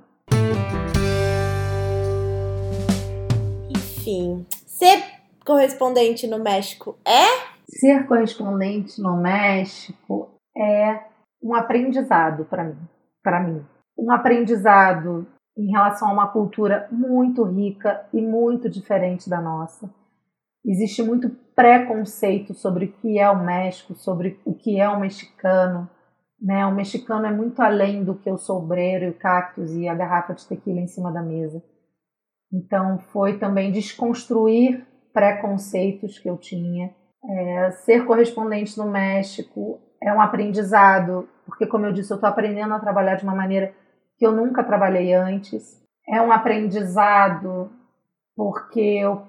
Enfim, 3.70 4.44
ser 4.66 5.15
correspondente 5.46 6.26
no 6.26 6.40
México 6.40 6.98
é? 7.06 7.46
Ser 7.68 8.06
correspondente 8.06 9.00
no 9.00 9.16
México 9.16 10.34
é 10.56 11.04
um 11.42 11.54
aprendizado 11.54 12.44
para 12.44 12.64
mim, 12.64 12.78
para 13.22 13.40
mim. 13.40 13.64
Um 13.96 14.10
aprendizado 14.10 15.26
em 15.56 15.70
relação 15.70 16.08
a 16.08 16.12
uma 16.12 16.28
cultura 16.28 16.88
muito 16.90 17.44
rica 17.44 18.06
e 18.12 18.20
muito 18.20 18.68
diferente 18.68 19.30
da 19.30 19.40
nossa. 19.40 19.88
Existe 20.64 21.02
muito 21.02 21.30
preconceito 21.54 22.52
sobre 22.52 22.86
o 22.86 22.92
que 22.92 23.18
é 23.18 23.30
o 23.30 23.42
México, 23.42 23.94
sobre 23.94 24.40
o 24.44 24.52
que 24.52 24.80
é 24.80 24.88
o 24.88 25.00
mexicano. 25.00 25.88
Né? 26.40 26.66
O 26.66 26.74
mexicano 26.74 27.24
é 27.24 27.30
muito 27.30 27.62
além 27.62 28.04
do 28.04 28.16
que 28.16 28.30
o 28.30 28.36
sombreiro, 28.36 29.10
o 29.10 29.14
cactus 29.14 29.72
e 29.72 29.88
a 29.88 29.94
garrafa 29.94 30.34
de 30.34 30.46
tequila 30.46 30.80
em 30.80 30.88
cima 30.88 31.12
da 31.12 31.22
mesa. 31.22 31.62
Então, 32.52 32.98
foi 32.98 33.38
também 33.38 33.72
desconstruir 33.72 34.84
preconceitos 35.16 36.18
que 36.18 36.28
eu 36.28 36.36
tinha. 36.36 36.94
É, 37.24 37.70
ser 37.70 38.04
correspondente 38.04 38.76
no 38.76 38.90
México 38.90 39.80
é 40.02 40.12
um 40.12 40.20
aprendizado, 40.20 41.26
porque, 41.46 41.66
como 41.66 41.86
eu 41.86 41.92
disse, 41.92 42.12
eu 42.12 42.16
estou 42.16 42.28
aprendendo 42.28 42.74
a 42.74 42.78
trabalhar 42.78 43.14
de 43.14 43.24
uma 43.24 43.34
maneira 43.34 43.72
que 44.18 44.26
eu 44.26 44.32
nunca 44.32 44.62
trabalhei 44.62 45.14
antes. 45.14 45.82
É 46.06 46.20
um 46.20 46.30
aprendizado 46.30 47.70
porque 48.36 48.78
eu 48.78 49.22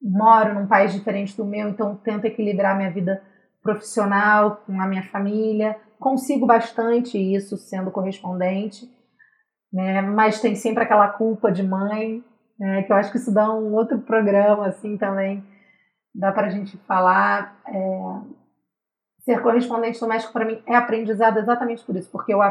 moro 0.00 0.54
num 0.54 0.66
país 0.66 0.94
diferente 0.94 1.36
do 1.36 1.44
meu, 1.44 1.68
então 1.68 1.94
tento 1.94 2.24
equilibrar 2.24 2.74
minha 2.74 2.90
vida 2.90 3.22
profissional 3.62 4.62
com 4.66 4.80
a 4.80 4.86
minha 4.86 5.02
família. 5.02 5.76
Consigo 6.00 6.46
bastante 6.46 7.18
isso 7.18 7.58
sendo 7.58 7.90
correspondente, 7.90 8.88
né? 9.70 10.00
mas 10.00 10.40
tem 10.40 10.54
sempre 10.54 10.84
aquela 10.84 11.08
culpa 11.08 11.52
de 11.52 11.62
mãe, 11.62 12.24
né? 12.58 12.82
que 12.82 12.92
eu 12.92 12.96
acho 12.96 13.10
que 13.10 13.18
isso 13.18 13.32
dá 13.32 13.52
um 13.52 13.74
outro 13.74 13.98
programa 14.00 14.66
assim 14.66 14.96
também. 14.96 15.44
Dá 16.14 16.32
para 16.32 16.46
a 16.46 16.50
gente 16.50 16.76
falar. 16.78 17.60
É... 17.66 18.34
Ser 19.24 19.40
correspondente 19.40 20.00
no 20.02 20.08
México 20.08 20.32
para 20.32 20.44
mim 20.44 20.62
é 20.66 20.76
aprendizado 20.76 21.38
exatamente 21.38 21.82
por 21.82 21.96
isso, 21.96 22.10
porque 22.10 22.32
eu 22.32 22.42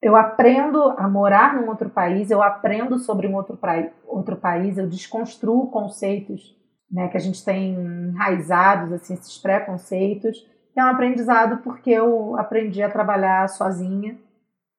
eu 0.00 0.14
aprendo 0.14 0.80
a 0.96 1.08
morar 1.08 1.56
num 1.56 1.68
outro 1.68 1.90
país, 1.90 2.30
eu 2.30 2.40
aprendo 2.40 2.98
sobre 2.98 3.26
um 3.26 3.34
outro, 3.34 3.56
pra, 3.56 3.90
outro 4.06 4.36
país, 4.36 4.78
eu 4.78 4.88
desconstruo 4.88 5.70
conceitos 5.70 6.56
né, 6.90 7.08
que 7.08 7.16
a 7.16 7.20
gente 7.20 7.44
tem 7.44 7.74
enraizados, 7.74 8.92
assim, 8.92 9.14
esses 9.14 9.36
preconceitos. 9.38 10.38
É 10.76 10.84
um 10.84 10.88
aprendizado 10.88 11.58
porque 11.62 11.90
eu 11.90 12.38
aprendi 12.38 12.82
a 12.82 12.90
trabalhar 12.90 13.48
sozinha 13.48 14.16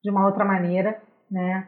de 0.02 0.10
uma 0.10 0.26
outra 0.26 0.46
maneira, 0.46 1.02
né? 1.30 1.68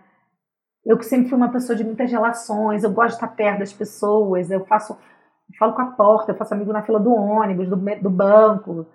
Eu 0.85 0.97
que 0.97 1.05
sempre 1.05 1.29
fui 1.29 1.37
uma 1.37 1.51
pessoa 1.51 1.75
de 1.75 1.83
muitas 1.83 2.11
relações, 2.11 2.83
eu 2.83 2.91
gosto 2.91 3.09
de 3.09 3.15
estar 3.15 3.27
perto 3.27 3.59
das 3.59 3.73
pessoas, 3.73 4.49
eu 4.49 4.65
faço, 4.65 4.93
eu 4.93 5.57
falo 5.57 5.73
com 5.73 5.81
a 5.81 5.91
porta, 5.91 6.31
eu 6.31 6.37
faço 6.37 6.53
amigo 6.53 6.73
na 6.73 6.81
fila 6.81 6.99
do 6.99 7.13
ônibus, 7.13 7.69
do, 7.69 7.75
do 7.75 8.09
banco, 8.09 8.87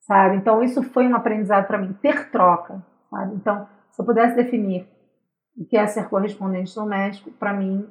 sabe? 0.00 0.36
Então 0.36 0.62
isso 0.62 0.82
foi 0.82 1.08
um 1.08 1.16
aprendizado 1.16 1.66
para 1.66 1.78
mim, 1.78 1.92
ter 2.02 2.30
troca, 2.30 2.82
sabe? 3.10 3.34
Então 3.36 3.66
se 3.90 4.00
eu 4.00 4.04
pudesse 4.04 4.36
definir 4.36 4.86
o 5.56 5.64
que 5.64 5.76
é 5.76 5.86
ser 5.86 6.08
correspondente 6.08 6.76
no 6.76 6.86
México, 6.86 7.30
para 7.32 7.52
mim 7.52 7.88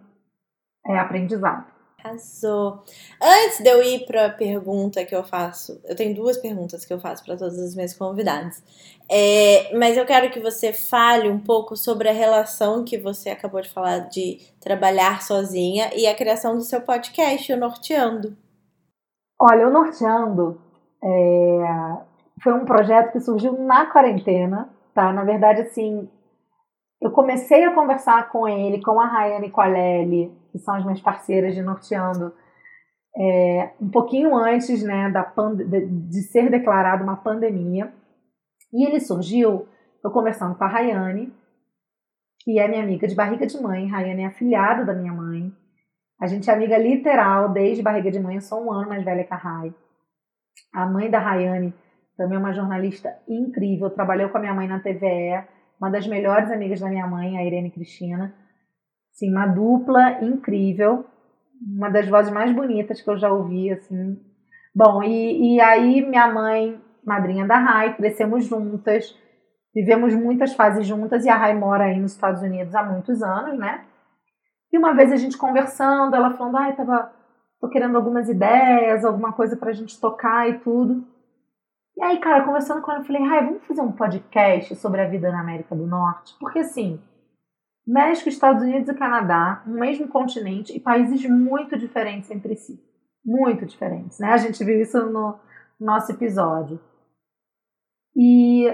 é 0.86 0.98
aprendizado. 0.98 1.66
Arrasou. 2.04 2.84
Antes 3.22 3.60
de 3.62 3.70
eu 3.70 3.84
ir 3.84 4.06
para 4.06 4.28
a 4.28 4.30
pergunta 4.32 5.04
que 5.06 5.16
eu 5.16 5.24
faço, 5.24 5.82
eu 5.86 5.96
tenho 5.96 6.16
duas 6.16 6.38
perguntas 6.38 6.86
que 6.86 6.94
eu 6.94 7.00
faço 7.00 7.24
para 7.26 7.38
todas 7.38 7.60
as 7.60 7.76
minhas 7.76 7.94
convidadas. 7.94 8.64
É, 9.10 9.76
mas 9.78 9.98
eu 9.98 10.06
quero 10.06 10.30
que 10.32 10.40
você 10.40 10.72
fale 10.72 11.30
um 11.30 11.40
pouco 11.40 11.76
sobre 11.76 12.08
a 12.08 12.14
relação 12.14 12.84
que 12.84 12.98
você 12.98 13.30
acabou 13.30 13.62
de 13.62 13.70
falar 13.70 14.10
de 14.10 14.40
trabalhar 14.60 15.22
sozinha 15.22 15.92
e 15.96 16.08
a 16.08 16.16
criação 16.16 16.56
do 16.56 16.64
seu 16.64 16.82
podcast, 16.82 17.52
o 17.52 17.58
Norteando. 17.58 18.38
Olha, 19.40 19.68
o 19.68 19.72
Norteando 19.72 20.62
é, 21.04 21.98
foi 22.44 22.54
um 22.54 22.66
projeto 22.66 23.12
que 23.12 23.20
surgiu 23.20 23.54
na 23.54 23.86
quarentena 23.88 24.70
tá? 25.00 25.14
Na 25.14 25.24
verdade, 25.24 25.62
assim, 25.62 26.10
eu 27.02 27.12
comecei 27.12 27.64
a 27.64 27.74
conversar 27.74 28.30
com 28.30 28.48
ele, 28.48 28.82
com 28.84 29.00
a 29.00 29.06
Rayane 29.06 29.48
e 29.48 29.52
com 29.52 29.62
a 29.62 29.68
Lely, 29.68 30.32
que 30.52 30.60
são 30.60 30.76
as 30.76 30.84
minhas 30.84 31.02
parceiras 31.02 31.56
de 31.56 31.62
Norteando, 31.62 32.34
é, 33.18 33.74
um 33.82 33.90
pouquinho 33.90 34.36
antes 34.36 34.84
né, 34.84 35.10
da 35.10 35.24
de, 35.54 36.22
ser 36.24 36.50
declarada 36.50 37.04
uma 37.04 37.18
pandemia. 37.18 37.92
E 38.72 38.86
ele 38.86 39.00
surgiu, 39.00 39.68
eu 40.04 40.12
conversando 40.12 40.56
com 40.56 40.64
a 40.64 40.68
Rayane, 40.68 41.34
que 42.42 42.60
é 42.60 42.68
minha 42.68 42.84
amiga 42.84 43.08
de 43.08 43.16
barriga 43.16 43.46
de 43.46 43.62
mãe. 43.62 43.88
Rayane 43.88 44.24
é 44.24 44.28
afilhada 44.28 44.86
da 44.86 44.94
minha 44.94 45.12
mãe. 45.12 45.52
A 46.22 46.28
gente 46.28 46.50
é 46.50 46.54
amiga 46.54 46.78
literal 46.78 47.50
desde 47.50 47.82
barriga 47.82 48.12
de 48.12 48.20
mãe, 48.20 48.36
eu 48.36 48.42
sou 48.42 48.64
um 48.64 48.72
ano 48.72 48.90
mais 48.90 49.04
velha 49.04 49.24
que 49.24 49.34
a 49.34 49.38
Ray. 49.38 49.74
A 50.74 50.86
mãe 50.86 51.10
da 51.10 51.20
Rayane 51.20 51.74
também 52.18 52.36
é 52.36 52.40
uma 52.40 52.54
jornalista 52.54 53.18
incrível, 53.28 53.90
trabalhou 53.90 54.30
com 54.30 54.38
a 54.38 54.42
minha 54.42 54.54
mãe 54.54 54.68
na 54.68 54.80
TVE, 54.80 55.48
uma 55.80 55.90
das 55.90 56.06
melhores 56.06 56.52
amigas 56.52 56.82
da 56.82 56.90
minha 56.90 57.08
mãe, 57.08 57.38
a 57.38 57.46
Irene 57.46 57.72
Cristina. 57.72 58.34
Sim, 59.20 59.32
uma 59.32 59.46
dupla 59.46 60.24
incrível, 60.24 61.06
uma 61.62 61.90
das 61.90 62.08
vozes 62.08 62.32
mais 62.32 62.54
bonitas 62.54 63.02
que 63.02 63.10
eu 63.10 63.18
já 63.18 63.30
ouvi, 63.30 63.70
assim. 63.70 64.18
Bom, 64.74 65.04
e, 65.04 65.56
e 65.56 65.60
aí 65.60 66.02
minha 66.08 66.32
mãe, 66.32 66.82
madrinha 67.06 67.46
da 67.46 67.58
Rai, 67.58 67.98
crescemos 67.98 68.46
juntas, 68.46 69.14
vivemos 69.76 70.16
muitas 70.16 70.54
fases 70.54 70.88
juntas 70.88 71.26
e 71.26 71.30
a 71.30 71.36
Rai 71.36 71.54
mora 71.54 71.84
aí 71.84 72.00
nos 72.00 72.14
Estados 72.14 72.42
Unidos 72.42 72.74
há 72.74 72.82
muitos 72.82 73.22
anos, 73.22 73.60
né? 73.60 73.84
E 74.72 74.78
uma 74.78 74.94
vez 74.94 75.12
a 75.12 75.18
gente 75.18 75.38
conversando, 75.38 76.16
ela 76.16 76.32
falando, 76.32 76.56
ai, 76.56 76.74
tava, 76.74 77.12
tô 77.60 77.68
querendo 77.68 77.98
algumas 77.98 78.30
ideias, 78.30 79.04
alguma 79.04 79.34
coisa 79.34 79.58
pra 79.58 79.74
gente 79.74 80.00
tocar 80.00 80.48
e 80.48 80.60
tudo. 80.60 81.06
E 81.98 82.02
aí, 82.02 82.20
cara, 82.20 82.46
conversando 82.46 82.82
com 82.82 82.90
ela, 82.90 83.02
eu 83.02 83.06
falei, 83.06 83.22
Rai, 83.28 83.44
vamos 83.44 83.66
fazer 83.66 83.82
um 83.82 83.92
podcast 83.92 84.74
sobre 84.78 85.02
a 85.02 85.10
vida 85.10 85.30
na 85.30 85.42
América 85.42 85.76
do 85.76 85.86
Norte? 85.86 86.38
Porque, 86.40 86.60
assim, 86.60 87.02
México, 87.90 88.30
Estados 88.30 88.62
Unidos 88.62 88.88
e 88.88 88.94
Canadá, 88.94 89.64
um 89.66 89.80
mesmo 89.80 90.08
continente 90.08 90.76
e 90.76 90.80
países 90.80 91.28
muito 91.28 91.78
diferentes 91.78 92.30
entre 92.30 92.56
si. 92.56 92.80
Muito 93.26 93.66
diferentes, 93.66 94.20
né? 94.20 94.32
A 94.32 94.38
gente 94.38 94.64
viu 94.64 94.80
isso 94.80 95.04
no 95.08 95.40
nosso 95.80 96.12
episódio. 96.12 96.80
E, 98.16 98.68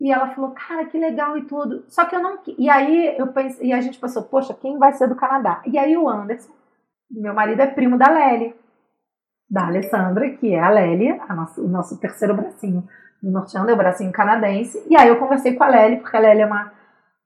e 0.00 0.10
ela 0.10 0.34
falou, 0.34 0.52
cara, 0.52 0.86
que 0.86 0.98
legal 0.98 1.36
e 1.36 1.44
tudo. 1.44 1.84
Só 1.88 2.06
que 2.06 2.16
eu 2.16 2.22
não. 2.22 2.38
E 2.56 2.70
aí 2.70 3.14
eu 3.18 3.26
pensei, 3.28 3.68
e 3.68 3.72
a 3.74 3.80
gente 3.82 4.00
pensou, 4.00 4.22
poxa, 4.22 4.54
quem 4.54 4.78
vai 4.78 4.92
ser 4.94 5.06
do 5.06 5.16
Canadá? 5.16 5.62
E 5.66 5.76
aí 5.76 5.94
o 5.96 6.08
Anderson, 6.08 6.52
meu 7.10 7.34
marido 7.34 7.60
é 7.60 7.66
primo 7.66 7.98
da 7.98 8.08
Lely 8.08 8.54
da 9.50 9.66
Alessandra, 9.66 10.30
que 10.30 10.54
é 10.54 10.60
a 10.60 10.70
Lélia, 10.70 11.20
a 11.28 11.34
nossa, 11.34 11.60
o 11.60 11.68
nosso 11.68 12.00
terceiro 12.00 12.34
bracinho 12.34 12.88
no 13.22 13.30
Norteando, 13.30 13.70
é 13.70 13.74
o 13.74 13.76
bracinho 13.76 14.10
canadense. 14.10 14.82
E 14.88 14.96
aí 14.96 15.08
eu 15.08 15.18
conversei 15.18 15.54
com 15.54 15.62
a 15.62 15.68
Lélia, 15.68 16.00
porque 16.00 16.16
a 16.16 16.20
Lélia 16.20 16.44
é 16.44 16.46
uma 16.46 16.72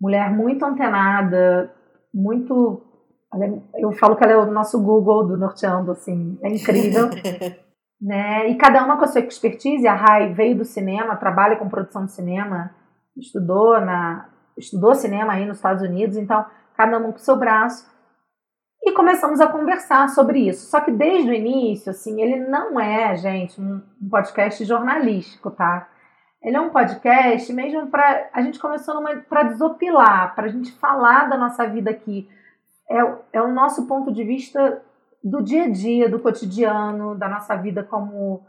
mulher 0.00 0.30
muito 0.30 0.64
antenada, 0.64 1.72
muito. 2.12 2.82
É, 3.34 3.82
eu 3.82 3.92
falo 3.92 4.16
que 4.16 4.24
ela 4.24 4.32
é 4.32 4.36
o 4.36 4.50
nosso 4.50 4.82
Google 4.82 5.26
do 5.26 5.36
Norteando, 5.36 5.92
assim, 5.92 6.38
é 6.42 6.48
incrível. 6.48 7.10
né? 8.00 8.48
E 8.48 8.56
cada 8.56 8.84
uma 8.84 8.96
com 8.96 9.04
a 9.04 9.08
sua 9.08 9.20
expertise. 9.20 9.86
A 9.86 9.94
Rai 9.94 10.32
veio 10.32 10.56
do 10.56 10.64
cinema, 10.64 11.16
trabalha 11.16 11.56
com 11.56 11.68
produção 11.68 12.04
de 12.06 12.12
cinema, 12.12 12.70
estudou, 13.16 13.80
na, 13.80 14.28
estudou 14.56 14.94
cinema 14.94 15.32
aí 15.32 15.44
nos 15.44 15.58
Estados 15.58 15.82
Unidos, 15.82 16.16
então 16.16 16.44
cada 16.76 16.98
uma 16.98 17.10
com 17.10 17.16
o 17.16 17.20
seu 17.20 17.36
braço. 17.36 17.86
E 18.80 18.92
começamos 18.92 19.40
a 19.40 19.48
conversar 19.48 20.08
sobre 20.08 20.48
isso. 20.48 20.70
Só 20.70 20.80
que 20.80 20.92
desde 20.92 21.28
o 21.28 21.34
início, 21.34 21.90
assim, 21.90 22.22
ele 22.22 22.48
não 22.48 22.78
é, 22.78 23.16
gente, 23.16 23.60
um, 23.60 23.82
um 24.00 24.08
podcast 24.08 24.64
jornalístico, 24.64 25.50
tá? 25.50 25.88
Ele 26.42 26.56
é 26.56 26.60
um 26.60 26.70
podcast 26.70 27.52
mesmo 27.52 27.88
para. 27.88 28.28
A 28.32 28.42
gente 28.42 28.58
começou 28.58 29.02
para 29.28 29.44
desopilar, 29.44 30.34
para 30.34 30.46
a 30.46 30.50
gente 30.50 30.72
falar 30.72 31.28
da 31.28 31.36
nossa 31.36 31.66
vida 31.66 31.90
aqui. 31.90 32.28
É, 32.90 32.98
é 33.34 33.42
o 33.42 33.52
nosso 33.52 33.86
ponto 33.86 34.12
de 34.12 34.24
vista 34.24 34.82
do 35.22 35.42
dia 35.42 35.64
a 35.64 35.70
dia, 35.70 36.08
do 36.08 36.20
cotidiano, 36.20 37.14
da 37.16 37.28
nossa 37.28 37.56
vida 37.56 37.82
como 37.82 38.46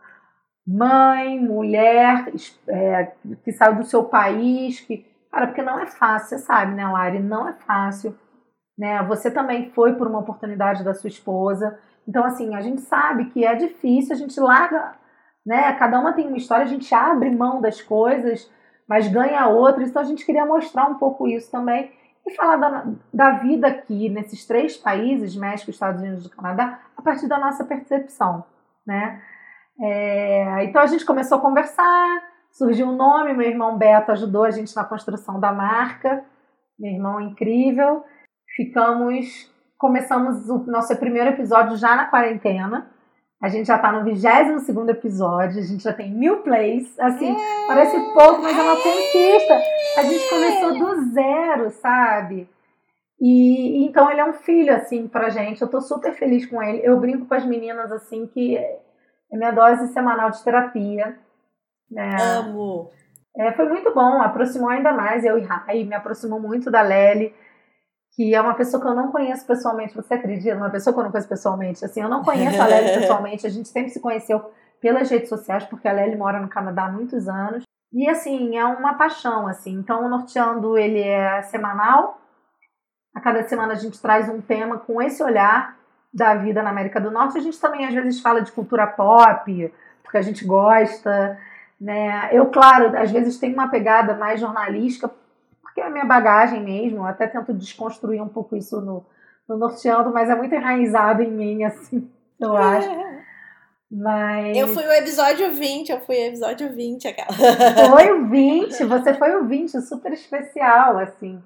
mãe, 0.65 1.39
mulher, 1.39 2.31
é, 2.67 3.11
que 3.43 3.51
saiu 3.51 3.75
do 3.75 3.83
seu 3.83 4.03
país, 4.03 4.79
que. 4.79 5.07
Cara, 5.31 5.47
porque 5.47 5.61
não 5.61 5.79
é 5.79 5.85
fácil, 5.85 6.29
você 6.29 6.39
sabe, 6.39 6.73
né, 6.73 6.87
Lari? 6.87 7.19
Não 7.19 7.47
é 7.47 7.53
fácil 7.53 8.15
né? 8.79 9.03
Você 9.03 9.29
também 9.29 9.69
foi 9.71 9.93
por 9.95 10.07
uma 10.07 10.19
oportunidade 10.19 10.85
da 10.85 10.93
sua 10.93 11.09
esposa. 11.09 11.77
Então, 12.07 12.23
assim, 12.23 12.55
a 12.55 12.61
gente 12.61 12.79
sabe 12.79 13.25
que 13.25 13.43
é 13.43 13.53
difícil, 13.53 14.15
a 14.15 14.17
gente 14.17 14.39
larga, 14.39 14.93
né? 15.45 15.71
Cada 15.73 15.99
uma 15.99 16.13
tem 16.13 16.27
uma 16.27 16.37
história, 16.37 16.65
a 16.65 16.67
gente 16.67 16.93
abre 16.93 17.29
mão 17.31 17.61
das 17.61 17.81
coisas, 17.81 18.51
mas 18.87 19.07
ganha 19.07 19.47
outras. 19.47 19.89
Então, 19.89 20.01
a 20.01 20.05
gente 20.05 20.25
queria 20.25 20.45
mostrar 20.45 20.87
um 20.87 20.95
pouco 20.95 21.27
isso 21.27 21.51
também. 21.51 21.91
e 22.25 22.35
falar 22.35 22.57
da, 22.57 22.85
da 23.13 23.31
vida 23.31 23.67
aqui 23.67 24.09
nesses 24.09 24.45
três 24.45 24.77
países, 24.77 25.35
México, 25.35 25.71
Estados 25.71 26.01
Unidos 26.01 26.25
e 26.25 26.29
Canadá, 26.29 26.79
a 26.95 27.01
partir 27.01 27.27
da 27.27 27.39
nossa 27.39 27.63
percepção, 27.63 28.45
né? 28.85 29.21
É, 29.81 30.65
então 30.65 30.81
a 30.81 30.87
gente 30.87 31.05
começou 31.05 31.37
a 31.37 31.41
conversar, 31.41 32.21
surgiu 32.51 32.87
um 32.87 32.95
nome, 32.95 33.33
meu 33.33 33.47
irmão 33.47 33.77
Beto 33.77 34.11
ajudou 34.11 34.43
a 34.43 34.51
gente 34.51 34.75
na 34.75 34.83
construção 34.83 35.39
da 35.39 35.53
marca, 35.53 36.23
meu 36.77 36.91
irmão 36.91 37.21
incrível. 37.21 38.03
Ficamos, 38.55 39.49
começamos 39.77 40.49
o 40.49 40.59
nosso 40.69 40.95
primeiro 40.97 41.29
episódio 41.29 41.77
já 41.77 41.95
na 41.95 42.05
quarentena. 42.05 42.91
A 43.41 43.47
gente 43.47 43.67
já 43.67 43.77
tá 43.77 43.91
no 43.91 44.03
22 44.03 44.67
episódio, 44.89 45.59
a 45.59 45.63
gente 45.63 45.83
já 45.83 45.93
tem 45.93 46.11
mil 46.11 46.41
plays. 46.41 46.99
Assim, 46.99 47.31
é. 47.31 47.67
parece 47.67 47.97
pouco, 48.13 48.41
mas 48.41 48.57
é 48.57 48.61
uma 48.61 48.75
conquista. 48.75 49.61
A 49.97 50.03
gente 50.03 50.29
começou 50.29 50.79
do 50.79 51.11
zero, 51.13 51.69
sabe? 51.71 52.49
E 53.19 53.85
então 53.85 54.11
ele 54.11 54.19
é 54.19 54.25
um 54.25 54.33
filho, 54.33 54.75
assim, 54.75 55.07
pra 55.07 55.29
gente. 55.29 55.61
Eu 55.61 55.69
tô 55.69 55.79
super 55.79 56.13
feliz 56.15 56.45
com 56.45 56.61
ele. 56.61 56.81
Eu 56.83 56.99
brinco 56.99 57.25
com 57.25 57.33
as 57.33 57.45
meninas, 57.45 57.91
assim, 57.91 58.27
que 58.27 58.57
é 58.57 58.79
minha 59.31 59.51
dose 59.51 59.93
semanal 59.93 60.29
de 60.31 60.43
terapia. 60.43 61.17
Né? 61.89 62.17
Amo! 62.21 62.91
É, 63.37 63.53
foi 63.53 63.69
muito 63.69 63.93
bom, 63.93 64.21
aproximou 64.21 64.69
ainda 64.69 64.91
mais 64.91 65.23
eu 65.23 65.37
e 65.37 65.41
Rai, 65.41 65.85
me 65.85 65.95
aproximou 65.95 66.41
muito 66.41 66.69
da 66.69 66.81
Lely 66.81 67.33
que 68.19 68.35
é 68.35 68.41
uma 68.41 68.53
pessoa 68.53 68.83
que 68.83 68.89
eu 68.89 68.93
não 68.93 69.13
conheço 69.13 69.47
pessoalmente. 69.47 69.95
Você 69.95 70.13
acredita? 70.13 70.53
Uma 70.53 70.69
pessoa 70.69 70.93
que 70.93 70.99
eu 70.99 71.05
não 71.05 71.09
conheço 71.11 71.29
pessoalmente. 71.29 71.85
Assim, 71.85 72.01
eu 72.01 72.09
não 72.09 72.21
conheço 72.21 72.61
a 72.61 72.65
Lely 72.67 72.99
pessoalmente. 72.99 73.47
A 73.47 73.49
gente 73.49 73.69
sempre 73.69 73.91
se 73.91 74.01
conheceu 74.01 74.51
pelas 74.81 75.09
redes 75.09 75.29
sociais, 75.29 75.63
porque 75.63 75.87
a 75.87 75.93
Lely 75.93 76.17
mora 76.17 76.37
no 76.41 76.49
Canadá 76.49 76.87
há 76.87 76.91
muitos 76.91 77.29
anos. 77.29 77.63
E 77.93 78.09
assim, 78.09 78.57
é 78.57 78.65
uma 78.65 78.95
paixão, 78.95 79.47
assim. 79.47 79.71
Então, 79.71 80.05
o 80.05 80.09
Norteando, 80.09 80.77
ele 80.77 80.99
é 80.99 81.41
semanal. 81.43 82.19
A 83.15 83.21
cada 83.21 83.41
semana 83.43 83.71
a 83.71 83.77
gente 83.77 84.01
traz 84.01 84.27
um 84.27 84.41
tema 84.41 84.79
com 84.79 85.01
esse 85.01 85.23
olhar 85.23 85.77
da 86.13 86.35
vida 86.35 86.61
na 86.61 86.71
América 86.71 86.99
do 86.99 87.11
Norte. 87.11 87.37
A 87.37 87.41
gente 87.41 87.57
também, 87.57 87.85
às 87.85 87.93
vezes, 87.93 88.19
fala 88.19 88.41
de 88.41 88.51
cultura 88.51 88.85
pop, 88.85 89.73
porque 90.03 90.17
a 90.17 90.21
gente 90.21 90.43
gosta. 90.43 91.39
Né? 91.79 92.27
Eu, 92.33 92.47
claro, 92.47 92.97
às 92.97 93.11
vezes 93.11 93.39
tem 93.39 93.53
uma 93.53 93.69
pegada 93.69 94.13
mais 94.13 94.41
jornalística, 94.41 95.09
porque 95.69 95.81
é 95.81 95.85
a 95.85 95.89
minha 95.89 96.05
bagagem 96.05 96.63
mesmo, 96.63 96.99
eu 96.99 97.05
até 97.05 97.27
tento 97.27 97.53
desconstruir 97.53 98.21
um 98.21 98.27
pouco 98.27 98.55
isso 98.55 98.81
no, 98.81 99.05
no 99.47 99.57
norteando, 99.57 100.11
mas 100.11 100.29
é 100.29 100.35
muito 100.35 100.53
enraizado 100.53 101.21
em 101.21 101.31
mim, 101.31 101.63
assim, 101.63 102.09
eu 102.39 102.57
acho. 102.57 102.89
Mas... 103.91 104.55
Eu 104.55 104.67
fui 104.67 104.85
o 104.85 104.91
episódio 104.91 105.51
20, 105.51 105.89
eu 105.89 105.99
fui 106.01 106.15
o 106.15 106.27
episódio 106.27 106.71
20, 106.71 107.07
aquela. 107.07 107.31
Foi 107.89 108.11
o 108.11 108.25
20, 108.29 108.83
você 108.85 109.13
foi 109.15 109.35
o 109.35 109.45
20, 109.45 109.81
super 109.81 110.11
especial, 110.13 110.99
assim. 110.99 111.41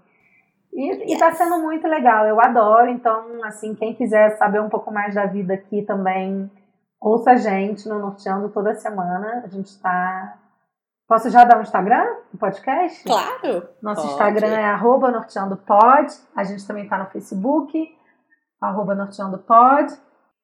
E, 0.74 0.90
yes. 0.90 1.12
e 1.14 1.18
tá 1.18 1.32
sendo 1.32 1.60
muito 1.60 1.88
legal, 1.88 2.26
eu 2.26 2.42
adoro. 2.42 2.90
Então, 2.90 3.44
assim, 3.46 3.74
quem 3.76 3.94
quiser 3.94 4.36
saber 4.38 4.60
um 4.60 4.70
pouco 4.70 4.92
mais 4.92 5.16
da 5.16 5.26
vida 5.26 5.54
aqui 5.54 5.84
também, 5.84 6.52
ouça 7.00 7.32
a 7.32 7.36
gente 7.38 7.88
no 7.88 8.00
Norteando 8.00 8.50
toda 8.50 8.76
semana. 8.76 9.44
A 9.46 9.48
gente 9.48 9.80
tá 9.80 10.38
Posso 11.14 11.30
já 11.30 11.44
dar 11.44 11.58
o 11.58 11.60
um 11.60 11.62
Instagram 11.62 12.08
do 12.32 12.40
podcast? 12.40 13.04
Claro. 13.04 13.70
Nosso 13.84 14.02
pode. 14.02 14.14
Instagram 14.14 14.48
é 14.48 14.66
arroba 14.66 15.12
norteandopod. 15.12 16.12
A 16.36 16.44
gente 16.44 16.66
também 16.66 16.86
está 16.86 16.98
no 16.98 17.06
Facebook, 17.06 17.88
arroba 18.60 18.96
norteandopod. 18.96 19.94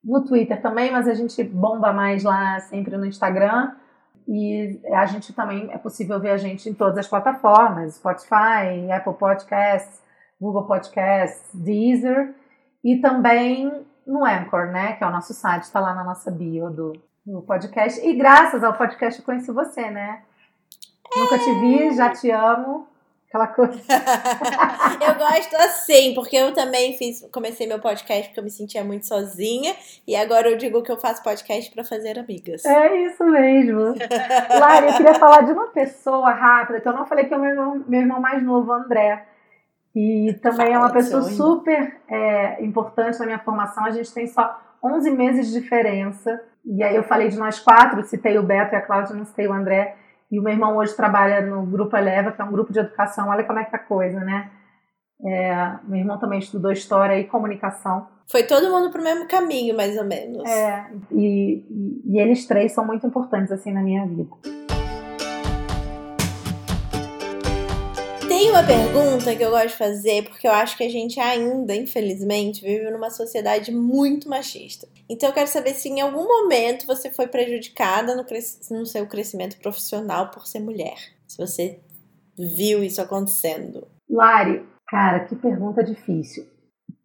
No 0.04 0.24
Twitter 0.24 0.62
também, 0.62 0.92
mas 0.92 1.08
a 1.08 1.16
gente 1.16 1.44
bomba 1.44 1.92
mais 1.92 2.24
lá 2.24 2.60
sempre 2.60 2.96
no 2.98 3.08
Instagram. 3.08 3.72
E 4.28 4.80
a 4.94 5.08
gente 5.08 5.34
também, 5.34 5.72
é 5.72 5.78
possível 5.80 6.20
ver 6.20 6.30
a 6.30 6.38
gente 6.38 6.70
em 6.70 6.74
todas 6.76 7.00
as 7.00 7.08
plataformas, 7.08 7.96
Spotify, 7.96 8.92
Apple 8.96 9.16
Podcasts, 9.16 10.04
Google 10.40 10.68
Podcasts, 10.68 11.50
Deezer. 11.52 12.36
E 12.84 13.02
também 13.02 13.88
no 14.06 14.24
Anchor, 14.24 14.68
né? 14.68 14.94
Que 14.94 15.04
é 15.04 15.08
o 15.08 15.12
nosso 15.12 15.34
site, 15.34 15.64
está 15.64 15.80
lá 15.80 15.96
na 15.96 16.04
nossa 16.04 16.30
bio 16.30 16.70
do, 16.70 16.94
do 17.26 17.42
podcast. 17.42 18.08
E 18.08 18.14
graças 18.14 18.64
ao 18.64 18.78
podcast 18.78 19.20
eu 19.20 19.26
conheci 19.26 19.52
você, 19.52 19.90
né? 19.90 20.29
Nunca 21.20 21.38
te 21.38 21.54
vi, 21.60 21.94
já 21.94 22.10
te 22.10 22.32
amo. 22.32 22.88
Aquela 23.28 23.46
coisa. 23.46 23.74
eu 25.08 25.16
gosto 25.16 25.56
assim, 25.58 26.16
porque 26.16 26.36
eu 26.36 26.52
também 26.52 26.98
fiz, 26.98 27.22
comecei 27.32 27.68
meu 27.68 27.80
podcast 27.80 28.28
porque 28.28 28.40
eu 28.40 28.44
me 28.44 28.50
sentia 28.50 28.84
muito 28.84 29.06
sozinha 29.06 29.76
e 30.08 30.16
agora 30.16 30.50
eu 30.50 30.58
digo 30.58 30.82
que 30.82 30.92
eu 30.92 30.98
faço 30.98 31.22
podcast 31.22 31.72
para 31.72 31.84
fazer 31.84 32.18
amigas. 32.18 32.66
É 32.66 32.96
isso 33.04 33.24
mesmo. 33.26 33.94
Lara, 34.60 34.88
eu 34.88 34.98
queria 34.98 35.14
falar 35.14 35.42
de 35.42 35.52
uma 35.52 35.68
pessoa 35.68 36.32
rápida 36.32 36.82
que 36.82 36.88
eu 36.88 36.94
não 36.94 37.06
falei 37.06 37.26
que 37.26 37.34
é 37.34 37.38
o 37.38 37.40
meu 37.40 37.52
irmão, 37.52 37.84
meu 37.88 38.02
irmão 38.02 38.20
mais 38.20 38.42
novo, 38.42 38.72
André. 38.72 39.28
E 39.96 40.34
também 40.42 40.68
Fala, 40.68 40.76
é 40.76 40.80
uma 40.80 40.92
pessoa 40.92 41.22
super 41.22 41.98
é, 42.08 42.64
importante 42.64 43.20
na 43.20 43.26
minha 43.26 43.40
formação. 43.40 43.86
A 43.86 43.92
gente 43.92 44.12
tem 44.12 44.26
só 44.26 44.60
11 44.84 45.12
meses 45.12 45.52
de 45.52 45.62
diferença. 45.62 46.42
E 46.66 46.82
aí 46.84 46.96
eu 46.96 47.04
falei 47.04 47.28
de 47.28 47.38
nós 47.38 47.60
quatro, 47.60 48.04
citei 48.04 48.40
o 48.40 48.44
Beto 48.44 48.74
e 48.74 48.78
a 48.78 48.82
Cláudia, 48.82 49.16
não 49.16 49.26
citei 49.26 49.48
o 49.48 49.54
André. 49.54 49.96
E 50.32 50.40
o 50.40 50.44
meu 50.44 50.54
irmão 50.54 50.78
hoje 50.78 50.96
trabalha 50.96 51.42
no 51.42 51.66
Grupo 51.66 51.98
Eleva, 51.98 52.32
que 52.32 52.42
é 52.42 52.46
um 52.46 52.52
grupo 52.52 52.72
de 52.72 52.80
educação. 52.80 53.30
Olha 53.30 53.44
como 53.44 53.58
é 53.58 53.66
que 53.66 53.76
é 53.76 53.80
a 53.80 53.84
coisa, 53.84 54.20
né? 54.20 54.52
É, 55.26 55.80
meu 55.84 56.00
irmão 56.00 56.20
também 56.20 56.40
estudou 56.40 56.72
História 56.72 57.20
e 57.20 57.26
Comunicação. 57.26 58.08
Foi 58.32 58.44
todo 58.44 58.70
mundo 58.70 58.92
pro 58.92 59.04
mesmo 59.04 59.28
caminho, 59.28 59.76
mais 59.76 59.98
ou 59.98 60.06
menos. 60.06 60.48
É, 60.48 60.86
e, 61.12 61.66
e, 61.68 62.14
e 62.14 62.20
eles 62.20 62.46
três 62.46 62.72
são 62.74 62.86
muito 62.86 63.06
importantes, 63.08 63.52
assim, 63.52 63.72
na 63.72 63.82
minha 63.82 64.06
vida. 64.06 64.30
Tem 68.28 68.52
uma 68.52 68.64
pergunta 68.64 69.36
que 69.36 69.44
eu 69.44 69.50
gosto 69.50 69.70
de 69.70 69.78
fazer, 69.78 70.24
porque 70.30 70.48
eu 70.48 70.52
acho 70.52 70.78
que 70.78 70.84
a 70.84 70.90
gente 70.90 71.20
ainda, 71.20 71.76
infelizmente, 71.76 72.62
vive 72.62 72.90
numa 72.92 73.10
sociedade 73.10 73.74
muito 73.74 74.30
machista. 74.30 74.88
Então 75.10 75.30
eu 75.30 75.34
quero 75.34 75.48
saber 75.48 75.74
se 75.74 75.90
em 75.90 76.02
algum 76.02 76.28
momento 76.28 76.86
você 76.86 77.10
foi 77.10 77.28
prejudicada 77.28 78.16
no, 78.16 78.24
no 78.72 78.86
seu 78.86 79.08
crescimento 79.08 79.60
profissional 79.60 80.30
por 80.30 80.46
ser 80.46 80.60
mulher. 80.60 80.98
Se 81.28 81.38
você 81.38 81.80
viu 82.38 82.84
isso 82.84 83.02
acontecendo. 83.02 83.88
Lari, 84.10 84.66
cara, 84.88 85.22
que 85.22 85.36
pergunta 85.36 85.84
difícil. 85.84 86.48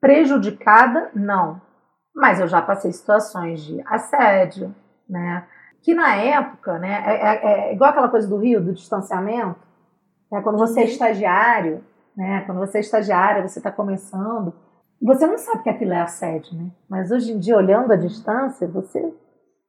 Prejudicada, 0.01 1.10
não. 1.14 1.60
Mas 2.14 2.39
eu 2.39 2.47
já 2.47 2.60
passei 2.60 2.93
situações 2.93 3.64
de 3.64 3.82
assédio, 3.86 4.74
né? 5.09 5.47
Que 5.82 5.94
na 5.94 6.14
época, 6.14 6.78
né, 6.78 7.02
é, 7.06 7.12
é, 7.12 7.68
é 7.70 7.74
igual 7.74 7.90
aquela 7.90 8.09
coisa 8.09 8.28
do 8.28 8.36
Rio, 8.36 8.62
do 8.62 8.72
distanciamento 8.72 9.64
né? 10.35 10.40
Quando 10.43 10.59
você 10.59 10.81
é 10.81 10.82
uhum. 10.82 10.89
estagiário, 10.89 11.85
né? 12.16 12.43
quando 12.44 12.59
você 12.59 12.78
é 12.78 12.81
estagiária, 12.81 13.47
você 13.47 13.60
está 13.60 13.70
começando, 13.70 14.52
você 15.00 15.26
não 15.26 15.38
sabe 15.38 15.62
que 15.62 15.70
aquilo 15.70 15.92
é 15.92 16.00
assédio, 16.00 16.56
né? 16.56 16.70
Mas 16.88 17.10
hoje 17.10 17.32
em 17.32 17.38
dia, 17.38 17.56
olhando 17.56 17.92
à 17.92 17.96
distância, 17.96 18.66
você, 18.66 19.00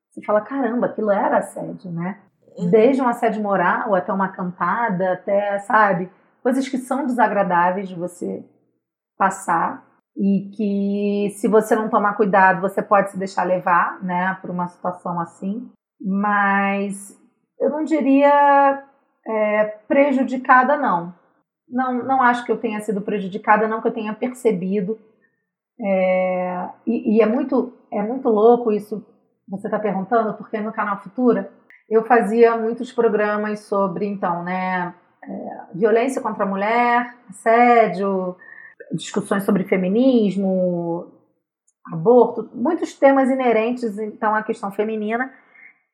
você 0.10 0.22
fala, 0.26 0.42
caramba, 0.42 0.88
aquilo 0.88 1.12
era 1.12 1.40
assédio, 1.40 1.92
né? 1.92 2.20
Uhum. 2.58 2.70
Desde 2.70 3.02
um 3.02 3.08
assédio 3.08 3.44
moral 3.44 3.94
até 3.94 4.14
uma 4.14 4.30
cantada, 4.30 5.14
até, 5.14 5.60
sabe, 5.60 6.10
coisas 6.42 6.68
que 6.70 6.78
são 6.78 7.06
desagradáveis 7.06 7.90
de 7.90 7.96
você 7.96 8.46
passar 9.18 9.86
e 10.16 10.50
que 10.56 11.36
se 11.36 11.48
você 11.48 11.76
não 11.76 11.90
tomar 11.90 12.16
cuidado, 12.16 12.62
você 12.62 12.82
pode 12.82 13.12
se 13.12 13.18
deixar 13.18 13.44
levar, 13.44 14.02
né, 14.02 14.38
por 14.42 14.50
uma 14.50 14.68
situação 14.68 15.20
assim. 15.20 15.70
Mas 16.00 17.20
eu 17.60 17.70
não 17.70 17.84
diria 17.84 18.84
é, 19.28 19.66
prejudicada, 19.88 20.78
não. 20.78 21.14
não. 21.68 22.04
Não 22.04 22.22
acho 22.22 22.46
que 22.46 22.52
eu 22.52 22.58
tenha 22.58 22.80
sido 22.82 23.02
prejudicada, 23.02 23.68
não 23.68 23.82
que 23.82 23.88
eu 23.88 23.94
tenha 23.94 24.14
percebido. 24.14 24.98
É, 25.80 26.70
e, 26.88 27.18
e, 27.18 27.22
é 27.22 27.26
muito 27.26 27.74
é 27.92 28.02
muito 28.02 28.30
louco 28.30 28.72
isso 28.72 29.06
você 29.48 29.68
está 29.68 29.78
perguntando, 29.78 30.34
porque 30.36 30.60
no 30.60 30.72
canal 30.72 31.02
Futura 31.02 31.52
eu 31.90 32.04
fazia 32.06 32.58
muitos 32.58 32.92
programas 32.92 33.60
sobre, 33.62 34.08
então, 34.08 34.44
né, 34.44 34.94
é, 35.24 35.76
violência 35.76 36.22
contra 36.22 36.44
a 36.44 36.48
mulher, 36.48 37.16
assédio, 37.30 38.36
discussões 38.92 39.44
sobre 39.44 39.66
feminismo, 39.66 41.12
aborto, 41.92 42.50
muitos 42.54 42.98
temas 42.98 43.30
inerentes, 43.30 44.00
então, 44.00 44.34
à 44.34 44.42
questão 44.42 44.72
feminina 44.72 45.32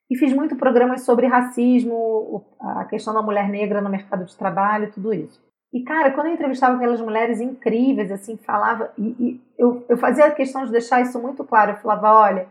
e 0.10 0.18
fiz 0.18 0.34
muito 0.34 0.58
programas 0.58 1.06
sobre 1.06 1.28
racismo, 1.28 2.46
a 2.60 2.86
questão 2.86 3.14
da 3.14 3.22
mulher 3.22 3.48
negra 3.48 3.82
no 3.82 3.90
mercado 3.90 4.26
de 4.26 4.36
trabalho, 4.38 4.92
tudo 4.92 5.14
isso. 5.14 5.42
E, 5.74 5.84
cara, 5.84 6.12
quando 6.12 6.28
eu 6.28 6.34
entrevistava 6.34 6.76
aquelas 6.76 7.00
mulheres 7.00 7.40
incríveis, 7.40 8.12
assim, 8.12 8.36
falava, 8.38 8.92
e, 8.98 9.16
e 9.20 9.42
eu, 9.58 9.86
eu 9.88 9.98
fazia 9.98 10.26
a 10.26 10.32
questão 10.32 10.66
de 10.66 10.72
deixar 10.72 11.02
isso 11.02 11.20
muito 11.22 11.44
claro. 11.44 11.72
Eu 11.72 11.78
falava, 11.78 12.12
olha, 12.14 12.48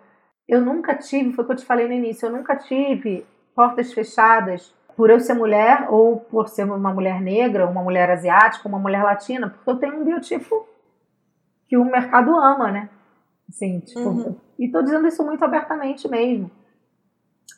eu 0.48 0.60
nunca 0.60 0.94
tive, 0.94 1.32
foi 1.32 1.44
o 1.44 1.46
que 1.46 1.52
eu 1.52 1.56
te 1.56 1.64
falei 1.64 1.86
no 1.86 1.92
início, 1.92 2.26
eu 2.26 2.32
nunca 2.32 2.56
tive 2.56 3.26
portas 3.54 3.92
fechadas 3.92 4.74
por 4.96 5.10
eu 5.10 5.20
ser 5.20 5.34
mulher 5.34 5.86
ou 5.90 6.18
por 6.18 6.48
ser 6.48 6.64
uma 6.64 6.92
mulher 6.92 7.20
negra, 7.20 7.66
uma 7.66 7.82
mulher 7.82 8.10
asiática, 8.10 8.68
uma 8.68 8.78
mulher 8.78 9.02
latina, 9.02 9.50
porque 9.50 9.70
eu 9.70 9.76
tenho 9.76 10.00
um 10.00 10.04
biotipo 10.04 10.66
que 11.68 11.76
o 11.76 11.84
mercado 11.84 12.34
ama, 12.34 12.70
né? 12.70 12.88
Assim, 13.48 13.80
tipo, 13.80 14.00
uhum. 14.00 14.36
e 14.58 14.70
tô 14.70 14.82
dizendo 14.82 15.06
isso 15.06 15.24
muito 15.24 15.44
abertamente 15.44 16.08
mesmo. 16.08 16.50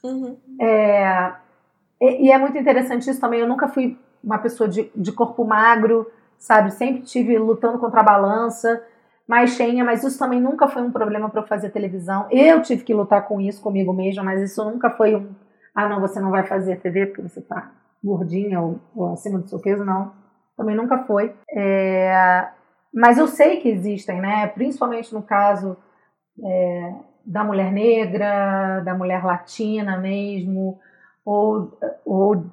Uhum. 0.04 0.36
É, 0.60 1.32
e, 2.00 2.26
e, 2.26 2.30
é 2.30 2.38
muito 2.38 2.58
interessante 2.58 3.08
isso 3.08 3.20
também. 3.20 3.40
Eu 3.40 3.48
nunca 3.48 3.68
fui 3.68 3.98
uma 4.22 4.38
pessoa 4.38 4.68
de, 4.68 4.90
de 4.94 5.12
corpo 5.12 5.44
magro, 5.44 6.10
sabe? 6.38 6.70
Sempre 6.70 7.02
tive 7.02 7.38
lutando 7.38 7.78
contra 7.78 8.00
a 8.00 8.04
balança, 8.04 8.82
mais 9.26 9.50
cheinha, 9.50 9.84
mas 9.84 10.04
isso 10.04 10.18
também 10.18 10.40
nunca 10.40 10.68
foi 10.68 10.82
um 10.82 10.90
problema 10.90 11.30
para 11.30 11.40
eu 11.40 11.46
fazer 11.46 11.70
televisão. 11.70 12.26
Eu 12.30 12.62
tive 12.62 12.84
que 12.84 12.94
lutar 12.94 13.26
com 13.26 13.40
isso 13.40 13.62
comigo 13.62 13.92
mesma, 13.92 14.22
mas 14.22 14.42
isso 14.42 14.64
nunca 14.64 14.90
foi 14.90 15.14
um, 15.14 15.34
ah, 15.74 15.88
não, 15.88 16.00
você 16.00 16.20
não 16.20 16.30
vai 16.30 16.44
fazer 16.44 16.80
TV 16.80 17.06
porque 17.06 17.22
você 17.22 17.40
tá 17.40 17.72
gordinha 18.02 18.60
ou, 18.60 18.80
ou 18.94 19.12
acima 19.12 19.38
do 19.38 19.48
seu 19.48 19.60
peso, 19.60 19.84
não. 19.84 20.12
Também 20.56 20.76
nunca 20.76 21.04
foi. 21.04 21.34
É, 21.50 22.48
mas 22.92 23.16
eu 23.16 23.26
sei 23.26 23.60
que 23.60 23.68
existem, 23.68 24.20
né? 24.20 24.46
Principalmente 24.48 25.14
no 25.14 25.22
caso 25.22 25.76
é, 26.44 26.94
da 27.24 27.44
mulher 27.44 27.72
negra, 27.72 28.80
da 28.80 28.94
mulher 28.94 29.24
latina 29.24 29.96
mesmo, 29.98 30.78
ou, 31.24 31.78
ou 32.04 32.44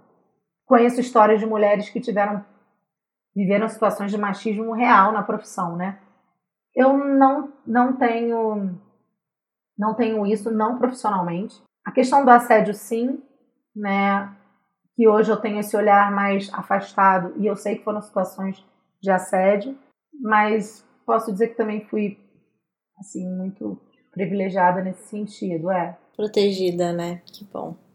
conheço 0.69 1.01
histórias 1.01 1.39
de 1.39 1.47
mulheres 1.47 1.89
que 1.89 1.99
tiveram 1.99 2.45
viveram 3.35 3.67
situações 3.67 4.11
de 4.11 4.17
machismo 4.17 4.71
real 4.71 5.11
na 5.11 5.23
profissão, 5.23 5.75
né? 5.75 5.99
Eu 6.75 6.95
não 6.95 7.51
não 7.65 7.97
tenho 7.97 8.79
não 9.75 9.95
tenho 9.95 10.25
isso 10.27 10.51
não 10.51 10.77
profissionalmente. 10.77 11.59
A 11.83 11.91
questão 11.91 12.23
do 12.23 12.29
assédio 12.29 12.75
sim, 12.75 13.19
né? 13.75 14.31
Que 14.95 15.07
hoje 15.07 15.31
eu 15.31 15.37
tenho 15.37 15.59
esse 15.59 15.75
olhar 15.75 16.11
mais 16.11 16.53
afastado 16.53 17.33
e 17.37 17.47
eu 17.47 17.55
sei 17.55 17.77
que 17.77 17.83
foram 17.83 18.01
situações 18.01 18.63
de 19.01 19.09
assédio, 19.09 19.75
mas 20.21 20.85
posso 21.03 21.31
dizer 21.31 21.47
que 21.47 21.55
também 21.55 21.85
fui 21.85 22.19
assim 22.99 23.27
muito 23.27 23.81
privilegiada 24.11 24.83
nesse 24.83 25.07
sentido, 25.07 25.71
é. 25.71 25.97
Protegida, 26.15 26.91
né? 26.91 27.21
Que 27.25 27.45
bom. 27.45 27.88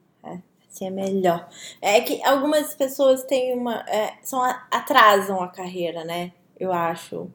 É, 0.75 0.87
assim 0.87 0.87
é 0.87 0.91
melhor. 0.91 1.49
É 1.81 2.01
que 2.01 2.23
algumas 2.25 2.75
pessoas 2.75 3.23
têm 3.23 3.57
uma. 3.57 3.85
É, 3.89 4.15
são, 4.23 4.43
atrasam 4.71 5.41
a 5.41 5.49
carreira, 5.49 6.05
né? 6.05 6.33
Eu 6.59 6.73
acho. 6.73 7.31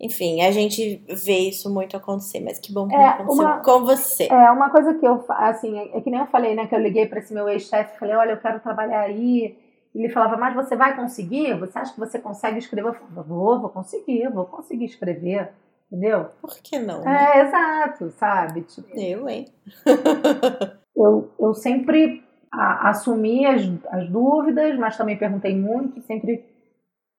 Enfim, 0.00 0.42
a 0.42 0.50
gente 0.50 1.02
vê 1.08 1.38
isso 1.38 1.72
muito 1.72 1.96
acontecer, 1.96 2.40
mas 2.40 2.58
que 2.58 2.72
bom 2.72 2.88
que 2.88 2.94
é, 2.94 3.06
aconteceu 3.06 3.44
uma, 3.44 3.60
com 3.60 3.84
você. 3.84 4.26
É, 4.28 4.50
uma 4.50 4.68
coisa 4.68 4.94
que 4.94 5.06
eu, 5.06 5.24
assim, 5.28 5.78
é 5.78 6.00
que 6.00 6.10
nem 6.10 6.18
eu 6.18 6.26
falei, 6.26 6.56
né, 6.56 6.66
que 6.66 6.74
eu 6.74 6.80
liguei 6.80 7.06
para 7.06 7.20
esse 7.20 7.32
meu 7.32 7.48
ex-chefe, 7.48 8.00
falei, 8.00 8.16
olha, 8.16 8.32
eu 8.32 8.40
quero 8.40 8.58
trabalhar 8.58 9.02
aí. 9.02 9.56
Ele 9.94 10.08
falava, 10.08 10.36
mas 10.36 10.56
você 10.56 10.74
vai 10.74 10.96
conseguir? 10.96 11.56
Você 11.60 11.78
acha 11.78 11.92
que 11.92 12.00
você 12.00 12.18
consegue 12.18 12.58
escrever? 12.58 12.88
Eu 12.88 12.94
falava, 12.94 13.22
vou, 13.22 13.60
vou 13.60 13.70
conseguir, 13.70 14.28
vou 14.28 14.46
conseguir 14.46 14.86
escrever. 14.86 15.50
Entendeu? 15.86 16.30
Por 16.40 16.58
que 16.58 16.78
não? 16.80 17.02
Né? 17.02 17.36
É, 17.36 17.42
exato, 17.42 18.10
sabe? 18.12 18.62
Tipo, 18.62 18.98
eu, 18.98 19.28
hein? 19.28 19.46
eu, 20.96 21.30
eu 21.38 21.54
sempre 21.54 22.24
a, 22.52 22.90
assumi 22.90 23.46
as, 23.46 23.62
as 23.90 24.08
dúvidas, 24.08 24.78
mas 24.78 24.96
também 24.96 25.16
perguntei 25.16 25.56
muito, 25.56 26.02
sempre 26.02 26.44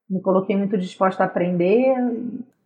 me 0.10 0.22
coloquei 0.22 0.56
muito 0.56 0.78
disposta 0.78 1.24
a 1.24 1.26
aprender. 1.26 1.96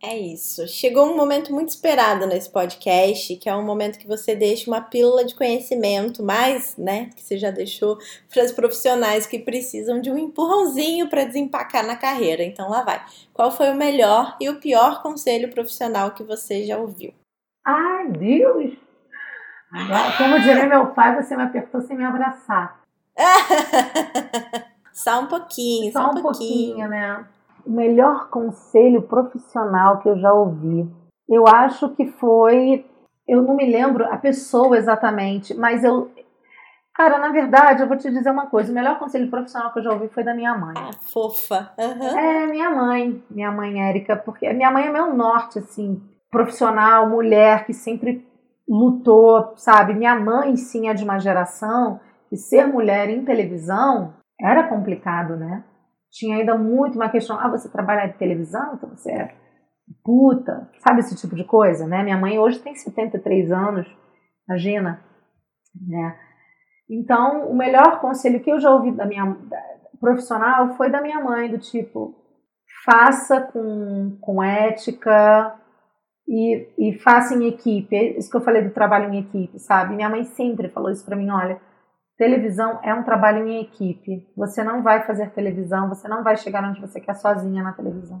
É 0.02 0.16
isso. 0.16 0.68
Chegou 0.68 1.06
um 1.06 1.16
momento 1.16 1.52
muito 1.52 1.70
esperado 1.70 2.24
nesse 2.26 2.50
podcast, 2.50 3.34
que 3.36 3.48
é 3.48 3.56
um 3.56 3.64
momento 3.64 3.98
que 3.98 4.06
você 4.06 4.34
deixa 4.34 4.70
uma 4.70 4.80
pílula 4.80 5.24
de 5.24 5.34
conhecimento, 5.34 6.22
mais, 6.22 6.76
né, 6.76 7.10
que 7.16 7.22
você 7.22 7.36
já 7.36 7.50
deixou 7.50 7.98
para 8.32 8.44
os 8.44 8.52
profissionais 8.52 9.26
que 9.26 9.40
precisam 9.40 10.00
de 10.00 10.10
um 10.10 10.18
empurrãozinho 10.18 11.08
para 11.08 11.24
desempacar 11.24 11.84
na 11.84 11.96
carreira. 11.96 12.44
Então 12.44 12.70
lá 12.70 12.82
vai. 12.82 13.04
Qual 13.32 13.50
foi 13.50 13.70
o 13.70 13.76
melhor 13.76 14.36
e 14.40 14.48
o 14.48 14.60
pior 14.60 15.02
conselho 15.02 15.50
profissional 15.50 16.12
que 16.12 16.22
você 16.22 16.64
já 16.64 16.78
ouviu? 16.78 17.12
Ai, 17.64 18.08
Deus! 18.10 18.87
Como 20.16 20.40
diria 20.40 20.66
meu 20.66 20.88
pai, 20.88 21.14
você 21.16 21.36
me 21.36 21.42
apertou 21.42 21.80
sem 21.80 21.96
me 21.96 22.04
abraçar. 22.04 22.80
só 24.92 25.20
um 25.20 25.26
pouquinho, 25.26 25.92
só, 25.92 26.00
só 26.00 26.06
um, 26.08 26.18
um 26.18 26.22
pouquinho. 26.22 26.76
pouquinho, 26.76 26.88
né? 26.88 27.24
o 27.68 27.70
melhor 27.70 28.30
conselho 28.30 29.02
profissional 29.02 29.98
que 29.98 30.08
eu 30.08 30.18
já 30.18 30.32
ouvi. 30.32 30.88
Eu 31.28 31.46
acho 31.46 31.90
que 31.90 32.06
foi, 32.06 32.86
eu 33.28 33.42
não 33.42 33.54
me 33.54 33.70
lembro 33.70 34.04
a 34.06 34.16
pessoa 34.16 34.78
exatamente, 34.78 35.54
mas 35.54 35.84
eu, 35.84 36.10
cara, 36.94 37.18
na 37.18 37.28
verdade, 37.28 37.82
eu 37.82 37.86
vou 37.86 37.98
te 37.98 38.10
dizer 38.10 38.30
uma 38.30 38.46
coisa: 38.46 38.72
o 38.72 38.74
melhor 38.74 38.98
conselho 38.98 39.28
profissional 39.28 39.70
que 39.72 39.80
eu 39.80 39.82
já 39.82 39.92
ouvi 39.92 40.08
foi 40.08 40.24
da 40.24 40.34
minha 40.34 40.56
mãe. 40.56 40.74
Ah, 40.78 40.90
fofa. 41.02 41.70
Uhum. 41.78 42.18
É, 42.18 42.46
minha 42.46 42.70
mãe, 42.70 43.22
minha 43.30 43.52
mãe 43.52 43.86
Érica, 43.86 44.16
porque 44.16 44.50
minha 44.54 44.70
mãe 44.70 44.86
é 44.86 44.90
meu 44.90 45.14
norte, 45.14 45.58
assim, 45.58 46.02
profissional, 46.30 47.08
mulher 47.08 47.66
que 47.66 47.74
sempre 47.74 48.26
lutou, 48.68 49.54
sabe? 49.56 49.94
Minha 49.94 50.18
mãe, 50.18 50.56
sim, 50.56 50.88
é 50.88 50.94
de 50.94 51.04
uma 51.04 51.18
geração 51.18 52.00
que 52.28 52.36
ser 52.36 52.66
mulher 52.66 53.08
em 53.08 53.24
televisão 53.24 54.14
era 54.40 54.68
complicado, 54.68 55.36
né? 55.36 55.64
Tinha 56.10 56.36
ainda 56.36 56.56
muito 56.56 56.96
uma 56.96 57.08
questão, 57.08 57.38
ah, 57.38 57.48
você 57.48 57.70
trabalha 57.70 58.06
de 58.08 58.18
televisão, 58.18 58.74
então 58.74 58.90
você 58.90 59.10
é 59.10 59.34
puta, 60.04 60.70
sabe 60.78 61.00
esse 61.00 61.16
tipo 61.16 61.34
de 61.34 61.44
coisa, 61.44 61.86
né? 61.86 62.02
Minha 62.02 62.18
mãe 62.18 62.38
hoje 62.38 62.58
tem 62.58 62.74
73 62.74 63.50
anos, 63.50 63.86
imagina, 64.46 65.02
né? 65.86 66.16
Então, 66.90 67.48
o 67.50 67.56
melhor 67.56 68.00
conselho 68.00 68.40
que 68.40 68.50
eu 68.50 68.60
já 68.60 68.70
ouvi 68.70 68.92
da 68.92 69.06
minha 69.06 69.24
da, 69.24 69.62
profissional 70.00 70.74
foi 70.74 70.90
da 70.90 71.02
minha 71.02 71.22
mãe, 71.22 71.50
do 71.50 71.58
tipo, 71.58 72.14
faça 72.84 73.40
com, 73.40 74.16
com 74.20 74.42
ética 74.42 75.54
e, 76.28 76.68
e 76.78 76.98
faça 76.98 77.34
em 77.34 77.46
equipe. 77.48 77.96
É 77.96 78.18
isso 78.18 78.30
que 78.30 78.36
eu 78.36 78.42
falei 78.44 78.62
do 78.62 78.70
trabalho 78.74 79.12
em 79.12 79.20
equipe, 79.20 79.58
sabe? 79.58 79.96
Minha 79.96 80.08
mãe 80.08 80.24
sempre 80.24 80.68
falou 80.68 80.90
isso 80.90 81.04
para 81.04 81.16
mim, 81.16 81.30
olha, 81.30 81.60
Televisão 82.18 82.80
é 82.82 82.92
um 82.92 83.04
trabalho 83.04 83.46
em 83.46 83.62
equipe. 83.62 84.28
Você 84.36 84.64
não 84.64 84.82
vai 84.82 85.06
fazer 85.06 85.30
televisão, 85.30 85.88
você 85.88 86.08
não 86.08 86.24
vai 86.24 86.36
chegar 86.36 86.68
onde 86.68 86.80
você 86.80 87.00
quer 87.00 87.14
sozinha 87.14 87.62
na 87.62 87.72
televisão. 87.72 88.20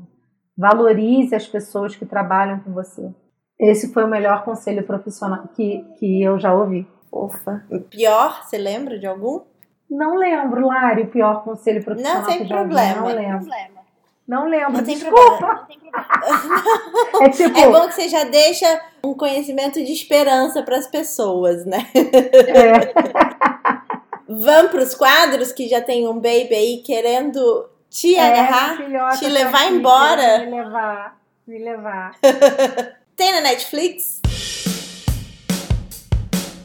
Valorize 0.56 1.34
as 1.34 1.48
pessoas 1.48 1.96
que 1.96 2.06
trabalham 2.06 2.60
com 2.60 2.72
você. 2.72 3.12
Esse 3.58 3.92
foi 3.92 4.04
o 4.04 4.08
melhor 4.08 4.44
conselho 4.44 4.86
profissional 4.86 5.48
que, 5.48 5.84
que 5.98 6.22
eu 6.22 6.38
já 6.38 6.54
ouvi. 6.54 6.86
Ufa. 7.12 7.66
O 7.68 7.80
pior, 7.80 8.44
você 8.44 8.56
lembra 8.56 9.00
de 9.00 9.06
algum? 9.06 9.40
Não 9.90 10.14
lembro, 10.14 10.64
Lari, 10.68 11.02
o 11.02 11.10
pior 11.10 11.42
conselho 11.42 11.84
profissional 11.84 12.22
não, 12.22 12.28
sem 12.28 12.36
que 12.38 12.44
eu 12.44 12.48
já 12.48 12.56
problema. 12.56 13.02
ouvi. 13.02 13.14
Não 13.14 13.20
lembro. 13.20 13.38
Problema. 13.38 13.77
Não 14.28 14.46
lembro, 14.46 14.72
não 14.74 14.82
desculpa. 14.82 15.40
Não 15.40 15.64
tem 15.64 15.78
problema. 15.90 17.24
é, 17.24 17.28
tipo... 17.30 17.58
é 17.58 17.70
bom 17.70 17.88
que 17.88 17.94
você 17.94 18.08
já 18.10 18.24
deixa 18.24 18.80
um 19.02 19.14
conhecimento 19.14 19.82
de 19.82 19.90
esperança 19.90 20.62
para 20.62 20.76
as 20.76 20.86
pessoas, 20.86 21.64
né? 21.64 21.88
É. 21.94 22.92
Vamos 24.28 24.70
para 24.70 24.82
os 24.82 24.94
quadros 24.94 25.50
que 25.50 25.66
já 25.66 25.80
tem 25.80 26.06
um 26.06 26.16
baby 26.16 26.54
aí 26.54 26.82
querendo 26.84 27.70
te 27.88 28.16
é, 28.16 28.20
agarrar, 28.20 29.18
te 29.18 29.26
levar 29.26 29.60
tá 29.60 29.70
embora. 29.70 30.38
Me 30.40 30.50
levar, 30.50 31.18
me 31.46 31.58
levar. 31.58 32.14
tem 33.16 33.32
na 33.32 33.40
Netflix? 33.40 34.20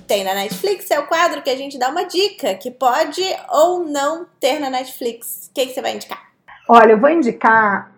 Tem 0.05 0.25
na 0.25 0.33
Netflix, 0.33 0.91
é 0.91 0.99
o 0.99 1.07
quadro 1.07 1.41
que 1.41 1.49
a 1.49 1.55
gente 1.55 1.79
dá 1.79 1.87
uma 1.87 2.03
dica 2.03 2.55
que 2.55 2.69
pode 2.69 3.23
ou 3.49 3.85
não 3.85 4.27
ter 4.37 4.59
na 4.59 4.69
Netflix. 4.69 5.47
O 5.49 5.53
que, 5.53 5.67
que 5.67 5.73
você 5.73 5.81
vai 5.81 5.95
indicar? 5.95 6.32
Olha, 6.69 6.91
eu 6.91 6.99
vou 6.99 7.09
indicar 7.09 7.91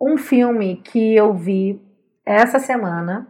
um 0.00 0.16
filme 0.16 0.76
que 0.76 1.14
eu 1.14 1.32
vi 1.34 1.80
essa 2.26 2.58
semana 2.58 3.26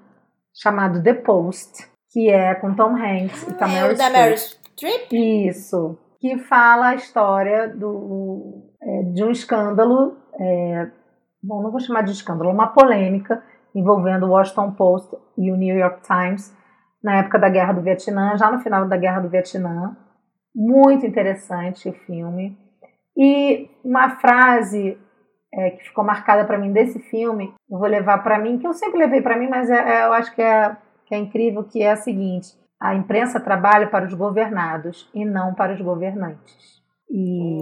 chamado 0.55 1.03
The 1.03 1.15
Post, 1.15 1.87
que 2.11 2.31
é 2.31 2.55
com 2.55 2.75
Tom 2.75 2.97
Hanks 2.97 3.47
ah, 3.47 3.51
e 3.51 3.55
Tamara 3.55 3.89
é 3.89 3.93
o 3.93 3.97
da 3.97 4.11
Meryl 4.11 4.39
Trip? 4.77 5.49
Isso. 5.49 5.99
Que 6.21 6.39
fala 6.39 6.89
a 6.89 6.95
história 6.95 7.69
do, 7.69 8.73
é, 8.83 9.03
de 9.13 9.25
um 9.25 9.31
escândalo, 9.31 10.17
é, 10.39 10.91
bom, 11.43 11.63
não 11.63 11.71
vou 11.71 11.81
chamar 11.81 12.03
de 12.03 12.13
escândalo, 12.13 12.51
uma 12.51 12.69
polêmica 12.69 13.43
envolvendo 13.75 14.27
o 14.27 14.31
Washington 14.31 14.73
Post 14.73 15.15
e 15.37 15.51
o 15.51 15.57
New 15.57 15.77
York 15.77 16.03
Times 16.03 16.57
na 17.03 17.19
época 17.19 17.39
da 17.39 17.51
Guerra 17.51 17.75
do 17.75 17.83
Vietnã, 17.83 18.37
já 18.37 18.51
no 18.51 18.61
final 18.61 18.89
da 18.89 18.97
Guerra 18.97 19.21
do 19.21 19.29
Vietnã. 19.29 19.95
Muito 20.55 21.05
interessante 21.05 21.89
o 21.89 21.93
filme. 21.93 22.57
E 23.17 23.71
uma 23.85 24.17
frase 24.17 24.99
é, 25.53 25.71
que 25.71 25.85
ficou 25.85 26.05
marcada 26.05 26.45
para 26.45 26.59
mim 26.59 26.73
desse 26.73 26.99
filme, 26.99 27.55
eu 27.71 27.79
vou 27.79 27.89
levar 27.89 28.19
para 28.23 28.39
mim, 28.39 28.59
que 28.59 28.67
eu 28.67 28.73
sempre 28.73 28.99
levei 28.99 29.23
para 29.23 29.39
mim, 29.39 29.49
mas 29.49 29.71
é, 29.71 29.77
é, 29.77 30.07
eu 30.07 30.13
acho 30.13 30.35
que 30.35 30.43
é, 30.43 30.77
que 31.07 31.15
é 31.15 31.19
incrível, 31.19 31.65
que 31.65 31.83
é 31.83 31.93
a 31.93 31.97
seguinte: 31.97 32.49
a 32.81 32.95
imprensa 32.95 33.39
trabalha 33.39 33.87
para 33.87 34.07
os 34.07 34.15
governados 34.15 35.09
e 35.15 35.25
não 35.25 35.55
para 35.55 35.75
os 35.75 35.81
governantes. 35.81 36.83
E, 37.09 37.61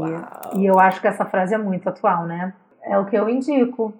e 0.57 0.66
eu 0.66 0.79
acho 0.79 1.01
que 1.01 1.09
essa 1.09 1.27
frase 1.27 1.55
é 1.55 1.59
muito 1.59 1.89
atual, 1.89 2.27
né? 2.27 2.55
É 2.85 2.99
o 2.99 3.07
que 3.07 3.16
eu 3.16 3.29
indico. 3.29 3.93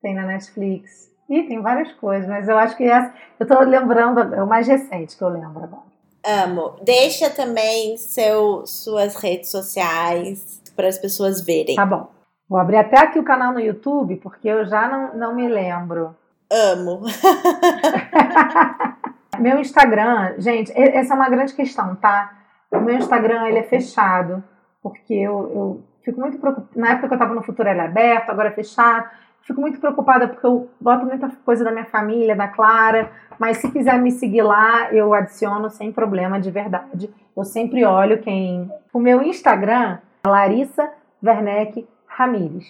Tem 0.00 0.14
na 0.14 0.24
Netflix. 0.24 1.10
E 1.28 1.42
tem 1.44 1.60
várias 1.60 1.92
coisas, 1.92 2.28
mas 2.28 2.48
eu 2.48 2.56
acho 2.58 2.76
que 2.76 2.84
essa. 2.84 3.12
Eu 3.38 3.44
estou 3.44 3.60
lembrando, 3.60 4.34
é 4.34 4.42
o 4.42 4.46
mais 4.46 4.66
recente 4.66 5.16
que 5.16 5.22
eu 5.22 5.28
lembro 5.28 5.64
agora. 5.64 5.90
Amo. 6.24 6.76
Deixa 6.82 7.30
também 7.30 7.96
seu, 7.96 8.66
suas 8.66 9.16
redes 9.16 9.50
sociais 9.50 10.60
para 10.80 10.88
as 10.88 10.98
pessoas 10.98 11.44
verem. 11.44 11.76
Tá 11.76 11.84
bom. 11.84 12.10
Vou 12.48 12.58
abrir 12.58 12.78
até 12.78 12.98
aqui 12.98 13.18
o 13.18 13.22
canal 13.22 13.52
no 13.52 13.60
YouTube, 13.60 14.16
porque 14.16 14.48
eu 14.48 14.64
já 14.64 14.88
não, 14.88 15.14
não 15.14 15.34
me 15.34 15.46
lembro. 15.46 16.16
Amo. 16.50 17.02
Meu 19.38 19.60
Instagram, 19.60 20.34
gente, 20.38 20.72
essa 20.74 21.14
é 21.14 21.16
uma 21.16 21.28
grande 21.28 21.54
questão, 21.54 21.94
tá? 21.94 22.32
O 22.70 22.78
meu 22.78 22.96
Instagram, 22.96 23.46
ele 23.46 23.58
é 23.58 23.62
fechado. 23.62 24.42
porque 24.82 25.14
eu, 25.14 25.52
eu 25.54 25.82
fico 26.04 26.20
muito 26.20 26.38
preocupada. 26.38 26.68
Na 26.76 26.90
época 26.90 27.08
que 27.08 27.14
eu 27.14 27.16
estava 27.16 27.34
no 27.34 27.42
Futuro 27.42 27.68
ele 27.68 27.80
é 27.80 27.84
aberto, 27.84 28.30
agora 28.30 28.48
é 28.48 28.52
fechado. 28.52 29.08
Fico 29.42 29.60
muito 29.60 29.80
preocupada 29.80 30.28
porque 30.28 30.46
eu 30.46 30.68
boto 30.80 31.06
muita 31.06 31.30
coisa 31.44 31.64
da 31.64 31.70
minha 31.70 31.86
família, 31.86 32.36
da 32.36 32.48
Clara, 32.48 33.10
mas 33.38 33.58
se 33.58 33.70
quiser 33.70 33.98
me 33.98 34.10
seguir 34.10 34.42
lá, 34.42 34.92
eu 34.92 35.14
adiciono 35.14 35.70
sem 35.70 35.90
problema, 35.90 36.38
de 36.38 36.50
verdade. 36.50 37.10
Eu 37.34 37.44
sempre 37.44 37.84
olho 37.84 38.20
quem. 38.20 38.70
O 38.92 39.00
meu 39.00 39.22
Instagram 39.22 39.98
Larissa 40.26 40.92
Werneck 41.22 41.86
Ramires, 42.06 42.66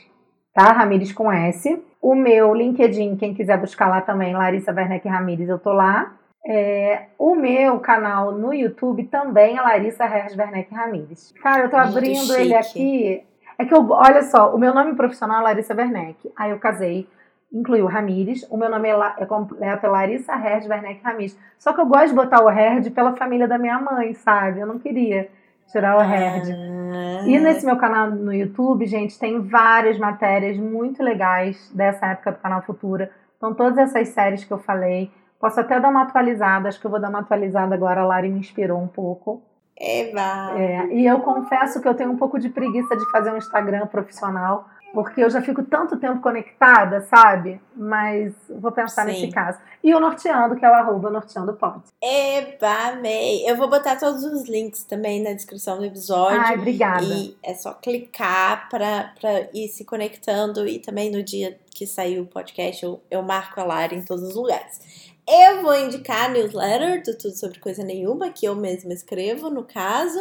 tá? 0.54 0.72
Ramires 0.72 1.12
com 1.12 1.30
S. 1.32 1.82
O 2.00 2.14
meu 2.14 2.54
LinkedIn, 2.54 3.16
quem 3.16 3.34
quiser 3.34 3.58
buscar 3.58 3.88
lá 3.88 4.00
também, 4.00 4.34
Larissa 4.34 4.72
Werneck 4.72 5.06
Ramires, 5.08 5.48
eu 5.48 5.58
tô 5.58 5.72
lá. 5.72 6.14
É, 6.46 7.06
o 7.18 7.34
meu 7.34 7.78
canal 7.80 8.32
no 8.32 8.54
YouTube 8.54 9.04
também 9.04 9.58
é 9.58 9.60
Larissa 9.60 10.04
Herz 10.04 10.36
Werneck 10.36 10.74
Ramires. 10.74 11.34
Cara, 11.42 11.64
eu 11.64 11.70
tô 11.70 11.76
abrindo 11.76 12.34
ele 12.34 12.54
aqui. 12.54 13.22
É 13.58 13.64
que 13.66 13.74
eu, 13.74 13.86
olha 13.90 14.22
só, 14.22 14.54
o 14.54 14.58
meu 14.58 14.72
nome 14.72 14.94
profissional 14.94 15.40
é 15.40 15.44
Larissa 15.44 15.74
Werneck. 15.74 16.32
Aí 16.34 16.50
eu 16.50 16.58
casei, 16.58 17.06
incluiu 17.52 17.84
Ramires. 17.86 18.46
O 18.50 18.56
meu 18.56 18.70
nome 18.70 18.88
é, 18.88 18.94
é 19.18 19.26
completo 19.26 19.84
é 19.84 19.88
Larissa 19.88 20.32
Herd 20.32 20.66
Werneck 20.66 21.02
Ramires. 21.04 21.38
Só 21.58 21.74
que 21.74 21.80
eu 21.80 21.86
gosto 21.86 22.08
de 22.08 22.14
botar 22.14 22.42
o 22.42 22.48
Herd 22.48 22.90
pela 22.90 23.14
família 23.14 23.46
da 23.46 23.58
minha 23.58 23.78
mãe, 23.78 24.14
sabe? 24.14 24.60
Eu 24.60 24.66
não 24.66 24.78
queria 24.78 25.28
tirar 25.70 25.96
o 25.96 26.00
Herd. 26.00 26.52
Ah. 26.52 27.26
E 27.26 27.38
nesse 27.38 27.64
meu 27.64 27.76
canal 27.76 28.10
no 28.10 28.32
YouTube, 28.32 28.86
gente, 28.86 29.18
tem 29.18 29.40
várias 29.40 29.98
matérias 29.98 30.56
muito 30.56 31.02
legais 31.02 31.70
dessa 31.74 32.06
época 32.06 32.32
do 32.32 32.38
canal 32.38 32.62
Futura. 32.62 33.10
Então, 33.36 33.54
todas 33.54 33.78
essas 33.78 34.08
séries 34.08 34.44
que 34.44 34.52
eu 34.52 34.58
falei. 34.58 35.10
Posso 35.40 35.58
até 35.58 35.80
dar 35.80 35.88
uma 35.88 36.02
atualizada, 36.02 36.68
acho 36.68 36.78
que 36.78 36.86
eu 36.86 36.90
vou 36.90 37.00
dar 37.00 37.08
uma 37.08 37.20
atualizada 37.20 37.74
agora. 37.74 38.02
A 38.02 38.04
Lari 38.04 38.28
me 38.28 38.40
inspirou 38.40 38.78
um 38.78 38.86
pouco. 38.86 39.42
Eva! 39.74 40.52
É, 40.60 40.86
e 40.92 41.06
eu 41.06 41.20
confesso 41.20 41.80
que 41.80 41.88
eu 41.88 41.94
tenho 41.94 42.10
um 42.10 42.16
pouco 42.18 42.38
de 42.38 42.50
preguiça 42.50 42.94
de 42.94 43.10
fazer 43.10 43.32
um 43.32 43.38
Instagram 43.38 43.86
profissional, 43.86 44.68
porque 44.92 45.22
eu 45.22 45.30
já 45.30 45.40
fico 45.40 45.62
tanto 45.62 45.98
tempo 45.98 46.20
conectada, 46.20 47.02
sabe? 47.02 47.60
Mas 47.76 48.34
vou 48.48 48.72
pensar 48.72 49.06
Sim. 49.06 49.12
nesse 49.12 49.28
caso. 49.28 49.58
E 49.82 49.94
o 49.94 50.00
Norteando, 50.00 50.56
que 50.56 50.64
é 50.64 50.68
o 50.68 50.74
arroba 50.74 51.10
Norteando 51.10 51.54
Pod. 51.54 51.82
Eba, 52.02 52.90
amei! 52.90 53.48
Eu 53.48 53.56
vou 53.56 53.68
botar 53.68 53.96
todos 53.96 54.22
os 54.24 54.48
links 54.48 54.84
também 54.84 55.22
na 55.22 55.32
descrição 55.32 55.78
do 55.78 55.84
episódio. 55.84 56.40
Ai, 56.40 56.56
obrigada. 56.56 57.04
E 57.04 57.36
é 57.42 57.54
só 57.54 57.72
clicar 57.74 58.68
para 58.68 59.14
ir 59.54 59.68
se 59.68 59.84
conectando 59.84 60.66
e 60.66 60.78
também 60.78 61.10
no 61.10 61.22
dia 61.22 61.58
que 61.74 61.86
sair 61.86 62.20
o 62.20 62.26
podcast 62.26 62.84
eu, 62.84 63.00
eu 63.10 63.22
marco 63.22 63.60
a 63.60 63.64
Lara 63.64 63.94
em 63.94 64.02
todos 64.02 64.24
os 64.24 64.34
lugares. 64.34 65.10
Eu 65.26 65.62
vou 65.62 65.78
indicar 65.78 66.24
a 66.24 66.28
newsletter 66.28 67.04
do 67.04 67.16
Tudo 67.16 67.36
Sobre 67.36 67.60
Coisa 67.60 67.84
Nenhuma, 67.84 68.30
que 68.30 68.46
eu 68.46 68.56
mesma 68.56 68.92
escrevo, 68.92 69.48
no 69.48 69.62
caso. 69.62 70.18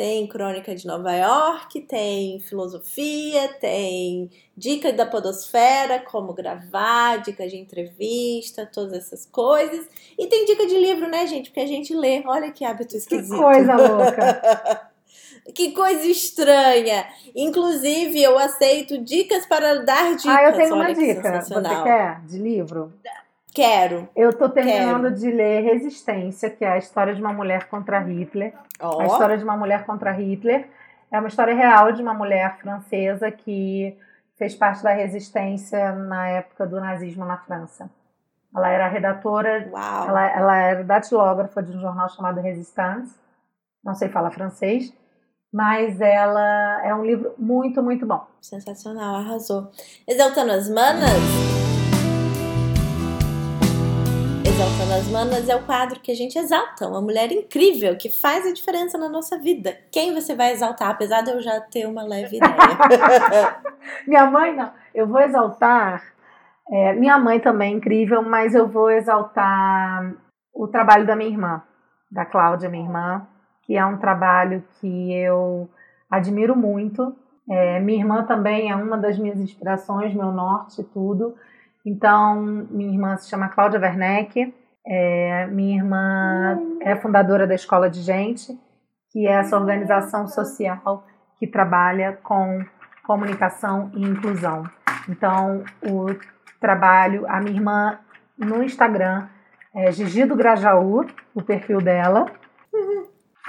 Tem 0.00 0.26
Crônica 0.26 0.74
de 0.74 0.86
Nova 0.86 1.14
York, 1.14 1.78
tem 1.82 2.40
filosofia, 2.40 3.48
tem 3.60 4.30
dica 4.56 4.90
da 4.94 5.04
podosfera, 5.04 5.98
como 5.98 6.32
gravar, 6.32 7.18
dica 7.18 7.46
de 7.46 7.58
entrevista, 7.58 8.64
todas 8.64 8.94
essas 8.94 9.26
coisas. 9.26 9.86
E 10.18 10.26
tem 10.26 10.46
dica 10.46 10.66
de 10.66 10.78
livro, 10.78 11.06
né, 11.06 11.26
gente? 11.26 11.50
Porque 11.50 11.60
a 11.60 11.66
gente 11.66 11.94
lê. 11.94 12.22
Olha 12.24 12.50
que 12.50 12.64
hábito 12.64 12.96
esquisito. 12.96 13.36
Que 13.36 13.42
coisa 13.42 13.76
louca. 13.76 14.90
que 15.54 15.72
coisa 15.72 16.06
estranha. 16.06 17.06
Inclusive, 17.36 18.22
eu 18.22 18.38
aceito 18.38 18.96
dicas 18.96 19.44
para 19.44 19.84
dar 19.84 20.16
dicas. 20.16 20.34
Ah, 20.34 20.44
eu 20.44 20.56
tenho 20.56 20.76
uma 20.76 20.94
dica. 20.94 21.42
Você 21.42 21.54
quer? 21.60 22.24
De 22.24 22.38
livro? 22.38 22.90
Quero. 23.54 24.08
Eu 24.14 24.32
tô 24.32 24.48
terminando 24.48 25.04
quero. 25.04 25.14
de 25.16 25.30
ler 25.30 25.62
Resistência, 25.62 26.50
que 26.50 26.64
é 26.64 26.72
a 26.72 26.78
história 26.78 27.14
de 27.14 27.20
uma 27.20 27.32
mulher 27.32 27.68
contra 27.68 27.98
Hitler. 27.98 28.54
Oh. 28.80 29.00
A 29.00 29.06
história 29.06 29.36
de 29.36 29.44
uma 29.44 29.56
mulher 29.56 29.84
contra 29.84 30.12
Hitler 30.12 30.68
é 31.10 31.18
uma 31.18 31.28
história 31.28 31.54
real 31.54 31.92
de 31.92 32.02
uma 32.02 32.14
mulher 32.14 32.58
francesa 32.58 33.30
que 33.30 33.96
fez 34.36 34.54
parte 34.54 34.82
da 34.82 34.92
resistência 34.92 35.92
na 35.92 36.28
época 36.28 36.66
do 36.66 36.80
nazismo 36.80 37.24
na 37.24 37.36
França. 37.38 37.90
Ela 38.54 38.68
era 38.68 38.88
redatora, 38.88 39.70
ela, 39.72 40.26
ela 40.26 40.56
era 40.56 40.84
datilógrafa 40.84 41.62
de 41.62 41.76
um 41.76 41.80
jornal 41.80 42.08
chamado 42.08 42.40
Resistance. 42.40 43.14
Não 43.84 43.94
sei 43.94 44.08
falar 44.08 44.30
francês, 44.30 44.92
mas 45.52 46.00
ela 46.00 46.84
é 46.84 46.94
um 46.94 47.04
livro 47.04 47.34
muito, 47.38 47.82
muito 47.82 48.06
bom. 48.06 48.26
Sensacional, 48.40 49.16
arrasou. 49.16 49.70
Exaltando 50.06 50.52
as 50.52 50.68
manas. 50.68 51.69
Exaltando 54.60 54.92
as 54.92 55.08
Manas 55.08 55.48
é 55.48 55.56
o 55.56 55.64
quadro 55.64 56.00
que 56.00 56.12
a 56.12 56.14
gente 56.14 56.38
exalta, 56.38 56.86
uma 56.86 57.00
mulher 57.00 57.32
incrível 57.32 57.96
que 57.96 58.10
faz 58.10 58.46
a 58.46 58.52
diferença 58.52 58.98
na 58.98 59.08
nossa 59.08 59.38
vida. 59.38 59.74
Quem 59.90 60.12
você 60.12 60.34
vai 60.34 60.52
exaltar, 60.52 60.90
apesar 60.90 61.22
de 61.22 61.30
eu 61.30 61.40
já 61.40 61.62
ter 61.62 61.86
uma 61.86 62.02
leve 62.02 62.36
ideia? 62.36 63.56
minha 64.06 64.26
mãe, 64.30 64.54
não. 64.54 64.70
Eu 64.94 65.06
vou 65.06 65.18
exaltar. 65.22 66.02
É, 66.70 66.92
minha 66.92 67.18
mãe 67.18 67.40
também 67.40 67.72
é 67.72 67.76
incrível, 67.78 68.22
mas 68.22 68.54
eu 68.54 68.68
vou 68.68 68.90
exaltar 68.90 70.14
o 70.52 70.68
trabalho 70.68 71.06
da 71.06 71.16
minha 71.16 71.30
irmã, 71.30 71.62
da 72.10 72.26
Cláudia, 72.26 72.68
minha 72.68 72.84
irmã, 72.84 73.26
que 73.62 73.78
é 73.78 73.86
um 73.86 73.96
trabalho 73.96 74.62
que 74.78 75.10
eu 75.14 75.70
admiro 76.10 76.54
muito. 76.54 77.16
É, 77.48 77.80
minha 77.80 77.98
irmã 77.98 78.24
também 78.24 78.70
é 78.70 78.76
uma 78.76 78.98
das 78.98 79.18
minhas 79.18 79.40
inspirações, 79.40 80.12
meu 80.12 80.30
norte, 80.30 80.84
tudo. 80.84 81.34
Então, 81.84 82.42
minha 82.70 82.92
irmã 82.92 83.16
se 83.16 83.28
chama 83.28 83.48
Cláudia 83.48 83.80
Werneck, 83.80 84.54
é, 84.86 85.46
minha 85.46 85.76
irmã 85.76 86.58
é 86.80 86.96
fundadora 86.96 87.46
da 87.46 87.54
Escola 87.54 87.88
de 87.88 88.00
Gente, 88.00 88.58
que 89.10 89.26
é 89.26 89.32
essa 89.32 89.56
organização 89.56 90.26
social 90.28 91.04
que 91.38 91.46
trabalha 91.46 92.18
com 92.22 92.64
comunicação 93.06 93.90
e 93.94 94.02
inclusão. 94.02 94.64
Então, 95.08 95.64
o 95.82 96.06
trabalho, 96.60 97.24
a 97.28 97.40
minha 97.40 97.56
irmã 97.56 97.98
no 98.38 98.62
Instagram 98.62 99.26
é 99.74 99.90
Gigi 99.90 100.24
do 100.24 100.36
Grajaú, 100.36 101.06
o 101.34 101.42
perfil 101.42 101.80
dela. 101.80 102.26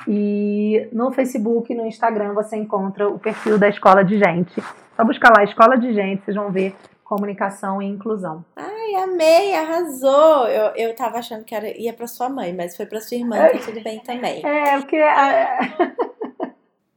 E 0.07 0.89
no 0.91 1.11
Facebook 1.11 1.71
e 1.71 1.75
no 1.75 1.85
Instagram 1.85 2.33
você 2.33 2.55
encontra 2.55 3.07
o 3.07 3.19
perfil 3.19 3.59
da 3.59 3.69
Escola 3.69 4.03
de 4.03 4.17
Gente. 4.17 4.61
Só 4.95 5.03
buscar 5.05 5.31
lá 5.35 5.43
Escola 5.43 5.77
de 5.77 5.93
Gente, 5.93 6.23
vocês 6.23 6.35
vão 6.35 6.51
ver 6.51 6.75
comunicação 7.11 7.81
e 7.81 7.85
inclusão. 7.85 8.45
Ai, 8.55 8.95
amei, 9.03 9.53
arrasou. 9.53 10.47
Eu, 10.47 10.73
eu 10.77 10.95
tava 10.95 11.17
achando 11.17 11.43
que 11.43 11.53
era, 11.53 11.67
ia 11.77 11.91
pra 11.91 12.07
sua 12.07 12.29
mãe, 12.29 12.53
mas 12.53 12.77
foi 12.77 12.85
pra 12.85 13.01
sua 13.01 13.17
irmã, 13.17 13.35
tá 13.49 13.57
tudo 13.57 13.81
bem 13.81 13.99
também. 13.99 14.41
É, 14.45 14.77
porque. 14.79 14.95
É. 14.95 15.59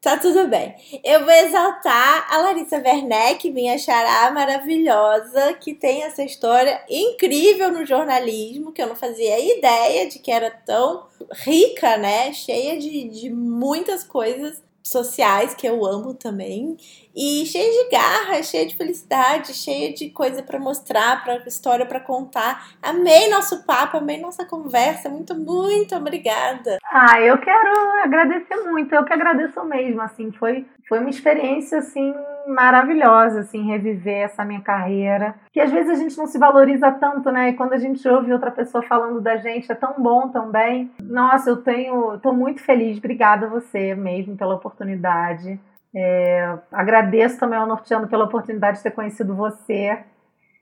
tá 0.01 0.17
tudo 0.17 0.47
bem. 0.47 0.73
Eu 1.03 1.25
vou 1.25 1.35
exaltar 1.35 2.33
a 2.33 2.39
Larissa 2.39 2.77
Werneck, 2.77 3.51
minha 3.51 3.77
xará 3.77 4.31
maravilhosa, 4.31 5.55
que 5.55 5.75
tem 5.75 6.05
essa 6.05 6.23
história 6.23 6.81
incrível 6.89 7.73
no 7.73 7.85
jornalismo, 7.85 8.71
que 8.71 8.81
eu 8.81 8.87
não 8.87 8.95
fazia 8.95 9.41
ideia 9.41 10.09
de 10.09 10.21
que 10.21 10.31
era 10.31 10.51
tão 10.51 11.09
rica, 11.33 11.97
né? 11.97 12.33
Cheia 12.33 12.79
de, 12.79 13.09
de 13.09 13.31
muitas 13.31 14.05
coisas 14.05 14.63
sociais 14.87 15.55
que 15.55 15.67
eu 15.67 15.85
amo 15.85 16.13
também 16.15 16.77
e 17.17 17.47
cheia 17.47 17.85
de 17.85 17.91
garra, 17.91 18.43
cheia 18.43 18.67
de 18.67 18.77
felicidade, 18.77 19.55
cheia 19.55 19.93
de 19.93 20.11
coisa 20.11 20.43
para 20.43 20.59
mostrar, 20.59 21.25
para 21.25 21.37
história 21.47 21.87
para 21.87 22.01
contar. 22.01 22.71
Amei 22.83 23.29
nosso 23.31 23.65
papo, 23.65 23.97
amei 23.97 24.19
nossa 24.21 24.45
conversa. 24.45 25.09
Muito, 25.09 25.35
muito 25.35 25.97
obrigada. 25.97 26.79
Ah, 26.93 27.21
eu 27.21 27.39
quero 27.39 27.73
agradecer 28.03 28.57
muito. 28.65 28.95
Eu 28.95 29.05
que 29.05 29.13
agradeço 29.13 29.65
mesmo, 29.65 30.01
assim, 30.03 30.31
foi 30.33 30.67
foi 30.87 30.99
uma 30.99 31.09
experiência 31.09 31.79
assim 31.79 32.15
maravilhosa, 32.47 33.41
assim, 33.41 33.67
reviver 33.67 34.25
essa 34.25 34.45
minha 34.45 34.61
carreira. 34.61 35.35
Que 35.53 35.61
às 35.61 35.71
vezes 35.71 35.91
a 35.91 35.95
gente 35.95 36.17
não 36.17 36.27
se 36.27 36.39
valoriza 36.39 36.91
tanto, 36.93 37.31
né? 37.31 37.51
E 37.51 37.53
quando 37.55 37.73
a 37.73 37.79
gente 37.79 38.07
ouve 38.09 38.33
outra 38.33 38.51
pessoa 38.51 38.83
falando 38.83 39.21
da 39.21 39.37
gente, 39.37 39.71
é 39.71 39.75
tão 39.75 39.95
bom 39.99 40.29
também. 40.29 40.91
Nossa, 41.03 41.51
eu 41.51 41.57
tenho, 41.57 42.19
tô 42.19 42.33
muito 42.33 42.63
feliz. 42.63 42.99
Obrigada 42.99 43.47
a 43.47 43.51
você 43.51 43.95
mesmo 43.95 44.37
pela 44.37 44.55
oportunidade. 44.55 45.61
É, 45.95 46.59
agradeço 46.73 47.39
também 47.39 47.59
ao 47.59 47.67
Norteando 47.67 48.09
pela 48.09 48.25
oportunidade 48.25 48.79
de 48.79 48.83
ter 48.83 48.91
conhecido 48.91 49.35
você. 49.35 49.99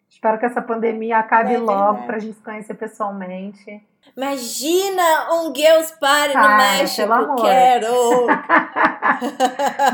Espero 0.09 0.39
que 0.39 0.45
essa 0.45 0.61
pandemia 0.61 1.19
acabe 1.19 1.55
é 1.55 1.59
logo 1.59 2.03
para 2.05 2.17
a 2.17 2.19
gente 2.19 2.35
se 2.35 2.43
conhecer 2.43 2.75
pessoalmente. 2.75 3.83
Imagina 4.17 5.33
um 5.33 5.55
Girls 5.55 5.99
Party 5.99 6.37
no 6.37 6.57
México, 6.57 7.37
quero! 7.37 8.27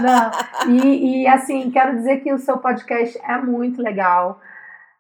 Não, 0.03 0.31
e, 0.75 1.23
e 1.23 1.27
assim, 1.29 1.71
quero 1.71 1.97
dizer 1.97 2.19
que 2.19 2.33
o 2.33 2.39
seu 2.39 2.59
podcast 2.59 3.19
é 3.23 3.39
muito 3.39 3.81
legal. 3.81 4.41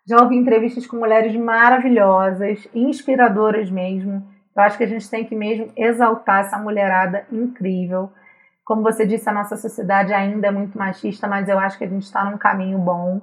Já 0.06 0.22
ouvi 0.22 0.36
entrevistas 0.36 0.86
com 0.86 0.96
mulheres 0.96 1.34
maravilhosas, 1.34 2.68
inspiradoras 2.74 3.70
mesmo. 3.70 4.26
Eu 4.56 4.62
acho 4.62 4.78
que 4.78 4.84
a 4.84 4.88
gente 4.88 5.08
tem 5.10 5.24
que 5.24 5.34
mesmo 5.34 5.72
exaltar 5.76 6.40
essa 6.40 6.58
mulherada 6.58 7.26
incrível. 7.30 8.10
Como 8.64 8.82
você 8.82 9.06
disse, 9.06 9.28
a 9.28 9.32
nossa 9.32 9.56
sociedade 9.56 10.12
ainda 10.12 10.48
é 10.48 10.50
muito 10.50 10.78
machista, 10.78 11.26
mas 11.26 11.48
eu 11.48 11.58
acho 11.58 11.76
que 11.78 11.84
a 11.84 11.88
gente 11.88 12.04
está 12.04 12.24
num 12.24 12.38
caminho 12.38 12.78
bom, 12.78 13.20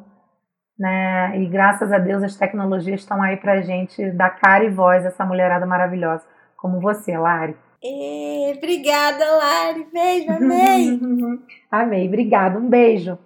né? 0.78 1.40
E 1.40 1.46
graças 1.46 1.92
a 1.92 1.98
Deus 1.98 2.24
as 2.24 2.36
tecnologias 2.36 3.02
estão 3.02 3.22
aí 3.22 3.38
pra 3.38 3.62
gente 3.62 4.12
dar 4.12 4.30
cara 4.32 4.64
e 4.64 4.70
voz 4.70 5.06
a 5.06 5.10
essa 5.10 5.26
mulherada 5.26 5.66
maravilhosa, 5.66 6.24
como 6.58 6.80
você, 6.80 7.18
Lari. 7.18 7.56
E, 7.84 8.54
obrigada, 8.58 9.24
Lari. 9.38 9.88
Beijo, 9.94 10.32
amei. 10.32 11.00
amei, 11.72 12.08
obrigada. 12.08 12.58
Um 12.58 12.68
beijo. 12.68 13.18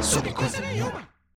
Sobre 0.00 0.32
coisa 0.32 0.60
nenhuma. 0.60 1.07